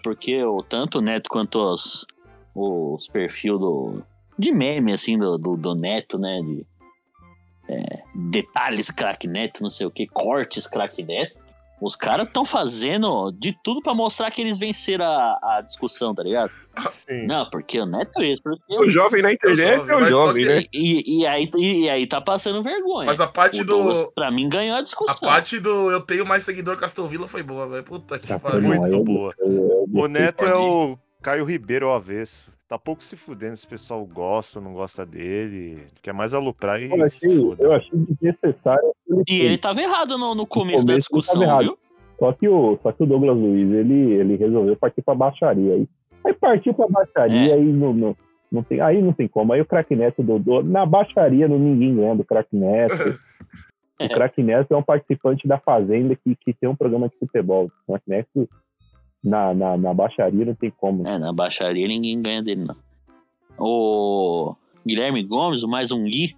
Porque 0.02 0.42
o, 0.44 0.58
tanto 0.62 0.98
o 0.98 1.00
Neto 1.02 1.28
quanto 1.30 1.58
os, 1.58 2.06
os 2.54 3.08
perfil 3.08 3.58
do, 3.58 4.02
de 4.38 4.52
meme, 4.52 4.92
assim, 4.92 5.18
do, 5.18 5.36
do, 5.38 5.56
do 5.56 5.74
Neto, 5.74 6.18
né? 6.18 6.40
De, 6.42 6.66
é, 7.74 8.02
detalhes 8.14 8.90
craque 8.90 9.26
Neto, 9.26 9.62
não 9.62 9.70
sei 9.70 9.86
o 9.86 9.90
que, 9.90 10.06
cortes 10.06 10.66
craque 10.66 11.02
Neto. 11.02 11.42
Os 11.80 11.96
caras 11.96 12.26
estão 12.28 12.44
fazendo 12.44 13.30
de 13.32 13.54
tudo 13.62 13.82
pra 13.82 13.92
mostrar 13.92 14.30
que 14.30 14.40
eles 14.40 14.58
venceram 14.58 15.04
a, 15.04 15.38
a 15.56 15.60
discussão, 15.60 16.14
tá 16.14 16.22
ligado? 16.22 16.50
Sim. 16.90 17.26
Não, 17.26 17.48
porque 17.50 17.78
o 17.80 17.84
Neto 17.84 18.22
é 18.22 18.26
isso, 18.28 18.42
porque 18.42 18.74
O 18.78 18.88
jovem 18.88 19.20
na 19.22 19.32
internet 19.32 19.76
jovem, 19.78 19.92
é 19.92 19.96
o 19.96 20.00
mas 20.00 20.08
só 20.08 20.10
jovem, 20.26 20.44
que- 20.44 20.48
né? 20.54 20.62
e, 20.72 21.18
e, 21.20 21.26
aí, 21.26 21.50
e, 21.56 21.84
e 21.84 21.90
aí 21.90 22.06
tá 22.06 22.20
passando 22.20 22.62
vergonha. 22.62 23.06
Mas 23.06 23.20
a 23.20 23.26
parte 23.26 23.60
o 23.60 23.64
do. 23.64 23.70
Douglas, 23.70 24.04
pra 24.14 24.30
mim, 24.30 24.48
ganhou 24.48 24.76
a 24.76 24.78
A 24.78 24.82
discussão. 24.82 25.28
parte 25.28 25.58
do 25.60 25.90
eu 25.90 26.00
tenho 26.00 26.24
mais 26.24 26.44
seguidor 26.44 26.78
que 26.78 26.84
Aston 26.84 27.06
Villa 27.08 27.28
foi 27.28 27.42
boa, 27.42 27.68
velho. 27.68 27.84
Puta 27.84 28.18
que 28.18 28.28
Tá, 28.28 28.38
pariu. 28.38 28.62
Muito 28.62 29.04
boa. 29.04 29.34
eu- 29.38 29.48
eu- 29.48 29.86
O 29.92 30.08
Neto 30.08 30.44
é 30.44 30.54
o 30.56 30.96
Caio 31.22 31.44
Ribeiro 31.44 31.88
ao 31.88 31.96
avesso. 31.96 32.50
Tá 32.74 32.78
pouco 32.78 33.04
se 33.04 33.16
fudendo 33.16 33.54
se 33.56 33.64
o 33.66 33.68
pessoal 33.68 34.04
gosta 34.04 34.58
ou 34.58 34.64
não 34.64 34.72
gosta 34.72 35.06
dele. 35.06 35.72
Ele 35.74 35.86
quer 36.02 36.12
mais 36.12 36.34
aloprar 36.34 36.80
e 36.82 36.90
Eu 36.90 36.96
se 37.08 37.26
achei, 37.28 37.36
foda. 37.40 37.62
eu 37.62 37.72
achei 37.72 37.90
desnecessário. 37.94 38.92
que 39.26 39.32
E 39.32 39.40
ele 39.42 39.58
tava 39.58 39.80
errado 39.80 40.18
no, 40.18 40.34
no 40.34 40.44
começo 40.44 40.84
começo 40.84 40.86
da 40.86 40.92
ele 40.94 40.98
discussão, 40.98 41.58
viu? 41.58 41.78
Só 42.18 42.32
que 42.32 42.48
o, 42.48 42.76
só 42.82 42.90
que 42.90 43.02
o 43.04 43.06
Douglas 43.06 43.36
Luiz, 43.36 43.70
ele, 43.70 44.12
ele 44.14 44.36
resolveu 44.36 44.74
partir 44.76 45.02
pra 45.02 45.14
baixaria. 45.14 45.74
Aí, 45.74 45.88
aí 46.26 46.34
partiu 46.34 46.74
pra 46.74 46.88
baixaria, 46.88 47.52
É. 47.52 47.54
aí 47.54 47.64
não, 47.64 47.92
não, 47.92 48.16
não 48.50 48.62
tem, 48.64 48.80
aí 48.80 49.00
não 49.00 49.12
tem 49.12 49.28
como. 49.28 49.52
Aí 49.52 49.60
o 49.60 49.64
craque 49.66 49.94
Neto, 49.94 50.20
do, 50.22 50.40
do- 50.40 50.62
na 50.64 50.84
baixaria, 50.84 51.46
não, 51.46 51.58
ninguém 51.58 51.94
ganha 51.94 52.16
do 52.16 52.24
craque 52.24 52.56
Neto. 52.56 52.92
O 54.00 54.08
craque 54.08 54.42
Neto 54.42 54.74
é 54.74 54.76
um 54.76 54.82
participante 54.82 55.46
da 55.46 55.56
Fazenda 55.60 56.16
que, 56.16 56.34
que 56.34 56.52
tem 56.52 56.68
um 56.68 56.74
programa 56.74 57.08
de 57.08 57.16
futebol. 57.16 57.70
O 57.86 57.92
craque 57.92 58.10
Neto, 58.10 58.48
na, 59.24 59.54
na, 59.54 59.76
na 59.76 59.94
baixaria, 59.94 60.44
não 60.44 60.54
tem 60.54 60.70
como. 60.70 61.06
É, 61.08 61.18
na 61.18 61.32
baixaria 61.32 61.88
ninguém 61.88 62.20
ganha 62.20 62.42
dele, 62.42 62.64
não. 62.66 62.76
O 63.58 64.54
Guilherme 64.86 65.22
Gomes, 65.22 65.62
o 65.62 65.68
mais 65.68 65.90
um 65.90 66.04
Gui, 66.04 66.36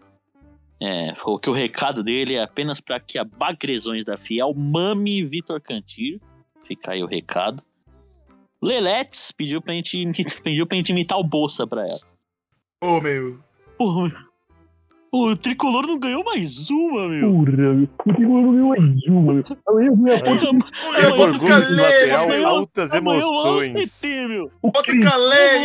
é, 0.80 1.14
falou 1.16 1.38
que 1.38 1.50
o 1.50 1.52
recado 1.52 2.02
dele 2.02 2.34
é 2.34 2.42
apenas 2.42 2.80
pra 2.80 3.00
que 3.00 3.18
a 3.18 3.24
Bagresões 3.24 4.04
da 4.04 4.16
Fiel 4.16 4.54
mame 4.54 5.24
Vitor 5.24 5.60
Cantillo. 5.60 6.20
Fica 6.62 6.92
aí 6.92 7.02
o 7.02 7.06
recado. 7.06 7.62
Leletes 8.62 9.32
pediu 9.32 9.60
pra 9.60 9.74
gente, 9.74 10.12
pediu 10.42 10.66
pra 10.66 10.76
gente 10.76 10.90
imitar 10.90 11.18
o 11.18 11.24
Bolsa 11.24 11.66
pra 11.66 11.82
ela. 11.82 11.98
Ô, 12.82 13.00
meu. 13.00 13.38
Pô, 13.76 14.10
o 15.12 15.36
Tricolor 15.36 15.86
não 15.86 15.98
ganhou 15.98 16.22
mais 16.24 16.68
uma, 16.70 17.08
meu. 17.08 17.30
Porra, 17.32 17.52
meu. 17.52 17.82
O 17.84 18.14
Tricolor 18.14 18.42
não 18.42 18.52
ganhou 18.52 18.68
mais 18.68 19.06
uma, 19.08 19.32
meu. 19.34 19.44
Amanhã 19.66 19.66
a 19.66 19.72
Oi, 19.72 19.88
Amanhã 19.88 21.08
Igor 21.08 21.16
bota 21.16 21.36
o 21.36 21.48
Caleri, 21.48 21.74
lateral, 21.76 22.46
altas 22.46 22.92
Amanhã 22.92 23.20
eu 23.20 23.28
amo 23.28 23.36
o 23.36 23.62
emoções. 23.62 23.94
CT, 24.00 24.28
meu. 24.28 24.50
o 24.62 24.70
Bota 24.70 24.90
o 24.92 24.94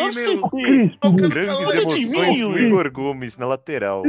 Nossa, 0.05 0.29
meu. 0.29 0.41
o 0.43 1.07
o 1.07 1.11
Grandes 1.13 1.73
emoções 1.73 1.95
timinho, 1.95 2.47
com 2.47 2.53
velho. 2.53 2.67
Igor 2.67 2.91
Gomes 2.91 3.37
na 3.37 3.45
lateral. 3.47 4.03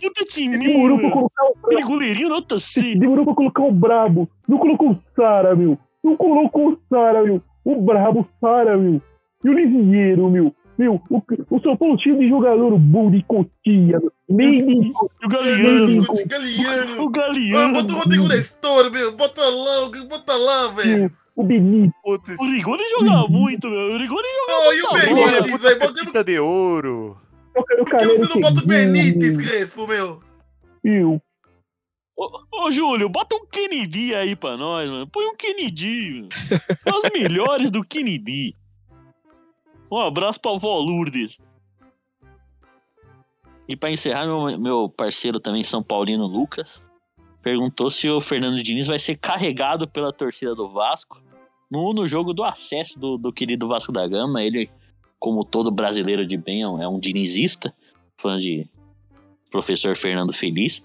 Puta 0.00 0.24
time, 0.28 0.58
demorou 0.58 0.98
pra 0.98 1.06
meu. 1.08 1.16
colocar 1.16 1.44
o 1.44 1.66
Aquele 1.66 1.82
goleirinho 1.82 2.28
nota 2.28 2.58
C. 2.58 2.94
Demorou 2.96 3.24
pra 3.24 3.34
colocar 3.34 3.62
o 3.62 3.72
Brabo. 3.72 4.28
Não 4.48 4.58
colocou 4.58 4.90
o 4.90 4.98
Sara, 5.14 5.54
meu. 5.54 5.78
Não 6.02 6.16
colocou 6.16 6.70
o 6.70 6.78
Sara, 6.88 7.22
meu. 7.22 7.42
O 7.64 7.80
Brabo, 7.80 8.20
o 8.20 8.26
Sara, 8.40 8.76
meu. 8.76 9.00
E 9.44 9.48
o 9.48 9.52
Lisieiro, 9.52 10.28
meu. 10.28 10.54
Meu, 10.80 10.94
o, 11.10 11.22
o 11.50 11.60
São 11.60 11.76
Paulo 11.76 11.98
tinha 11.98 12.16
de 12.16 12.26
jogador 12.26 12.78
bom 12.78 13.10
de 13.10 13.22
cotia, 13.24 14.00
de 14.30 14.42
E 14.42 14.92
o 15.22 15.28
Galeano. 15.28 16.02
O 16.08 16.26
Galeano. 16.26 17.02
O 17.04 17.06
Ah, 17.06 17.10
Galeano. 17.10 17.72
bota 17.74 17.92
o 17.92 17.96
Rodrigo 17.98 18.28
Nestor, 18.28 18.90
meu. 18.90 19.12
Bota 19.14 19.42
lá, 19.42 19.90
bota 20.08 20.36
lá, 20.36 20.68
velho. 20.68 21.12
o 21.36 21.44
Benítez. 21.44 22.40
O 22.40 22.44
Rigoni 22.50 22.82
joga 22.98 23.28
muito, 23.28 23.68
meu. 23.68 23.92
O 23.92 23.98
Rigoni 23.98 24.26
Oh, 24.48 24.72
e 24.72 24.80
o 24.80 24.88
Tá 24.88 24.88
bom, 25.06 25.20
Olha, 25.20 25.42
Benítez, 25.42 25.50
puta 25.58 25.68
velho. 25.74 25.94
Bota 26.04 26.24
de 26.24 26.38
ouro. 26.38 27.18
Eu 27.54 27.64
quero 27.64 27.82
o 27.82 27.84
Por 27.84 27.98
que 27.98 28.06
você 28.06 28.34
não 28.34 28.40
bota 28.40 28.60
o 28.62 28.66
Benítez, 28.66 29.36
Crespo, 29.36 29.86
meu? 29.86 30.20
meu. 30.82 31.20
Ô, 32.16 32.66
ô, 32.66 32.70
Júlio, 32.70 33.08
bota 33.10 33.36
um 33.36 33.46
Kennedy 33.46 34.14
aí 34.14 34.34
pra 34.34 34.56
nós, 34.56 34.88
mano. 34.88 35.06
Põe 35.06 35.26
um 35.26 35.36
Kennedy. 35.36 36.26
meu. 36.86 36.96
Os 36.96 37.04
melhores 37.12 37.70
do 37.70 37.82
Kennedy. 37.84 38.54
Um 39.90 39.98
abraço 39.98 40.40
pra 40.40 40.56
vó 40.56 40.78
Lourdes. 40.78 41.38
E 43.68 43.76
pra 43.76 43.90
encerrar, 43.90 44.26
meu, 44.26 44.58
meu 44.58 44.88
parceiro 44.88 45.38
também, 45.38 45.62
São 45.62 45.82
Paulino 45.82 46.26
Lucas, 46.26 46.82
perguntou 47.42 47.88
se 47.90 48.08
o 48.08 48.20
Fernando 48.20 48.62
Diniz 48.62 48.86
vai 48.86 48.98
ser 48.98 49.16
carregado 49.16 49.88
pela 49.88 50.12
torcida 50.12 50.54
do 50.54 50.68
Vasco 50.68 51.22
no, 51.70 51.92
no 51.92 52.06
jogo 52.06 52.34
do 52.34 52.42
acesso 52.42 52.98
do, 52.98 53.16
do 53.16 53.32
querido 53.32 53.68
Vasco 53.68 53.92
da 53.92 54.06
Gama. 54.06 54.42
Ele, 54.42 54.68
como 55.18 55.44
todo 55.44 55.70
brasileiro 55.70 56.26
de 56.26 56.36
bem, 56.36 56.62
é 56.62 56.68
um, 56.68 56.82
é 56.82 56.88
um 56.88 56.98
dinizista, 56.98 57.74
fã 58.20 58.38
de 58.38 58.68
professor 59.50 59.96
Fernando 59.96 60.32
Feliz. 60.32 60.82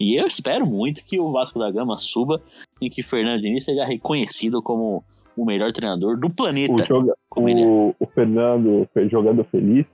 E 0.00 0.18
eu 0.18 0.26
espero 0.26 0.66
muito 0.66 1.04
que 1.04 1.20
o 1.20 1.30
Vasco 1.30 1.58
da 1.58 1.70
Gama 1.70 1.96
suba 1.96 2.42
e 2.80 2.90
que 2.90 3.02
Fernando 3.02 3.40
Diniz 3.40 3.64
seja 3.64 3.84
reconhecido 3.84 4.62
como 4.62 5.04
o 5.36 5.44
melhor 5.44 5.72
treinador 5.72 6.18
do 6.18 6.26
O, 6.26 6.30
planeta. 6.30 6.84
joga, 6.84 7.14
Como 7.28 7.48
ele 7.48 7.62
é. 7.62 7.66
o, 7.66 7.94
o 7.98 8.06
Fernando 8.08 8.88
fe- 8.92 9.08
jogando 9.08 9.44
feliz, 9.44 9.86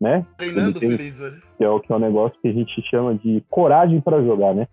né? 0.00 0.24
Treinando 0.36 0.78
tem- 0.80 0.90
feliz, 0.90 1.18
velho. 1.18 1.42
Que 1.56 1.64
é, 1.64 1.68
o, 1.68 1.80
que 1.80 1.92
é 1.92 1.96
um 1.96 2.00
negócio 2.00 2.38
que 2.40 2.48
a 2.48 2.52
gente 2.52 2.80
chama 2.88 3.14
de 3.14 3.42
coragem 3.50 4.00
pra 4.00 4.22
jogar, 4.22 4.54
né? 4.54 4.66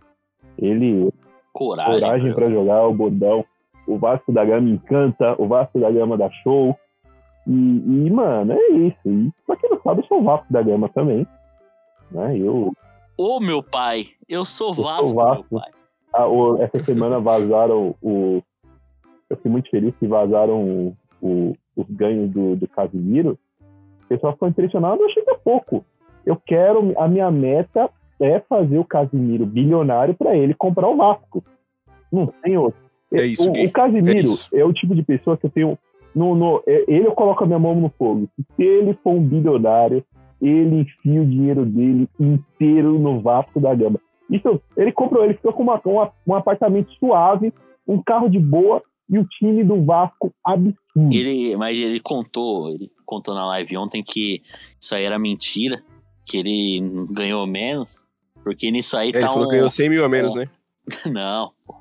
Ele, 0.58 1.12
Coragem. 1.54 1.94
coragem 2.00 2.34
pra 2.34 2.50
jogar, 2.50 2.88
o 2.88 2.94
bordão. 2.94 3.44
O 3.88 3.98
Vasco 3.98 4.32
da 4.32 4.44
Gama 4.44 4.70
encanta, 4.70 5.36
o 5.40 5.48
Vasco 5.48 5.80
da 5.80 5.92
Gama 5.92 6.18
dá 6.18 6.30
show. 6.44 6.76
E, 7.48 7.52
e, 7.52 8.10
mano, 8.10 8.54
é 8.54 8.68
isso. 8.74 8.98
E 9.08 9.32
pra 9.46 9.56
quem 9.56 9.70
não 9.70 9.80
sabe, 9.82 10.02
eu 10.02 10.06
sou 10.08 10.20
o 10.22 10.24
Vasco 10.24 10.52
da 10.52 10.62
Gama 10.64 10.90
também. 10.90 11.28
Né? 12.12 12.38
Eu, 12.40 12.74
Ô, 13.18 13.40
meu 13.40 13.62
pai, 13.64 14.08
eu 14.28 14.44
sou 14.44 14.74
sou 14.74 14.84
Vasco, 14.86 15.16
Vasco. 15.16 15.46
meu 15.52 15.62
pai. 15.62 15.72
a- 16.14 16.28
o- 16.28 16.62
essa 16.62 16.84
semana 16.84 17.20
vazaram 17.20 17.94
o. 18.02 18.42
Eu 19.36 19.38
fiquei 19.38 19.52
muito 19.52 19.70
feliz 19.70 19.94
que 20.00 20.08
vazaram 20.08 20.64
o- 20.64 20.98
o- 21.22 21.54
os 21.76 21.86
ganhos 21.90 22.32
do, 22.32 22.56
do 22.56 22.68
Casimiro. 22.68 23.38
O 24.06 24.08
pessoal 24.08 24.34
ficou 24.34 24.48
impressionado, 24.48 25.02
eu 25.02 25.08
achei 25.08 25.24
que 25.24 25.32
é 25.32 25.38
pouco. 25.44 25.84
Eu 26.26 26.36
quero, 26.38 26.94
a 26.98 27.08
minha 27.08 27.30
meta 27.30 27.90
é 28.20 28.40
fazer 28.40 28.78
o 28.80 28.86
Casimiro 28.86 29.46
bilionário 29.46 30.14
para 30.16 30.36
ele 30.38 30.54
comprar 30.54 30.88
o 30.88 30.96
Vasco. 30.96 31.44
Não 32.12 32.28
tem 32.42 32.58
outro. 32.58 32.80
É 33.14 33.26
isso, 33.26 33.50
o, 33.50 33.66
o 33.66 33.72
Casimiro 33.72 34.34
É 34.54 34.60
é, 34.60 34.66
o 34.66 34.74
tipo 34.74 34.96
de 34.96 35.04
pessoa 35.04 35.38
que 35.38 35.46
eu 35.46 35.50
tenho. 35.50 35.78
No, 36.16 36.34
no- 36.34 36.64
é- 36.66 36.86
ele 36.88 37.06
eu 37.08 37.12
coloco 37.12 37.44
a 37.44 37.48
minha 37.48 37.60
mão 37.60 37.76
no 37.76 37.90
fogo. 37.90 38.28
Se 38.56 38.64
ele 38.64 38.94
for 39.04 39.12
um 39.12 39.22
bilionário, 39.22 40.04
ele 40.42 40.82
enfia 40.82 41.22
o 41.22 41.26
dinheiro 41.26 41.66
dele 41.66 42.08
inteiro 42.20 42.98
no 42.98 43.20
Vasco 43.20 43.60
da 43.60 43.74
Gama. 43.76 44.00
Isso, 44.30 44.62
ele 44.78 44.92
comprou, 44.92 45.24
ele 45.24 45.34
ficou 45.36 45.54
com 45.54 45.64
uma- 45.64 45.82
uma- 45.86 46.12
um 46.26 46.34
apartamento 46.36 46.92
suave, 46.94 47.54
um 47.88 48.02
carro 48.02 48.30
de 48.30 48.40
boa 48.40 48.82
e 49.10 49.20
o 49.20 49.28
time 49.28 49.64
do 49.64 49.84
Vasco 49.84 50.34
Hum. 50.98 51.12
Ele, 51.12 51.58
mas 51.58 51.78
ele 51.78 52.00
contou, 52.00 52.70
ele 52.70 52.90
contou 53.06 53.36
na 53.36 53.46
live 53.48 53.76
ontem 53.76 54.02
que 54.02 54.42
isso 54.80 54.96
aí 54.96 55.04
era 55.04 55.20
mentira, 55.20 55.84
que 56.26 56.38
ele 56.38 56.80
ganhou 57.12 57.46
menos, 57.46 58.02
porque 58.44 58.72
nisso 58.72 58.96
aí 58.96 59.08
É, 59.08 59.12
ele 59.12 59.20
tá 59.20 59.28
falou 59.28 59.46
um... 59.46 59.50
que 59.50 59.58
ganhou 59.58 59.72
100 59.72 59.90
mil 59.90 60.06
a 60.06 60.10
menos, 60.10 60.34
né? 60.34 60.50
Não, 61.12 61.52
pô. 61.66 61.76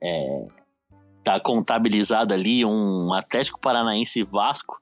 É, 0.00 0.46
tá 1.24 1.40
contabilizado 1.40 2.32
ali 2.34 2.64
um 2.64 3.12
Atlético 3.12 3.58
Paranaense 3.58 4.22
Vasco 4.22 4.80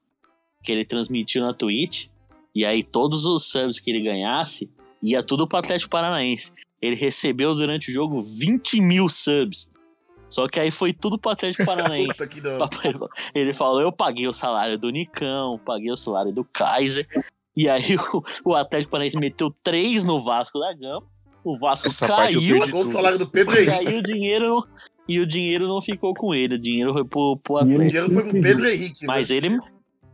que 0.62 0.72
ele 0.72 0.84
transmitiu 0.84 1.42
na 1.42 1.54
Twitch. 1.54 2.08
E 2.54 2.66
aí 2.66 2.82
todos 2.82 3.24
os 3.24 3.50
subs 3.50 3.80
que 3.80 3.90
ele 3.90 4.02
ganhasse 4.02 4.68
ia 5.02 5.22
tudo 5.22 5.46
pro 5.46 5.58
Atlético 5.58 5.90
Paranaense. 5.90 6.52
Ele 6.80 6.96
recebeu 6.96 7.54
durante 7.54 7.90
o 7.90 7.94
jogo 7.94 8.20
20 8.20 8.80
mil 8.80 9.08
subs. 9.08 9.70
Só 10.32 10.48
que 10.48 10.58
aí 10.58 10.70
foi 10.70 10.94
tudo 10.94 11.18
pro 11.18 11.30
Atlético 11.32 11.66
Paranaense. 11.66 12.18
Ele 13.34 13.52
falou: 13.52 13.80
eu 13.82 13.92
paguei 13.92 14.26
o 14.26 14.32
salário 14.32 14.78
do 14.78 14.88
Nicão, 14.90 15.58
paguei 15.64 15.90
o 15.92 15.96
salário 15.96 16.32
do 16.32 16.42
Kaiser. 16.44 17.06
E 17.54 17.68
aí 17.68 17.82
o, 18.44 18.50
o 18.50 18.54
Atlético 18.54 18.92
Paranaense 18.92 19.18
meteu 19.18 19.54
três 19.62 20.04
no 20.04 20.24
Vasco 20.24 20.58
da 20.58 20.72
Gama. 20.72 21.02
O 21.44 21.58
Vasco 21.58 21.88
Essa 21.88 22.06
caiu. 22.06 22.58
Pagou 22.60 22.82
o 22.82 22.86
salário 22.86 23.18
do 23.18 23.26
Pedro 23.26 23.54
E 23.54 23.58
Henrique. 23.68 23.88
aí 23.88 23.98
o 23.98 24.02
dinheiro 24.02 24.48
não, 24.48 24.64
e 25.08 25.20
o 25.20 25.26
dinheiro 25.26 25.66
não 25.68 25.82
ficou 25.82 26.14
com 26.14 26.32
ele, 26.34 26.54
o 26.54 26.58
dinheiro 26.58 26.92
foi 26.94 27.04
pro, 27.04 27.36
pro 27.42 27.56
E 27.56 27.58
O 27.58 27.60
ele- 27.62 27.72
Atlético. 27.74 27.90
dinheiro 27.90 28.12
foi 28.14 28.22
pro 28.30 28.40
Pedro 28.40 28.68
Henrique. 28.68 29.04
Mas 29.06 29.28
né? 29.30 29.36
ele, 29.36 29.58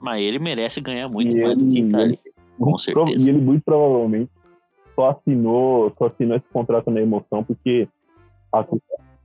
mas 0.01 0.21
ele 0.23 0.39
merece 0.39 0.81
ganhar 0.81 1.09
muito 1.09 1.37
E 1.37 1.41
mais 1.43 1.57
do 1.59 1.69
que 1.69 1.79
ele- 1.79 1.91
tá 1.93 1.99
ali. 1.99 2.19
Com 2.59 2.77
certeza. 2.79 3.31
E 3.31 3.33
ele 3.35 3.41
muito 3.43 3.63
provavelmente 3.63 4.31
só 4.97 5.11
assinou, 5.11 5.95
só 5.97 6.07
assinou 6.07 6.37
esse 6.39 6.47
contrato 6.53 6.91
na 6.91 7.01
emoção 7.03 7.45
porque. 7.45 7.87
a- 8.53 8.65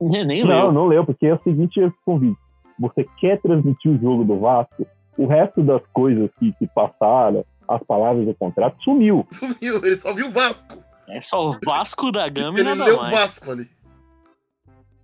Nem 0.00 0.44
não, 0.44 0.48
leu. 0.48 0.72
não 0.72 0.86
leu, 0.86 1.04
porque 1.04 1.26
é 1.26 1.34
o 1.34 1.42
seguinte 1.42 1.80
convite. 2.04 2.38
Você 2.78 3.06
quer 3.18 3.40
transmitir 3.40 3.92
o 3.92 3.98
jogo 3.98 4.24
do 4.24 4.40
Vasco, 4.40 4.86
o 5.16 5.26
resto 5.26 5.62
das 5.62 5.82
coisas 5.92 6.28
que, 6.38 6.52
que 6.54 6.66
passaram, 6.66 7.44
as 7.68 7.82
palavras 7.84 8.26
do 8.26 8.34
contrato, 8.34 8.82
sumiu. 8.82 9.26
Sumiu, 9.30 9.76
ele 9.84 9.96
só 9.96 10.12
viu 10.12 10.28
o 10.28 10.32
Vasco. 10.32 10.76
É 11.08 11.20
só 11.20 11.48
o 11.48 11.52
Vasco 11.64 12.10
da 12.10 12.28
Gama 12.28 12.58
e 12.58 12.60
Ele 12.60 12.68
nada 12.68 12.84
leu 12.84 12.96
o 12.96 13.02
mais. 13.02 13.16
Vasco 13.16 13.50
ali. 13.50 13.68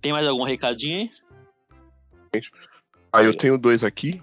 Tem 0.01 0.11
mais 0.11 0.27
algum 0.27 0.43
recadinho 0.43 0.97
aí? 0.97 1.09
Aí 3.13 3.25
eu 3.25 3.35
tenho 3.35 3.57
dois 3.57 3.83
aqui. 3.83 4.21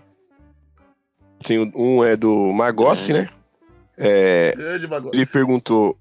Tenho, 1.45 1.71
um 1.75 2.03
é 2.03 2.17
do 2.17 2.53
Magossi, 2.53 3.13
né? 3.13 3.29
É, 3.97 4.53
Grande 4.57 4.89
ele 5.13 5.27
perguntou: 5.27 5.97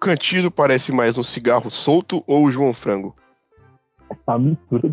Cantido 0.00 0.50
parece 0.50 0.92
mais 0.92 1.18
um 1.18 1.24
cigarro 1.24 1.70
solto 1.70 2.22
ou 2.26 2.44
o 2.44 2.50
João 2.50 2.72
Frango? 2.72 3.14
Essa 4.10 4.38
mistura. 4.38 4.92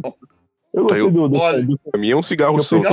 Eu 0.73 0.87
Tá, 0.87 0.95
gostei 0.95 1.11
do, 1.11 1.29
do, 1.29 1.37
olha, 1.37 1.63
do, 1.63 1.77
Pra 1.91 1.99
mim 1.99 2.09
é 2.09 2.15
um 2.15 2.23
cigarro 2.23 2.61
solto. 2.63 2.87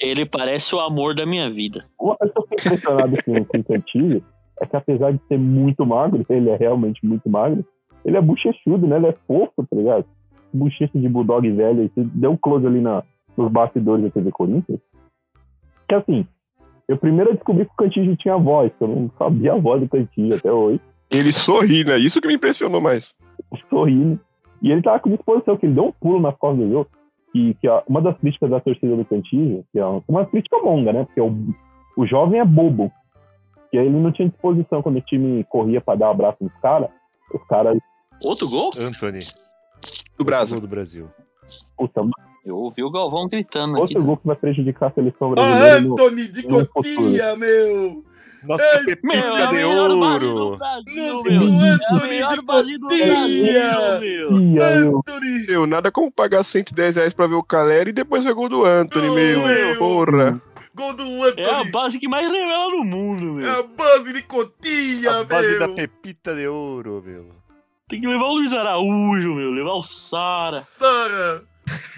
Ele 0.00 0.24
parece 0.24 0.74
o 0.74 0.80
amor 0.80 1.14
da 1.14 1.26
minha 1.26 1.50
vida. 1.50 1.84
Uma 2.00 2.16
coisa 2.16 2.32
que 2.32 2.38
eu 2.38 2.42
fiquei 2.44 2.66
impressionado 2.66 3.16
com, 3.22 3.32
o 3.32 3.64
Cantilho 3.64 4.24
é 4.58 4.66
que 4.66 4.76
apesar 4.76 5.12
de 5.12 5.20
ser 5.28 5.38
muito 5.38 5.84
magro, 5.84 6.24
ele 6.30 6.48
é 6.48 6.56
realmente 6.56 7.04
muito 7.04 7.28
magro, 7.28 7.64
ele 8.04 8.16
é 8.16 8.20
bochechudo, 8.20 8.86
né? 8.86 8.96
Ele 8.96 9.08
é 9.08 9.16
fofo, 9.26 9.66
tá 9.68 9.76
ligado? 9.76 10.06
Bochecha 10.52 10.98
de 10.98 11.08
bulldog 11.08 11.50
velho. 11.50 11.90
Você 11.94 12.04
deu 12.14 12.32
um 12.32 12.36
close 12.36 12.66
ali 12.66 12.80
na, 12.80 13.02
nos 13.36 13.52
bastidores 13.52 14.04
da 14.04 14.10
TV 14.10 14.30
Corinthians. 14.30 14.80
Que 15.86 15.94
assim, 15.94 16.26
eu 16.88 16.96
primeiro 16.96 17.34
descobri 17.34 17.66
que 17.66 17.72
o 17.72 17.76
Cantilho 17.76 18.16
tinha 18.16 18.38
voz, 18.38 18.72
que 18.78 18.82
eu 18.82 18.88
não 18.88 19.10
sabia 19.18 19.52
a 19.52 19.58
voz 19.58 19.82
do 19.82 19.88
Cantilho 19.88 20.36
até 20.36 20.50
hoje. 20.50 20.80
Ele 21.10 21.32
sorri, 21.32 21.84
né? 21.84 21.98
Isso 21.98 22.22
que 22.22 22.28
me 22.28 22.34
impressionou 22.34 22.80
mais. 22.80 23.14
sorrindo. 23.68 24.18
E 24.62 24.70
ele 24.70 24.82
tava 24.82 25.00
com 25.00 25.10
disposição, 25.10 25.56
que 25.56 25.66
ele 25.66 25.74
deu 25.74 25.86
um 25.86 25.92
pulo 25.92 26.20
nas 26.20 26.36
costas 26.36 26.64
do 26.66 26.70
jogo. 26.72 26.88
E 27.34 27.54
que 27.54 27.68
ó, 27.68 27.82
uma 27.88 28.00
das 28.00 28.16
críticas 28.18 28.50
da 28.50 28.60
torcida 28.60 28.94
do 28.94 29.04
Cantillo, 29.04 29.64
que 29.72 29.78
é 29.78 29.84
uma 30.08 30.24
crítica 30.26 30.56
longa, 30.58 30.92
né? 30.92 31.04
Porque 31.04 31.20
o, 31.20 31.34
o 31.96 32.06
jovem 32.06 32.38
é 32.40 32.44
bobo. 32.44 32.92
E 33.72 33.78
aí 33.78 33.86
ele 33.86 33.98
não 33.98 34.12
tinha 34.12 34.28
disposição 34.28 34.82
quando 34.82 34.96
o 34.98 35.00
time 35.00 35.42
corria 35.44 35.80
pra 35.80 35.94
dar 35.94 36.08
um 36.08 36.10
abraço 36.12 36.36
nos 36.42 36.52
caras. 36.60 36.90
Os 37.34 37.42
caras, 37.48 37.78
Outro 38.24 38.48
gol? 38.48 38.70
Anthony. 38.78 39.20
Do 40.18 40.24
Brasa. 40.24 40.52
Gol 40.54 40.60
do 40.60 40.68
Brasil. 40.68 41.08
puta, 41.76 42.02
Eu 42.44 42.56
ouvi 42.58 42.84
o 42.84 42.90
Galvão 42.90 43.26
gritando 43.28 43.72
aqui. 43.72 43.94
outro 43.96 44.04
gol 44.04 44.16
que 44.18 44.26
vai 44.26 44.36
prejudicar 44.36 44.90
a 44.90 44.92
seleção 44.92 45.32
Ah, 45.32 45.34
brasileira. 45.34 45.80
no- 45.80 45.92
Anthony 45.94 46.28
de 46.28 46.46
no 46.46 46.66
Cotia, 46.68 47.34
meu! 47.36 48.04
Nossa, 48.44 48.64
Ei, 48.78 48.84
pepita 48.86 49.06
Meu, 49.16 49.36
é 49.36 49.46
de 49.46 49.52
melhor 49.54 49.98
base 50.00 50.20
do 50.26 50.34
ouro. 50.36 50.56
Brasil, 50.58 51.22
meu. 51.22 51.38
do 51.40 51.64
É 51.64 51.70
Anthony 51.70 52.08
melhor 52.08 52.42
base 52.42 52.78
do. 52.78 52.86
Brasil, 52.88 54.30
meu. 54.32 54.96
Anthony! 54.98 55.46
Meu, 55.46 55.66
nada 55.66 55.90
como 55.92 56.10
pagar 56.10 56.42
110 56.44 56.96
reais 56.96 57.12
pra 57.12 57.26
ver 57.26 57.34
o 57.36 57.42
Calera 57.42 57.88
e 57.88 57.92
depois 57.92 58.24
ver 58.24 58.34
gol 58.34 58.48
do 58.48 58.64
Anthony, 58.64 59.10
Meu. 59.10 59.46
meu. 59.46 59.78
Porra. 59.78 60.42
Gol 60.74 60.94
do 60.94 61.02
É 61.38 61.44
a 61.44 61.58
Anthony! 61.58 61.70
base 61.70 61.98
que 62.00 62.08
mais 62.08 62.30
revela 62.30 62.68
no 62.70 62.82
mundo, 62.84 63.38
É 63.40 63.42
meu. 63.42 63.60
a 63.60 63.62
base 63.62 64.12
de 64.12 64.22
Cotia, 64.22 65.20
A 65.20 65.24
base 65.24 65.58
da 65.58 65.66
meu! 65.66 65.76
pepita 65.76 66.34
de 66.34 66.48
ouro, 66.48 67.02
meu. 67.04 67.26
Tem 67.88 68.00
que 68.00 68.06
levar 68.06 68.24
o 68.24 68.34
Luiz 68.34 68.52
Araújo, 68.54 69.34
meu. 69.34 69.50
Levar 69.50 69.74
o 69.74 69.82
Sara. 69.82 70.62
Sara! 70.62 71.42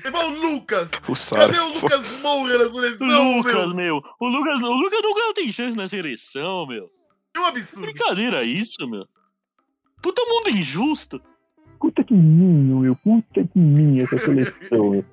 Levar 0.05 0.25
o 0.27 0.29
Lucas! 0.31 0.91
O 1.09 1.15
Sara. 1.15 1.47
Cadê 1.47 1.59
o 1.59 1.75
Lucas 1.75 2.21
Moura 2.21 2.59
na 2.59 2.65
O 2.65 2.71
seleção, 2.75 3.37
Lucas, 3.39 3.73
meu? 3.73 3.75
meu. 3.75 4.03
O 4.21 4.29
Lucas, 4.29 4.61
o 4.63 4.73
Lucas 4.73 5.01
nunca 5.03 5.35
tem 5.35 5.51
chance 5.53 5.77
na 5.77 5.89
seleção, 5.89 6.67
meu. 6.67 6.89
Que 7.33 7.41
um 7.41 7.45
absurdo! 7.47 7.83
Brincadeira 7.83 8.45
isso, 8.45 8.87
meu. 8.89 9.07
Puta 10.03 10.23
mundo 10.27 10.51
injusto. 10.51 11.21
Puta 11.81 12.05
que 12.05 12.15
minho, 12.15 12.81
meu. 12.81 12.97
Puta 12.97 13.43
que 13.45 13.59
minho 13.59 14.05
essa 14.05 14.19
seleção, 14.19 14.91
meu. 14.91 15.05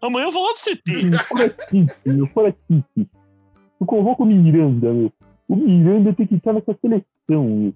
Amanhã 0.00 0.26
eu 0.26 0.32
vou 0.32 0.46
lá 0.46 0.52
do 0.52 0.58
CT. 0.58 1.26
Fora 1.28 1.48
Tite, 1.70 1.94
meu. 2.06 2.26
Fora 2.28 2.52
Tite. 2.66 3.10
Eu 3.80 3.86
convoco 3.86 4.22
o 4.22 4.26
Miranda, 4.26 4.92
meu. 4.92 5.12
O 5.48 5.56
Miranda 5.56 6.12
tem 6.12 6.26
que 6.26 6.34
estar 6.34 6.52
nessa 6.52 6.76
seleção, 6.80 7.44
meu. 7.44 7.74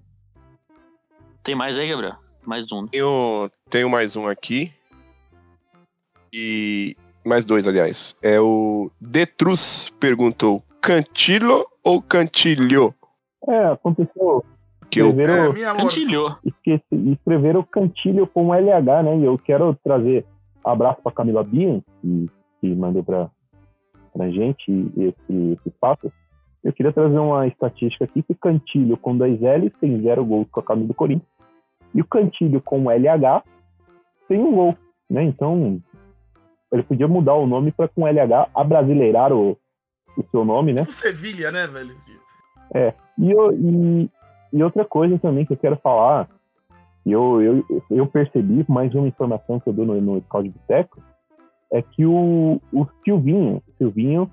Tem 1.41 1.55
mais 1.55 1.77
aí, 1.77 1.89
Gabriel? 1.89 2.15
Mais 2.45 2.71
um. 2.71 2.83
né? 2.83 2.87
Tenho, 2.91 3.49
tenho 3.69 3.89
mais 3.89 4.15
um 4.15 4.27
aqui. 4.27 4.71
E. 6.33 6.97
Mais 7.23 7.45
dois, 7.45 7.67
aliás. 7.67 8.15
É 8.21 8.39
o 8.41 8.91
Detrus 8.99 9.93
perguntou: 9.99 10.63
Cantilo 10.81 11.67
ou 11.83 12.01
Cantilho? 12.01 12.93
É, 13.47 13.65
aconteceu. 13.67 14.43
Que 14.89 14.99
eu, 14.99 15.09
Escreveram, 15.09 15.45
É, 15.45 15.53
minha 15.53 15.69
amor. 15.71 15.83
Cantilhou. 15.83 16.37
esqueci, 16.43 17.11
escreveram 17.11 17.63
Cantilho 17.63 18.27
com 18.27 18.53
LH, 18.53 19.03
né? 19.03 19.17
E 19.17 19.23
eu 19.23 19.37
quero 19.37 19.77
trazer 19.83 20.25
abraço 20.63 21.01
para 21.01 21.11
Camila 21.11 21.43
Bian, 21.43 21.81
que, 22.01 22.29
que 22.59 22.75
mandou 22.75 23.03
para 23.03 23.29
pra 24.13 24.29
gente 24.29 24.71
esse, 24.95 25.53
esse 25.53 25.69
papo. 25.81 26.11
Eu 26.63 26.71
queria 26.71 26.93
trazer 26.93 27.17
uma 27.17 27.47
estatística 27.47 28.05
aqui 28.05 28.21
que 28.21 28.35
Cantilho 28.35 28.95
com 28.95 29.17
dois 29.17 29.39
L's 29.41 29.73
tem 29.79 30.01
zero 30.01 30.23
gols 30.23 30.47
com 30.51 30.59
a 30.59 30.63
camisa 30.63 30.87
do 30.87 30.93
Corinthians. 30.93 31.27
E 31.93 32.01
o 32.01 32.05
Cantilho 32.05 32.61
com 32.61 32.89
LH 32.89 33.43
tem 34.27 34.39
um 34.39 34.53
gol, 34.53 34.77
né? 35.09 35.23
Então, 35.23 35.81
ele 36.73 36.83
podia 36.83 37.07
mudar 37.07 37.35
o 37.35 37.47
nome 37.47 37.71
para 37.71 37.87
com 37.87 38.07
LH, 38.07 38.49
abrasileirar 38.53 39.31
o, 39.31 39.51
o 40.17 40.23
seu 40.31 40.43
nome, 40.43 40.73
né? 40.73 40.81
O 40.87 40.91
Sevilha, 40.91 41.51
né, 41.51 41.67
velho? 41.67 41.95
E, 43.17 43.31
eu- 43.31 43.51
e- 43.53 44.09
e 44.51 44.63
outra 44.63 44.83
coisa 44.83 45.17
também 45.19 45.45
que 45.45 45.53
eu 45.53 45.57
quero 45.57 45.77
falar, 45.77 46.27
eu, 47.05 47.41
eu, 47.41 47.65
eu 47.91 48.07
percebi, 48.07 48.65
mais 48.67 48.93
uma 48.95 49.07
informação 49.07 49.59
que 49.59 49.69
eu 49.69 49.73
dou 49.73 49.85
no, 49.85 50.01
no 50.01 50.21
Scout 50.21 50.47
de 50.49 50.53
Boteco, 50.57 51.01
é 51.71 51.81
que 51.81 52.05
o, 52.05 52.59
o 52.71 52.87
Silvinho, 53.03 53.61
Silvinho 53.77 54.29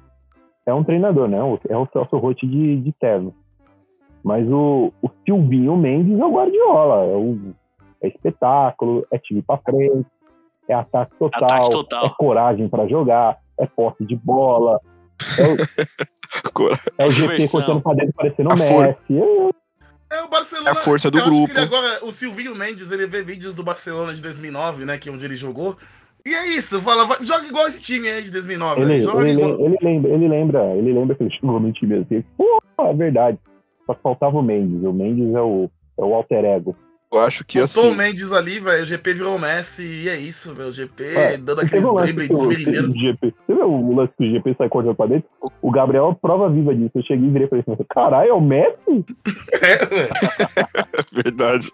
é 0.66 0.72
um 0.74 0.84
treinador, 0.84 1.28
né? 1.28 1.38
É 1.68 1.76
o 1.76 1.86
Celso 1.92 2.16
Rotti 2.18 2.46
de, 2.46 2.76
de 2.80 2.92
terno. 2.92 3.34
Mas 4.22 4.46
o, 4.50 4.92
o 5.02 5.10
Silvinho 5.24 5.76
Mendes 5.76 6.18
é 6.18 6.24
o 6.24 6.32
Guardiola, 6.32 7.04
é, 7.06 7.16
o, 7.16 7.54
é 8.02 8.08
espetáculo, 8.08 9.06
é 9.10 9.18
time 9.18 9.40
pra 9.42 9.56
frente, 9.58 10.06
é 10.68 10.74
ataque 10.74 11.12
total, 11.18 11.44
Ataque 11.44 11.70
total. 11.70 12.06
é 12.06 12.10
coragem 12.18 12.68
pra 12.68 12.86
jogar, 12.86 13.38
é 13.58 13.66
posse 13.66 14.04
de 14.04 14.16
bola, 14.16 14.80
é 16.98 17.06
o 17.06 17.10
GP 17.12 17.26
diversão. 17.36 17.60
cortando 17.60 17.82
pra 17.82 17.94
dentro 17.94 18.12
parecendo 18.14 18.48
o 18.52 18.56
for- 18.56 18.84
Messi. 18.86 19.18
É, 20.10 20.16
É 20.16 20.22
o 20.22 20.28
Barcelona. 20.28 20.68
É 20.68 20.72
a 20.72 20.74
força 20.76 21.10
do 21.10 21.18
eu 21.18 21.22
acho 21.22 21.30
que 21.30 21.36
grupo. 21.38 21.52
ele 21.52 21.60
agora, 21.64 22.04
o 22.04 22.12
Silvinho 22.12 22.54
Mendes, 22.54 22.90
ele 22.90 23.06
vê 23.06 23.22
vídeos 23.22 23.54
do 23.54 23.62
Barcelona 23.62 24.12
de 24.14 24.20
2009, 24.22 24.84
né? 24.84 24.98
Que 24.98 25.08
é 25.08 25.12
onde 25.12 25.24
ele 25.24 25.36
jogou. 25.36 25.76
E 26.26 26.34
é 26.34 26.46
isso, 26.48 26.80
fala, 26.82 27.06
vai- 27.06 27.24
joga 27.24 27.46
igual 27.46 27.66
esse 27.68 27.80
time 27.80 28.08
aí 28.08 28.22
de 28.22 28.30
2009. 28.30 28.82
Ele, 28.82 28.96
né, 28.98 29.00
joga 29.00 29.26
ele, 29.28 29.40
igual. 29.40 29.60
ele 29.60 29.78
lembra, 29.82 30.10
ele 30.12 30.28
lembra, 30.28 30.76
ele 30.76 30.92
lembra 30.92 31.16
que 31.16 31.22
ele 31.22 31.30
chegou 31.32 31.58
no 31.60 31.72
time 31.72 31.96
assim. 31.98 32.22
Pô, 32.36 32.60
é 32.80 32.92
verdade. 32.94 33.38
Só 33.86 33.94
que 33.94 34.02
faltava 34.02 34.36
o 34.38 34.42
Mendes. 34.42 34.82
O 34.84 34.92
Mendes 34.92 35.34
é 35.34 35.40
o, 35.40 35.70
é 35.98 36.02
o 36.04 36.14
alter 36.14 36.44
ego. 36.44 36.76
Eu 37.12 37.20
acho 37.20 37.44
que 37.44 37.58
assim. 37.58 37.94
Mendes 37.94 38.32
ali, 38.32 38.60
velho. 38.60 38.82
O 38.82 38.86
GP 38.86 39.14
virou 39.14 39.36
o 39.36 39.38
Messi 39.38 39.82
e 39.82 40.08
é 40.08 40.16
isso, 40.18 40.54
velho. 40.54 40.68
O 40.68 40.72
GP 40.72 41.04
É, 41.04 41.36
dando 41.36 41.62
E 41.62 41.66
aqueles 41.66 41.92
dribles 41.94 42.28
desmerilhando. 42.28 42.92
o 42.92 42.98
GP. 42.98 43.34
Você 43.46 43.54
viu 43.54 43.70
o 43.72 43.94
lance 43.96 44.12
que 44.16 44.24
o 44.28 44.30
GP 44.32 44.54
sai 44.56 44.68
cortando 44.68 44.94
pra 44.94 45.06
dentro? 45.06 45.28
O 45.62 45.70
Gabriel 45.70 46.08
é 46.08 46.10
a 46.12 46.14
prova 46.14 46.48
viva 46.50 46.74
disso. 46.74 46.92
Eu 46.94 47.02
cheguei 47.02 47.28
e 47.28 47.30
virei 47.32 47.48
pra 47.48 47.58
ele 47.58 47.64
assim, 47.68 47.84
caralho, 47.88 48.30
é 48.30 48.34
o 48.34 48.40
Messi? 48.40 49.04
É, 49.60 49.84
velho. 49.86 50.08
Verdade. 51.12 51.70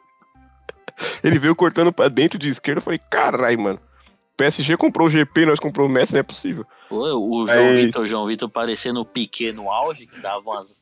Ele 1.23 1.39
veio 1.39 1.55
cortando 1.55 1.93
pra 1.93 2.09
dentro 2.09 2.39
de 2.39 2.49
esquerda. 2.49 2.79
Eu 2.79 2.83
falei, 2.83 3.01
carai, 3.11 3.57
mano. 3.57 3.79
PSG 4.37 4.77
comprou 4.77 5.07
o 5.09 5.11
GP, 5.11 5.47
nós 5.47 5.59
comprou 5.59 5.87
o 5.87 5.91
Messi, 5.91 6.13
não 6.13 6.21
é 6.21 6.23
possível. 6.23 6.65
Pô, 6.91 6.97
o 6.97 7.47
João 7.47 7.67
Aí. 7.69 7.87
Vitor, 7.87 8.05
João 8.05 8.27
Vitor 8.27 8.49
parecendo 8.51 9.01
o 9.01 9.05
Piquet 9.05 9.53
no 9.53 9.71
auge, 9.71 10.07
que 10.07 10.21
dava 10.21 10.41
umas, 10.41 10.79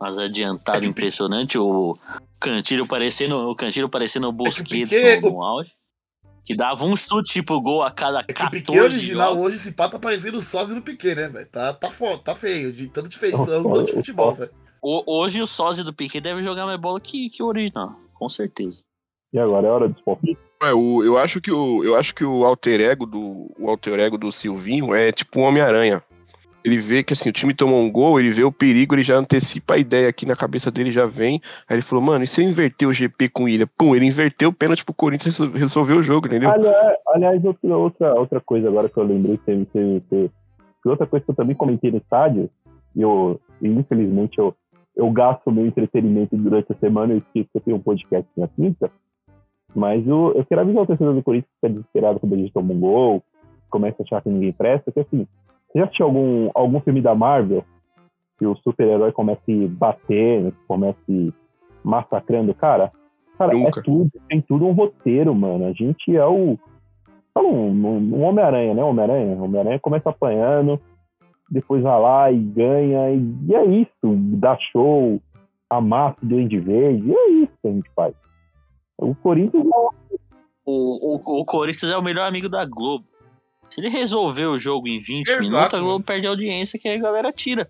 umas 0.00 0.18
adiantadas 0.18 0.82
impressionantes. 0.84 1.56
O 1.56 1.98
Cantilho 2.40 2.86
parecendo, 2.86 3.36
o 3.50 3.54
Cantilho 3.54 3.88
parecendo 3.88 4.28
o 4.28 4.32
Piquet- 4.34 5.20
no, 5.22 5.30
no 5.30 5.42
auge. 5.42 5.72
Que 6.44 6.56
dava 6.56 6.84
um 6.86 6.96
chute 6.96 7.42
pro 7.42 7.60
gol 7.60 7.82
a 7.82 7.90
cada 7.90 8.20
É 8.20 8.22
que 8.22 8.32
o 8.32 8.34
14 8.36 8.60
Piquet 8.62 8.80
original 8.80 9.28
jogos. 9.34 9.44
hoje, 9.44 9.56
esse 9.56 9.72
pá 9.72 9.86
tá 9.88 9.98
parecendo 9.98 10.38
o 10.38 10.42
sósia 10.42 10.74
do 10.74 10.80
Piquet, 10.80 11.14
né, 11.14 11.28
velho? 11.28 11.46
Tá, 11.46 11.74
tá, 11.74 11.90
fo- 11.90 12.16
tá 12.18 12.34
feio, 12.34 12.72
de 12.72 12.88
tanto 12.88 13.08
de 13.10 13.18
feição, 13.18 13.60
O- 13.60 13.72
tanto 13.74 13.84
de 13.86 13.92
o- 13.92 13.94
futebol, 13.96 14.32
o- 14.32 14.34
velho. 14.34 14.50
O- 14.80 15.18
hoje 15.20 15.42
o 15.42 15.46
sósia 15.46 15.84
do 15.84 15.92
Piquet 15.92 16.20
deve 16.22 16.42
jogar 16.42 16.64
mais 16.64 16.80
bola 16.80 16.98
que, 17.00 17.28
que 17.28 17.42
o 17.42 17.46
original, 17.46 17.94
com 18.14 18.28
certeza. 18.30 18.80
E 19.30 19.38
agora 19.38 19.66
é 19.66 19.70
hora 19.70 19.88
dos 19.90 20.00
palpites? 20.00 20.42
É, 20.62 20.72
o, 20.72 21.04
eu 21.04 21.18
acho 21.18 21.38
que 21.40 21.52
o 21.52 21.84
eu 21.84 21.94
acho 21.96 22.14
que 22.14 22.24
o 22.24 22.44
alter 22.46 22.80
ego 22.80 23.04
do 23.04 23.52
o 23.58 23.68
alter 23.68 23.98
ego 24.00 24.16
do 24.16 24.32
Silvinho 24.32 24.94
é 24.94 25.12
tipo 25.12 25.38
um 25.38 25.42
Homem-Aranha. 25.42 26.02
Ele 26.68 26.78
vê 26.78 27.02
que 27.02 27.12
assim, 27.14 27.30
o 27.30 27.32
time 27.32 27.54
tomou 27.54 27.80
um 27.80 27.90
gol, 27.90 28.20
ele 28.20 28.30
vê 28.30 28.44
o 28.44 28.52
perigo, 28.52 28.94
ele 28.94 29.02
já 29.02 29.16
antecipa 29.16 29.74
a 29.74 29.78
ideia 29.78 30.08
aqui 30.08 30.26
na 30.26 30.36
cabeça 30.36 30.70
dele, 30.70 30.92
já 30.92 31.06
vem. 31.06 31.40
Aí 31.68 31.76
ele 31.76 31.82
falou, 31.82 32.04
mano, 32.04 32.24
e 32.24 32.26
se 32.26 32.42
eu 32.42 32.48
inverter 32.48 32.86
o 32.86 32.92
GP 32.92 33.30
com 33.30 33.44
o 33.44 33.48
Ilha? 33.48 33.66
Pum, 33.66 33.96
ele 33.96 34.06
inverteu 34.06 34.50
o 34.50 34.52
pênalti 34.52 34.84
pro 34.84 34.94
Corinthians 34.94 35.36
resol- 35.36 35.54
resolver 35.54 35.94
o 35.94 36.02
jogo, 36.02 36.26
entendeu? 36.26 36.50
Aliás, 37.08 37.42
outra, 37.44 38.14
outra, 38.14 38.40
coisa 38.40 38.68
agora 38.68 38.88
que 38.88 38.98
eu 38.98 39.04
lembrei 39.04 39.38
que 39.38 40.88
outra 40.88 41.06
coisa 41.06 41.24
que 41.24 41.30
eu 41.30 41.34
também 41.34 41.56
comentei 41.56 41.90
no 41.90 41.98
estádio, 41.98 42.50
e 42.94 43.02
eu, 43.02 43.40
infelizmente 43.62 44.38
eu, 44.38 44.54
eu 44.96 45.10
gasto 45.10 45.50
meu 45.50 45.66
entretenimento 45.66 46.36
durante 46.36 46.72
a 46.72 46.76
semana, 46.76 47.12
eu 47.12 47.18
esqueço 47.18 47.48
que 47.52 47.58
eu 47.58 47.60
tenho 47.60 47.76
um 47.76 47.80
podcast 47.80 48.28
na 48.36 48.48
quinta, 48.48 48.90
mas 49.74 50.06
eu, 50.06 50.32
eu 50.34 50.44
quero 50.44 50.62
avisar 50.62 50.82
o 50.82 50.86
torcedor 50.86 51.14
do 51.14 51.22
Corinthians 51.22 51.50
que 51.50 51.54
fica 51.56 51.68
desesperado 51.68 52.20
quando 52.20 52.34
a 52.34 52.36
gente 52.36 52.52
toma 52.52 52.72
um 52.72 52.80
gol, 52.80 53.22
começa 53.70 53.96
a 54.00 54.02
achar 54.02 54.22
que 54.22 54.30
ninguém 54.30 54.52
presta, 54.52 54.90
que 54.90 55.00
assim, 55.00 55.26
você 55.70 55.78
já 55.78 55.84
assistiu 55.84 56.06
algum, 56.06 56.50
algum 56.54 56.80
filme 56.80 57.00
da 57.00 57.14
Marvel 57.14 57.64
que 58.38 58.46
o 58.46 58.56
super-herói 58.56 59.12
começa 59.12 59.40
a 59.48 59.68
bater, 59.68 60.52
ir 61.08 61.34
massacrando 61.84 62.52
o 62.52 62.54
cara? 62.54 62.92
Cara, 63.36 63.52
Nunca. 63.52 63.80
é 63.80 63.82
tudo, 63.82 64.10
tem 64.28 64.40
tudo 64.40 64.66
um 64.66 64.72
roteiro, 64.72 65.34
mano. 65.34 65.66
A 65.66 65.72
gente 65.72 66.14
é 66.16 66.26
o. 66.26 66.58
Fala 67.32 67.46
um, 67.48 67.68
um- 67.70 68.16
um 68.16 68.22
Homem-Aranha, 68.22 68.74
né? 68.74 68.82
Homem-Aranha. 68.82 69.40
Homem-Aranha 69.42 69.78
começa 69.78 70.10
apanhando, 70.10 70.80
depois 71.50 71.82
vai 71.82 72.00
lá 72.00 72.32
e 72.32 72.38
ganha, 72.38 73.10
e, 73.12 73.20
e 73.48 73.54
é 73.54 73.64
isso. 73.64 73.90
Dá 74.38 74.56
show, 74.72 75.20
amassa 75.70 76.16
o 76.22 76.26
Duende 76.26 76.58
Verde, 76.58 77.08
e 77.10 77.14
é 77.14 77.28
isso 77.42 77.52
que 77.62 77.68
a 77.68 77.72
gente 77.72 77.90
faz. 77.94 78.14
O 78.98 79.14
Corinthians 79.14 79.64
O, 80.66 81.14
o, 81.36 81.40
o 81.40 81.44
Corinthians 81.44 81.90
é 81.92 81.96
o 81.96 82.02
melhor 82.02 82.26
amigo 82.26 82.48
da 82.48 82.64
Globo. 82.64 83.04
Se 83.70 83.80
ele 83.80 83.88
resolver 83.90 84.46
o 84.46 84.58
jogo 84.58 84.88
em 84.88 84.98
20 84.98 85.28
Exato. 85.28 85.42
minutos, 85.42 85.74
a 85.74 85.78
Globo 85.80 86.04
perde 86.04 86.26
a 86.26 86.30
audiência 86.30 86.78
que 86.78 86.88
a 86.88 86.96
galera 86.98 87.32
tira. 87.32 87.68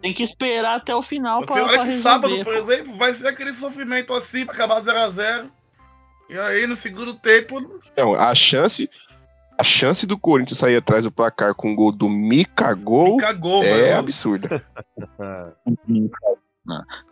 Tem 0.00 0.14
que 0.14 0.22
esperar 0.22 0.76
até 0.76 0.94
o 0.94 1.02
final 1.02 1.42
que 1.42 1.52
resolver. 1.52 2.00
sábado, 2.00 2.44
por 2.44 2.54
exemplo, 2.54 2.96
vai 2.96 3.12
ser 3.12 3.26
aquele 3.28 3.52
sofrimento 3.52 4.14
assim 4.14 4.46
pra 4.46 4.54
acabar 4.54 4.80
0x0. 4.82 5.50
E 6.30 6.38
aí, 6.38 6.66
no 6.66 6.76
segundo 6.76 7.12
tempo, 7.14 7.60
Não, 7.96 8.14
a 8.14 8.34
chance 8.34 8.88
a 9.58 9.64
chance 9.64 10.06
do 10.06 10.16
Corinthians 10.16 10.58
sair 10.58 10.76
atrás 10.76 11.04
do 11.04 11.10
placar 11.12 11.54
com 11.54 11.72
o 11.72 11.76
gol 11.76 11.92
do 11.92 12.08
Mica 12.08 12.72
Gol 12.72 13.18
cagou, 13.18 13.62
é 13.62 13.74
velho. 13.74 13.98
absurda. 13.98 14.64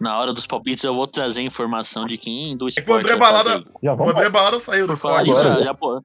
Na 0.00 0.18
hora 0.18 0.32
dos 0.32 0.46
palpites, 0.46 0.84
eu 0.84 0.94
vou 0.94 1.06
trazer 1.06 1.42
informação 1.42 2.06
de 2.06 2.16
quem 2.16 2.56
do 2.56 2.66
É 2.68 2.70
que 2.70 2.78
o 2.78 2.80
esporte 2.80 3.04
André. 3.06 3.16
Balada, 3.16 3.64
já 3.82 3.94
o 3.94 4.08
André 4.08 4.28
Balada 4.30 4.60
saiu 4.60 4.86
do 4.86 4.92
Por 4.94 4.98
falar 4.98 5.24
esporte. 5.24 5.44
agora. 5.46 5.58
já, 5.58 5.64
já 5.66 5.74
pô. 5.74 6.02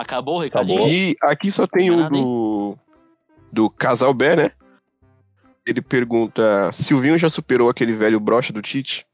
Acab... 0.00 0.18
Acabou 0.18 0.36
o 0.36 0.40
recadinho? 0.40 0.78
Acabou. 0.78 0.94
E 0.94 1.16
aqui 1.22 1.52
só 1.52 1.66
tem 1.66 1.90
um 1.90 2.02
hein? 2.02 2.08
do, 2.10 2.76
do 3.52 3.70
Casal 3.70 4.14
Bé, 4.14 4.36
né? 4.36 4.50
Ele 5.66 5.82
pergunta: 5.82 6.70
Silvinho 6.72 7.18
já 7.18 7.28
superou 7.28 7.68
aquele 7.68 7.94
velho 7.94 8.18
brocha 8.18 8.52
do 8.52 8.62
Tite? 8.62 9.06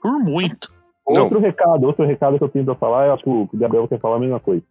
Por 0.00 0.18
muito. 0.18 0.72
Não. 1.08 1.24
Outro 1.24 1.40
recado, 1.40 1.84
outro 1.84 2.04
recado 2.04 2.38
que 2.38 2.44
eu 2.44 2.48
tenho 2.48 2.64
pra 2.64 2.74
falar, 2.74 3.06
eu 3.06 3.14
acho 3.14 3.24
que 3.24 3.30
o 3.30 3.48
Gabriel 3.54 3.88
quer 3.88 3.98
falar 3.98 4.16
a 4.16 4.20
mesma 4.20 4.38
coisa. 4.38 4.62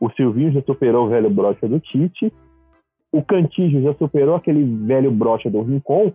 O 0.00 0.10
Silvinho 0.10 0.52
já 0.52 0.62
superou 0.62 1.06
o 1.06 1.08
velho 1.08 1.28
brocha 1.28 1.68
do 1.68 1.80
Tite, 1.80 2.32
o 3.10 3.22
Cantígio 3.22 3.82
já 3.82 3.94
superou 3.94 4.36
aquele 4.36 4.62
velho 4.86 5.10
brocha 5.10 5.50
do 5.50 5.62
Rincon, 5.62 6.12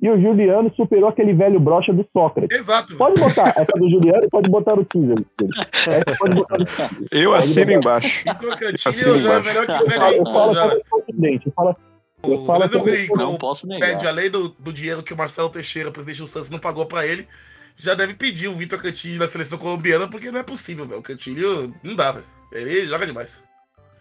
e 0.00 0.08
o 0.08 0.20
Juliano 0.20 0.72
superou 0.76 1.08
aquele 1.08 1.32
velho 1.32 1.58
brocha 1.58 1.92
do 1.92 2.06
Sócrates. 2.12 2.58
Exato. 2.58 2.88
velho. 2.88 2.98
Pode 2.98 3.20
botar 3.20 3.48
essa 3.56 3.72
do 3.72 3.90
Juliano, 3.90 4.28
pode 4.30 4.48
botar 4.50 4.76
no 4.76 4.84
teaser. 4.84 5.24
Essa 5.72 6.16
pode 6.18 6.34
botar 6.34 6.58
no 6.58 6.64
teaser. 6.64 7.08
Eu 7.10 7.34
assino 7.34 7.72
embaixo. 7.72 8.22
Então, 8.26 8.56
Cantinho 8.56 9.20
já 9.20 9.34
é 9.34 9.40
melhor 9.40 9.66
que 9.66 9.72
o 9.72 9.74
Eu 9.74 9.90
falo, 9.90 10.14
eu 10.14 10.26
falo 10.26 11.76
eu 12.24 12.44
falo, 12.44 12.64
eu 12.64 13.14
O 13.14 13.16
Não 13.16 13.36
posso 13.36 13.66
pede, 13.66 13.80
negar. 13.80 14.06
além 14.08 14.30
do, 14.30 14.48
do 14.48 14.72
dinheiro 14.72 15.02
que 15.02 15.12
o 15.12 15.16
Marcelo 15.16 15.50
Teixeira, 15.50 15.90
presidente 15.90 16.20
do 16.20 16.26
Santos, 16.26 16.50
não 16.50 16.58
pagou 16.58 16.86
pra 16.86 17.06
ele, 17.06 17.26
já 17.76 17.94
deve 17.94 18.14
pedir 18.14 18.48
o 18.48 18.54
Vitor 18.56 18.80
Cantilho 18.80 19.18
na 19.18 19.28
seleção 19.28 19.58
colombiana, 19.58 20.08
porque 20.08 20.30
não 20.30 20.40
é 20.40 20.42
possível, 20.42 20.86
velho. 20.86 21.00
O 21.00 21.02
Cantilho 21.02 21.72
não 21.82 21.94
dá, 21.94 22.12
velho. 22.12 22.24
Ele 22.52 22.86
joga 22.86 23.06
demais. 23.06 23.42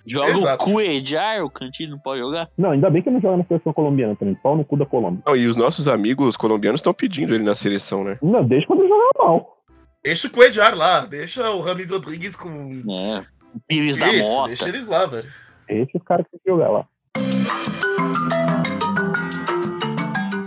Joga 0.07 0.37
Exato. 0.37 0.63
o 0.63 0.71
Cuejar, 0.71 1.43
o 1.43 1.49
Cantilho 1.49 1.91
não 1.91 1.99
pode 1.99 2.21
jogar? 2.21 2.49
Não, 2.57 2.71
ainda 2.71 2.89
bem 2.89 3.01
que 3.01 3.09
ele 3.09 3.15
não 3.15 3.21
joga 3.21 3.37
na 3.37 3.43
seleção 3.43 3.73
colombiana 3.73 4.15
também. 4.15 4.35
Pau 4.35 4.55
no 4.55 4.63
cu 4.63 4.77
da 4.77 4.85
Colômbia. 4.85 5.21
Não, 5.25 5.35
e 5.35 5.45
os 5.47 5.57
nossos 5.57 5.87
amigos 5.89 6.37
colombianos 6.37 6.79
estão 6.79 6.93
pedindo 6.93 7.35
ele 7.35 7.43
na 7.43 7.53
seleção, 7.53 8.05
né? 8.05 8.17
Não, 8.21 8.41
desde 8.41 8.65
quando 8.67 8.79
ele 8.79 8.89
jogava 8.89 9.11
mal. 9.17 9.57
Deixa 10.01 10.27
o 10.27 10.31
Coedjar 10.31 10.75
lá, 10.75 11.01
deixa 11.01 11.51
o 11.51 11.59
Ramis 11.61 11.91
Rodrigues 11.91 12.35
com. 12.37 12.83
É. 12.89 13.25
O 13.53 13.59
Pires 13.67 13.97
da 13.97 14.07
Mota. 14.13 14.47
deixa 14.47 14.69
eles 14.69 14.87
lá, 14.87 15.05
velho. 15.05 15.29
Esse 15.67 15.91
é 15.93 15.97
o 15.97 16.03
cara 16.03 16.23
que 16.23 16.31
tem 16.31 16.39
que 16.41 16.49
jogar 16.49 16.69
lá. 16.69 16.87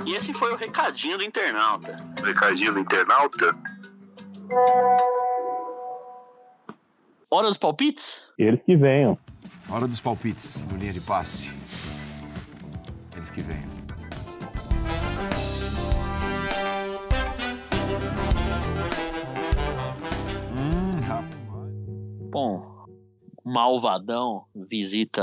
E 0.07 0.15
esse 0.15 0.33
foi 0.33 0.53
o 0.53 0.57
recadinho 0.57 1.19
do 1.19 1.25
internauta. 1.25 1.97
Recadinho 2.25 2.73
do 2.73 2.81
internauta? 2.81 3.55
Hora 7.31 7.47
dos 7.49 7.59
palpites? 7.59 8.33
Eles 8.39 8.61
que 8.65 8.75
venham. 8.75 9.19
Hora 9.73 9.87
dos 9.87 10.01
palpites 10.01 10.67
no 10.69 10.77
linha 10.77 10.93
de 10.93 11.01
passe. 11.01 11.55
Eles 13.17 13.31
que 13.31 13.41
vêm. 13.41 13.63
Hum, 20.57 21.01
rapaz. 21.07 21.31
Bom, 22.31 22.87
o 23.45 23.51
Malvadão 23.51 24.45
visita 24.55 25.23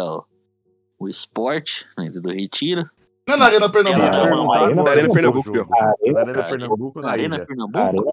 o, 1.00 1.10
esporte 1.10 1.86
na 1.98 2.06
Ilha 2.06 2.22
do 2.22 2.30
Retiro. 2.32 2.90
Não 3.28 3.36
é 3.36 3.38
na 3.38 3.46
Arena 3.46 3.70
Pernambuco. 3.70 4.06
Ela- 4.06 4.30
não. 4.30 4.46
Não, 4.46 4.54
Arena 4.54 4.82
Agora 4.82 4.92
Arena 4.92 5.08
é 5.08 5.10
o 5.10 5.14
Pernambuco. 5.14 5.50
Arena, 5.50 6.20
Arena 6.22 6.44
Pernambuco 6.44 7.02
na 7.02 7.12
Arena. 7.12 7.46
Pernambuco. 7.46 7.78
Arena. 7.78 8.12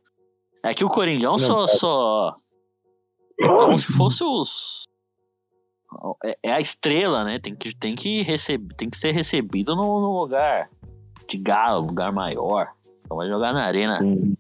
É 0.65 0.75
que 0.75 0.85
o 0.85 0.89
Coringão 0.89 1.33
Não, 1.33 1.39
só, 1.39 1.67
só. 1.67 2.37
É 3.39 3.47
como 3.47 3.79
se 3.79 3.87
fosse 3.93 4.25
os. 4.25 4.85
É, 6.25 6.39
é 6.43 6.53
a 6.53 6.61
estrela, 6.61 7.25
né? 7.25 7.39
Tem 7.39 7.55
que, 7.55 7.75
tem 7.75 7.95
que, 7.95 8.23
receber, 8.23 8.75
tem 8.75 8.89
que 8.89 8.97
ser 8.97 9.13
recebido 9.13 9.75
no, 9.75 10.01
no 10.01 10.21
lugar 10.21 10.71
de 11.29 11.39
galo, 11.39 11.87
lugar 11.87 12.13
maior. 12.13 12.69
Então 13.01 13.17
vai 13.17 13.29
jogar 13.29 13.53
na 13.53 13.65
Arena, 13.65 13.99
Sim. 13.99 14.37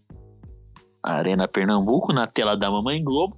Arena 1.03 1.49
Pernambuco, 1.49 2.13
na 2.13 2.27
tela 2.27 2.57
da 2.57 2.71
Mamãe 2.71 3.03
Globo. 3.03 3.37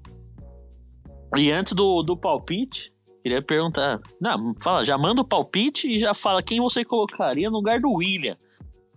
E 1.36 1.50
antes 1.50 1.72
do, 1.72 2.02
do 2.02 2.16
palpite, 2.16 2.92
queria 3.22 3.42
perguntar. 3.42 4.00
Não, 4.20 4.54
fala, 4.60 4.84
já 4.84 4.96
manda 4.96 5.20
o 5.20 5.26
palpite 5.26 5.88
e 5.88 5.98
já 5.98 6.14
fala 6.14 6.42
quem 6.42 6.60
você 6.60 6.84
colocaria 6.84 7.50
no 7.50 7.56
lugar 7.56 7.80
do 7.80 7.92
William. 7.92 8.36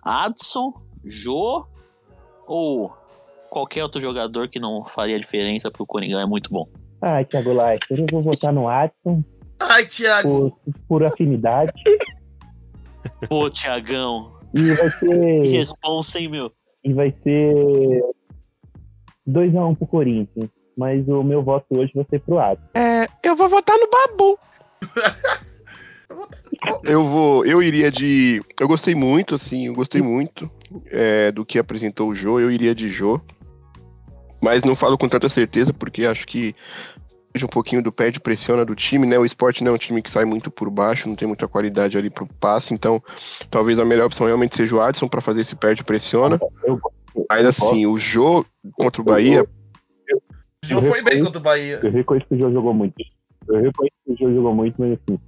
Adson, 0.03 0.73
Jô 1.03 1.65
ou 2.47 2.91
qualquer 3.49 3.83
outro 3.83 3.99
jogador 3.99 4.47
que 4.47 4.59
não 4.59 4.85
faria 4.85 5.19
diferença 5.19 5.69
pro 5.71 5.85
Coringão 5.85 6.19
é 6.19 6.25
muito 6.25 6.49
bom. 6.49 6.67
Ai, 7.01 7.25
Thiago 7.25 7.53
Leifert, 7.53 7.99
eu 7.99 8.05
vou 8.11 8.21
votar 8.21 8.53
no 8.53 8.67
Adson 8.67 9.23
Ai, 9.59 9.85
Thiago. 9.85 10.51
por, 10.51 10.73
por 10.87 11.03
afinidade. 11.05 11.71
Pô, 13.27 13.49
Tiagão, 13.49 14.33
E 14.53 14.73
vai 14.73 14.91
que 14.91 14.99
ser. 14.99 15.47
responsa, 15.57 16.19
hein, 16.19 16.29
meu? 16.29 16.51
E 16.83 16.93
vai 16.93 17.13
ser 17.23 18.03
2x1 19.27 19.77
pro 19.77 19.87
Corinthians. 19.87 20.49
Mas 20.77 21.05
o 21.09 21.21
meu 21.23 21.43
voto 21.43 21.65
hoje 21.77 21.91
vai 21.93 22.05
ser 22.09 22.21
pro 22.21 22.39
Adson. 22.39 22.63
É, 22.73 23.05
eu 23.21 23.35
vou 23.35 23.49
votar 23.49 23.75
no 23.77 23.89
Babu. 23.89 24.39
eu 26.83 27.05
vou, 27.05 27.45
eu 27.45 27.61
iria 27.61 27.91
de, 27.91 28.41
eu 28.59 28.67
gostei 28.67 28.95
muito, 28.95 29.35
assim, 29.35 29.67
eu 29.67 29.73
gostei 29.73 30.01
muito 30.01 30.49
é, 30.87 31.31
do 31.33 31.45
que 31.45 31.59
apresentou 31.59 32.09
o 32.09 32.15
Jô. 32.15 32.39
Eu 32.39 32.49
iria 32.49 32.73
de 32.73 32.89
Jô, 32.89 33.19
mas 34.41 34.63
não 34.63 34.75
falo 34.75 34.97
com 34.97 35.09
tanta 35.09 35.29
certeza 35.29 35.73
porque 35.73 36.05
acho 36.05 36.25
que 36.25 36.55
um 37.43 37.47
pouquinho 37.47 37.81
do 37.81 37.91
pé 37.91 38.11
de 38.11 38.19
pressiona 38.19 38.65
do 38.65 38.75
time, 38.75 39.05
né? 39.05 39.17
O 39.17 39.25
esporte 39.25 39.63
não 39.63 39.71
é 39.71 39.75
um 39.75 39.77
time 39.77 40.01
que 40.01 40.11
sai 40.11 40.25
muito 40.25 40.49
por 40.49 40.69
baixo, 40.69 41.07
não 41.07 41.15
tem 41.15 41.27
muita 41.27 41.47
qualidade 41.47 41.97
ali 41.97 42.09
pro 42.09 42.27
passe, 42.27 42.73
então 42.73 43.01
talvez 43.49 43.79
a 43.79 43.85
melhor 43.85 44.07
opção 44.07 44.25
realmente 44.25 44.57
seja 44.57 44.75
o 44.75 44.81
Adson 44.81 45.07
para 45.07 45.21
fazer 45.21 45.41
esse 45.41 45.55
pé 45.55 45.73
de 45.73 45.83
pressiona. 45.83 46.39
Eu, 46.63 46.79
Mas 47.29 47.45
assim, 47.45 47.85
o 47.85 47.97
Jô 47.97 48.45
contra 48.73 49.01
o 49.01 49.05
Bahia, 49.05 49.43
O 49.43 50.65
Jô 50.65 50.81
foi 50.81 51.01
bem 51.01 51.23
contra 51.23 51.39
o 51.39 51.41
Bahia. 51.41 51.79
Eu 51.81 51.91
reconheço 51.91 52.27
que 52.27 52.35
o 52.35 52.41
Jô 52.41 52.51
jogou 52.51 52.73
muito. 52.73 52.95
Eu 53.47 53.61
reconheço 53.61 53.95
que 54.05 54.13
o 54.13 54.17
Jô 54.17 54.33
jogou 54.33 54.55
muito, 54.55 54.75
mas 54.77 54.93
assim, 54.93 55.19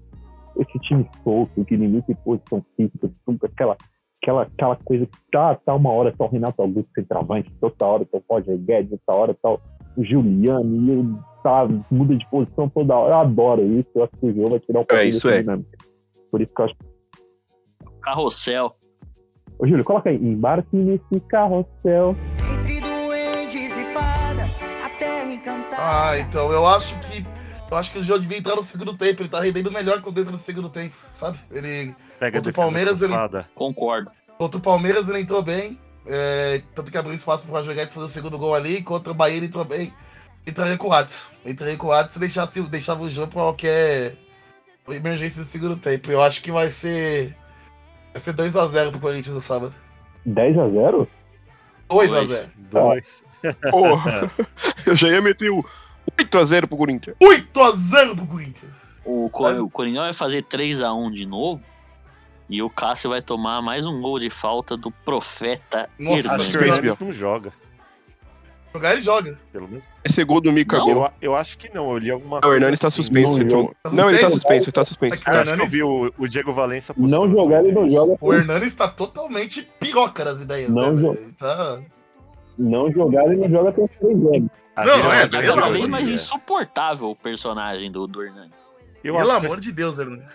esse 0.59 0.79
time 0.79 1.09
solto, 1.23 1.63
que 1.63 1.77
ninguém 1.77 2.01
tem 2.01 2.15
posição 2.15 2.65
física, 2.75 3.09
tudo, 3.25 3.45
aquela, 3.45 3.77
aquela, 4.21 4.43
aquela 4.43 4.75
coisa 4.75 5.05
que 5.05 5.17
tá, 5.31 5.55
tá 5.55 5.73
uma 5.73 5.91
hora 5.91 6.13
tá 6.15 6.25
o 6.25 6.29
Renato 6.29 6.61
Augusto 6.61 6.89
centroavante, 6.93 7.51
outra 7.59 7.87
hora 7.87 8.05
tá 8.05 8.17
o 8.17 8.23
Roger 8.29 8.57
Guedes, 8.57 8.91
outra 8.91 9.21
hora 9.21 9.37
tá 9.41 9.51
o 9.51 9.59
Juliano, 9.97 10.75
e 10.75 10.91
ele 10.91 11.15
tá, 11.43 11.67
muda 11.89 12.15
de 12.15 12.29
posição 12.29 12.69
toda 12.69 12.95
hora. 12.95 13.15
Eu 13.15 13.19
adoro 13.19 13.63
isso, 13.63 13.89
eu 13.95 14.03
acho 14.03 14.13
que 14.17 14.27
o 14.27 14.33
Jô 14.33 14.49
vai 14.49 14.59
tirar 14.59 14.79
um 14.81 14.85
pouco 14.85 15.03
isso 15.03 15.27
dessa 15.27 15.37
é. 15.37 15.41
dinâmica. 15.41 15.77
Por 16.29 16.41
isso 16.41 16.51
que 16.53 16.61
eu 16.61 16.65
acho 16.65 16.75
Carrossel. 18.01 18.75
Ô, 19.59 19.67
Júlio, 19.67 19.83
coloca 19.83 20.09
aí. 20.09 20.15
Embarque 20.15 20.75
nesse 20.75 21.19
carrossel. 21.27 22.15
Entre 22.51 22.81
duendes 22.81 23.77
e 23.77 23.83
fadas, 23.93 24.59
a 24.83 24.89
terra 24.97 25.31
encantada. 25.31 25.75
Ah, 25.77 26.19
então 26.19 26.51
eu 26.51 26.65
acho 26.65 26.99
que. 27.01 27.23
Eu 27.71 27.77
acho 27.77 27.89
que 27.89 27.99
o 27.99 28.03
Jô 28.03 28.17
devia 28.17 28.37
entrar 28.37 28.57
no 28.57 28.63
segundo 28.63 28.93
tempo. 28.97 29.21
Ele 29.21 29.29
tá 29.29 29.39
rendendo 29.39 29.71
melhor 29.71 30.01
quando 30.01 30.19
entra 30.19 30.31
no 30.31 30.37
segundo 30.37 30.69
tempo, 30.69 30.93
sabe? 31.15 31.39
Ele. 31.49 31.95
Pega 32.19 32.37
Contra 32.37 32.51
o 32.51 32.53
Palmeiras, 32.53 33.01
ele-. 33.01 33.13
Concordo. 33.55 34.11
Contra 34.37 34.57
o 34.57 34.61
Palmeiras 34.61 35.07
ele 35.07 35.21
entrou 35.21 35.41
bem. 35.41 35.79
é, 36.05 36.61
tanto 36.75 36.91
que 36.91 36.97
abriu 36.97 37.15
espaço 37.15 37.45
pro 37.45 37.53
Roger 37.53 37.73
Guedes 37.73 37.93
fazer 37.93 38.07
o 38.07 38.09
segundo 38.09 38.37
gol 38.37 38.53
ali. 38.53 38.83
Contra 38.83 39.11
o 39.11 39.15
Bahia 39.15 39.37
ele 39.37 39.45
entrou 39.45 39.63
bem. 39.63 39.93
Entraria 40.45 40.77
com 40.77 40.89
o 40.89 40.93
Adson. 40.93 41.23
Entraria 41.45 41.77
com 41.77 41.87
o 41.87 41.91
Adson 41.93 42.17
e 42.17 42.19
deixasse, 42.19 42.61
deixava 42.63 43.03
o 43.03 43.09
jogo 43.09 43.31
pra 43.31 43.41
qualquer 43.41 44.17
emergência 44.89 45.41
do 45.41 45.47
segundo 45.47 45.77
tempo. 45.77 46.11
Eu 46.11 46.21
acho 46.21 46.41
que 46.41 46.51
vai 46.51 46.69
ser. 46.71 47.33
Vai 48.11 48.21
ser 48.21 48.33
2x0 48.33 48.91
pro 48.91 48.99
Corinthians 48.99 49.35
no 49.35 49.41
sábado. 49.41 49.73
10 50.25 50.57
a 50.57 50.67
0 50.67 51.07
2x0. 51.89 52.49
Dois. 52.69 53.23
Porra, 53.69 54.31
eu 54.85 54.95
já 54.95 55.07
ia 55.07 55.21
meter 55.21 55.49
o 55.49 55.63
8x0 56.25 56.67
pro 56.67 56.77
Corinthians. 56.77 57.15
8x0 57.21 58.15
pro 58.15 58.25
Corinthians. 58.27 58.71
O, 59.05 59.29
Co 59.29 59.49
o 59.49 59.69
Coringão 59.69 60.03
vai 60.03 60.13
fazer 60.13 60.43
3x1 60.43 61.11
de 61.11 61.25
novo. 61.25 61.61
E 62.49 62.61
o 62.61 62.69
Cássio 62.69 63.09
vai 63.09 63.21
tomar 63.21 63.61
mais 63.61 63.85
um 63.85 64.01
gol 64.01 64.19
de 64.19 64.29
falta 64.29 64.75
do 64.75 64.91
profeta 64.91 65.89
Nossa, 65.97 66.19
Hernandes. 66.19 66.31
Acho 66.45 66.51
que 66.51 66.57
o 66.57 66.65
Hernandes 66.65 66.99
não 66.99 67.11
joga. 67.11 67.53
Jogar 68.73 68.93
ele 68.93 69.01
joga. 69.01 69.39
Pelo 69.51 69.67
menos. 69.67 69.87
Esse 70.03 70.23
gol 70.23 70.39
do 70.39 70.51
Mika. 70.51 70.77
Eu, 70.77 71.09
eu 71.21 71.35
acho 71.35 71.57
que 71.57 71.73
não. 71.73 71.91
Eu 71.91 71.97
li 71.97 72.11
alguma 72.11 72.39
O 72.43 72.53
Hernandes 72.53 72.79
tá 72.79 72.89
suspenso. 72.89 73.37
Não, 73.37 73.41
então-. 73.41 73.75
Não, 73.91 74.09
ele 74.09 74.19
tá 74.19 74.29
Suspenso? 74.29 74.65
ele 74.65 74.71
tá 74.71 74.85
suspenso. 74.85 75.15
Aqui, 75.15 75.29
Eu 75.29 75.41
acho 75.41 75.55
que 75.55 75.61
eu 75.61 75.67
vi 75.67 75.83
o, 75.83 76.13
o 76.17 76.27
Diego 76.27 76.51
Valença 76.53 76.93
Não 76.97 77.29
jogar, 77.29 77.63
ele 77.63 77.73
não 77.73 77.89
joga. 77.89 78.17
O 78.19 78.33
Hernandes 78.33 78.73
tá 78.73 78.87
totalmente 78.87 79.63
piroca 79.79 80.23
nas 80.23 80.41
ideias. 80.41 80.69
Não 80.69 80.93
né, 80.93 81.01
jo- 81.01 81.17
tá... 81.37 81.79
Não 82.57 82.91
jogar, 82.91 83.25
ele 83.25 83.37
não 83.37 83.49
joga 83.49 83.71
tem 83.73 83.87
3 83.87 84.17
anos. 84.35 84.49
A 84.75 84.85
Não, 84.85 85.11
é, 85.11 85.23
é 85.23 85.27
Tá 85.27 85.41
cada 85.41 85.53
amor 85.61 85.73
vez 85.73 85.87
mais 85.87 86.07
Deus. 86.07 86.21
insuportável 86.21 87.09
o 87.09 87.15
personagem 87.15 87.91
do, 87.91 88.07
do 88.07 88.23
Hernandes. 88.23 88.53
Eu 89.03 89.13
Pelo 89.15 89.25
que 89.25 89.31
amor 89.35 89.49
vai- 89.49 89.59
de 89.59 89.71
Deus, 89.71 89.99
Hernandes. 89.99 90.25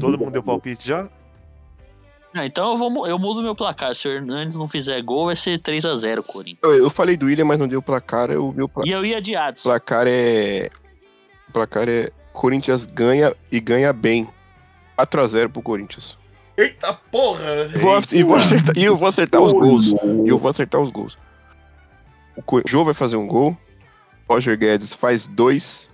todo 0.00 0.18
mundo 0.18 0.30
deu 0.30 0.42
palpite 0.42 0.86
já? 0.86 1.08
Ah, 2.34 2.44
então 2.46 2.70
eu, 2.72 2.76
vou, 2.76 3.06
eu 3.06 3.18
mudo 3.18 3.42
meu 3.42 3.54
placar. 3.54 3.94
Se 3.96 4.06
o 4.06 4.12
Hernandes 4.12 4.56
não 4.56 4.68
fizer 4.68 5.00
gol, 5.02 5.26
vai 5.26 5.34
ser 5.34 5.58
3x0 5.58 6.22
Corinthians. 6.24 6.58
Eu, 6.62 6.74
eu 6.74 6.90
falei 6.90 7.16
do 7.16 7.26
William, 7.26 7.44
mas 7.46 7.58
não 7.58 7.66
deu 7.66 7.82
placar. 7.82 8.30
O 8.32 8.52
meu 8.52 8.68
pla- 8.68 8.84
E 8.86 8.90
eu 8.90 9.04
ia 9.04 9.20
de 9.20 9.34
Adson. 9.34 9.68
placar 9.68 10.06
é. 10.06 10.70
O 11.48 11.52
placar 11.52 11.88
é. 11.88 12.12
Corinthians 12.32 12.84
ganha 12.84 13.34
e 13.50 13.58
ganha 13.58 13.92
bem. 13.92 14.28
4x0 14.96 15.48
pro 15.48 15.62
Corinthians. 15.62 16.16
Eita 16.56 16.92
porra! 17.10 17.68
Vou, 17.76 18.00
e 18.12 18.22
vou 18.22 18.34
acertar, 18.36 18.76
e 18.76 18.84
eu 18.84 18.96
vou 18.96 19.08
acertar 19.08 19.40
os 19.40 19.52
gols. 19.52 19.86
E 20.24 20.28
eu 20.28 20.38
vou 20.38 20.50
acertar 20.50 20.80
os 20.80 20.90
gols. 20.90 21.16
O 22.46 22.62
Jô 22.66 22.84
vai 22.84 22.94
fazer 22.94 23.16
um 23.16 23.26
gol. 23.26 23.56
Roger 24.28 24.56
Guedes 24.58 24.94
faz 24.94 25.26
dois. 25.26 25.88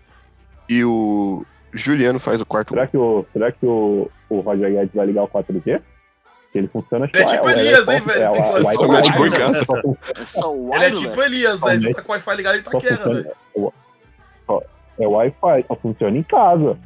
E 0.69 0.85
o 0.85 1.45
Juliano 1.73 2.19
faz 2.19 2.41
o 2.41 2.47
quarto 2.47 2.71
Será 2.71 2.83
gol. 2.87 2.91
que 2.91 2.97
o, 2.97 3.27
será 3.33 3.53
que 3.53 3.67
o, 3.67 4.11
o 4.31 4.41
Roger 4.41 4.71
Guedes 4.73 4.95
vai 4.95 5.07
ligar 5.07 5.25
o 5.25 5.29
4G? 5.29 5.81
Que 6.53 6.59
ele 6.59 6.69
funciona 6.69 7.09
É 7.13 7.25
tipo 7.25 7.49
Elias, 7.51 7.89
hein, 7.89 8.01
velho? 8.01 8.23
É, 8.23 8.27
É 10.73 10.77
Ele 10.77 10.85
é 10.85 10.91
tipo 10.93 11.23
Elias, 11.23 11.61
velho. 11.61 11.81
Você 11.83 11.95
tá 11.95 12.03
com 12.03 12.09
o 12.13 12.15
Wi-Fi 12.15 12.37
ligado 12.37 12.55
só 12.55 12.61
Itaquera, 12.71 12.97
funciona- 12.97 13.23
velho. 13.57 13.73
É 14.99 15.07
Wi-Fi, 15.09 15.65
só 15.67 15.75
funciona 15.77 16.17
em 16.17 16.23
casa. 16.23 16.79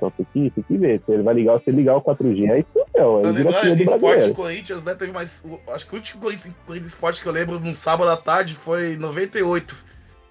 Então 0.00 0.10
tem 0.12 0.26
que, 0.32 0.50
tem 0.50 0.64
que 0.64 0.78
ver. 0.78 1.02
Se 1.04 1.12
ele 1.12 1.22
vai 1.22 1.34
ligar, 1.34 1.58
se 1.58 1.64
ele 1.68 1.76
ligar 1.76 1.96
o 1.96 2.02
4G, 2.02 2.50
aí 2.50 2.64
fudeu. 2.72 2.86
Eu 2.96 3.26
Aí 3.26 3.32
vira 3.34 3.50
lembro, 3.50 3.68
em 3.68 3.72
esporte 3.74 4.00
brasileiro. 4.00 4.34
Corinthians, 4.34 4.82
né? 4.82 4.94
Teve 4.94 5.12
mais. 5.12 5.44
Acho 5.68 5.86
que 5.86 5.92
o 5.94 5.96
último 5.98 6.22
Corinthians 6.22 6.54
Corinthians 6.66 6.92
esporte 6.92 7.22
que 7.22 7.28
eu 7.28 7.32
lembro 7.32 7.60
num 7.60 7.74
sábado 7.74 8.10
à 8.10 8.16
tarde 8.16 8.54
foi 8.54 8.94
em 8.94 8.96
98. 8.96 9.76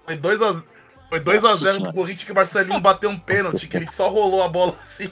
Foi 0.04 0.16
2x0 0.16 0.62
foi 1.08 1.20
2 1.20 1.38
a 1.38 1.40
Nossa 1.40 1.56
0 1.56 1.70
Senhora. 1.72 1.92
pro 1.92 2.02
Corinthians 2.02 2.24
que 2.24 2.32
o 2.32 2.34
Marcelinho 2.34 2.80
bateu 2.80 3.10
um 3.10 3.18
pênalti, 3.18 3.66
que 3.68 3.76
ele 3.76 3.88
só 3.90 4.08
rolou 4.08 4.42
a 4.42 4.48
bola 4.48 4.74
assim. 4.82 5.10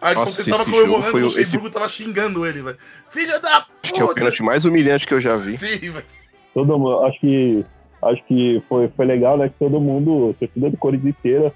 Aí 0.00 0.14
Nossa, 0.14 0.32
quando 0.32 0.40
ele 0.40 0.50
tava 0.50 0.62
esse 0.62 0.70
comemorando, 0.72 1.10
foi 1.10 1.22
o 1.22 1.26
Luxemburgo 1.26 1.70
tava 1.70 1.88
xingando 1.88 2.44
ele, 2.46 2.62
velho. 2.62 2.78
Filho 3.10 3.40
da 3.40 3.66
Acho 3.82 3.92
que 3.92 4.00
é 4.00 4.04
o 4.04 4.08
puta! 4.08 4.20
pênalti 4.20 4.42
mais 4.42 4.64
humilhante 4.64 5.06
que 5.06 5.14
eu 5.14 5.20
já 5.20 5.36
vi. 5.36 5.56
Sim, 5.56 5.90
velho. 5.90 6.04
Todo 6.52 6.76
mundo, 6.78 7.04
acho 7.04 7.20
que, 7.20 7.64
acho 8.02 8.24
que 8.24 8.60
foi, 8.68 8.88
foi 8.96 9.06
legal, 9.06 9.38
né? 9.38 9.48
Que 9.48 9.54
todo 9.58 9.80
mundo, 9.80 10.34
torcida 10.40 10.68
do 10.68 10.76
Corinthians 10.76 11.14
inteira, 11.16 11.52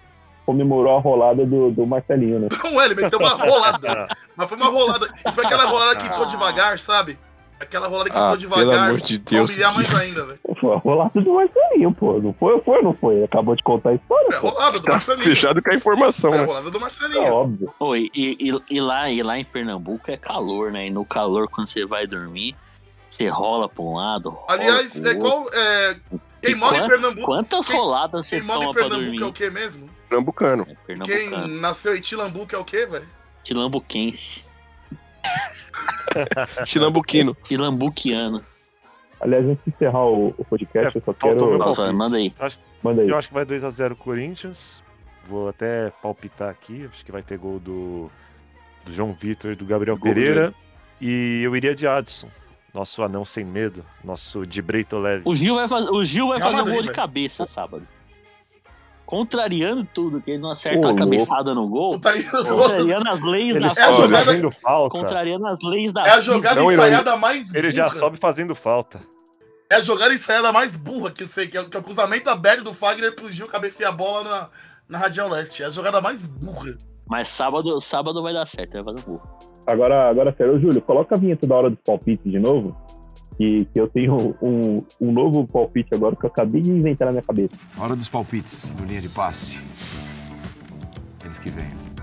comemorou 0.47 0.97
a 0.97 1.01
rolada 1.01 1.45
do, 1.47 1.71
do 1.71 1.87
Marcelinho, 1.87 2.39
né? 2.41 2.49
Não, 2.63 2.83
ele 2.83 2.95
meteu 2.95 3.19
uma 3.19 3.31
rolada. 3.31 4.09
Mas 4.37 4.49
foi 4.49 4.57
uma 4.59 4.67
rolada. 4.69 5.09
E 5.27 5.33
foi 5.33 5.45
aquela 5.47 5.65
rolada 5.65 5.97
que 5.97 6.07
entrou 6.07 6.27
devagar, 6.27 6.79
sabe? 6.79 7.19
Aquela 7.61 7.87
rolada 7.87 8.11
que 8.11 8.17
Ah, 8.17 8.33
entrou 8.35 8.51
pelo 8.51 8.65
devagar. 8.65 8.89
amor 8.89 9.01
de 9.01 9.19
Deus. 9.19 9.49
humilhar 9.51 9.75
mais 9.75 9.95
ainda, 9.95 10.25
velho. 10.27 10.39
Foi 10.61 10.75
a 10.75 10.79
rolada 10.79 11.21
do 11.21 11.35
Marcelinho, 11.35 11.95
pô. 11.95 12.19
Não 12.21 12.35
foi, 12.35 12.61
foi 12.63 12.77
ou 12.79 12.83
não 12.83 12.95
foi? 12.95 13.23
Acabou 13.25 13.55
de 13.55 13.63
contar 13.63 13.91
a 13.91 13.95
história, 13.95 14.29
É 14.33 14.37
a 14.37 14.41
rolada 14.41 14.79
do 14.79 14.85
Tá 14.85 14.93
Marcelinho. 14.93 15.25
fechado 15.25 15.63
com 15.63 15.71
a 15.71 15.75
informação, 15.75 16.33
É 16.33 16.37
a 16.37 16.41
né? 16.41 16.45
rolada 16.47 16.71
do 16.71 16.77
É 16.77 16.81
Marcelinho. 16.81 17.33
óbvio. 17.33 17.75
Pô, 17.79 17.95
e, 17.97 18.11
e, 18.15 18.53
e 18.71 18.81
lá, 18.81 19.09
e 19.09 19.23
lá 19.23 19.39
em 19.39 19.45
Pernambuco 19.45 20.11
é 20.11 20.17
calor, 20.17 20.73
né? 20.73 20.89
E 20.89 20.91
no 20.91 21.05
calor, 21.05 21.49
quando 21.49 21.69
você 21.69 21.87
vai 21.87 22.07
dormir, 22.07 22.55
você 23.09 23.29
rola 23.29 23.69
pra 23.69 23.83
um 23.85 23.95
lado. 23.95 24.31
rola 24.31 24.45
Aliás, 24.49 24.93
pro 24.93 25.09
é 25.09 25.15
qual. 25.15 25.47
É, 25.53 25.97
quem 26.47 26.55
mora 26.55 26.79
em 26.79 26.87
Pernambuco. 26.89 27.27
Quantas 27.27 27.67
quem- 27.67 27.77
roladas 27.77 28.27
você 28.27 28.37
Quem 28.39 28.47
mora 28.47 28.59
toma 28.61 28.71
em 28.71 28.75
Pernambuco 28.75 29.05
é 29.05 29.15
o 29.17 29.19
dormir? 29.19 29.33
que 29.33 29.51
mesmo? 29.51 29.91
Pernambucano. 30.09 30.63
É 30.63 30.67
Quem 30.67 30.97
pernambucano. 30.99 31.61
nasceu 31.61 31.97
em 31.97 32.01
Tilambuco 32.01 32.55
é 32.55 32.59
o 32.59 32.65
que, 32.65 32.87
velho? 32.87 33.09
Tilambuquense. 33.43 34.45
Chilambuquino. 36.67 37.37
Tilambuquiano. 37.43 38.45
Aliás, 39.21 39.45
antes 39.47 39.65
de 39.65 39.71
encerrar 39.73 40.05
o, 40.05 40.35
o 40.37 40.45
podcast, 40.45 40.97
É, 40.97 41.01
eu 41.01 41.05
só 41.05 41.13
quero. 41.15 41.59
palpite. 41.59 41.93
manda 41.97 42.17
aí. 42.17 42.33
Acho- 42.39 42.59
Manda 42.83 43.03
aí. 43.03 43.09
Eu 43.09 43.17
acho 43.17 43.29
que 43.29 43.35
vai 43.35 43.45
2x0 43.47 43.95
Corinthians. 43.97 44.83
Vou 45.25 45.49
até 45.49 45.91
palpitar 46.03 46.51
aqui. 46.51 46.87
Acho 46.91 47.05
que 47.05 47.11
vai 47.11 47.23
ter 47.23 47.39
gol 47.39 47.59
do, 47.59 48.11
do 48.85 48.93
João 48.93 49.15
Vitor 49.15 49.53
e 49.53 49.57
do 49.57 49.65
Gabriel 49.65 49.97
Gol 49.97 50.13
Pereira. 50.13 50.55
E 51.01 51.41
eu 51.43 51.57
iria 51.57 51.75
de 51.75 51.87
Adson. 51.87 52.29
Nosso 52.75 53.03
anão 53.05 53.25
sem 53.25 53.45
medo. 53.45 53.85
Nosso 54.03 54.45
de 54.45 54.61
Breito 54.61 54.99
Leve. 54.99 55.23
O 55.25 55.35
Gil 55.37 55.55
vai, 55.55 55.69
faz... 55.69 55.89
o 55.89 56.05
Gil 56.05 56.29
vai 56.29 56.39
Real 56.39 56.49
fazer 56.51 56.63
um 56.63 56.65
Madrid, 56.65 56.75
gol 56.75 56.83
de 56.83 56.93
cabeça 56.93 57.47
sábado. 57.47 57.87
Contrariando 59.07 59.87
tudo, 59.93 60.21
que 60.21 60.31
ele 60.31 60.41
não 60.43 60.51
acerta 60.51 60.89
Ô, 60.89 60.91
a 60.91 60.97
cabeçada 60.97 61.55
no 61.55 61.69
gol. 61.69 62.01
Contrariando 62.01 63.09
as 63.11 63.21
leis 63.23 63.51
Ele 63.57 63.61
da 63.61 63.67
É 63.67 63.95
jogada- 63.97 64.51
falta. 64.51 64.99
Contrariando 64.99 65.47
as 65.47 65.59
leis 65.63 65.93
da 65.93 66.07
É 66.07 66.11
a 66.11 66.21
jogada 66.21 66.61
Não, 66.61 66.73
ensaiada 66.73 67.17
mais 67.17 67.55
Ele 67.55 67.71
já 67.71 67.85
burra. 67.89 67.99
sobe 67.99 68.17
fazendo 68.17 68.55
falta. 68.55 69.01
É 69.71 69.77
a 69.77 69.81
jogada 69.81 70.13
ensaiada 70.15 70.51
mais 70.53 70.75
burra 70.75 71.11
que 71.11 71.23
eu 71.23 71.29
sei, 71.29 71.47
que 71.49 71.57
é, 71.57 71.61
o- 71.61 71.69
que 71.69 71.77
é 71.77 71.81
o 71.81 71.83
cruzamento 71.83 72.31
aberto 72.31 72.65
do 72.65 72.73
Fagner 72.75 73.15
pro 73.15 73.31
Gil 73.31 73.47
cabecear 73.47 73.93
a 73.93 73.97
bola 73.97 74.25
na, 74.25 74.49
na 74.89 74.99
Radial 74.99 75.29
Leste. 75.29 75.63
É 75.63 75.67
a 75.67 75.71
jogada 75.71 76.01
mais 76.01 76.25
burra. 76.25 76.75
Mas 77.09 77.29
sábado, 77.29 77.81
sábado 77.81 78.23
vai 78.23 78.33
dar 78.33 78.47
certo, 78.47 78.73
vai 78.73 78.85
fazer 78.85 79.01
um 79.01 79.13
gol. 79.13 79.23
Agora, 79.67 80.11
agora, 80.11 80.35
sério, 80.37 80.55
Ô, 80.55 80.59
Júlio, 80.59 80.81
coloca 80.83 81.15
a 81.15 81.19
vinheta 81.19 81.47
da 81.47 81.55
hora 81.55 81.71
dos 81.71 81.81
palpites 81.81 82.31
de 82.31 82.39
novo. 82.39 82.77
Que, 83.37 83.67
que 83.75 83.81
eu 83.81 83.89
tenho 83.89 84.37
um, 84.41 84.77
um 85.01 85.11
novo 85.11 85.45
palpite 85.45 85.93
agora 85.93 86.15
que 86.15 86.25
eu 86.25 86.31
acabei 86.31 86.61
de 86.61 86.71
inventar 86.71 87.07
na 87.07 87.13
minha 87.13 87.23
cabeça. 87.23 87.57
Hora 87.77 87.97
dos 87.97 88.09
palpites 88.09 88.73
no 88.79 88.87
linha 88.87 89.01
de 89.01 89.09
passe. 89.09 89.61
Eles 91.25 91.39
que 91.41 91.51
vêm. 91.51 91.94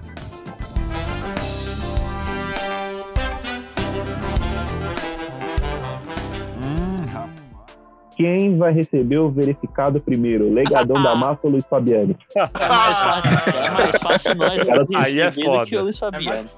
Quem 8.23 8.53
vai 8.53 8.71
receber 8.71 9.17
o 9.19 9.29
verificado 9.29 9.99
primeiro? 10.01 10.53
Legadão 10.53 11.01
da 11.01 11.15
Massa 11.17 11.39
ou 11.43 11.51
Luiz 11.51 11.65
Fabiano? 11.65 12.15
É 12.35 12.67
mais 12.67 12.97
fácil, 12.97 13.31
é 13.57 13.69
mais 13.71 13.97
fácil 14.01 14.35
nós 14.35 14.63
Cara, 14.67 14.85
aí 14.95 15.19
é 15.19 15.31
foda. 15.31 15.65
que 15.65 15.75
o 15.77 15.83
Luiz 15.83 15.97
É 15.97 15.99
Fabiano. 15.99 16.25
mais... 16.27 16.57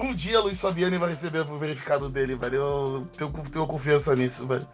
Um 0.00 0.14
dia 0.14 0.38
Luiz 0.40 0.60
Fabiani 0.60 0.96
vai 0.96 1.08
receber 1.10 1.40
o 1.40 1.56
verificado 1.56 2.08
dele, 2.08 2.36
velho. 2.36 2.54
Eu 2.54 3.06
tenho, 3.16 3.30
tenho 3.50 3.66
confiança 3.66 4.14
nisso, 4.14 4.46
velho. 4.46 4.64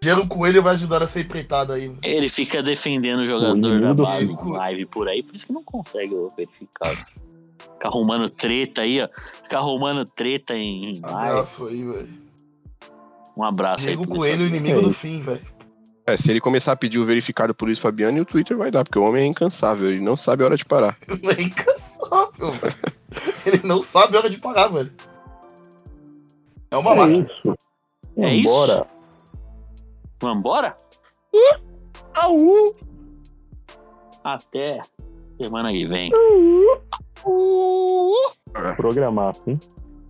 Dinheiro 0.00 0.26
com 0.26 0.46
ele 0.46 0.60
vai 0.60 0.74
ajudar 0.74 1.02
essa 1.02 1.20
empreitada 1.20 1.74
aí. 1.74 1.88
velho. 1.88 1.98
Ele 2.02 2.28
fica 2.30 2.62
defendendo 2.62 3.20
o 3.20 3.24
jogador 3.26 3.94
da 3.94 4.18
Fico. 4.18 4.48
em 4.48 4.52
live 4.52 4.86
por 4.86 5.08
aí, 5.08 5.22
por 5.22 5.34
isso 5.36 5.46
que 5.46 5.52
não 5.52 5.62
consegue 5.62 6.14
o 6.14 6.26
verificado. 6.34 6.96
Fica 7.58 7.88
arrumando 7.88 8.30
treta 8.30 8.80
aí, 8.80 9.02
ó. 9.02 9.08
Fica 9.42 9.58
arrumando 9.58 10.04
treta 10.06 10.54
em 10.54 10.96
em 10.96 11.00
live. 11.02 11.28
Abraço 11.30 11.66
aí, 11.66 11.84
velho. 11.84 12.21
Um 13.36 13.44
abraço 13.44 13.88
aí. 13.88 13.96
Diego 13.96 14.10
Coelho, 14.14 14.46
inimigo 14.46 14.78
É 14.78 14.82
do 14.82 14.90
isso. 14.90 14.98
fim, 14.98 15.20
velho. 15.20 15.40
É, 16.06 16.16
se 16.16 16.30
ele 16.30 16.40
começar 16.40 16.72
a 16.72 16.76
pedir 16.76 16.98
o 16.98 17.04
verificado 17.06 17.54
por 17.54 17.66
Luiz 17.66 17.78
Fabiano, 17.78 18.20
o 18.20 18.24
Twitter 18.24 18.56
vai 18.58 18.70
dar, 18.70 18.82
porque 18.84 18.98
o 18.98 19.02
homem 19.04 19.22
é 19.22 19.26
incansável, 19.26 19.88
ele 19.88 20.00
não 20.00 20.16
sabe 20.16 20.42
a 20.42 20.46
hora 20.46 20.56
de 20.56 20.64
parar. 20.64 20.98
É 21.38 21.42
incansável, 21.42 22.50
velho. 22.60 22.74
Ele 23.46 23.60
não 23.64 23.82
sabe 23.82 24.16
a 24.16 24.20
hora 24.20 24.28
de 24.30 24.38
parar, 24.38 24.68
velho. 24.68 24.92
É 26.70 26.76
uma 26.76 26.90
É 26.92 26.94
máquina. 26.96 27.26
isso. 27.28 27.54
É 28.18 28.34
isso? 28.34 28.52
Vambora. 28.52 28.86
Vambora? 30.20 30.76
Au! 32.14 32.72
Até 34.24 34.80
semana 35.40 35.70
que 35.72 35.84
vem. 35.84 36.10
Programar, 38.76 39.34
sim. 39.36 39.54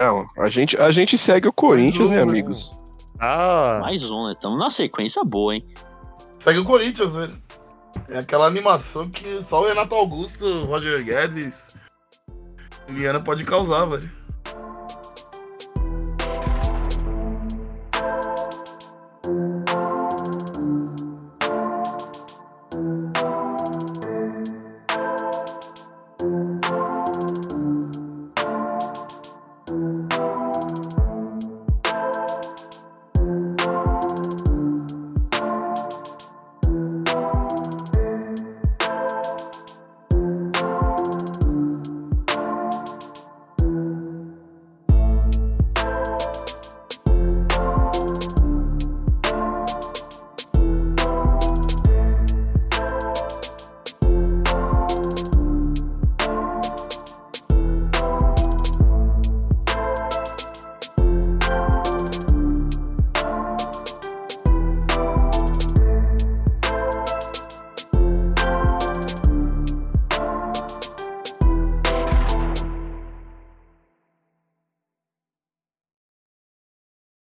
Não, 0.00 0.26
a 0.38 0.48
gente, 0.48 0.76
a 0.76 0.90
gente 0.90 1.16
segue 1.16 1.46
o 1.48 1.52
Corinthians, 1.52 2.10
né, 2.10 2.22
amigos? 2.22 2.76
Ah, 3.24 3.78
Mais 3.80 4.02
um, 4.10 4.26
né? 4.26 4.32
Estamos 4.32 4.58
na 4.58 4.68
sequência 4.68 5.22
boa, 5.22 5.54
hein? 5.54 5.64
Segue 6.40 6.58
o 6.58 6.64
Corinthians, 6.64 7.14
velho. 7.14 7.40
É 8.08 8.18
aquela 8.18 8.46
animação 8.46 9.08
que 9.08 9.40
só 9.40 9.62
o 9.62 9.66
Renato 9.68 9.94
Augusto, 9.94 10.64
Roger 10.64 11.04
Guedes, 11.04 11.72
Juliana 12.88 13.20
pode 13.20 13.44
causar, 13.44 13.84
velho. 13.86 14.10